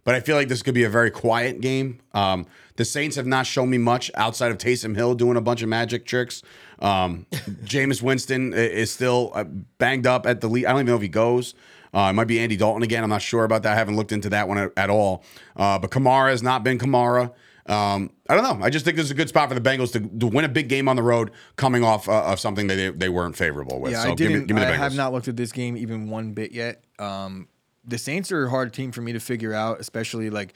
but 0.03 0.15
I 0.15 0.19
feel 0.19 0.35
like 0.35 0.49
this 0.49 0.61
could 0.61 0.73
be 0.73 0.83
a 0.83 0.89
very 0.89 1.11
quiet 1.11 1.61
game. 1.61 2.01
Um, 2.13 2.45
the 2.75 2.83
Saints 2.85 3.15
have 3.15 3.25
not 3.25 3.45
shown 3.45 3.69
me 3.69 3.77
much 3.77 4.11
outside 4.15 4.51
of 4.51 4.57
Taysom 4.57 4.95
Hill 4.95 5.15
doing 5.15 5.37
a 5.37 5.41
bunch 5.41 5.61
of 5.61 5.69
magic 5.69 6.05
tricks. 6.05 6.41
Um, 6.79 7.25
Jameis 7.31 8.01
Winston 8.01 8.53
is 8.53 8.91
still 8.91 9.31
uh, 9.33 9.45
banged 9.77 10.07
up 10.07 10.25
at 10.25 10.41
the 10.41 10.49
lead. 10.49 10.65
I 10.65 10.71
don't 10.71 10.79
even 10.81 10.87
know 10.87 10.95
if 10.95 11.01
he 11.01 11.07
goes. 11.07 11.53
Uh, 11.93 12.09
it 12.09 12.13
might 12.13 12.27
be 12.27 12.39
Andy 12.39 12.57
Dalton 12.57 12.83
again. 12.83 13.03
I'm 13.03 13.09
not 13.09 13.21
sure 13.21 13.43
about 13.43 13.63
that. 13.63 13.73
I 13.73 13.75
haven't 13.75 13.95
looked 13.95 14.11
into 14.11 14.29
that 14.29 14.47
one 14.47 14.57
at, 14.57 14.71
at 14.75 14.89
all. 14.89 15.23
Uh, 15.55 15.77
but 15.77 15.91
Kamara 15.91 16.29
has 16.29 16.41
not 16.41 16.63
been 16.63 16.79
Kamara. 16.79 17.31
Um, 17.65 18.11
I 18.27 18.35
don't 18.35 18.43
know. 18.43 18.65
I 18.65 18.69
just 18.69 18.83
think 18.83 18.97
this 18.97 19.05
is 19.05 19.11
a 19.11 19.15
good 19.15 19.29
spot 19.29 19.47
for 19.47 19.55
the 19.55 19.61
Bengals 19.61 19.93
to, 19.93 19.99
to 20.19 20.27
win 20.27 20.43
a 20.43 20.49
big 20.49 20.67
game 20.67 20.89
on 20.89 20.95
the 20.95 21.03
road, 21.03 21.31
coming 21.55 21.83
off 21.83 22.09
uh, 22.09 22.23
of 22.23 22.39
something 22.39 22.67
that 22.67 22.75
they, 22.75 22.89
they 22.89 23.09
weren't 23.09 23.37
favorable 23.37 23.79
with. 23.79 23.93
Yeah, 23.93 24.03
so 24.03 24.11
I 24.11 24.15
didn't. 24.15 24.47
give 24.47 24.55
me 24.55 24.61
the 24.61 24.67
I 24.67 24.75
have 24.75 24.95
not 24.95 25.13
looked 25.13 25.27
at 25.27 25.37
this 25.37 25.51
game 25.51 25.77
even 25.77 26.09
one 26.09 26.33
bit 26.33 26.51
yet. 26.51 26.83
Um, 26.99 27.47
the 27.85 27.97
Saints 27.97 28.31
are 28.31 28.45
a 28.45 28.49
hard 28.49 28.73
team 28.73 28.91
for 28.91 29.01
me 29.01 29.13
to 29.13 29.19
figure 29.19 29.53
out, 29.53 29.79
especially 29.79 30.29
like 30.29 30.55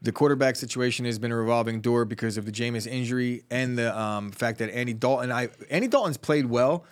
the 0.00 0.12
quarterback 0.12 0.56
situation 0.56 1.04
has 1.04 1.18
been 1.18 1.32
a 1.32 1.36
revolving 1.36 1.80
door 1.80 2.04
because 2.04 2.36
of 2.36 2.44
the 2.44 2.52
Jameis 2.52 2.86
injury 2.86 3.44
and 3.50 3.76
the 3.76 3.96
um, 3.98 4.30
fact 4.30 4.58
that 4.58 4.70
Andy 4.70 4.94
Dalton. 4.94 5.32
I 5.32 5.48
Andy 5.70 5.88
Dalton's 5.88 6.16
played 6.16 6.46
well, 6.46 6.84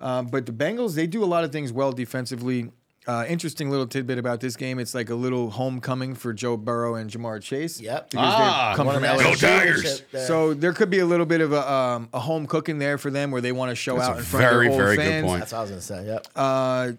um, 0.00 0.26
but 0.26 0.46
the 0.46 0.52
Bengals 0.52 0.94
they 0.94 1.06
do 1.06 1.24
a 1.24 1.26
lot 1.26 1.44
of 1.44 1.52
things 1.52 1.72
well 1.72 1.92
defensively. 1.92 2.70
Uh, 3.06 3.24
interesting 3.28 3.70
little 3.70 3.86
tidbit 3.86 4.18
about 4.18 4.40
this 4.40 4.56
game. 4.56 4.78
It's 4.78 4.94
like 4.94 5.08
a 5.08 5.14
little 5.14 5.50
homecoming 5.50 6.14
for 6.14 6.32
Joe 6.34 6.56
Burrow 6.58 6.96
and 6.96 7.10
Ja'Marr 7.10 7.42
Chase. 7.42 7.80
Yep. 7.80 8.10
Because 8.10 8.26
Ah, 8.36 8.74
come 8.76 8.88
from 8.88 9.02
a 9.02 9.06
LSU. 9.06 9.22
Go 9.22 9.34
Tigers! 9.34 10.02
So 10.26 10.52
there 10.52 10.74
could 10.74 10.90
be 10.90 10.98
a 10.98 11.06
little 11.06 11.24
bit 11.24 11.40
of 11.40 11.52
a 11.52 11.72
um, 11.72 12.08
a 12.12 12.20
home 12.20 12.46
cooking 12.46 12.78
there 12.78 12.98
for 12.98 13.10
them, 13.10 13.30
where 13.30 13.40
they 13.40 13.52
want 13.52 13.70
to 13.70 13.74
show 13.74 13.96
That's 13.96 14.08
out 14.08 14.18
in 14.18 14.22
front 14.24 14.44
very, 14.44 14.66
of 14.66 14.72
their 14.74 14.80
old 14.88 14.96
very 14.96 14.96
good 14.96 15.02
fans. 15.12 15.26
point. 15.26 15.38
that's 15.40 15.52
what 15.52 15.58
I 15.58 15.62
was 15.62 15.70
gonna 15.70 15.80
say. 15.82 16.06
Yep. 16.06 16.26
Uh, 16.36 16.92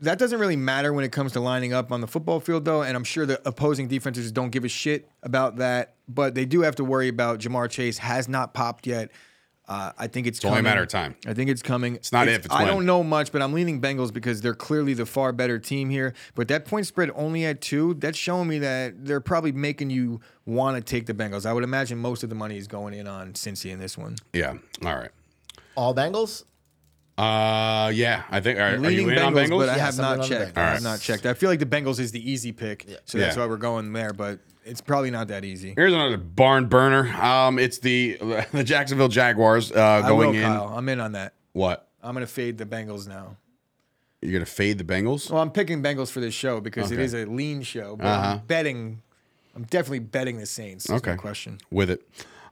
that 0.00 0.18
doesn't 0.18 0.38
really 0.40 0.56
matter 0.56 0.92
when 0.92 1.04
it 1.04 1.12
comes 1.12 1.32
to 1.32 1.40
lining 1.40 1.72
up 1.72 1.92
on 1.92 2.00
the 2.00 2.08
football 2.08 2.40
field, 2.40 2.64
though. 2.64 2.82
And 2.82 2.96
I'm 2.96 3.04
sure 3.04 3.24
the 3.24 3.40
opposing 3.48 3.86
defenses 3.88 4.32
don't 4.32 4.50
give 4.50 4.64
a 4.64 4.68
shit 4.68 5.08
about 5.22 5.56
that. 5.56 5.94
But 6.08 6.34
they 6.34 6.44
do 6.44 6.62
have 6.62 6.74
to 6.76 6.84
worry 6.84 7.08
about 7.08 7.38
Ja'Marr 7.38 7.70
Chase 7.70 7.98
has 7.98 8.28
not 8.28 8.52
popped 8.52 8.86
yet. 8.86 9.10
Uh, 9.66 9.92
I 9.96 10.08
think 10.08 10.26
it's, 10.26 10.44
only 10.44 10.56
a 10.56 10.58
coming. 10.58 10.64
matter 10.70 10.82
of 10.82 10.88
time. 10.88 11.14
I 11.26 11.32
think 11.32 11.48
it's 11.48 11.62
coming. 11.62 11.94
It's 11.96 12.12
not 12.12 12.28
if, 12.28 12.44
it's 12.44 12.54
I 12.54 12.64
when. 12.64 12.72
don't 12.74 12.84
know 12.86 13.02
much, 13.02 13.32
but 13.32 13.40
I'm 13.40 13.54
leaning 13.54 13.80
Bengals 13.80 14.12
because 14.12 14.42
they're 14.42 14.54
clearly 14.54 14.92
the 14.92 15.06
far 15.06 15.32
better 15.32 15.58
team 15.58 15.88
here. 15.88 16.12
But 16.34 16.48
that 16.48 16.66
point 16.66 16.86
spread 16.86 17.10
only 17.14 17.46
at 17.46 17.62
two, 17.62 17.94
that's 17.94 18.18
showing 18.18 18.46
me 18.48 18.58
that 18.58 19.06
they're 19.06 19.22
probably 19.22 19.52
making 19.52 19.88
you 19.88 20.20
want 20.44 20.76
to 20.76 20.82
take 20.82 21.06
the 21.06 21.14
Bengals. 21.14 21.46
I 21.46 21.54
would 21.54 21.64
imagine 21.64 21.96
most 21.98 22.22
of 22.22 22.28
the 22.28 22.34
money 22.34 22.58
is 22.58 22.66
going 22.68 22.92
in 22.92 23.06
on 23.06 23.32
Cincy 23.32 23.70
in 23.70 23.78
this 23.78 23.96
one. 23.96 24.16
Yeah. 24.34 24.54
All 24.84 24.96
right. 24.96 25.10
All 25.76 25.94
Bengals. 25.94 26.44
Uh, 27.16 27.90
yeah. 27.94 28.24
I 28.30 28.40
think. 28.40 28.58
Are, 28.58 28.62
are 28.62 28.74
you 28.74 28.80
leaning 28.80 29.10
in 29.10 29.18
on 29.18 29.32
Bengals, 29.32 29.46
Bengals? 29.48 29.58
but 29.60 29.68
I 29.70 29.76
Yes, 29.76 29.96
have 29.96 29.98
not 29.98 30.14
in 30.14 30.20
on 30.20 30.28
the 30.28 30.28
checked. 30.28 30.54
Bengals. 30.54 30.58
I 30.58 30.60
have 30.60 30.68
Alright. 30.68 30.82
not 30.82 31.00
checked. 31.00 31.26
I 31.26 31.34
feel 31.34 31.48
like 31.48 31.60
the 31.60 31.66
Bengals 31.66 32.00
is 32.00 32.12
the 32.12 32.30
easy 32.30 32.52
pick, 32.52 32.84
yeah. 32.86 32.96
so 33.06 33.16
that's 33.18 33.36
Yeah. 33.36 33.42
why 33.42 33.48
we're 33.48 33.56
going 33.56 33.92
there. 33.94 34.12
But 34.12 34.40
it's 34.64 34.80
probably 34.80 35.10
not 35.10 35.28
that 35.28 35.44
easy. 35.44 35.74
Here's 35.76 35.92
another 35.92 36.16
barn 36.16 36.66
burner. 36.66 37.08
Um, 37.22 37.58
it's 37.58 37.78
the 37.78 38.18
the 38.52 38.64
Jacksonville 38.64 39.08
Jaguars 39.08 39.72
uh, 39.72 40.02
I 40.04 40.10
will, 40.10 40.18
going 40.24 40.34
in. 40.36 40.42
Kyle. 40.42 40.72
I'm 40.76 40.88
in 40.88 41.00
on 41.00 41.12
that. 41.12 41.34
What? 41.52 41.88
I'm 42.02 42.14
gonna 42.14 42.26
fade 42.26 42.58
the 42.58 42.66
Bengals 42.66 43.06
now. 43.08 43.36
You're 44.20 44.32
gonna 44.32 44.46
fade 44.46 44.78
the 44.78 44.84
Bengals? 44.84 45.30
Well, 45.30 45.42
I'm 45.42 45.50
picking 45.50 45.82
Bengals 45.82 46.10
for 46.10 46.20
this 46.20 46.34
show 46.34 46.60
because 46.60 46.90
it 46.90 46.94
Okay. 46.94 47.04
is 47.04 47.14
a 47.14 47.24
lean 47.26 47.62
show. 47.62 47.96
But 47.96 48.06
Uh-huh. 48.06 48.26
I'm 48.40 48.46
betting. 48.46 49.02
I'm 49.54 49.64
definitely 49.64 50.00
betting 50.00 50.38
the 50.38 50.46
Saints. 50.46 50.90
Okay. 50.90 51.16
question. 51.16 51.58
with 51.70 51.90
it. 51.90 52.02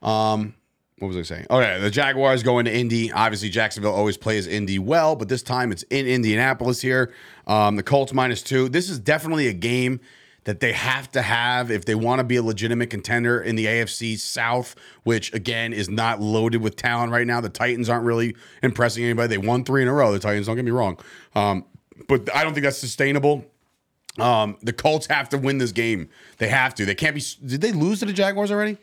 Um, 0.03 0.55
what 0.99 1.09
was 1.09 1.17
I 1.17 1.23
saying? 1.23 1.47
Oh 1.51 1.59
yeah, 1.59 1.79
the 1.79 1.91
Jaguars 1.91 2.43
going 2.45 2.65
to 2.67 2.73
Indy. 2.73 3.11
Obviously, 3.11 3.49
Jacksonville 3.49 3.95
always 3.95 4.17
plays 4.17 4.47
Indy 4.47 4.79
well, 4.79 5.17
but 5.17 5.29
this 5.29 5.43
time 5.43 5.73
it's 5.73 5.83
in 5.85 6.07
Indianapolis 6.07 6.81
here. 6.81 7.13
Um, 7.47 7.75
the 7.77 7.83
Colts 7.83 8.13
minus 8.13 8.43
two. 8.43 8.69
This 8.69 8.89
is 8.89 8.99
definitely 9.01 9.49
a 9.49 9.53
game 9.53 9.99
that 10.45 10.61
they 10.61 10.73
have 10.73 11.11
to 11.13 11.23
have 11.23 11.71
if 11.71 11.85
they 11.85 11.95
want 11.95 12.19
to 12.19 12.25
be 12.25 12.37
a 12.37 12.43
legitimate 12.43 12.91
contender 12.91 13.41
in 13.41 13.57
the 13.57 13.67
AFC 13.67 14.19
South, 14.19 14.75
which 15.05 15.33
again 15.33 15.73
is 15.73 15.89
not 15.89 16.21
loaded 16.21 16.61
with 16.63 16.77
talent 16.77 17.13
right 17.13 17.27
now. 17.27 17.41
The 17.41 17.49
Titans 17.49 17.89
aren't 17.89 18.05
really 18.05 18.35
impressing 18.63 19.05
anybody. 19.05 19.29
They 19.29 19.39
won 19.39 19.65
three 19.65 19.83
in 19.83 19.89
a 19.89 19.93
row. 19.93 20.13
The 20.13 20.19
Titans, 20.19 20.47
don't 20.47 20.57
get 20.57 20.65
me 20.65 20.71
wrong, 20.71 20.99
um, 21.35 21.65
but 22.09 22.35
I 22.35 22.45
don't 22.45 22.55
think 22.55 22.65
that's 22.65 22.79
sustainable. 22.79 23.45
Um, 24.19 24.59
the 24.63 24.73
Colts 24.73 25.07
have 25.07 25.29
to 25.31 25.39
win 25.39 25.59
this 25.59 25.73
game. 25.73 26.09
They 26.39 26.49
have 26.49 26.75
to. 26.75 26.85
They 26.85 26.95
can't 26.95 27.15
be. 27.15 27.23
Did 27.47 27.61
they 27.61 27.73
lose 27.73 28.01
to 28.01 28.07
the 28.07 28.13
Jaguars 28.13 28.51
already? 28.51 28.77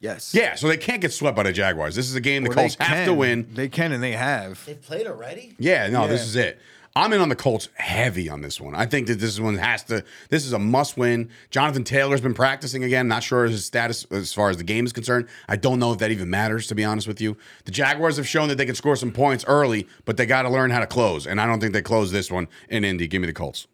Yes. 0.00 0.34
Yeah, 0.34 0.54
so 0.54 0.68
they 0.68 0.76
can't 0.76 1.00
get 1.00 1.14
swept 1.14 1.34
by 1.34 1.44
the 1.44 1.52
Jaguars. 1.52 1.94
This 1.94 2.08
is 2.10 2.14
a 2.14 2.20
game 2.20 2.44
the 2.44 2.50
Or 2.50 2.54
Colts 2.54 2.76
have 2.78 3.06
to 3.06 3.14
win. 3.14 3.48
They 3.54 3.68
can 3.68 3.90
and 3.92 4.02
they 4.02 4.12
have. 4.12 4.62
They've 4.66 4.80
played 4.80 5.06
already. 5.06 5.54
Yeah, 5.58 5.88
no, 5.88 6.06
this 6.06 6.22
is 6.22 6.36
it. 6.36 6.60
I'm 6.96 7.12
in 7.12 7.20
on 7.20 7.28
the 7.28 7.34
Colts 7.34 7.68
heavy 7.74 8.28
on 8.28 8.40
this 8.40 8.60
one. 8.60 8.76
I 8.76 8.86
think 8.86 9.08
that 9.08 9.18
this 9.18 9.40
one 9.40 9.56
has 9.56 9.82
to. 9.84 10.04
This 10.30 10.46
is 10.46 10.52
a 10.52 10.60
must 10.60 10.96
win. 10.96 11.28
Jonathan 11.50 11.82
Taylor's 11.82 12.20
been 12.20 12.34
practicing 12.34 12.84
again. 12.84 13.08
Not 13.08 13.24
sure 13.24 13.46
his 13.46 13.64
status 13.64 14.06
as 14.12 14.32
far 14.32 14.48
as 14.50 14.58
the 14.58 14.64
game 14.64 14.86
is 14.86 14.92
concerned. 14.92 15.26
I 15.48 15.56
don't 15.56 15.80
know 15.80 15.92
if 15.92 15.98
that 15.98 16.12
even 16.12 16.30
matters, 16.30 16.68
to 16.68 16.76
be 16.76 16.84
honest 16.84 17.08
with 17.08 17.20
you. 17.20 17.36
The 17.64 17.72
Jaguars 17.72 18.16
have 18.16 18.28
shown 18.28 18.46
that 18.48 18.58
they 18.58 18.66
can 18.66 18.76
score 18.76 18.94
some 18.94 19.10
points 19.10 19.44
early, 19.48 19.88
but 20.04 20.16
they 20.16 20.24
got 20.24 20.42
to 20.42 20.50
learn 20.50 20.70
how 20.70 20.78
to 20.78 20.86
close. 20.86 21.26
And 21.26 21.40
I 21.40 21.46
don't 21.46 21.58
think 21.58 21.72
they 21.72 21.82
close 21.82 22.12
this 22.12 22.30
one 22.30 22.46
in 22.68 22.84
Indy. 22.84 23.08
Give 23.08 23.20
me 23.20 23.26
the 23.26 23.32
Colts. 23.32 23.66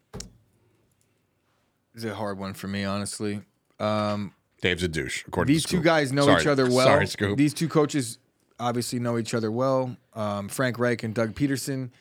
It's 1.93 2.05
a 2.05 2.15
hard 2.15 2.39
one 2.39 2.55
for 2.55 2.67
me, 2.67 2.85
honestly. 2.85 3.41
Um, 3.79 4.33
Dave's 4.61 4.81
a 4.81 4.87
douche. 4.87 5.25
According 5.27 5.53
these 5.53 5.63
to 5.65 5.77
two 5.77 5.81
guys 5.83 6.11
know 6.11 6.25
Sorry. 6.25 6.41
each 6.41 6.47
other 6.47 6.67
well. 6.69 6.87
Sorry, 6.87 7.05
Scoop. 7.05 7.37
These 7.37 7.53
two 7.53 7.67
coaches 7.67 8.17
obviously 8.59 8.97
know 8.97 9.19
each 9.19 9.35
other 9.35 9.51
well. 9.51 9.95
Um, 10.15 10.47
Frank 10.49 10.79
Reich 10.79 11.03
and 11.03 11.13
Doug 11.13 11.35
Pederson. 11.35 11.91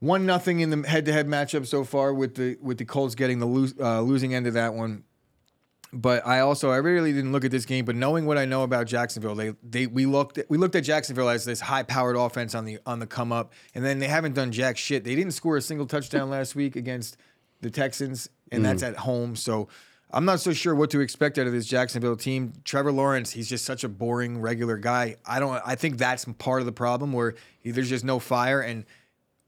One 0.00 0.26
nothing 0.26 0.60
in 0.60 0.70
the 0.70 0.88
head-to-head 0.88 1.26
matchup 1.26 1.66
so 1.66 1.84
far, 1.84 2.12
with 2.12 2.34
the 2.34 2.58
with 2.60 2.78
the 2.78 2.84
Colts 2.84 3.14
getting 3.14 3.38
the 3.38 3.74
uh, 3.80 4.00
losing 4.00 4.34
end 4.34 4.46
of 4.46 4.54
that 4.54 4.74
one. 4.74 5.04
But 5.92 6.26
I 6.26 6.40
also 6.40 6.70
I 6.70 6.78
really 6.78 7.12
didn't 7.12 7.30
look 7.30 7.44
at 7.44 7.52
this 7.52 7.64
game, 7.64 7.84
but 7.84 7.94
knowing 7.94 8.26
what 8.26 8.36
I 8.36 8.44
know 8.44 8.64
about 8.64 8.88
Jacksonville, 8.88 9.36
they 9.36 9.54
they 9.62 9.86
we 9.86 10.06
looked 10.06 10.38
at, 10.38 10.50
we 10.50 10.58
looked 10.58 10.74
at 10.74 10.82
Jacksonville 10.82 11.28
as 11.28 11.44
this 11.44 11.60
high-powered 11.60 12.16
offense 12.16 12.54
on 12.54 12.64
the 12.64 12.80
on 12.84 12.98
the 12.98 13.06
come 13.06 13.30
up, 13.30 13.52
and 13.74 13.84
then 13.84 14.00
they 14.00 14.08
haven't 14.08 14.34
done 14.34 14.50
jack 14.50 14.76
shit. 14.76 15.04
They 15.04 15.14
didn't 15.14 15.32
score 15.32 15.56
a 15.56 15.62
single 15.62 15.86
touchdown 15.86 16.30
last 16.30 16.56
week 16.56 16.74
against 16.74 17.16
the 17.60 17.70
Texans, 17.70 18.28
and 18.50 18.64
that's 18.64 18.82
at 18.82 18.96
home. 18.96 19.36
So 19.36 19.68
I'm 20.10 20.24
not 20.24 20.40
so 20.40 20.52
sure 20.52 20.74
what 20.74 20.90
to 20.90 21.00
expect 21.00 21.38
out 21.38 21.46
of 21.46 21.52
this 21.52 21.66
Jacksonville 21.66 22.16
team. 22.16 22.52
Trevor 22.64 22.92
Lawrence, 22.92 23.30
he's 23.30 23.48
just 23.48 23.64
such 23.64 23.84
a 23.84 23.88
boring 23.88 24.40
regular 24.40 24.76
guy. 24.76 25.16
I 25.24 25.38
don't. 25.38 25.62
I 25.64 25.76
think 25.76 25.96
that's 25.98 26.24
part 26.38 26.60
of 26.60 26.66
the 26.66 26.72
problem 26.72 27.12
where 27.12 27.34
he, 27.60 27.70
there's 27.70 27.88
just 27.88 28.04
no 28.04 28.18
fire, 28.18 28.60
and 28.60 28.84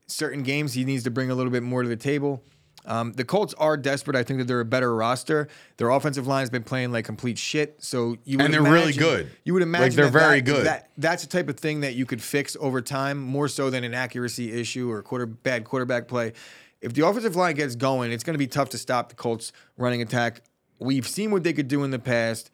certain 0.06 0.42
games 0.42 0.74
he 0.74 0.84
needs 0.84 1.04
to 1.04 1.10
bring 1.10 1.30
a 1.30 1.34
little 1.34 1.52
bit 1.52 1.62
more 1.62 1.82
to 1.82 1.88
the 1.88 1.96
table. 1.96 2.42
Um, 2.84 3.12
the 3.14 3.24
Colts 3.24 3.52
are 3.54 3.76
desperate. 3.76 4.16
I 4.16 4.22
think 4.22 4.38
that 4.38 4.44
they're 4.46 4.60
a 4.60 4.64
better 4.64 4.94
roster. 4.94 5.48
Their 5.76 5.90
offensive 5.90 6.28
line 6.28 6.42
has 6.42 6.50
been 6.50 6.62
playing 6.62 6.92
like 6.92 7.04
complete 7.04 7.36
shit. 7.36 7.82
So 7.82 8.16
you 8.24 8.38
would 8.38 8.44
And 8.44 8.54
they're 8.54 8.62
really 8.62 8.92
good. 8.92 9.28
You 9.44 9.54
would 9.54 9.62
Like, 9.62 9.66
imagine 9.66 9.96
they're 9.96 10.04
that 10.06 10.12
very 10.12 10.40
that- 10.40 10.44
good. 10.46 10.66
That, 10.66 10.90
that's 10.96 11.22
the 11.24 11.28
type 11.28 11.48
of 11.48 11.56
thing 11.58 11.80
that 11.80 11.94
you 11.96 12.06
could 12.06 12.22
fix 12.22 12.56
over 12.60 12.80
time, 12.80 13.18
more 13.18 13.48
so 13.48 13.70
than 13.70 13.82
an 13.82 13.92
accuracy 13.92 14.52
issue 14.52 14.88
or 14.88 15.02
quarter 15.02 15.26
bad 15.26 15.64
quarterback 15.64 16.06
play. 16.06 16.32
If 16.80 16.92
the 16.92 17.04
offensive 17.04 17.34
line 17.34 17.56
gets 17.56 17.74
going, 17.74 18.12
it's 18.12 18.22
going 18.22 18.34
to 18.34 18.38
be 18.38 18.46
tough 18.46 18.68
to 18.68 18.78
stop 18.78 19.08
the 19.08 19.16
Colts 19.16 19.50
running 19.76 20.00
attack. 20.00 20.42
We've 20.78 21.08
seen 21.08 21.32
what 21.32 21.42
they 21.42 21.54
could 21.54 21.66
do 21.68 21.82
in 21.82 21.90
the 21.90 21.98
past. 21.98 22.50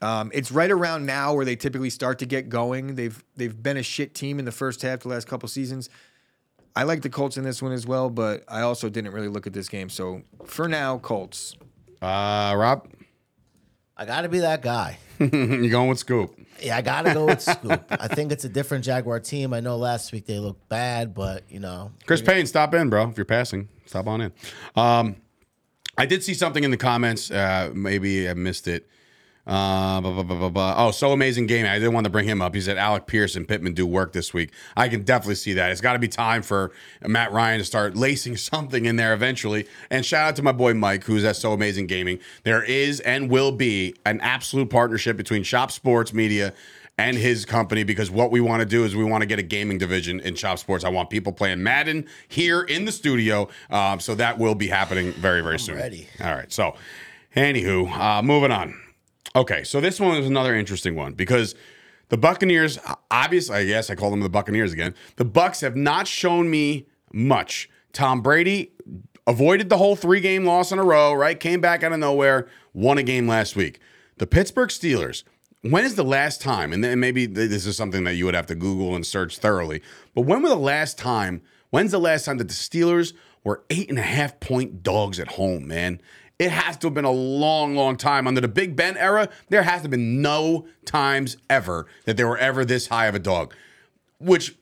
Um, 0.00 0.30
it's 0.34 0.52
right 0.52 0.70
around 0.70 1.06
now 1.06 1.34
where 1.34 1.44
they 1.44 1.56
typically 1.56 1.90
start 1.90 2.18
to 2.20 2.26
get 2.26 2.48
going. 2.48 2.94
They've 2.94 3.20
they've 3.36 3.60
been 3.60 3.76
a 3.78 3.82
shit 3.82 4.14
team 4.14 4.38
in 4.38 4.44
the 4.44 4.52
first 4.52 4.82
half 4.82 5.00
the 5.00 5.08
last 5.08 5.26
couple 5.26 5.48
seasons. 5.48 5.88
I 6.74 6.84
like 6.84 7.02
the 7.02 7.10
Colts 7.10 7.36
in 7.36 7.44
this 7.44 7.60
one 7.60 7.72
as 7.72 7.86
well, 7.86 8.08
but 8.08 8.44
I 8.48 8.62
also 8.62 8.88
didn't 8.88 9.12
really 9.12 9.28
look 9.28 9.46
at 9.46 9.52
this 9.52 9.68
game. 9.68 9.88
So 9.88 10.22
for 10.44 10.68
now, 10.68 10.98
Colts. 10.98 11.54
uh, 12.00 12.54
Rob, 12.56 12.88
I 13.96 14.04
got 14.06 14.22
to 14.22 14.28
be 14.28 14.40
that 14.40 14.62
guy. 14.62 14.98
you 15.18 15.68
going 15.70 15.88
with 15.88 15.98
Scoop? 15.98 16.34
Yeah, 16.60 16.76
I 16.76 16.82
got 16.82 17.02
to 17.02 17.14
go 17.14 17.26
with 17.26 17.42
Scoop. 17.42 17.84
I 17.90 18.08
think 18.08 18.32
it's 18.32 18.44
a 18.44 18.48
different 18.48 18.84
Jaguar 18.84 19.20
team. 19.20 19.52
I 19.52 19.60
know 19.60 19.76
last 19.76 20.12
week 20.12 20.26
they 20.26 20.38
looked 20.38 20.68
bad, 20.68 21.14
but 21.14 21.44
you 21.48 21.60
know, 21.60 21.92
Chris 22.06 22.22
Payne, 22.22 22.46
stop 22.46 22.74
in, 22.74 22.88
bro. 22.88 23.08
If 23.08 23.16
you're 23.16 23.24
passing, 23.24 23.68
stop 23.86 24.06
on 24.06 24.20
in. 24.22 24.32
Um, 24.74 25.16
I 25.98 26.06
did 26.06 26.24
see 26.24 26.34
something 26.34 26.64
in 26.64 26.70
the 26.70 26.76
comments. 26.76 27.30
Uh, 27.30 27.70
maybe 27.74 28.28
I 28.28 28.34
missed 28.34 28.66
it. 28.66 28.88
Uh, 29.44 30.00
blah, 30.00 30.12
blah, 30.12 30.22
blah, 30.22 30.38
blah, 30.38 30.48
blah. 30.48 30.74
Oh, 30.76 30.92
so 30.92 31.10
amazing 31.10 31.46
game. 31.46 31.66
I 31.66 31.74
didn't 31.74 31.94
want 31.94 32.04
to 32.04 32.10
bring 32.10 32.28
him 32.28 32.40
up. 32.40 32.54
He 32.54 32.60
said 32.60 32.78
Alec 32.78 33.06
Pierce 33.06 33.34
and 33.34 33.46
Pittman 33.46 33.74
do 33.74 33.86
work 33.86 34.12
this 34.12 34.32
week. 34.32 34.52
I 34.76 34.88
can 34.88 35.02
definitely 35.02 35.34
see 35.34 35.52
that. 35.54 35.72
It's 35.72 35.80
got 35.80 35.94
to 35.94 35.98
be 35.98 36.06
time 36.06 36.42
for 36.42 36.70
Matt 37.04 37.32
Ryan 37.32 37.58
to 37.58 37.64
start 37.64 37.96
lacing 37.96 38.36
something 38.36 38.84
in 38.84 38.96
there 38.96 39.12
eventually. 39.12 39.66
And 39.90 40.06
shout 40.06 40.28
out 40.28 40.36
to 40.36 40.42
my 40.42 40.52
boy 40.52 40.74
Mike, 40.74 41.04
who's 41.04 41.24
at 41.24 41.34
So 41.36 41.52
Amazing 41.52 41.88
Gaming. 41.88 42.20
There 42.44 42.62
is 42.62 43.00
and 43.00 43.28
will 43.28 43.50
be 43.52 43.96
an 44.06 44.20
absolute 44.20 44.70
partnership 44.70 45.16
between 45.16 45.42
Shop 45.42 45.72
Sports 45.72 46.12
Media 46.12 46.54
and 46.98 47.16
his 47.16 47.44
company 47.44 47.82
because 47.82 48.10
what 48.10 48.30
we 48.30 48.40
want 48.40 48.60
to 48.60 48.66
do 48.66 48.84
is 48.84 48.94
we 48.94 49.02
want 49.02 49.22
to 49.22 49.26
get 49.26 49.38
a 49.38 49.42
gaming 49.42 49.78
division 49.78 50.20
in 50.20 50.36
Chop 50.36 50.58
Sports. 50.58 50.84
I 50.84 50.88
want 50.90 51.10
people 51.10 51.32
playing 51.32 51.62
Madden 51.62 52.06
here 52.28 52.62
in 52.62 52.84
the 52.84 52.92
studio. 52.92 53.48
Um, 53.70 53.98
so 53.98 54.14
that 54.14 54.38
will 54.38 54.54
be 54.54 54.68
happening 54.68 55.12
very, 55.12 55.40
very 55.40 55.58
soon. 55.58 55.76
ready. 55.76 56.06
All 56.20 56.34
right. 56.34 56.52
So, 56.52 56.76
anywho, 57.34 57.90
uh, 57.90 58.22
moving 58.22 58.52
on. 58.52 58.81
Okay. 59.34 59.64
So 59.64 59.80
this 59.80 59.98
one 60.00 60.16
is 60.16 60.26
another 60.26 60.54
interesting 60.54 60.94
one 60.94 61.14
because 61.14 61.54
The 62.08 62.18
Buccaneers, 62.18 62.78
obviously, 63.10 63.56
I 63.56 63.64
guess 63.64 63.88
I 63.88 63.94
call 63.94 64.10
them 64.10 64.20
the 64.20 64.28
Buccaneers 64.28 64.72
again. 64.72 64.94
The 65.16 65.24
Bucks 65.24 65.60
have 65.62 65.76
not 65.76 66.06
shown 66.06 66.50
me 66.50 66.86
much. 67.12 67.70
Tom 67.92 68.20
Brady 68.20 68.72
avoided 69.26 69.68
the 69.68 69.78
whole 69.78 69.96
three 69.96 70.20
game 70.20 70.44
loss 70.44 70.72
in 70.72 70.78
a 70.78 70.84
row, 70.84 71.12
right? 71.14 71.38
Came 71.38 71.60
back 71.60 71.82
out 71.82 71.92
of 71.92 71.98
nowhere, 71.98 72.48
won 72.74 72.98
a 72.98 73.02
game 73.02 73.28
last 73.28 73.56
week. 73.56 73.80
The 74.18 74.26
Pittsburgh 74.26 74.68
Steelers, 74.68 75.24
when 75.62 75.84
is 75.84 75.94
the 75.94 76.04
last 76.04 76.40
time, 76.42 76.72
and 76.72 76.82
then 76.82 77.00
maybe 77.00 77.26
this 77.26 77.66
is 77.66 77.76
something 77.76 78.04
that 78.04 78.14
you 78.14 78.24
would 78.24 78.34
have 78.34 78.46
to 78.46 78.54
Google 78.54 78.94
and 78.94 79.06
search 79.06 79.38
thoroughly, 79.38 79.80
but 80.14 80.22
when 80.22 80.42
was 80.42 80.50
the 80.50 80.58
last 80.58 80.98
time, 80.98 81.40
when's 81.70 81.92
the 81.92 82.00
last 82.00 82.24
time 82.24 82.38
that 82.38 82.48
the 82.48 82.54
Steelers 82.54 83.12
were 83.44 83.62
eight 83.70 83.88
and 83.88 83.98
a 83.98 84.02
half 84.02 84.40
point 84.40 84.82
dogs 84.82 85.20
at 85.20 85.28
home, 85.28 85.66
man? 85.68 86.00
It 86.42 86.50
has 86.50 86.76
to 86.78 86.88
have 86.88 86.94
been 86.94 87.04
a 87.04 87.10
long, 87.12 87.76
long 87.76 87.96
time. 87.96 88.26
Under 88.26 88.40
the 88.40 88.48
Big 88.48 88.74
Ben 88.74 88.96
era, 88.96 89.28
there 89.48 89.62
has 89.62 89.76
to 89.76 89.82
have 89.82 89.90
been 89.92 90.22
no 90.22 90.66
times 90.84 91.36
ever 91.48 91.86
that 92.04 92.16
they 92.16 92.24
were 92.24 92.36
ever 92.36 92.64
this 92.64 92.88
high 92.88 93.06
of 93.06 93.14
a 93.14 93.20
dog, 93.20 93.54
which 94.18 94.56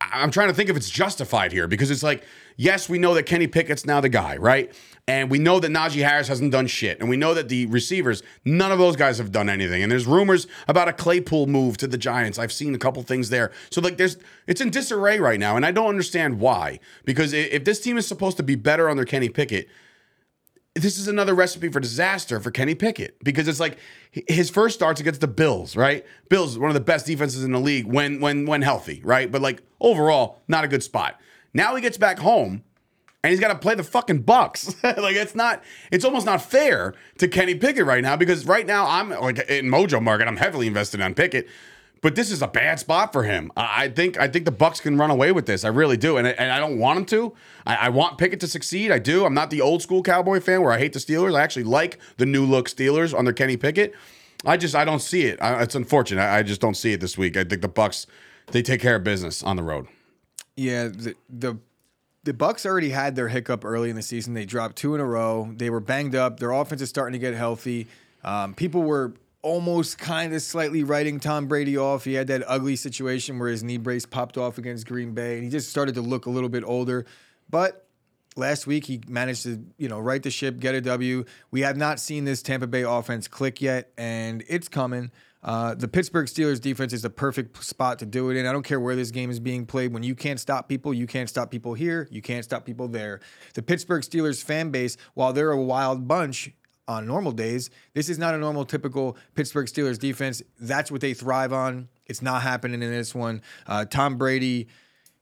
I'm 0.00 0.30
trying 0.30 0.48
to 0.48 0.54
think 0.54 0.70
if 0.70 0.76
it's 0.76 0.88
justified 0.88 1.52
here 1.52 1.68
because 1.68 1.90
it's 1.90 2.02
like, 2.02 2.24
yes, 2.56 2.88
we 2.88 2.98
know 2.98 3.12
that 3.12 3.24
Kenny 3.24 3.46
Pickett's 3.46 3.84
now 3.84 4.00
the 4.00 4.08
guy, 4.08 4.38
right? 4.38 4.72
And 5.06 5.30
we 5.30 5.38
know 5.38 5.60
that 5.60 5.70
Najee 5.70 6.02
Harris 6.02 6.28
hasn't 6.28 6.50
done 6.50 6.66
shit. 6.66 6.98
And 6.98 7.10
we 7.10 7.18
know 7.18 7.34
that 7.34 7.50
the 7.50 7.66
receivers, 7.66 8.22
none 8.46 8.72
of 8.72 8.78
those 8.78 8.96
guys 8.96 9.18
have 9.18 9.30
done 9.30 9.50
anything. 9.50 9.82
And 9.82 9.92
there's 9.92 10.06
rumors 10.06 10.46
about 10.66 10.88
a 10.88 10.94
Claypool 10.94 11.46
move 11.46 11.76
to 11.78 11.86
the 11.86 11.98
Giants. 11.98 12.38
I've 12.38 12.52
seen 12.52 12.74
a 12.74 12.78
couple 12.78 13.02
things 13.02 13.28
there. 13.28 13.52
So 13.70 13.82
like 13.82 13.98
there's 13.98 14.16
it's 14.46 14.62
in 14.62 14.70
disarray 14.70 15.20
right 15.20 15.38
now. 15.38 15.56
And 15.56 15.66
I 15.66 15.72
don't 15.72 15.88
understand 15.88 16.40
why. 16.40 16.80
Because 17.04 17.34
if 17.34 17.64
this 17.64 17.80
team 17.80 17.98
is 17.98 18.06
supposed 18.06 18.38
to 18.38 18.42
be 18.42 18.54
better 18.54 18.88
under 18.88 19.04
Kenny 19.04 19.28
Pickett, 19.28 19.68
this 20.78 20.98
is 20.98 21.08
another 21.08 21.34
recipe 21.34 21.68
for 21.68 21.80
disaster 21.80 22.40
for 22.40 22.50
Kenny 22.50 22.74
Pickett 22.74 23.22
because 23.22 23.48
it's 23.48 23.60
like 23.60 23.78
his 24.10 24.50
first 24.50 24.74
starts 24.74 25.00
against 25.00 25.20
the 25.20 25.28
Bills, 25.28 25.76
right? 25.76 26.04
Bills 26.28 26.58
one 26.58 26.70
of 26.70 26.74
the 26.74 26.80
best 26.80 27.06
defenses 27.06 27.44
in 27.44 27.52
the 27.52 27.60
league 27.60 27.86
when 27.86 28.20
when 28.20 28.46
when 28.46 28.62
healthy, 28.62 29.00
right? 29.04 29.30
But 29.30 29.42
like 29.42 29.62
overall, 29.80 30.40
not 30.48 30.64
a 30.64 30.68
good 30.68 30.82
spot. 30.82 31.20
Now 31.54 31.74
he 31.74 31.82
gets 31.82 31.98
back 31.98 32.18
home 32.18 32.62
and 33.22 33.32
he's 33.32 33.40
got 33.40 33.48
to 33.48 33.58
play 33.58 33.74
the 33.74 33.82
fucking 33.82 34.22
Bucks. 34.22 34.74
like 34.82 35.16
it's 35.16 35.34
not, 35.34 35.62
it's 35.90 36.04
almost 36.04 36.24
not 36.24 36.40
fair 36.40 36.94
to 37.18 37.28
Kenny 37.28 37.54
Pickett 37.54 37.84
right 37.84 38.02
now 38.02 38.16
because 38.16 38.46
right 38.46 38.66
now 38.66 38.86
I'm 38.86 39.10
like 39.10 39.38
in 39.50 39.66
Mojo 39.66 40.00
Market, 40.00 40.28
I'm 40.28 40.36
heavily 40.36 40.66
invested 40.66 41.00
on 41.00 41.14
Pickett. 41.14 41.48
But 42.00 42.14
this 42.14 42.30
is 42.30 42.42
a 42.42 42.48
bad 42.48 42.78
spot 42.78 43.12
for 43.12 43.24
him. 43.24 43.50
I 43.56 43.88
think 43.88 44.18
I 44.18 44.28
think 44.28 44.44
the 44.44 44.52
Bucks 44.52 44.80
can 44.80 44.96
run 44.96 45.10
away 45.10 45.32
with 45.32 45.46
this. 45.46 45.64
I 45.64 45.68
really 45.68 45.96
do, 45.96 46.16
and, 46.16 46.26
and 46.26 46.52
I 46.52 46.58
don't 46.58 46.78
want 46.78 46.98
him 46.98 47.04
to. 47.06 47.34
I, 47.66 47.74
I, 47.76 47.88
want 47.88 48.18
Pickett 48.18 48.40
to 48.40 48.46
succeed. 48.46 48.92
I 48.92 48.98
do. 48.98 49.24
I'm 49.24 49.34
not 49.34 49.50
the 49.50 49.60
old 49.60 49.82
school 49.82 50.02
Cowboy 50.02 50.40
fan 50.40 50.62
where 50.62 50.72
I 50.72 50.78
hate 50.78 50.92
the 50.92 51.00
Steelers. 51.00 51.36
I 51.36 51.42
actually 51.42 51.64
like 51.64 51.98
the 52.16 52.26
new 52.26 52.44
look 52.44 52.68
Steelers 52.68 53.18
under 53.18 53.32
Kenny 53.32 53.56
Pickett. 53.56 53.94
I 54.46 54.56
just 54.56 54.74
I 54.76 54.84
don't 54.84 55.00
see 55.00 55.22
it. 55.22 55.40
I, 55.42 55.62
it's 55.62 55.74
unfortunate. 55.74 56.22
I, 56.22 56.38
I, 56.38 56.42
just 56.42 56.60
don't 56.60 56.76
see 56.76 56.92
it 56.92 57.00
this 57.00 57.18
week. 57.18 57.36
I 57.36 57.42
think 57.44 57.62
the 57.62 57.68
Bucks 57.68 58.06
they 58.52 58.62
take 58.62 58.80
care 58.80 58.96
of 58.96 59.04
business 59.04 59.42
on 59.42 59.56
the 59.56 59.62
road. 59.62 59.88
Yeah, 60.56 60.88
the, 60.88 61.14
the 61.28 61.58
the 62.24 62.34
Bucks 62.34 62.64
already 62.64 62.90
had 62.90 63.16
their 63.16 63.28
hiccup 63.28 63.64
early 63.64 63.90
in 63.90 63.96
the 63.96 64.02
season. 64.02 64.34
They 64.34 64.44
dropped 64.44 64.76
two 64.76 64.94
in 64.94 65.00
a 65.00 65.04
row. 65.04 65.50
They 65.56 65.70
were 65.70 65.80
banged 65.80 66.14
up. 66.14 66.38
Their 66.38 66.52
offense 66.52 66.82
is 66.82 66.88
starting 66.88 67.14
to 67.14 67.18
get 67.18 67.34
healthy. 67.34 67.88
Um, 68.22 68.54
people 68.54 68.82
were 68.82 69.14
almost 69.42 69.98
kind 69.98 70.34
of 70.34 70.42
slightly 70.42 70.82
writing 70.82 71.20
Tom 71.20 71.46
Brady 71.46 71.76
off. 71.76 72.04
He 72.04 72.14
had 72.14 72.26
that 72.28 72.42
ugly 72.46 72.76
situation 72.76 73.38
where 73.38 73.48
his 73.48 73.62
knee 73.62 73.78
brace 73.78 74.06
popped 74.06 74.36
off 74.36 74.58
against 74.58 74.86
Green 74.86 75.12
Bay, 75.14 75.34
and 75.34 75.44
he 75.44 75.50
just 75.50 75.70
started 75.70 75.94
to 75.94 76.02
look 76.02 76.26
a 76.26 76.30
little 76.30 76.48
bit 76.48 76.64
older. 76.64 77.06
But 77.48 77.86
last 78.36 78.66
week 78.66 78.84
he 78.86 79.00
managed 79.08 79.42
to 79.44 79.64
you 79.76 79.88
know 79.88 79.98
right 79.98 80.22
the 80.22 80.30
ship, 80.30 80.58
get 80.58 80.74
a 80.74 80.80
W. 80.80 81.24
We 81.50 81.60
have 81.62 81.76
not 81.76 82.00
seen 82.00 82.24
this 82.24 82.42
Tampa 82.42 82.66
Bay 82.66 82.82
offense 82.82 83.28
click 83.28 83.60
yet, 83.60 83.92
and 83.96 84.44
it's 84.48 84.68
coming. 84.68 85.10
Uh, 85.42 85.74
the 85.74 85.86
Pittsburgh 85.86 86.26
Steelers 86.26 86.60
defense 86.60 86.92
is 86.92 87.02
the 87.02 87.10
perfect 87.10 87.62
spot 87.62 88.00
to 88.00 88.06
do 88.06 88.30
it 88.30 88.36
in. 88.36 88.44
I 88.44 88.52
don't 88.52 88.64
care 88.64 88.80
where 88.80 88.96
this 88.96 89.12
game 89.12 89.30
is 89.30 89.38
being 89.38 89.66
played. 89.66 89.92
When 89.92 90.02
you 90.02 90.16
can't 90.16 90.40
stop 90.40 90.68
people, 90.68 90.92
you 90.92 91.06
can't 91.06 91.28
stop 91.28 91.50
people 91.50 91.74
here. 91.74 92.08
You 92.10 92.20
can't 92.20 92.44
stop 92.44 92.64
people 92.64 92.88
there. 92.88 93.20
The 93.54 93.62
Pittsburgh 93.62 94.02
Steelers 94.02 94.42
fan 94.42 94.70
base, 94.70 94.96
while 95.14 95.32
they're 95.32 95.52
a 95.52 95.62
wild 95.62 96.08
bunch, 96.08 96.50
on 96.88 97.06
normal 97.06 97.32
days. 97.32 97.70
This 97.92 98.08
is 98.08 98.18
not 98.18 98.34
a 98.34 98.38
normal, 98.38 98.64
typical 98.64 99.16
Pittsburgh 99.34 99.66
Steelers 99.66 99.98
defense. 99.98 100.42
That's 100.58 100.90
what 100.90 101.00
they 101.00 101.14
thrive 101.14 101.52
on. 101.52 101.88
It's 102.06 102.22
not 102.22 102.42
happening 102.42 102.82
in 102.82 102.90
this 102.90 103.14
one. 103.14 103.42
Uh, 103.66 103.84
Tom 103.84 104.16
Brady, 104.16 104.68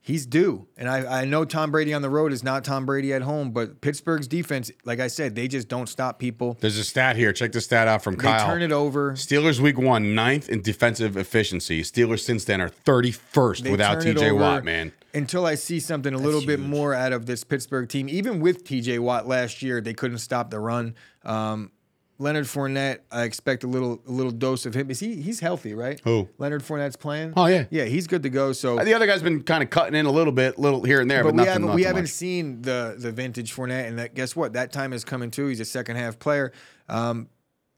he's 0.06 0.24
due. 0.24 0.68
And 0.76 0.88
I, 0.88 1.22
I 1.22 1.24
know 1.24 1.44
Tom 1.44 1.72
Brady 1.72 1.92
on 1.92 2.00
the 2.00 2.08
road 2.08 2.32
is 2.32 2.44
not 2.44 2.62
Tom 2.62 2.86
Brady 2.86 3.12
at 3.12 3.22
home, 3.22 3.50
but 3.50 3.80
Pittsburgh's 3.80 4.28
defense, 4.28 4.70
like 4.84 5.00
I 5.00 5.08
said, 5.08 5.34
they 5.34 5.48
just 5.48 5.66
don't 5.66 5.88
stop 5.88 6.20
people. 6.20 6.56
There's 6.60 6.78
a 6.78 6.84
stat 6.84 7.16
here. 7.16 7.32
Check 7.32 7.50
the 7.50 7.60
stat 7.60 7.88
out 7.88 8.02
from 8.02 8.14
They 8.14 8.22
Kyle. 8.22 8.46
turn 8.46 8.62
it 8.62 8.70
over. 8.70 9.12
Steelers 9.14 9.58
week 9.58 9.76
one, 9.78 10.14
ninth 10.14 10.48
in 10.48 10.62
defensive 10.62 11.16
efficiency. 11.16 11.82
Steelers 11.82 12.20
since 12.20 12.44
then 12.44 12.60
are 12.60 12.70
31st 12.70 13.62
They 13.64 13.70
without 13.72 13.98
TJ 13.98 14.38
Watt, 14.38 14.64
man. 14.64 14.92
Until 15.12 15.44
I 15.46 15.54
see 15.56 15.80
something 15.80 16.14
a 16.14 16.18
little 16.18 16.40
bit 16.42 16.60
huge. 16.60 16.68
more 16.68 16.94
out 16.94 17.12
of 17.12 17.26
this 17.26 17.42
Pittsburgh 17.42 17.88
team. 17.88 18.08
Even 18.08 18.38
with 18.38 18.64
TJ 18.64 19.00
Watt 19.00 19.26
last 19.26 19.60
year, 19.62 19.80
they 19.80 19.94
couldn't 19.94 20.18
stop 20.18 20.50
the 20.50 20.60
run. 20.60 20.94
Um, 21.24 21.72
Leonard 22.18 22.46
Fournette, 22.46 23.00
I 23.10 23.24
expect 23.24 23.62
a 23.62 23.66
little 23.66 24.00
a 24.06 24.10
little 24.10 24.32
dose 24.32 24.64
of 24.64 24.74
him. 24.74 24.90
Is 24.90 25.00
he 25.00 25.16
he's 25.20 25.40
healthy, 25.40 25.74
right? 25.74 26.00
Who? 26.04 26.28
Leonard 26.38 26.62
Fournette's 26.62 26.96
playing? 26.96 27.34
Oh, 27.36 27.46
yeah. 27.46 27.64
Yeah, 27.70 27.84
he's 27.84 28.06
good 28.06 28.22
to 28.22 28.30
go. 28.30 28.52
So 28.52 28.78
The 28.82 28.94
other 28.94 29.06
guy's 29.06 29.22
been 29.22 29.42
kind 29.42 29.62
of 29.62 29.70
cutting 29.70 29.94
in 29.94 30.06
a 30.06 30.10
little 30.10 30.32
bit, 30.32 30.58
little 30.58 30.82
here 30.82 31.00
and 31.00 31.10
there, 31.10 31.22
but, 31.22 31.30
but 31.30 31.32
we 31.34 31.36
nothing. 31.38 31.48
haven't 31.52 31.62
nothing 31.66 31.76
we 31.76 31.82
haven't 31.82 32.06
seen 32.08 32.62
the 32.62 32.96
the 32.98 33.12
vintage 33.12 33.54
Fournette, 33.54 33.86
and 33.88 33.98
that 33.98 34.14
guess 34.14 34.34
what? 34.34 34.54
That 34.54 34.72
time 34.72 34.92
is 34.92 35.04
coming 35.04 35.30
too. 35.30 35.46
He's 35.48 35.60
a 35.60 35.64
second 35.66 35.96
half 35.96 36.18
player. 36.18 36.52
Um, 36.88 37.28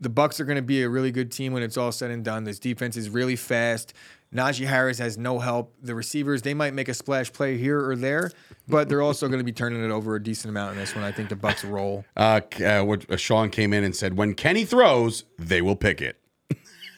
the 0.00 0.08
Bucks 0.08 0.38
are 0.38 0.44
going 0.44 0.56
to 0.56 0.62
be 0.62 0.84
a 0.84 0.88
really 0.88 1.10
good 1.10 1.32
team 1.32 1.52
when 1.52 1.64
it's 1.64 1.76
all 1.76 1.90
said 1.90 2.12
and 2.12 2.24
done. 2.24 2.44
This 2.44 2.60
defense 2.60 2.96
is 2.96 3.10
really 3.10 3.34
fast. 3.34 3.94
Najee 4.34 4.66
Harris 4.66 4.98
has 4.98 5.16
no 5.16 5.38
help. 5.38 5.74
The 5.82 5.94
receivers 5.94 6.42
they 6.42 6.54
might 6.54 6.74
make 6.74 6.88
a 6.88 6.94
splash 6.94 7.32
play 7.32 7.56
here 7.56 7.88
or 7.88 7.96
there, 7.96 8.30
but 8.68 8.88
they're 8.88 9.02
also 9.02 9.26
going 9.28 9.38
to 9.38 9.44
be 9.44 9.52
turning 9.52 9.82
it 9.82 9.90
over 9.90 10.16
a 10.16 10.22
decent 10.22 10.50
amount 10.50 10.72
in 10.72 10.78
this 10.78 10.94
one. 10.94 11.02
I 11.04 11.12
think 11.12 11.30
the 11.30 11.36
Bucks 11.36 11.64
roll. 11.64 12.04
Uh, 12.16 12.40
uh, 12.64 12.82
what, 12.82 13.10
uh, 13.10 13.16
Sean 13.16 13.48
came 13.50 13.72
in 13.72 13.84
and 13.84 13.96
said, 13.96 14.16
"When 14.16 14.34
Kenny 14.34 14.64
throws, 14.64 15.24
they 15.38 15.62
will 15.62 15.76
pick 15.76 16.02
it." 16.02 16.20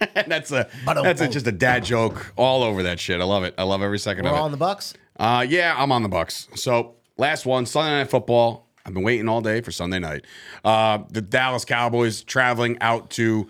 that's 0.14 0.50
a 0.50 0.68
that's 0.86 1.20
a, 1.20 1.28
just 1.28 1.46
a 1.46 1.52
dad 1.52 1.84
joke 1.84 2.32
all 2.36 2.62
over 2.62 2.82
that 2.84 2.98
shit. 2.98 3.20
I 3.20 3.24
love 3.24 3.44
it. 3.44 3.54
I 3.58 3.64
love 3.64 3.82
every 3.82 3.98
2nd 3.98 4.22
We're 4.24 4.30
of 4.30 4.36
it. 4.36 4.40
on 4.40 4.50
the 4.50 4.56
Bucks. 4.56 4.94
Uh, 5.18 5.44
yeah, 5.48 5.74
I'm 5.76 5.92
on 5.92 6.02
the 6.02 6.08
Bucks. 6.08 6.48
So 6.54 6.96
last 7.16 7.44
one, 7.46 7.66
Sunday 7.66 7.98
Night 7.98 8.10
Football. 8.10 8.66
I've 8.86 8.94
been 8.94 9.02
waiting 9.02 9.28
all 9.28 9.42
day 9.42 9.60
for 9.60 9.70
Sunday 9.70 9.98
night. 9.98 10.24
Uh, 10.64 11.00
the 11.10 11.20
Dallas 11.20 11.66
Cowboys 11.66 12.22
traveling 12.24 12.78
out 12.80 13.10
to 13.10 13.48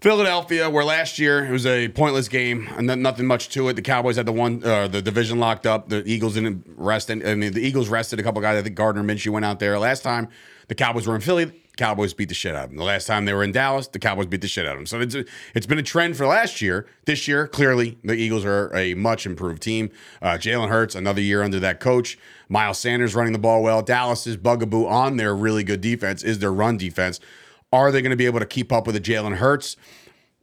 Philadelphia, 0.00 0.70
where 0.70 0.84
last 0.84 1.18
year 1.18 1.44
it 1.44 1.50
was 1.50 1.66
a 1.66 1.88
pointless 1.88 2.28
game 2.28 2.68
and 2.76 2.86
nothing 3.02 3.26
much 3.26 3.48
to 3.48 3.68
it. 3.68 3.72
The 3.72 3.82
Cowboys 3.82 4.14
had 4.14 4.26
the 4.26 4.32
one, 4.32 4.62
uh, 4.62 4.86
the 4.86 5.02
division 5.02 5.40
locked 5.40 5.66
up. 5.66 5.88
The 5.88 6.04
Eagles 6.06 6.34
didn't 6.34 6.64
rest. 6.76 7.10
Any, 7.10 7.24
I 7.24 7.34
mean, 7.34 7.52
the 7.52 7.60
Eagles 7.60 7.88
rested 7.88 8.20
a 8.20 8.22
couple 8.22 8.40
guys. 8.40 8.56
I 8.56 8.62
think 8.62 8.76
Gardner 8.76 9.02
Minshew 9.02 9.30
went 9.30 9.44
out 9.44 9.58
there 9.58 9.76
last 9.76 10.04
time. 10.04 10.28
The 10.68 10.76
Cowboys 10.76 11.08
were 11.08 11.16
in 11.16 11.20
Philly. 11.20 11.52
Cowboys 11.76 12.12
beat 12.12 12.28
the 12.28 12.34
shit 12.34 12.54
out 12.54 12.64
of 12.64 12.70
them. 12.70 12.78
The 12.78 12.84
last 12.84 13.06
time 13.06 13.24
they 13.24 13.32
were 13.32 13.42
in 13.42 13.52
Dallas, 13.52 13.88
the 13.88 13.98
Cowboys 13.98 14.26
beat 14.26 14.40
the 14.40 14.48
shit 14.48 14.66
out 14.66 14.72
of 14.72 14.78
them. 14.78 14.86
So 14.86 15.00
it's 15.00 15.16
it's 15.54 15.66
been 15.66 15.78
a 15.78 15.82
trend 15.82 16.16
for 16.16 16.26
last 16.26 16.60
year. 16.60 16.86
This 17.06 17.26
year, 17.26 17.46
clearly, 17.48 17.98
the 18.04 18.14
Eagles 18.14 18.44
are 18.44 18.74
a 18.76 18.94
much 18.94 19.26
improved 19.26 19.62
team. 19.62 19.90
Uh, 20.20 20.30
Jalen 20.30 20.68
Hurts, 20.68 20.94
another 20.94 21.20
year 21.20 21.42
under 21.42 21.60
that 21.60 21.78
coach. 21.80 22.18
Miles 22.48 22.78
Sanders 22.78 23.14
running 23.14 23.32
the 23.32 23.38
ball 23.38 23.62
well. 23.62 23.82
Dallas's 23.82 24.36
bugaboo 24.36 24.86
on 24.86 25.16
their 25.16 25.34
really 25.34 25.64
good 25.64 25.80
defense 25.80 26.22
is 26.22 26.40
their 26.40 26.52
run 26.52 26.76
defense. 26.76 27.20
Are 27.72 27.92
they 27.92 28.02
going 28.02 28.10
to 28.10 28.16
be 28.16 28.26
able 28.26 28.40
to 28.40 28.46
keep 28.46 28.72
up 28.72 28.86
with 28.86 28.94
the 28.94 29.00
Jalen 29.00 29.36
Hurts? 29.36 29.76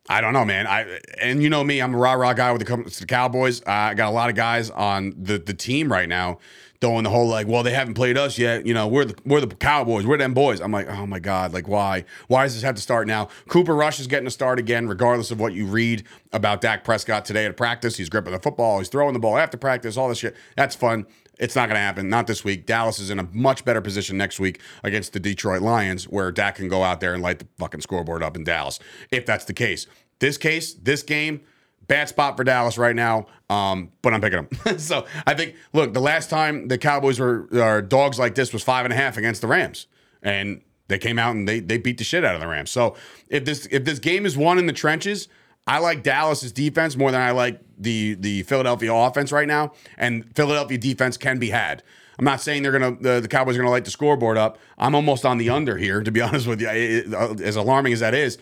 I 0.07 0.21
don't 0.21 0.33
know, 0.33 0.45
man. 0.45 0.67
I 0.67 0.99
and 1.19 1.41
you 1.41 1.49
know 1.49 1.63
me, 1.63 1.81
I'm 1.81 1.95
a 1.95 1.97
rah 1.97 2.13
rah 2.13 2.33
guy 2.33 2.55
to 2.55 2.63
the 2.63 3.05
Cowboys. 3.07 3.61
Uh, 3.61 3.71
I 3.71 3.93
got 3.95 4.09
a 4.09 4.11
lot 4.11 4.29
of 4.29 4.35
guys 4.35 4.69
on 4.69 5.15
the 5.17 5.39
the 5.39 5.53
team 5.53 5.91
right 5.91 6.07
now 6.07 6.37
doing 6.79 7.03
the 7.03 7.09
whole 7.09 7.27
like, 7.27 7.47
well, 7.47 7.63
they 7.63 7.73
haven't 7.73 7.95
played 7.95 8.17
us 8.17 8.37
yet. 8.37 8.67
You 8.67 8.73
know, 8.73 8.87
we're 8.87 9.05
the 9.05 9.15
we're 9.25 9.41
the 9.41 9.47
Cowboys, 9.47 10.05
we're 10.05 10.17
them 10.17 10.35
boys. 10.35 10.59
I'm 10.59 10.71
like, 10.71 10.87
oh 10.87 11.07
my 11.07 11.19
god, 11.19 11.53
like 11.53 11.67
why? 11.67 12.05
Why 12.27 12.43
does 12.43 12.53
this 12.53 12.63
have 12.63 12.75
to 12.75 12.81
start 12.81 13.07
now? 13.07 13.29
Cooper 13.47 13.75
Rush 13.75 13.99
is 13.99 14.05
getting 14.05 14.27
a 14.27 14.31
start 14.31 14.59
again, 14.59 14.87
regardless 14.87 15.31
of 15.31 15.39
what 15.39 15.53
you 15.53 15.65
read 15.65 16.03
about 16.31 16.61
Dak 16.61 16.83
Prescott 16.83 17.25
today 17.25 17.45
at 17.45 17.57
practice. 17.57 17.97
He's 17.97 18.09
gripping 18.09 18.33
the 18.33 18.39
football, 18.39 18.79
he's 18.79 18.89
throwing 18.89 19.13
the 19.13 19.19
ball 19.19 19.37
after 19.37 19.57
practice, 19.57 19.97
all 19.97 20.09
this 20.09 20.19
shit. 20.19 20.35
That's 20.55 20.75
fun. 20.75 21.07
It's 21.39 21.55
not 21.55 21.67
going 21.67 21.75
to 21.75 21.81
happen. 21.81 22.09
Not 22.09 22.27
this 22.27 22.43
week. 22.43 22.65
Dallas 22.65 22.99
is 22.99 23.09
in 23.09 23.19
a 23.19 23.27
much 23.33 23.65
better 23.65 23.81
position 23.81 24.17
next 24.17 24.39
week 24.39 24.61
against 24.83 25.13
the 25.13 25.19
Detroit 25.19 25.61
Lions, 25.61 26.07
where 26.07 26.31
Dak 26.31 26.55
can 26.55 26.69
go 26.69 26.83
out 26.83 26.99
there 26.99 27.13
and 27.13 27.21
light 27.21 27.39
the 27.39 27.47
fucking 27.57 27.81
scoreboard 27.81 28.23
up 28.23 28.35
in 28.35 28.43
Dallas, 28.43 28.79
if 29.11 29.25
that's 29.25 29.45
the 29.45 29.53
case. 29.53 29.87
This 30.19 30.37
case, 30.37 30.73
this 30.73 31.03
game, 31.03 31.41
bad 31.87 32.09
spot 32.09 32.37
for 32.37 32.43
Dallas 32.43 32.77
right 32.77 32.95
now. 32.95 33.27
Um, 33.49 33.91
but 34.01 34.13
I'm 34.13 34.21
picking 34.21 34.47
them. 34.47 34.79
so 34.79 35.05
I 35.27 35.33
think, 35.33 35.55
look, 35.73 35.93
the 35.93 35.99
last 36.01 36.29
time 36.29 36.67
the 36.67 36.77
Cowboys 36.77 37.19
were 37.19 37.81
dogs 37.81 38.17
like 38.17 38.35
this 38.35 38.53
was 38.53 38.63
five 38.63 38.85
and 38.85 38.93
a 38.93 38.97
half 38.97 39.17
against 39.17 39.41
the 39.41 39.47
Rams, 39.47 39.87
and 40.21 40.61
they 40.87 40.97
came 40.97 41.19
out 41.19 41.35
and 41.35 41.47
they 41.47 41.59
they 41.59 41.77
beat 41.77 41.97
the 41.97 42.03
shit 42.03 42.23
out 42.23 42.35
of 42.35 42.41
the 42.41 42.47
Rams. 42.47 42.71
So 42.71 42.95
if 43.29 43.45
this 43.45 43.67
if 43.71 43.85
this 43.85 43.99
game 43.99 44.25
is 44.25 44.37
won 44.37 44.57
in 44.57 44.65
the 44.67 44.73
trenches, 44.73 45.27
I 45.67 45.79
like 45.79 46.03
Dallas's 46.03 46.51
defense 46.51 46.95
more 46.95 47.11
than 47.11 47.21
I 47.21 47.31
like 47.31 47.59
the 47.77 48.15
the 48.15 48.43
Philadelphia 48.43 48.93
offense 48.93 49.31
right 49.31 49.47
now. 49.47 49.73
And 49.97 50.25
Philadelphia 50.35 50.77
defense 50.77 51.17
can 51.17 51.39
be 51.39 51.49
had. 51.49 51.81
I'm 52.17 52.25
not 52.25 52.39
saying 52.39 52.63
they're 52.63 52.71
gonna 52.71 52.95
the, 52.99 53.19
the 53.19 53.27
Cowboys 53.27 53.55
are 53.55 53.59
gonna 53.59 53.71
light 53.71 53.85
the 53.85 53.91
scoreboard 53.91 54.37
up. 54.37 54.57
I'm 54.77 54.95
almost 54.95 55.25
on 55.25 55.37
the 55.37 55.49
under 55.49 55.77
here, 55.77 56.01
to 56.03 56.11
be 56.11 56.21
honest 56.27 56.47
with 56.47 56.61
you. 56.61 56.69
It- 56.69 57.13
it- 57.13 57.41
as 57.41 57.55
alarming 57.55 57.93
as 57.93 57.99
that 58.01 58.13
is, 58.13 58.37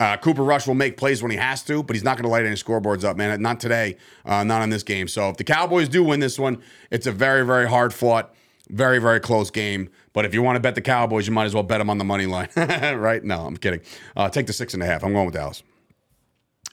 Uh, 0.00 0.16
Cooper 0.16 0.42
Rush 0.42 0.66
will 0.66 0.74
make 0.74 0.96
plays 0.96 1.22
when 1.22 1.30
he 1.30 1.36
has 1.36 1.62
to, 1.62 1.82
but 1.84 1.94
he's 1.94 2.02
not 2.02 2.16
going 2.16 2.24
to 2.24 2.28
light 2.28 2.44
any 2.44 2.56
scoreboards 2.56 3.04
up, 3.04 3.16
man. 3.16 3.40
Not 3.40 3.60
today, 3.60 3.96
uh, 4.26 4.42
not 4.42 4.60
on 4.60 4.68
this 4.70 4.82
game. 4.82 5.06
So 5.06 5.30
if 5.30 5.36
the 5.36 5.44
Cowboys 5.44 5.88
do 5.88 6.02
win 6.02 6.18
this 6.18 6.36
one, 6.36 6.60
it's 6.90 7.06
a 7.06 7.12
very, 7.12 7.46
very 7.46 7.68
hard 7.68 7.94
fought, 7.94 8.34
very, 8.68 8.98
very 8.98 9.20
close 9.20 9.50
game. 9.52 9.88
But 10.12 10.24
if 10.24 10.34
you 10.34 10.42
want 10.42 10.56
to 10.56 10.60
bet 10.60 10.74
the 10.74 10.80
Cowboys, 10.82 11.28
you 11.28 11.32
might 11.32 11.44
as 11.44 11.54
well 11.54 11.62
bet 11.62 11.78
them 11.78 11.88
on 11.88 11.98
the 11.98 12.04
money 12.04 12.26
line, 12.26 12.48
right? 12.56 13.22
No, 13.22 13.46
I'm 13.46 13.56
kidding. 13.56 13.80
Uh, 14.16 14.28
take 14.28 14.48
the 14.48 14.52
six 14.52 14.74
and 14.74 14.82
a 14.82 14.86
half. 14.86 15.04
I'm 15.04 15.12
going 15.12 15.26
with 15.26 15.34
Dallas. 15.36 15.62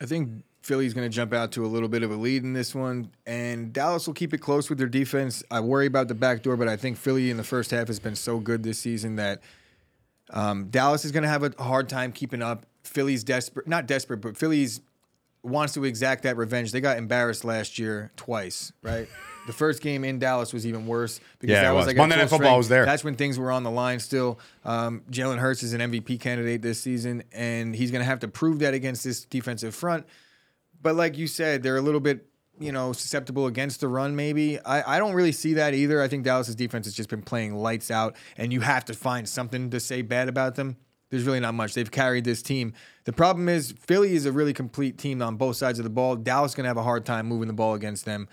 I 0.01 0.05
think 0.05 0.43
Philly's 0.63 0.95
going 0.95 1.09
to 1.09 1.15
jump 1.15 1.31
out 1.31 1.51
to 1.53 1.65
a 1.65 1.67
little 1.67 1.87
bit 1.87 2.01
of 2.01 2.11
a 2.11 2.15
lead 2.15 2.43
in 2.43 2.53
this 2.53 2.73
one, 2.73 3.11
and 3.27 3.71
Dallas 3.71 4.07
will 4.07 4.15
keep 4.15 4.33
it 4.33 4.39
close 4.39 4.67
with 4.67 4.79
their 4.79 4.87
defense. 4.87 5.43
I 5.51 5.59
worry 5.59 5.85
about 5.85 6.07
the 6.07 6.15
back 6.15 6.41
door, 6.41 6.57
but 6.57 6.67
I 6.67 6.75
think 6.75 6.97
Philly 6.97 7.29
in 7.29 7.37
the 7.37 7.43
first 7.43 7.69
half 7.69 7.87
has 7.87 7.99
been 7.99 8.15
so 8.15 8.39
good 8.39 8.63
this 8.63 8.79
season 8.79 9.15
that 9.17 9.41
um, 10.31 10.69
Dallas 10.69 11.05
is 11.05 11.11
going 11.11 11.23
to 11.23 11.29
have 11.29 11.43
a 11.43 11.63
hard 11.63 11.87
time 11.87 12.11
keeping 12.11 12.41
up. 12.41 12.65
Philly's 12.83 13.23
desperate, 13.23 13.67
not 13.67 13.85
desperate, 13.85 14.17
but 14.17 14.35
Philly's 14.35 14.81
wants 15.43 15.73
to 15.73 15.85
exact 15.85 16.23
that 16.23 16.35
revenge. 16.35 16.71
They 16.71 16.81
got 16.81 16.97
embarrassed 16.97 17.45
last 17.45 17.77
year 17.77 18.11
twice, 18.15 18.71
right? 18.81 19.07
The 19.47 19.53
first 19.53 19.81
game 19.81 20.03
in 20.03 20.19
Dallas 20.19 20.53
was 20.53 20.65
even 20.67 20.85
worse 20.87 21.19
because 21.39 21.53
Yeah, 21.55 21.63
that 21.63 21.71
was 21.71 21.81
was. 21.81 21.87
like 21.87 21.97
Monday 21.97 22.15
Night 22.17 22.29
Football 22.29 22.57
was 22.57 22.69
there. 22.69 22.85
That's 22.85 23.03
when 23.03 23.15
things 23.15 23.39
were 23.39 23.51
on 23.51 23.63
the 23.63 23.71
line 23.71 23.99
still. 23.99 24.39
Um, 24.65 25.01
Jalen 25.11 25.39
Hurts 25.39 25.63
is 25.63 25.73
an 25.73 25.81
MVP 25.81 26.19
candidate 26.19 26.61
this 26.61 26.79
season, 26.79 27.23
and 27.31 27.75
he's 27.75 27.91
going 27.91 28.01
to 28.01 28.05
have 28.05 28.19
to 28.19 28.27
prove 28.27 28.59
that 28.59 28.73
against 28.73 29.03
this 29.03 29.25
defensive 29.25 29.73
front. 29.73 30.05
But 30.81 30.95
like 30.95 31.17
you 31.17 31.27
said, 31.27 31.63
they're 31.63 31.77
a 31.77 31.81
little 31.81 31.99
bit, 31.99 32.27
you 32.59 32.71
know, 32.71 32.93
susceptible 32.93 33.47
against 33.47 33.81
the 33.81 33.87
run. 33.87 34.15
Maybe 34.15 34.59
I, 34.59 34.95
I 34.95 34.99
don't 34.99 35.13
really 35.13 35.31
see 35.31 35.53
that 35.55 35.73
either. 35.73 36.01
I 36.01 36.07
think 36.07 36.23
Dallas's 36.23 36.55
defense 36.55 36.85
has 36.85 36.93
just 36.93 37.09
been 37.09 37.21
playing 37.21 37.55
lights 37.55 37.91
out, 37.91 38.15
and 38.37 38.51
you 38.53 38.61
have 38.61 38.85
to 38.85 38.93
find 38.93 39.27
something 39.27 39.69
to 39.71 39.79
say 39.79 40.01
bad 40.01 40.29
about 40.29 40.55
them. 40.55 40.77
There's 41.09 41.25
really 41.25 41.41
not 41.41 41.53
much. 41.55 41.73
They've 41.73 41.91
carried 41.91 42.23
this 42.23 42.41
team. 42.41 42.73
The 43.03 43.11
problem 43.11 43.49
is 43.49 43.73
Philly 43.79 44.13
is 44.15 44.25
a 44.25 44.31
really 44.31 44.53
complete 44.53 44.97
team 44.97 45.21
on 45.21 45.35
both 45.35 45.57
sides 45.57 45.77
of 45.77 45.83
the 45.83 45.89
ball. 45.89 46.15
Dallas 46.15 46.51
is 46.51 46.55
gonna 46.55 46.69
have 46.69 46.77
a 46.77 46.83
hard 46.83 47.05
time 47.05 47.25
moving 47.27 47.47
the 47.47 47.53
ball 47.53 47.73
against 47.73 48.05
them. 48.05 48.29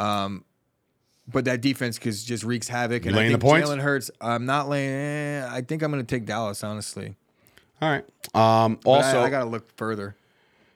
Um, 0.00 0.44
but 1.28 1.44
that 1.44 1.60
defense 1.60 1.98
cause 1.98 2.24
just 2.24 2.42
wreaks 2.42 2.66
havoc. 2.68 3.06
and 3.06 3.14
I 3.14 3.18
laying 3.18 3.32
the 3.32 3.38
think 3.38 3.42
points? 3.50 3.68
Jalen 3.70 3.80
Hurts. 3.80 4.10
I'm 4.20 4.46
not 4.46 4.68
laying. 4.68 4.90
Eh, 4.92 5.48
I 5.48 5.60
think 5.60 5.82
I'm 5.82 5.90
gonna 5.90 6.02
take 6.02 6.26
Dallas. 6.26 6.64
Honestly, 6.64 7.14
All 7.80 7.88
right. 7.90 8.04
Um, 8.34 8.78
also, 8.84 9.20
I, 9.20 9.24
I 9.26 9.30
gotta 9.30 9.44
look 9.48 9.70
further. 9.76 10.16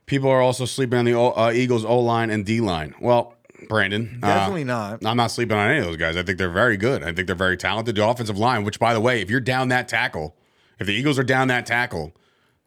people 0.06 0.28
are 0.30 0.40
also 0.40 0.64
sleeping 0.64 0.98
on 0.98 1.04
the 1.06 1.14
O- 1.14 1.32
uh, 1.32 1.50
Eagles 1.52 1.84
O 1.84 1.98
line 1.98 2.30
and 2.30 2.44
D 2.46 2.60
line. 2.60 2.94
Well, 3.00 3.34
Brandon, 3.68 4.20
uh, 4.22 4.26
Definitely 4.26 4.64
not. 4.64 5.04
I'm 5.04 5.16
not 5.16 5.30
sleeping 5.30 5.56
on 5.56 5.70
any 5.70 5.78
of 5.78 5.86
those 5.86 5.96
guys. 5.96 6.16
I 6.16 6.22
think 6.22 6.38
they're 6.38 6.50
very 6.50 6.76
good. 6.76 7.02
I 7.02 7.12
think 7.12 7.26
they're 7.26 7.34
very 7.34 7.56
talented. 7.56 7.96
The 7.96 8.06
offensive 8.06 8.38
line, 8.38 8.62
which 8.62 8.78
by 8.78 8.92
the 8.94 9.00
way, 9.00 9.22
if 9.22 9.30
you're 9.30 9.40
down 9.40 9.68
that 9.68 9.88
tackle, 9.88 10.36
if 10.78 10.86
the 10.86 10.92
Eagles 10.92 11.18
are 11.18 11.24
down 11.24 11.48
that 11.48 11.64
tackle, 11.66 12.12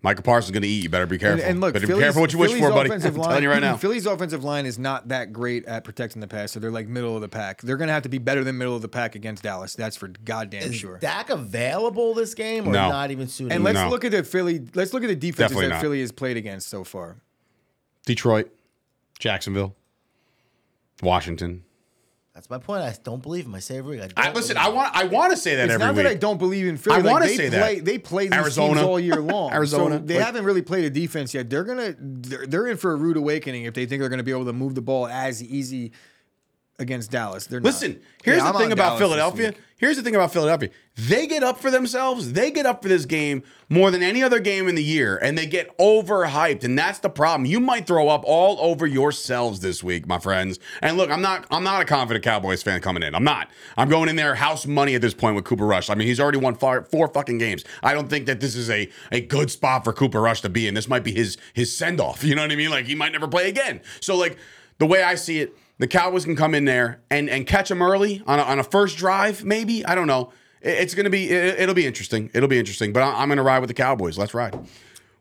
Michael 0.03 0.23
Parsons 0.23 0.49
is 0.49 0.51
going 0.51 0.61
to 0.61 0.67
eat. 0.67 0.83
You 0.83 0.89
better 0.89 1.07
be 1.07 1.17
careful. 1.17 1.43
and 1.43 1.59
look, 1.59 1.73
better 1.73 1.87
be 1.87 1.93
careful 1.95 2.21
what 2.21 2.31
you 2.31 2.37
wish 2.37 2.51
Philly's 2.51 2.63
for, 2.65 2.69
buddy. 2.71 2.89
I'm 2.91 2.97
offensive 2.97 3.15
telling 3.21 3.43
you 3.43 3.49
right 3.49 3.61
now. 3.61 3.77
Philly's 3.77 4.05
offensive 4.05 4.43
line 4.43 4.67
is 4.67 4.77
not 4.77 5.07
that 5.07 5.33
great 5.33 5.65
at 5.65 5.83
protecting 5.83 6.19
the 6.21 6.27
pass, 6.27 6.51
so 6.51 6.59
they're 6.59 6.69
like 6.71 6.87
middle 6.87 7.15
of 7.15 7.21
the 7.21 7.27
pack. 7.27 7.61
They're 7.63 7.77
gonna 7.77 7.91
have 7.93 8.03
to 8.03 8.09
be 8.09 8.19
better 8.19 8.43
than 8.43 8.59
middle 8.59 8.75
of 8.75 8.83
the 8.83 8.87
pack 8.87 9.15
against 9.15 9.41
Dallas. 9.43 9.73
That's 9.73 9.97
for 9.97 10.07
goddamn 10.09 10.69
Is 10.69 10.75
sure. 10.75 10.99
Dak 10.99 11.31
available 11.31 12.13
this 12.13 12.35
game 12.35 12.67
or 12.67 12.71
No. 12.73 12.89
not 12.89 13.09
even 13.09 13.27
soon? 13.27 13.51
and 13.51 13.63
let's 13.63 13.75
No. 13.79 13.89
look 13.89 14.05
at 14.05 14.11
the 14.11 14.23
Philly. 14.23 14.63
Let's 14.75 14.93
look 14.93 15.03
at 15.03 15.07
the 15.07 15.15
defenses 15.15 15.55
Definitely 15.55 15.67
that 15.69 15.73
not. 15.75 15.81
Philly 15.81 16.01
has 16.01 16.11
played 16.11 16.37
against 16.37 16.69
so 16.69 16.83
far. 16.83 17.17
Detroit, 18.05 18.51
Jacksonville, 19.19 19.75
Washington. 21.01 21.63
That's 22.37 22.51
my 22.51 22.59
point. 22.59 22.83
I 22.83 22.95
don't 23.03 23.23
believe 23.23 23.47
him. 23.47 23.55
I 23.55 23.59
say 23.59 23.79
every 23.79 23.97
week. 23.97 24.13
I, 24.15 24.21
I, 24.21 24.25
don't 24.25 24.35
listen, 24.35 24.53
believe 24.57 24.67
I 24.67 24.69
want 24.69 24.95
I 24.95 25.03
want 25.05 25.31
to 25.31 25.37
say 25.37 25.55
that 25.55 25.63
It's 25.65 25.73
every 25.73 25.87
not 25.87 25.95
week. 25.95 26.03
that 26.03 26.11
I 26.11 26.13
don't 26.13 26.37
believe 26.37 26.67
in 26.67 26.77
Philly. 26.77 26.97
I 26.97 26.99
Like, 26.99 27.11
wanna 27.13 27.25
they 27.25 27.35
say 27.35 27.49
play, 27.49 27.75
that. 27.79 27.85
They 27.85 27.97
play 27.97 28.25
these 28.27 28.33
Arizona. 28.39 28.75
teams 28.75 28.85
all 28.87 28.99
year 28.99 29.15
long. 29.15 29.51
Arizona, 29.53 29.95
So 29.97 30.05
they 30.05 30.17
like- 30.17 30.23
haven't 30.25 30.45
really 30.45 30.61
played 30.61 30.85
a 30.85 30.91
defense 30.91 31.33
yet. 31.33 31.49
They're 31.49 31.63
gonna 31.63 31.95
they're, 31.99 32.45
they're 32.45 32.67
in 32.67 32.77
for 32.77 32.91
a 32.91 32.95
rude 32.95 33.17
awakening 33.17 33.63
if 33.63 33.73
they 33.73 33.87
think 33.87 34.01
they're 34.01 34.09
gonna 34.09 34.21
be 34.21 34.29
able 34.29 34.45
to 34.45 34.53
move 34.53 34.75
the 34.75 34.83
ball 34.83 35.07
as 35.07 35.43
easy 35.43 35.93
against 36.79 37.11
Dallas. 37.11 37.47
They're 37.47 37.59
not. 37.59 37.65
Listen, 37.65 37.99
here's 38.23 38.37
Yeah, 38.37 38.43
the 38.43 38.49
I'm 38.49 38.55
thing 38.63 38.71
about 38.71 38.89
Dallas 38.89 38.99
Philadelphia. 38.99 39.53
Here's 39.79 39.95
the 39.95 40.01
thing 40.01 40.15
about 40.15 40.33
Philadelphia. 40.33 40.69
They 40.95 41.27
get 41.27 41.43
up 41.43 41.59
for 41.59 41.69
themselves. 41.69 42.33
They 42.33 42.49
get 42.49 42.65
up 42.65 42.81
for 42.81 42.89
this 42.89 43.05
game 43.05 43.43
more 43.69 43.91
than 43.91 44.01
any 44.01 44.23
other 44.23 44.39
game 44.39 44.67
in 44.67 44.73
the 44.73 44.83
year, 44.83 45.17
and 45.17 45.37
they 45.37 45.45
get 45.45 45.75
overhyped, 45.77 46.63
and 46.63 46.77
that's 46.77 46.97
the 46.97 47.09
problem. 47.11 47.45
You 47.45 47.59
might 47.59 47.85
throw 47.85 48.09
up 48.09 48.23
all 48.25 48.59
over 48.59 48.87
yourselves 48.87 49.59
this 49.59 49.83
week, 49.83 50.07
my 50.07 50.17
friends. 50.17 50.57
And 50.81 50.97
look, 50.97 51.11
I'm 51.11 51.21
not 51.21 51.45
I'm 51.51 51.63
not 51.63 51.81
a 51.81 51.85
confident 51.85 52.23
Cowboys 52.23 52.63
fan 52.63 52.81
coming 52.81 53.03
in. 53.03 53.13
I'm 53.13 53.23
not. 53.23 53.49
I'm 53.75 53.89
going 53.89 54.09
in 54.09 54.15
there 54.15 54.33
house 54.35 54.65
money 54.65 54.95
at 54.95 55.01
this 55.01 55.13
point 55.13 55.35
with 55.35 55.45
Cooper 55.45 55.65
Rush. 55.65 55.89
I 55.91 55.95
mean, 55.95 56.07
he's 56.07 56.19
already 56.19 56.39
won 56.39 56.55
four, 56.55 56.83
four 56.85 57.07
fucking 57.07 57.37
games. 57.37 57.63
I 57.83 57.93
don't 57.93 58.09
think 58.09 58.25
that 58.25 58.39
this 58.39 58.55
is 58.55 58.69
a 58.71 58.89
a 59.11 59.21
good 59.21 59.51
spot 59.51 59.83
for 59.83 59.93
Cooper 59.93 60.21
Rush 60.21 60.41
to 60.41 60.49
be 60.49 60.67
in. 60.67 60.73
This 60.73 60.87
might 60.87 61.03
be 61.03 61.11
his 61.11 61.37
his 61.53 61.75
send 61.75 61.99
off. 62.01 62.23
You 62.23 62.33
know 62.35 62.41
what 62.41 62.51
I 62.51 62.55
mean? 62.55 62.71
Like 62.71 62.85
he 62.85 62.95
might 62.95 63.11
never 63.11 63.27
play 63.27 63.47
again. 63.47 63.81
So 63.99 64.15
like 64.15 64.37
the 64.79 64.85
way 64.87 65.03
I 65.03 65.15
see 65.15 65.39
it, 65.41 65.55
the 65.79 65.87
Cowboys 65.87 66.25
can 66.25 66.35
come 66.35 66.53
in 66.55 66.65
there 66.65 67.01
and 67.09 67.29
and 67.29 67.45
catch 67.47 67.69
them 67.69 67.81
early 67.81 68.23
on 68.27 68.39
a, 68.39 68.43
on 68.43 68.59
a 68.59 68.63
first 68.63 68.97
drive, 68.97 69.43
maybe. 69.45 69.85
I 69.85 69.95
don't 69.95 70.07
know. 70.07 70.31
It- 70.61 70.77
It's 70.79 70.93
gonna 70.95 71.09
be 71.09 71.29
it, 71.29 71.67
will 71.67 71.73
be 71.75 71.85
interesting. 71.85 72.29
It'll 72.33 72.49
be 72.49 72.59
interesting. 72.59 72.93
But 72.93 73.03
I, 73.03 73.21
I'm 73.21 73.29
gonna 73.29 73.43
ride 73.43 73.59
with 73.59 73.67
the 73.69 73.73
Cowboys. 73.73 74.17
Let's 74.17 74.33
ride. 74.33 74.57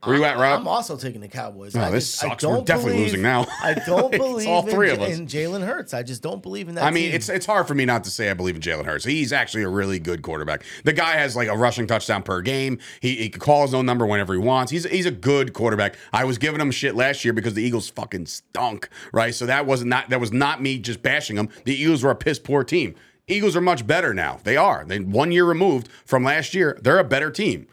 Where 0.05 0.14
you 0.16 0.24
at, 0.24 0.38
Rob? 0.38 0.61
I'm 0.61 0.68
also 0.68 0.97
taking 0.97 1.20
the 1.20 1.26
Cowboys. 1.28 1.74
Oh, 1.74 1.80
I 1.80 1.90
this 1.90 2.05
just- 2.07 2.20
sucks. 2.20 2.44
We're 2.44 2.61
definitely 2.62 2.92
believe- 2.92 3.07
losing 3.07 3.22
now. 3.22 3.47
I 3.62 3.74
don't 3.74 4.11
believe 4.16 4.49
all 4.49 4.62
three 4.62 4.90
in, 4.90 4.97
of 4.97 5.03
us. 5.03 5.18
in 5.18 5.26
Jalen 5.26 5.66
Hurts. 5.66 5.94
I 5.94 6.03
just 6.05 6.22
don't 6.22 6.42
believe 6.42 6.68
in 6.68 6.76
that. 6.76 6.84
I 6.84 6.90
mean, 6.90 7.07
team. 7.07 7.14
it's 7.16 7.28
it's 7.28 7.47
hard 7.47 7.66
for 7.66 7.74
me 7.74 7.84
not 7.86 8.05
to 8.05 8.11
say 8.11 8.30
I 8.30 8.34
believe 8.34 8.55
in 8.55 8.61
Jalen 8.61 8.84
Hurts. 8.84 9.05
He's 9.05 9.32
actually 9.32 9.64
a 9.64 9.68
really 9.68 9.99
good 9.99 10.22
quarterback. 10.22 10.64
The 10.84 10.92
guy 10.92 11.12
has 11.16 11.34
like 11.34 11.49
a 11.49 11.57
rushing 11.57 11.86
touchdown 11.86 12.22
per 12.22 12.40
game. 12.42 12.78
He, 13.01 13.16
he 13.16 13.28
can 13.28 13.40
call 13.40 13.62
his 13.62 13.74
own 13.74 13.84
number 13.86 14.07
whenever 14.07 14.32
he 14.32 14.38
wants. 14.38 14.70
He's 14.70 14.84
he's 14.88 15.07
a 15.07 15.11
good 15.11 15.53
quarterback. 15.55 15.97
I 16.12 16.24
was 16.24 16.38
giving 16.38 16.61
him 16.61 16.70
shit 16.70 16.94
last 16.94 17.24
year 17.24 17.32
because 17.32 17.55
the 17.55 17.62
Eagles 17.62 17.88
fucking 17.88 18.26
stunk, 18.26 18.88
right? 19.12 19.34
So 19.34 19.47
that 19.47 19.66
was 19.66 19.84
not 19.84 20.11
that 20.11 20.20
was 20.20 20.32
not 20.32 20.62
me 20.62 20.78
just 20.78 21.03
bashing 21.03 21.34
them. 21.36 21.49
The 21.64 21.74
Eagles 21.74 22.05
were 22.05 22.11
a 22.12 22.16
piss 22.16 22.38
poor 22.38 22.62
team. 22.62 22.94
Eagles 23.28 23.57
are 23.57 23.61
much 23.61 23.84
better 23.86 24.14
now. 24.14 24.38
They 24.44 24.57
are. 24.57 24.84
They 24.86 25.01
one 25.01 25.32
year 25.32 25.44
removed 25.44 25.88
from 26.05 26.22
last 26.22 26.55
year. 26.55 26.78
They're 26.80 27.01
a 27.01 27.05
better 27.05 27.30
team. 27.32 27.66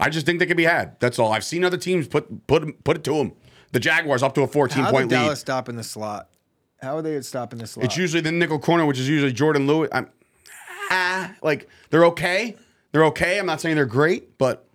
I 0.00 0.08
just 0.08 0.26
think 0.26 0.38
they 0.38 0.46
can 0.46 0.56
be 0.56 0.64
had. 0.64 0.98
That's 1.00 1.18
all. 1.18 1.32
I've 1.32 1.44
seen 1.44 1.64
other 1.64 1.76
teams 1.76 2.08
put 2.08 2.46
put 2.46 2.82
put 2.84 2.96
it 2.96 3.04
to 3.04 3.12
them. 3.14 3.32
The 3.72 3.80
Jaguars 3.80 4.22
up 4.22 4.34
to 4.34 4.42
a 4.42 4.46
14 4.48 4.84
How 4.84 4.90
point 4.90 5.08
did 5.08 5.16
lead. 5.16 5.22
Dallas 5.24 5.40
stop 5.40 5.68
in 5.68 5.76
the 5.76 5.84
slot? 5.84 6.28
How 6.82 6.96
are 6.96 7.02
they 7.02 7.16
at 7.16 7.24
stopping 7.24 7.58
the 7.58 7.66
slot? 7.66 7.84
It's 7.84 7.96
usually 7.96 8.22
the 8.22 8.32
nickel 8.32 8.58
corner, 8.58 8.86
which 8.86 8.98
is 8.98 9.08
usually 9.08 9.32
Jourdan 9.32 9.66
Lewis. 9.66 9.90
I'm, 9.92 10.08
ah, 10.90 11.34
like 11.42 11.68
they're 11.90 12.06
okay. 12.06 12.56
They're 12.92 13.04
okay. 13.06 13.38
I'm 13.38 13.46
not 13.46 13.60
saying 13.60 13.76
they're 13.76 13.86
great, 13.86 14.38
but 14.38 14.66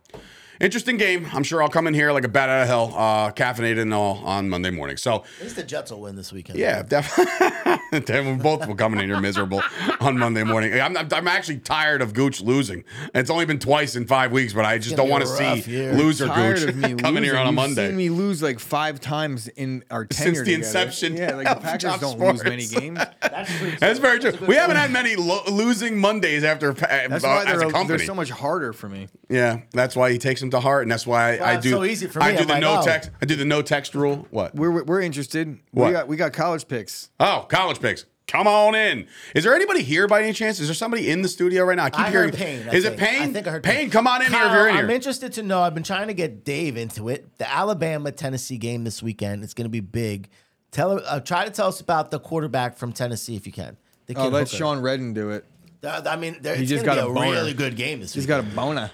interesting 0.60 0.98
game. 0.98 1.28
I'm 1.34 1.44
sure 1.44 1.62
I'll 1.62 1.70
come 1.70 1.88
in 1.88 1.94
here 1.94 2.12
like 2.12 2.24
a 2.24 2.28
bat 2.30 2.50
out 2.50 2.62
of 2.64 2.68
hell, 2.68 2.94
uh, 2.96 3.32
caffeinated 3.32 3.82
and 3.82 3.94
all 3.94 4.18
on 4.26 4.50
Monday 4.50 4.70
morning. 4.72 4.98
So 4.98 5.24
At 5.38 5.44
least 5.44 5.56
the 5.56 5.64
Jets 5.64 5.92
will 5.92 6.02
win 6.02 6.16
this 6.16 6.32
weekend. 6.32 6.60
yeah, 6.60 6.82
definitely. 6.84 7.80
Then 8.06 8.26
we 8.38 8.44
both 8.44 8.68
will 8.68 8.76
coming 8.76 9.00
in 9.00 9.08
here 9.10 9.20
miserable 9.22 9.62
on 10.02 10.18
Monday 10.18 10.44
morning. 10.44 10.80
I'm, 10.82 10.98
I'm, 10.98 11.08
I'm 11.14 11.28
actually 11.28 11.60
tired 11.60 12.02
of 12.02 12.14
Gooch 12.14 12.42
losing. 12.42 12.84
It's 13.14 13.30
only 13.30 13.46
been 13.46 13.60
twice 13.60 13.96
in 13.96 14.06
five 14.06 14.32
weeks, 14.34 14.52
but 14.54 14.66
I 14.66 14.78
just 14.80 14.96
don't 14.98 15.08
want 15.10 15.24
to 15.24 15.30
see 15.30 15.72
year. 15.72 15.94
loser 15.94 16.28
Gooch 16.28 16.64
of 16.64 16.76
me 16.76 16.94
coming 16.96 17.24
here 17.24 17.34
losing. 17.34 17.38
on 17.38 17.46
a 17.46 17.50
You've 17.50 17.56
Monday. 17.56 17.88
Seen 17.88 17.98
me 17.98 18.10
lose 18.10 18.44
like 18.44 18.60
five 18.60 19.00
times 19.00 19.48
in 19.50 19.84
our 19.90 20.04
tenure 20.06 20.36
Since 20.36 20.40
the 20.40 20.46
together. 20.56 20.58
inception 20.68 21.16
Yeah, 21.18 21.36
like 21.36 21.48
the 21.56 21.56
Packers 21.56 22.00
don't 22.00 22.20
lose 22.20 22.44
many 22.44 22.66
games. 22.66 23.00
That's. 23.22 23.80
That's 23.80 24.00
very 24.00 24.20
true. 24.20 24.32
a 24.32 24.34
good 24.34 24.48
We 24.48 24.56
haven't 24.56 24.76
point. 24.76 24.80
had 24.80 24.92
many 24.92 25.16
lo- 25.16 25.44
losing 25.50 25.98
Mondays 25.98 26.44
after 26.44 26.72
uh, 26.72 26.74
That's 26.74 27.24
why 27.24 27.44
as 27.46 27.60
they're, 27.60 27.70
a 27.70 27.86
they're 27.88 28.00
so 28.00 28.16
much 28.16 28.30
harder 28.32 28.74
for 28.74 28.90
me. 28.90 29.08
Yeah, 29.30 29.62
that's 29.72 29.96
why 29.96 30.12
he 30.12 30.18
takes 30.18 30.42
them 30.46 30.52
to 30.52 30.60
heart, 30.60 30.84
and 30.84 30.92
that's 30.92 31.06
why 31.08 31.38
Well, 31.38 31.46
I 31.50 31.54
it's 31.56 31.64
do. 31.64 31.72
so 31.72 31.84
easy 31.84 32.08
for 32.08 32.22
I 32.22 32.32
me, 32.32 32.38
do 32.38 32.42
I'm 32.44 32.48
the 32.48 32.54
like, 32.54 32.62
no 32.62 32.80
oh. 32.80 32.84
text. 32.86 33.10
I 33.22 33.26
do 33.26 33.36
the 33.36 33.46
no 33.46 33.62
text 33.62 33.96
rule. 33.96 34.28
What? 34.32 34.56
We're 34.56 34.72
we're, 34.72 34.84
we're 34.84 35.02
interested. 35.02 35.60
What? 35.72 35.88
We 35.88 35.92
got 35.94 36.08
we 36.08 36.16
got 36.18 36.34
college 36.34 36.68
picks. 36.68 37.10
Oh, 37.20 37.46
college 37.50 37.80
picks. 37.80 38.06
Come 38.28 38.48
on 38.48 38.74
in. 38.74 39.06
Is 39.36 39.44
there 39.44 39.54
anybody 39.54 39.84
here 39.84 40.08
by 40.08 40.24
any 40.24 40.34
chance? 40.34 40.60
Is 40.60 40.68
there 40.68 40.74
somebody 40.74 41.12
in 41.12 41.22
the 41.22 41.28
studio 41.28 41.64
right 41.64 41.76
now? 41.78 41.86
I 41.86 41.90
keep 41.92 42.00
I 42.00 42.10
hearing. 42.10 42.30
heard 42.30 42.38
Payne. 42.40 42.68
I 42.70 42.74
Is 42.74 42.84
it 42.84 42.90
think. 42.98 43.02
Payne? 43.02 43.22
I 43.22 43.34
think 43.34 43.46
I 43.48 43.52
heard 43.52 43.64
Payne. 43.64 43.90
Come 43.92 44.08
on 44.08 44.24
in 44.24 44.32
here 44.34 44.42
if 44.46 44.52
you're 44.52 44.62
in 44.68 44.74
Kyle, 44.74 44.74
here. 44.78 44.84
I'm 44.86 44.90
interested 44.90 45.34
to 45.34 45.44
know. 45.44 45.62
I've 45.62 45.76
been 45.76 45.84
trying 45.84 46.08
to 46.08 46.16
get 46.16 46.44
Dave 46.44 46.76
into 46.76 47.08
it. 47.10 47.38
The 47.38 47.48
Alabama 47.52 48.12
Tennessee 48.12 48.58
game 48.58 48.84
this 48.84 49.04
weekend. 49.04 49.44
It's 49.44 49.54
going 49.54 49.66
to 49.66 49.70
be 49.70 49.80
big. 49.80 50.30
Tell 50.72 51.00
uh, 51.06 51.20
try 51.20 51.46
to 51.46 51.52
tell 51.52 51.68
us 51.68 51.80
about 51.82 52.10
the 52.10 52.20
quarterback 52.20 52.78
from 52.78 52.94
Tennessee 52.94 53.36
if 53.36 53.46
you 53.46 53.54
can. 53.54 53.78
The 54.08 54.16
Oh, 54.16 54.24
kid 54.24 54.34
let 54.34 54.48
Hooker. 54.50 54.58
Sean 54.58 54.82
Redden 54.82 55.14
do 55.14 55.30
it. 55.30 55.46
Uh, 55.84 56.02
I 56.08 56.16
mean, 56.16 56.38
there, 56.42 56.56
He 56.56 56.64
it's 56.64 56.70
just 56.72 56.84
got 56.84 56.96
be 56.96 57.02
a 57.02 57.06
a 57.06 57.14
really 57.32 57.54
good 57.54 57.76
game 57.76 58.00
this 58.00 58.14
He's 58.16 58.24
week. 58.24 58.30
got 58.30 58.40
a 58.40 58.44
bona. 58.56 58.92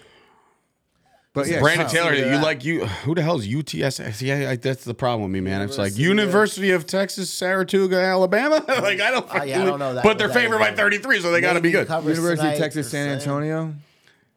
But 1.33 1.47
yeah, 1.47 1.61
Brandon 1.61 1.87
Taylor, 1.87 2.13
yeah. 2.13 2.35
you 2.35 2.43
like 2.43 2.65
you? 2.65 2.85
Who 2.85 3.15
the 3.15 3.21
hell 3.21 3.39
is 3.39 3.47
UTS? 3.47 4.21
Yeah, 4.21 4.49
I, 4.49 4.55
that's 4.57 4.83
the 4.83 4.93
problem 4.93 5.21
with 5.23 5.31
me, 5.31 5.39
man. 5.39 5.61
It's 5.61 5.77
like 5.77 5.97
University 5.97 6.71
of- 6.71 6.81
of 6.81 6.87
Texas, 6.87 7.29
Saratoga, 7.31 7.95
Alabama. 7.95 8.55
like 8.67 8.99
I 8.99 9.11
don't. 9.11 9.33
Uh, 9.33 9.43
yeah, 9.43 9.61
I 9.61 9.65
don't 9.65 9.79
know 9.79 9.93
that- 9.93 10.03
But 10.03 10.17
they're 10.17 10.27
that 10.27 10.33
favored 10.33 10.59
by 10.59 10.73
33, 10.73 11.21
so 11.21 11.31
they 11.31 11.39
got 11.39 11.53
to 11.53 11.61
be 11.61 11.71
good. 11.71 11.87
University 11.87 12.49
of 12.49 12.57
Texas, 12.57 12.91
San. 12.91 13.07
Antonio. 13.09 13.73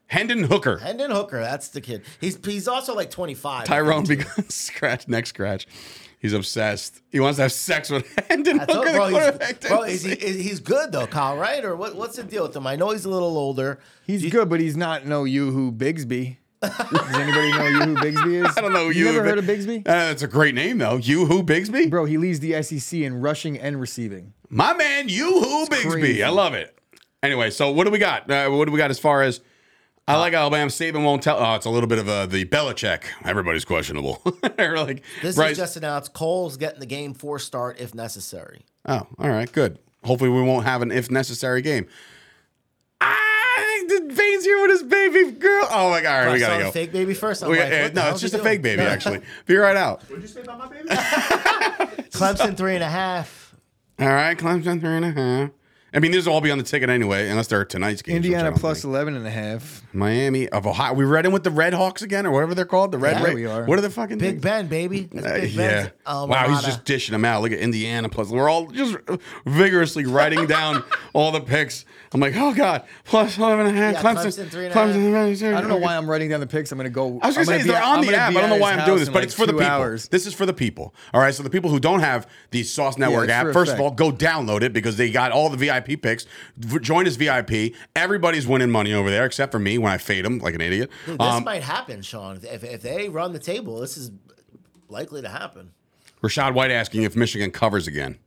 Hendon 0.06 0.44
Hooker. 0.44 0.78
Hendon 0.78 1.10
Hooker, 1.10 1.40
that's 1.40 1.68
the 1.68 1.80
kid. 1.80 2.02
He's 2.20 2.38
he's 2.44 2.68
also 2.68 2.94
like 2.94 3.10
25. 3.10 3.64
Tyrone 3.64 4.04
becomes 4.04 4.54
scratch 4.54 5.08
neck 5.08 5.26
scratch. 5.26 5.66
He's 6.20 6.32
obsessed. 6.32 7.00
He 7.10 7.18
wants 7.20 7.36
to 7.36 7.42
have 7.42 7.52
sex 7.52 7.90
with 7.90 8.06
Hendon 8.28 8.60
I 8.60 8.66
told, 8.66 8.86
Hooker. 8.86 8.96
bro, 8.96 9.10
the 9.10 9.46
he's, 9.46 9.68
bro 9.68 9.82
is 9.82 10.02
he, 10.04 10.12
is, 10.12 10.36
he's 10.36 10.60
good 10.60 10.92
though, 10.92 11.06
Kyle, 11.06 11.36
right? 11.36 11.64
Or 11.64 11.74
what, 11.74 11.96
what's 11.96 12.16
the 12.16 12.22
deal 12.22 12.44
with 12.44 12.54
him? 12.54 12.66
I 12.66 12.76
know 12.76 12.90
he's 12.90 13.04
a 13.04 13.10
little 13.10 13.36
older. 13.36 13.80
He's 14.06 14.30
good, 14.30 14.48
but 14.48 14.60
he's 14.60 14.76
not 14.76 15.06
no 15.06 15.24
you 15.24 15.50
who 15.50 15.72
Bigsby. 15.72 16.36
Does 16.68 17.14
anybody 17.16 17.50
know 17.52 17.66
Yoo-Hoo 17.66 17.96
Bigsby 17.96 18.46
is? 18.48 18.56
I 18.56 18.60
don't 18.60 18.72
know. 18.72 18.88
You 18.88 19.04
Yoo-Hoo 19.06 19.12
never 19.14 19.24
heard 19.28 19.38
of 19.38 19.44
Bigsby? 19.44 19.88
Uh, 19.88 20.10
it's 20.12 20.22
a 20.22 20.28
great 20.28 20.54
name 20.54 20.78
though. 20.78 20.96
You 20.96 21.26
who 21.26 21.42
Bigsby? 21.42 21.90
Bro, 21.90 22.06
he 22.06 22.18
leads 22.18 22.40
the 22.40 22.62
SEC 22.62 23.00
in 23.00 23.20
rushing 23.20 23.58
and 23.58 23.80
receiving. 23.80 24.32
My 24.48 24.72
man, 24.74 25.08
you 25.08 25.40
who 25.40 25.66
Bigsby. 25.66 25.90
crazy. 25.90 26.22
I 26.22 26.28
love 26.30 26.54
it. 26.54 26.78
Anyway, 27.22 27.50
so 27.50 27.70
what 27.72 27.84
do 27.84 27.90
we 27.90 27.98
got? 27.98 28.30
Uh, 28.30 28.48
what 28.50 28.66
do 28.66 28.72
we 28.72 28.78
got 28.78 28.90
as 28.90 28.98
far 28.98 29.22
as? 29.22 29.40
I 30.06 30.16
like 30.18 30.34
Alabama. 30.34 30.70
Saban 30.70 31.02
won't 31.02 31.22
tell. 31.22 31.38
Oh, 31.38 31.54
it's 31.54 31.64
a 31.64 31.70
little 31.70 31.88
bit 31.88 31.98
of 31.98 32.06
a 32.08 32.26
the 32.26 32.44
Belichick. 32.44 33.04
Everybody's 33.24 33.64
questionable. 33.64 34.20
They're 34.58 34.76
like 34.76 35.02
This 35.22 35.36
Bryce- 35.36 35.52
is 35.52 35.56
just 35.58 35.76
announced. 35.78 36.12
Cole's 36.12 36.58
getting 36.58 36.80
the 36.80 36.86
game 36.86 37.14
four 37.14 37.38
start 37.38 37.80
if 37.80 37.94
necessary. 37.94 38.66
Oh, 38.84 39.06
all 39.18 39.30
right, 39.30 39.50
good. 39.50 39.78
Hopefully, 40.04 40.28
we 40.28 40.42
won't 40.42 40.66
have 40.66 40.82
an 40.82 40.92
if 40.92 41.10
necessary 41.10 41.62
game. 41.62 41.86
I 43.84 43.88
think 43.88 44.08
the 44.08 44.14
Vane's 44.14 44.44
here 44.44 44.60
with 44.62 44.70
his 44.70 44.82
baby 44.82 45.32
girl. 45.32 45.66
Oh 45.70 45.90
my 45.90 46.00
god! 46.00 46.20
All 46.20 46.26
right, 46.26 46.32
we 46.34 46.38
gotta 46.40 46.62
go. 46.64 46.70
fake 46.70 46.92
baby 46.92 47.14
first. 47.14 47.42
I'm 47.42 47.50
We- 47.50 47.58
like, 47.60 47.72
uh, 47.72 47.76
what 47.82 47.94
the 47.94 48.00
no, 48.00 48.00
hell 48.02 48.14
it's 48.14 48.22
is 48.22 48.30
just 48.30 48.34
he 48.34 48.40
a 48.40 48.44
fake 48.44 48.62
doing? 48.62 48.76
baby. 48.76 48.88
Actually, 48.88 49.20
be 49.46 49.56
right 49.56 49.76
out. 49.76 50.02
What'd 50.04 50.22
you 50.22 50.28
say 50.28 50.40
about 50.42 50.58
my 50.58 50.66
baby? 50.68 50.88
Clemson 52.10 52.56
three 52.56 52.74
and 52.74 52.84
a 52.84 52.88
half. 52.88 53.54
All 53.98 54.08
right, 54.08 54.36
Clemson 54.38 54.80
three 54.80 54.96
and 54.96 55.04
a 55.04 55.12
half. 55.12 55.50
I 55.94 56.00
mean, 56.00 56.10
these 56.10 56.26
will 56.26 56.34
all 56.34 56.40
be 56.40 56.50
on 56.50 56.58
the 56.58 56.64
ticket 56.64 56.90
anyway, 56.90 57.28
unless 57.28 57.46
they're 57.46 57.64
tonight's 57.64 58.02
games. 58.02 58.16
Indiana 58.16 58.50
plus 58.52 58.82
think. 58.82 58.90
11 58.92 59.14
and 59.16 59.26
a 59.26 59.30
half. 59.30 59.82
Miami 59.92 60.48
of 60.48 60.66
Ohio. 60.66 60.92
We 60.92 61.04
read 61.04 61.24
in 61.24 61.32
with 61.32 61.44
the 61.44 61.50
Red 61.52 61.72
Hawks 61.72 62.02
again, 62.02 62.26
or 62.26 62.32
whatever 62.32 62.54
they're 62.54 62.64
called. 62.64 62.90
The 62.92 62.98
Red. 62.98 63.20
Yeah, 63.20 63.26
Ra- 63.28 63.34
we 63.34 63.46
are. 63.46 63.64
What 63.64 63.78
are 63.78 63.82
the 63.82 63.90
fucking 63.90 64.18
Big 64.18 64.30
things? 64.32 64.42
Ben, 64.42 64.66
baby. 64.66 65.08
That's 65.12 65.26
Uh, 65.26 65.34
Big 65.40 65.52
yeah. 65.52 65.82
Ben's 65.82 65.92
Wow, 66.06 66.48
he's 66.48 66.62
just 66.62 66.84
dishing 66.84 67.12
them 67.12 67.24
out. 67.24 67.42
Look 67.42 67.52
at 67.52 67.58
Indiana 67.60 68.08
plus. 68.08 68.28
We're 68.30 68.48
all 68.48 68.66
just 68.66 68.96
vigorously 69.46 70.04
writing 70.06 70.46
down 70.46 70.82
all 71.12 71.32
the 71.32 71.40
picks. 71.40 71.84
I'm 72.12 72.20
like, 72.20 72.34
oh 72.36 72.54
god, 72.54 72.84
plus 73.04 73.38
11 73.38 73.66
and 73.66 73.76
a 73.76 73.80
half. 73.80 73.94
Yeah, 73.94 74.02
Clemson, 74.02 74.26
Clemson, 74.26 74.48
three 74.50 74.66
and 74.66 74.74
a 74.74 74.78
half. 74.78 74.88
Clemson, 74.94 75.54
I 75.54 75.60
don't 75.60 75.68
know 75.70 75.76
why 75.76 75.96
I'm 75.96 76.08
writing 76.08 76.28
down 76.28 76.40
the 76.40 76.46
picks. 76.46 76.70
I'm 76.70 76.78
going 76.78 76.84
to 76.88 76.94
go. 76.94 77.18
I 77.22 77.26
was 77.26 77.36
gonna 77.36 77.50
I'm 77.52 77.60
say 77.62 77.66
they're 77.66 77.76
at- 77.76 77.82
on 77.82 78.00
the 78.02 78.14
app. 78.14 78.30
I 78.36 78.40
don't 78.40 78.50
know 78.50 78.56
why 78.58 78.72
I'm 78.72 78.86
doing 78.86 78.98
this, 79.00 79.08
but 79.08 79.16
like 79.16 79.24
it's 79.24 79.34
for 79.34 79.46
the 79.46 79.52
people. 79.52 79.64
Hours. 79.66 80.08
This 80.08 80.26
is 80.26 80.34
for 80.34 80.46
the 80.46 80.52
people. 80.52 80.94
All 81.12 81.20
right. 81.20 81.34
So 81.34 81.42
the 81.42 81.50
people 81.50 81.70
who 81.70 81.80
don't 81.80 82.00
have 82.00 82.28
the 82.50 82.62
Sauce 82.62 82.98
Network 82.98 83.28
app, 83.30 83.52
first 83.52 83.72
of 83.72 83.80
all, 83.80 83.90
go 83.90 84.12
download 84.12 84.62
it 84.62 84.72
because 84.72 84.96
they 84.96 85.10
got 85.10 85.32
all 85.32 85.48
the 85.48 85.56
VIP 85.56 85.83
picks. 85.86 86.26
V- 86.56 86.78
Join 86.80 87.06
as 87.06 87.16
VIP. 87.16 87.74
Everybody's 87.94 88.46
winning 88.46 88.70
money 88.70 88.92
over 88.92 89.10
there 89.10 89.24
except 89.24 89.52
for 89.52 89.58
me 89.58 89.78
when 89.78 89.92
I 89.92 89.98
fade 89.98 90.24
them 90.24 90.38
like 90.38 90.54
an 90.54 90.60
idiot. 90.60 90.90
Dude, 91.06 91.18
this 91.18 91.26
Um, 91.26 91.44
might 91.44 91.62
happen, 91.62 92.02
Sean. 92.02 92.40
If, 92.42 92.64
if 92.64 92.82
they 92.82 93.08
run 93.08 93.32
the 93.32 93.38
table, 93.38 93.80
this 93.80 93.96
is 93.96 94.10
likely 94.88 95.22
to 95.22 95.28
happen. 95.28 95.72
Rashad 96.22 96.54
White 96.54 96.70
asking 96.70 97.02
if 97.02 97.14
Michigan 97.16 97.50
covers 97.50 97.86
again. 97.86 98.18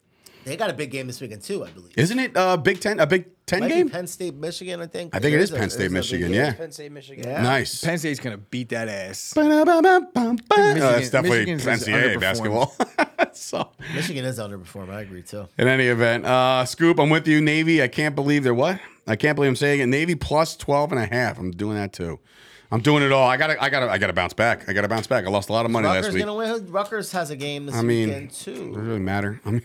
They 0.48 0.56
got 0.56 0.70
a 0.70 0.74
big 0.74 0.92
game 0.92 1.08
this 1.08 1.20
weekend 1.20 1.42
too, 1.42 1.66
I 1.66 1.72
believe. 1.72 1.92
Isn't 1.98 2.20
it 2.20 2.38
uh, 2.38 2.56
Big 2.56 2.80
Ten? 2.80 3.02
A 3.02 3.06
Big 3.06 3.26
Ten 3.46 3.60
Might 3.60 3.68
be 3.68 3.74
game? 3.74 3.90
Penn 3.90 4.08
State, 4.08 4.34
Michigan. 4.34 4.80
I 4.80 4.88
think. 4.88 5.14
I 5.14 5.20
think 5.20 5.36
it 5.36 5.42
is 5.42 5.52
a- 5.52 5.56
Penn 5.56 5.68
a 5.68 5.70
State, 5.70 5.84
big 5.84 5.92
Michigan. 5.92 6.32
game. 6.32 6.40
Yeah. 6.40 6.54
Penn 6.54 6.72
State, 6.72 6.92
Michigan. 6.94 7.26
Yeah. 7.28 7.42
Nice. 7.42 7.84
Penn 7.84 7.98
State's 7.98 8.22
going 8.22 8.32
to 8.34 8.38
beat 8.38 8.70
that 8.70 8.88
ass. 8.88 9.36
Uh, 9.36 9.44
that's 9.44 11.10
definitely 11.10 11.40
Michigan's 11.40 11.68
is 11.68 11.88
NCAA 11.88 12.16
underperformed. 12.16 12.20
basketball. 12.22 12.76
so, 13.34 13.72
Michigan 13.94 14.24
is 14.24 14.40
underperforming. 14.40 14.92
I 14.92 15.02
agree 15.02 15.22
too. 15.22 15.50
in 15.58 15.68
any 15.68 15.88
event, 15.88 16.26
uh, 16.26 16.64
Scoop, 16.64 16.98
I'm 16.98 17.10
with 17.10 17.28
you. 17.28 17.42
Navy, 17.42 17.84
I 17.84 17.90
can't 17.90 18.16
believe 18.16 18.44
they're 18.46 18.54
what? 18.54 18.80
I 19.06 19.18
can't 19.18 19.36
believe 19.36 19.50
I'm 19.50 19.56
saying 19.58 19.82
it. 19.82 19.88
Navy 19.88 20.16
plus 20.16 20.56
12 20.56 20.94
and 20.94 21.02
a 21.02 21.06
half. 21.06 21.38
I'm 21.40 21.52
doing 21.52 21.76
that 21.76 21.92
too. 21.92 22.20
I'm 22.72 22.82
doing 22.82 23.02
it 23.04 23.12
all. 23.14 23.28
I 23.28 23.38
gotta, 23.38 23.62
I 23.62 23.70
gotta, 23.70 23.90
I 23.90 23.98
gotta 23.98 24.12
bounce 24.14 24.34
back. 24.34 24.68
I 24.68 24.74
gotta 24.74 24.90
bounce 24.90 25.08
back. 25.08 25.26
I 25.26 25.30
lost 25.30 25.48
a 25.50 25.54
lot 25.54 25.66
of 25.66 25.72
money 25.72 25.88
Rutgers 25.88 26.06
last 26.08 26.14
week. 26.16 26.26
gonna 26.26 26.36
win. 26.36 26.72
Rutgers 26.72 27.12
has 27.14 27.30
a 27.30 27.36
game 27.36 27.66
this 27.66 27.76
I 27.76 27.82
mean, 27.82 28.10
weekend 28.10 28.30
Does 28.30 28.44
too. 28.44 28.74
it 28.76 28.78
really 28.78 29.00
matter? 29.00 29.40
I 29.46 29.52
mean, 29.52 29.62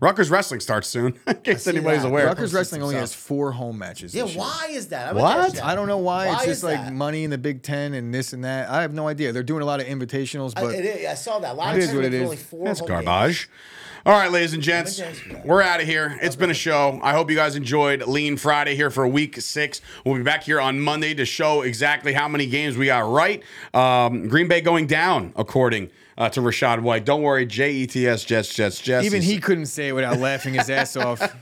Rutgers 0.00 0.30
wrestling 0.30 0.60
starts 0.60 0.88
soon. 0.88 1.18
In 1.26 1.34
case 1.36 1.66
anybody's 1.66 2.02
that. 2.02 2.08
aware. 2.08 2.26
Rutgers 2.26 2.54
Wrestling 2.54 2.82
only 2.82 2.94
has 2.96 3.14
four 3.14 3.52
home 3.52 3.78
matches. 3.78 4.14
Yeah, 4.14 4.22
this 4.24 4.32
year. 4.34 4.40
why 4.40 4.68
is 4.70 4.88
that? 4.88 5.08
I 5.08 5.12
What? 5.12 5.54
that. 5.54 5.64
I 5.64 5.74
don't 5.74 5.88
know 5.88 5.98
why. 5.98 6.26
it's 6.28 6.34
Why 6.36 6.44
just 6.46 6.48
is 6.58 6.64
like 6.64 6.78
that? 6.80 6.92
money 6.92 7.24
in 7.24 7.30
the 7.30 7.38
Big 7.38 7.62
Ten 7.62 7.92
and 7.94 8.12
this 8.14 8.32
and 8.32 8.44
that. 8.44 8.68
I 8.70 8.82
have 8.82 8.94
no 8.94 9.08
idea. 9.08 9.32
They're 9.32 9.42
doing 9.42 9.62
a 9.62 9.66
lot 9.66 9.80
of 9.80 9.86
invitationals, 9.86 10.52
I, 10.56 10.62
but 10.62 10.74
it 10.74 10.84
is, 10.84 11.06
I 11.06 11.14
saw 11.14 11.38
that. 11.40 11.52
A 11.52 11.54
lot 11.54 11.74
It 11.74 11.78
of 11.78 11.88
is 11.90 11.94
what 11.94 12.04
it 12.04 12.10
tournaments, 12.10 12.22
is. 12.22 12.24
only 12.24 12.36
four 12.36 12.64
That's 12.66 12.80
home 12.80 12.88
garbage. 13.04 13.48
All 14.06 14.12
right, 14.12 14.30
ladies 14.30 14.52
and 14.52 14.62
gents, 14.62 14.98
Let 14.98 15.08
me 15.08 15.14
ask 15.16 15.26
you 15.26 15.32
that. 15.32 15.46
we're 15.46 15.62
out 15.62 15.80
of 15.80 15.86
here. 15.86 16.18
It's 16.20 16.36
been 16.36 16.50
a 16.50 16.54
show. 16.54 17.00
I 17.02 17.12
hope 17.14 17.30
you 17.30 17.36
guys 17.36 17.56
enjoyed 17.56 18.06
Lean 18.06 18.36
Friday 18.36 18.76
here 18.76 18.90
for 18.90 19.06
week 19.08 19.40
six. 19.40 19.80
We'll 20.04 20.16
be 20.16 20.22
back 20.22 20.42
here 20.44 20.60
on 20.60 20.78
Monday 20.78 21.14
to 21.14 21.24
show 21.24 21.62
exactly 21.62 22.12
how 22.12 22.28
many 22.28 22.46
games 22.46 22.76
we 22.76 22.86
got 22.86 23.10
right. 23.10 23.42
Um, 23.72 24.28
Green 24.28 24.46
Bay 24.46 24.60
going 24.60 24.86
down, 24.86 25.32
according 25.36 25.88
uh, 26.18 26.28
to 26.30 26.40
Rashad 26.40 26.80
White. 26.82 27.04
Don't 27.04 27.22
worry, 27.22 27.46
J 27.46 27.72
E 27.72 27.86
T 27.86 28.06
S, 28.06 28.24
Jets, 28.24 28.54
Jets, 28.54 28.80
Jets. 28.80 29.06
even 29.06 29.22
he 29.22 29.38
couldn't 29.38 29.66
say 29.66 29.88
it 29.88 29.92
without 29.92 30.18
laughing 30.18 30.54
his 30.54 30.68
ass 30.70 30.96
off. 30.96 31.20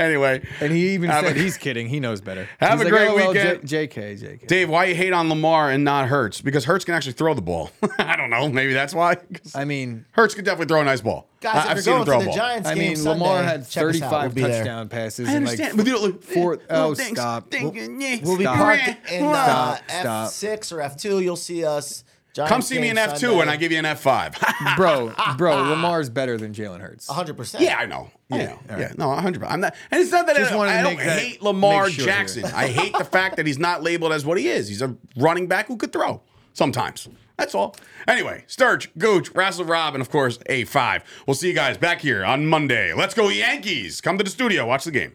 Anyway, 0.00 0.42
And 0.60 0.72
he 0.72 0.94
even 0.94 1.10
Have 1.10 1.24
said 1.26 1.36
a- 1.36 1.40
he's 1.40 1.56
kidding. 1.56 1.86
He 1.88 2.00
knows 2.00 2.20
better. 2.20 2.48
Have 2.60 2.80
He's 2.80 2.80
a 2.80 2.84
like, 2.84 2.92
great 2.92 3.08
"Oh, 3.10 3.14
well, 3.14 3.28
weekend." 3.32 3.68
J- 3.68 3.86
JK, 3.86 4.18
JK. 4.20 4.46
Dave, 4.48 4.68
why 4.70 4.86
you 4.86 4.94
hate 4.96 5.12
on 5.12 5.28
Lamar 5.28 5.70
and 5.70 5.84
not 5.84 6.08
Hurts? 6.08 6.40
Because 6.40 6.64
Hurts 6.64 6.84
can 6.84 6.94
actually 6.94 7.12
throw 7.12 7.34
the 7.34 7.42
ball. 7.42 7.70
I 7.98 8.16
don't 8.16 8.30
know. 8.30 8.48
Maybe 8.48 8.72
that's 8.72 8.94
why. 8.94 9.18
I 9.54 9.64
mean, 9.66 10.06
Hurts 10.12 10.34
can 10.34 10.44
definitely 10.44 10.66
throw 10.72 10.80
a 10.80 10.84
nice 10.84 11.02
ball. 11.02 11.28
Guys, 11.40 11.54
I- 11.54 11.58
if 11.58 11.66
I've 11.66 11.76
you're 11.76 11.82
seen 11.82 11.92
him 11.92 12.04
going 12.04 12.06
throw 12.06 12.14
to 12.14 12.20
a 12.20 12.24
the 12.24 12.26
ball. 12.30 12.36
Giants 12.36 12.68
I 12.68 12.74
game 12.74 12.94
mean, 12.94 13.04
Lamar 13.04 13.42
had 13.44 13.68
check 13.70 13.84
us 13.84 14.02
out. 14.02 14.10
35 14.10 14.22
We'll 14.22 14.30
be 14.34 14.40
there. 14.42 14.50
touchdown 14.64 14.88
passes. 14.88 15.28
I 15.28 15.32
and 15.34 15.44
understand. 15.46 15.76
Like 15.78 15.86
but 15.86 15.86
you 15.86 15.92
know, 16.08 16.18
four, 16.20 16.50
little 16.56 16.66
oh, 16.70 16.94
things, 16.94 17.18
stop. 17.18 17.50
thinking, 17.50 18.00
yeah, 18.00 18.16
We'll 18.24 18.38
be 18.38 18.44
Stop. 18.44 18.56
parked 18.56 19.10
in 19.12 19.24
uh, 19.24 19.76
Stop, 19.76 19.90
stop. 19.90 20.28
F6 20.30 20.72
or 20.72 20.76
F2. 20.78 21.22
You'll 21.22 21.36
see 21.36 21.64
us. 21.66 22.02
Giants 22.32 22.48
Come 22.50 22.62
see 22.62 22.76
me 22.76 22.88
game 22.88 22.98
in 22.98 23.08
F2 23.10 23.18
Sunday. 23.18 23.40
and 23.40 23.50
I 23.50 23.56
give 23.56 23.72
you 23.72 23.78
an 23.78 23.84
F5. 23.84 24.76
bro, 24.76 25.12
bro, 25.36 25.62
Lamar's 25.70 26.08
better 26.08 26.36
than 26.36 26.52
Jalen 26.54 26.80
Hurts. 26.80 27.08
100%. 27.08 27.58
yeah, 27.60 27.76
I 27.76 27.86
know. 27.86 28.08
I 28.30 28.36
Yeah, 28.38 28.44
know. 28.46 28.52
all 28.52 28.78
Yeah, 28.78 28.84
right. 28.86 28.98
no, 28.98 29.08
100. 29.08 29.42
I'm 29.44 29.60
not. 29.60 29.74
And 29.90 30.00
it's 30.00 30.12
not 30.12 30.26
that 30.26 30.36
Just 30.36 30.52
I, 30.52 30.56
wanted 30.56 30.72
to 30.72 30.78
I 30.78 30.82
don't 30.82 30.96
make 30.96 31.06
that- 31.06 31.18
hate 31.18 31.42
Lamar 31.42 31.86
make 31.86 31.94
sure 31.94 32.04
here. 32.04 32.14
Jackson. 32.14 32.44
I 32.44 32.68
hate 32.68 32.96
the 32.96 33.04
fact 33.04 33.36
that 33.36 33.46
he's 33.46 33.58
not 33.58 33.82
labeled 33.82 34.12
as 34.12 34.24
what 34.24 34.38
he 34.38 34.48
is. 34.48 34.68
He's 34.68 34.80
a 34.82 34.96
running 35.16 35.48
back 35.48 35.66
who 35.66 35.76
could 35.76 35.92
throw 35.92 36.22
sometimes. 36.52 37.08
That's 37.36 37.54
all. 37.54 37.74
Anyway, 38.06 38.44
Sturge, 38.46 38.90
Gooch, 38.98 39.30
Wrestling 39.34 39.66
Rob, 39.66 39.94
and 39.94 40.02
of 40.02 40.10
course, 40.10 40.38
A5. 40.50 41.02
We'll 41.26 41.34
see 41.34 41.48
you 41.48 41.54
guys 41.54 41.78
back 41.78 42.00
here 42.00 42.22
on 42.24 42.46
Monday. 42.46 42.92
Let's 42.92 43.14
go, 43.14 43.28
Yankees. 43.28 44.00
Come 44.00 44.18
to 44.18 44.24
the 44.24 44.30
studio. 44.30 44.66
Watch 44.66 44.84
the 44.84 44.90
game. 44.90 45.14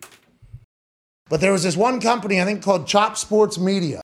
But 1.30 1.40
there 1.40 1.52
was 1.52 1.64
this 1.64 1.78
one 1.78 2.02
company, 2.02 2.42
I 2.42 2.46
think 2.46 2.62
called 2.64 2.88
Chop 2.88 3.16
Sports 3.16 3.58
Media. 3.58 4.02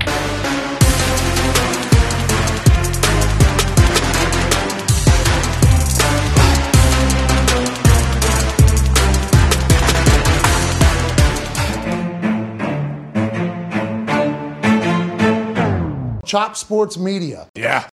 Chop 16.31 16.55
Sports 16.55 16.97
Media. 16.97 17.49
Yeah. 17.55 17.89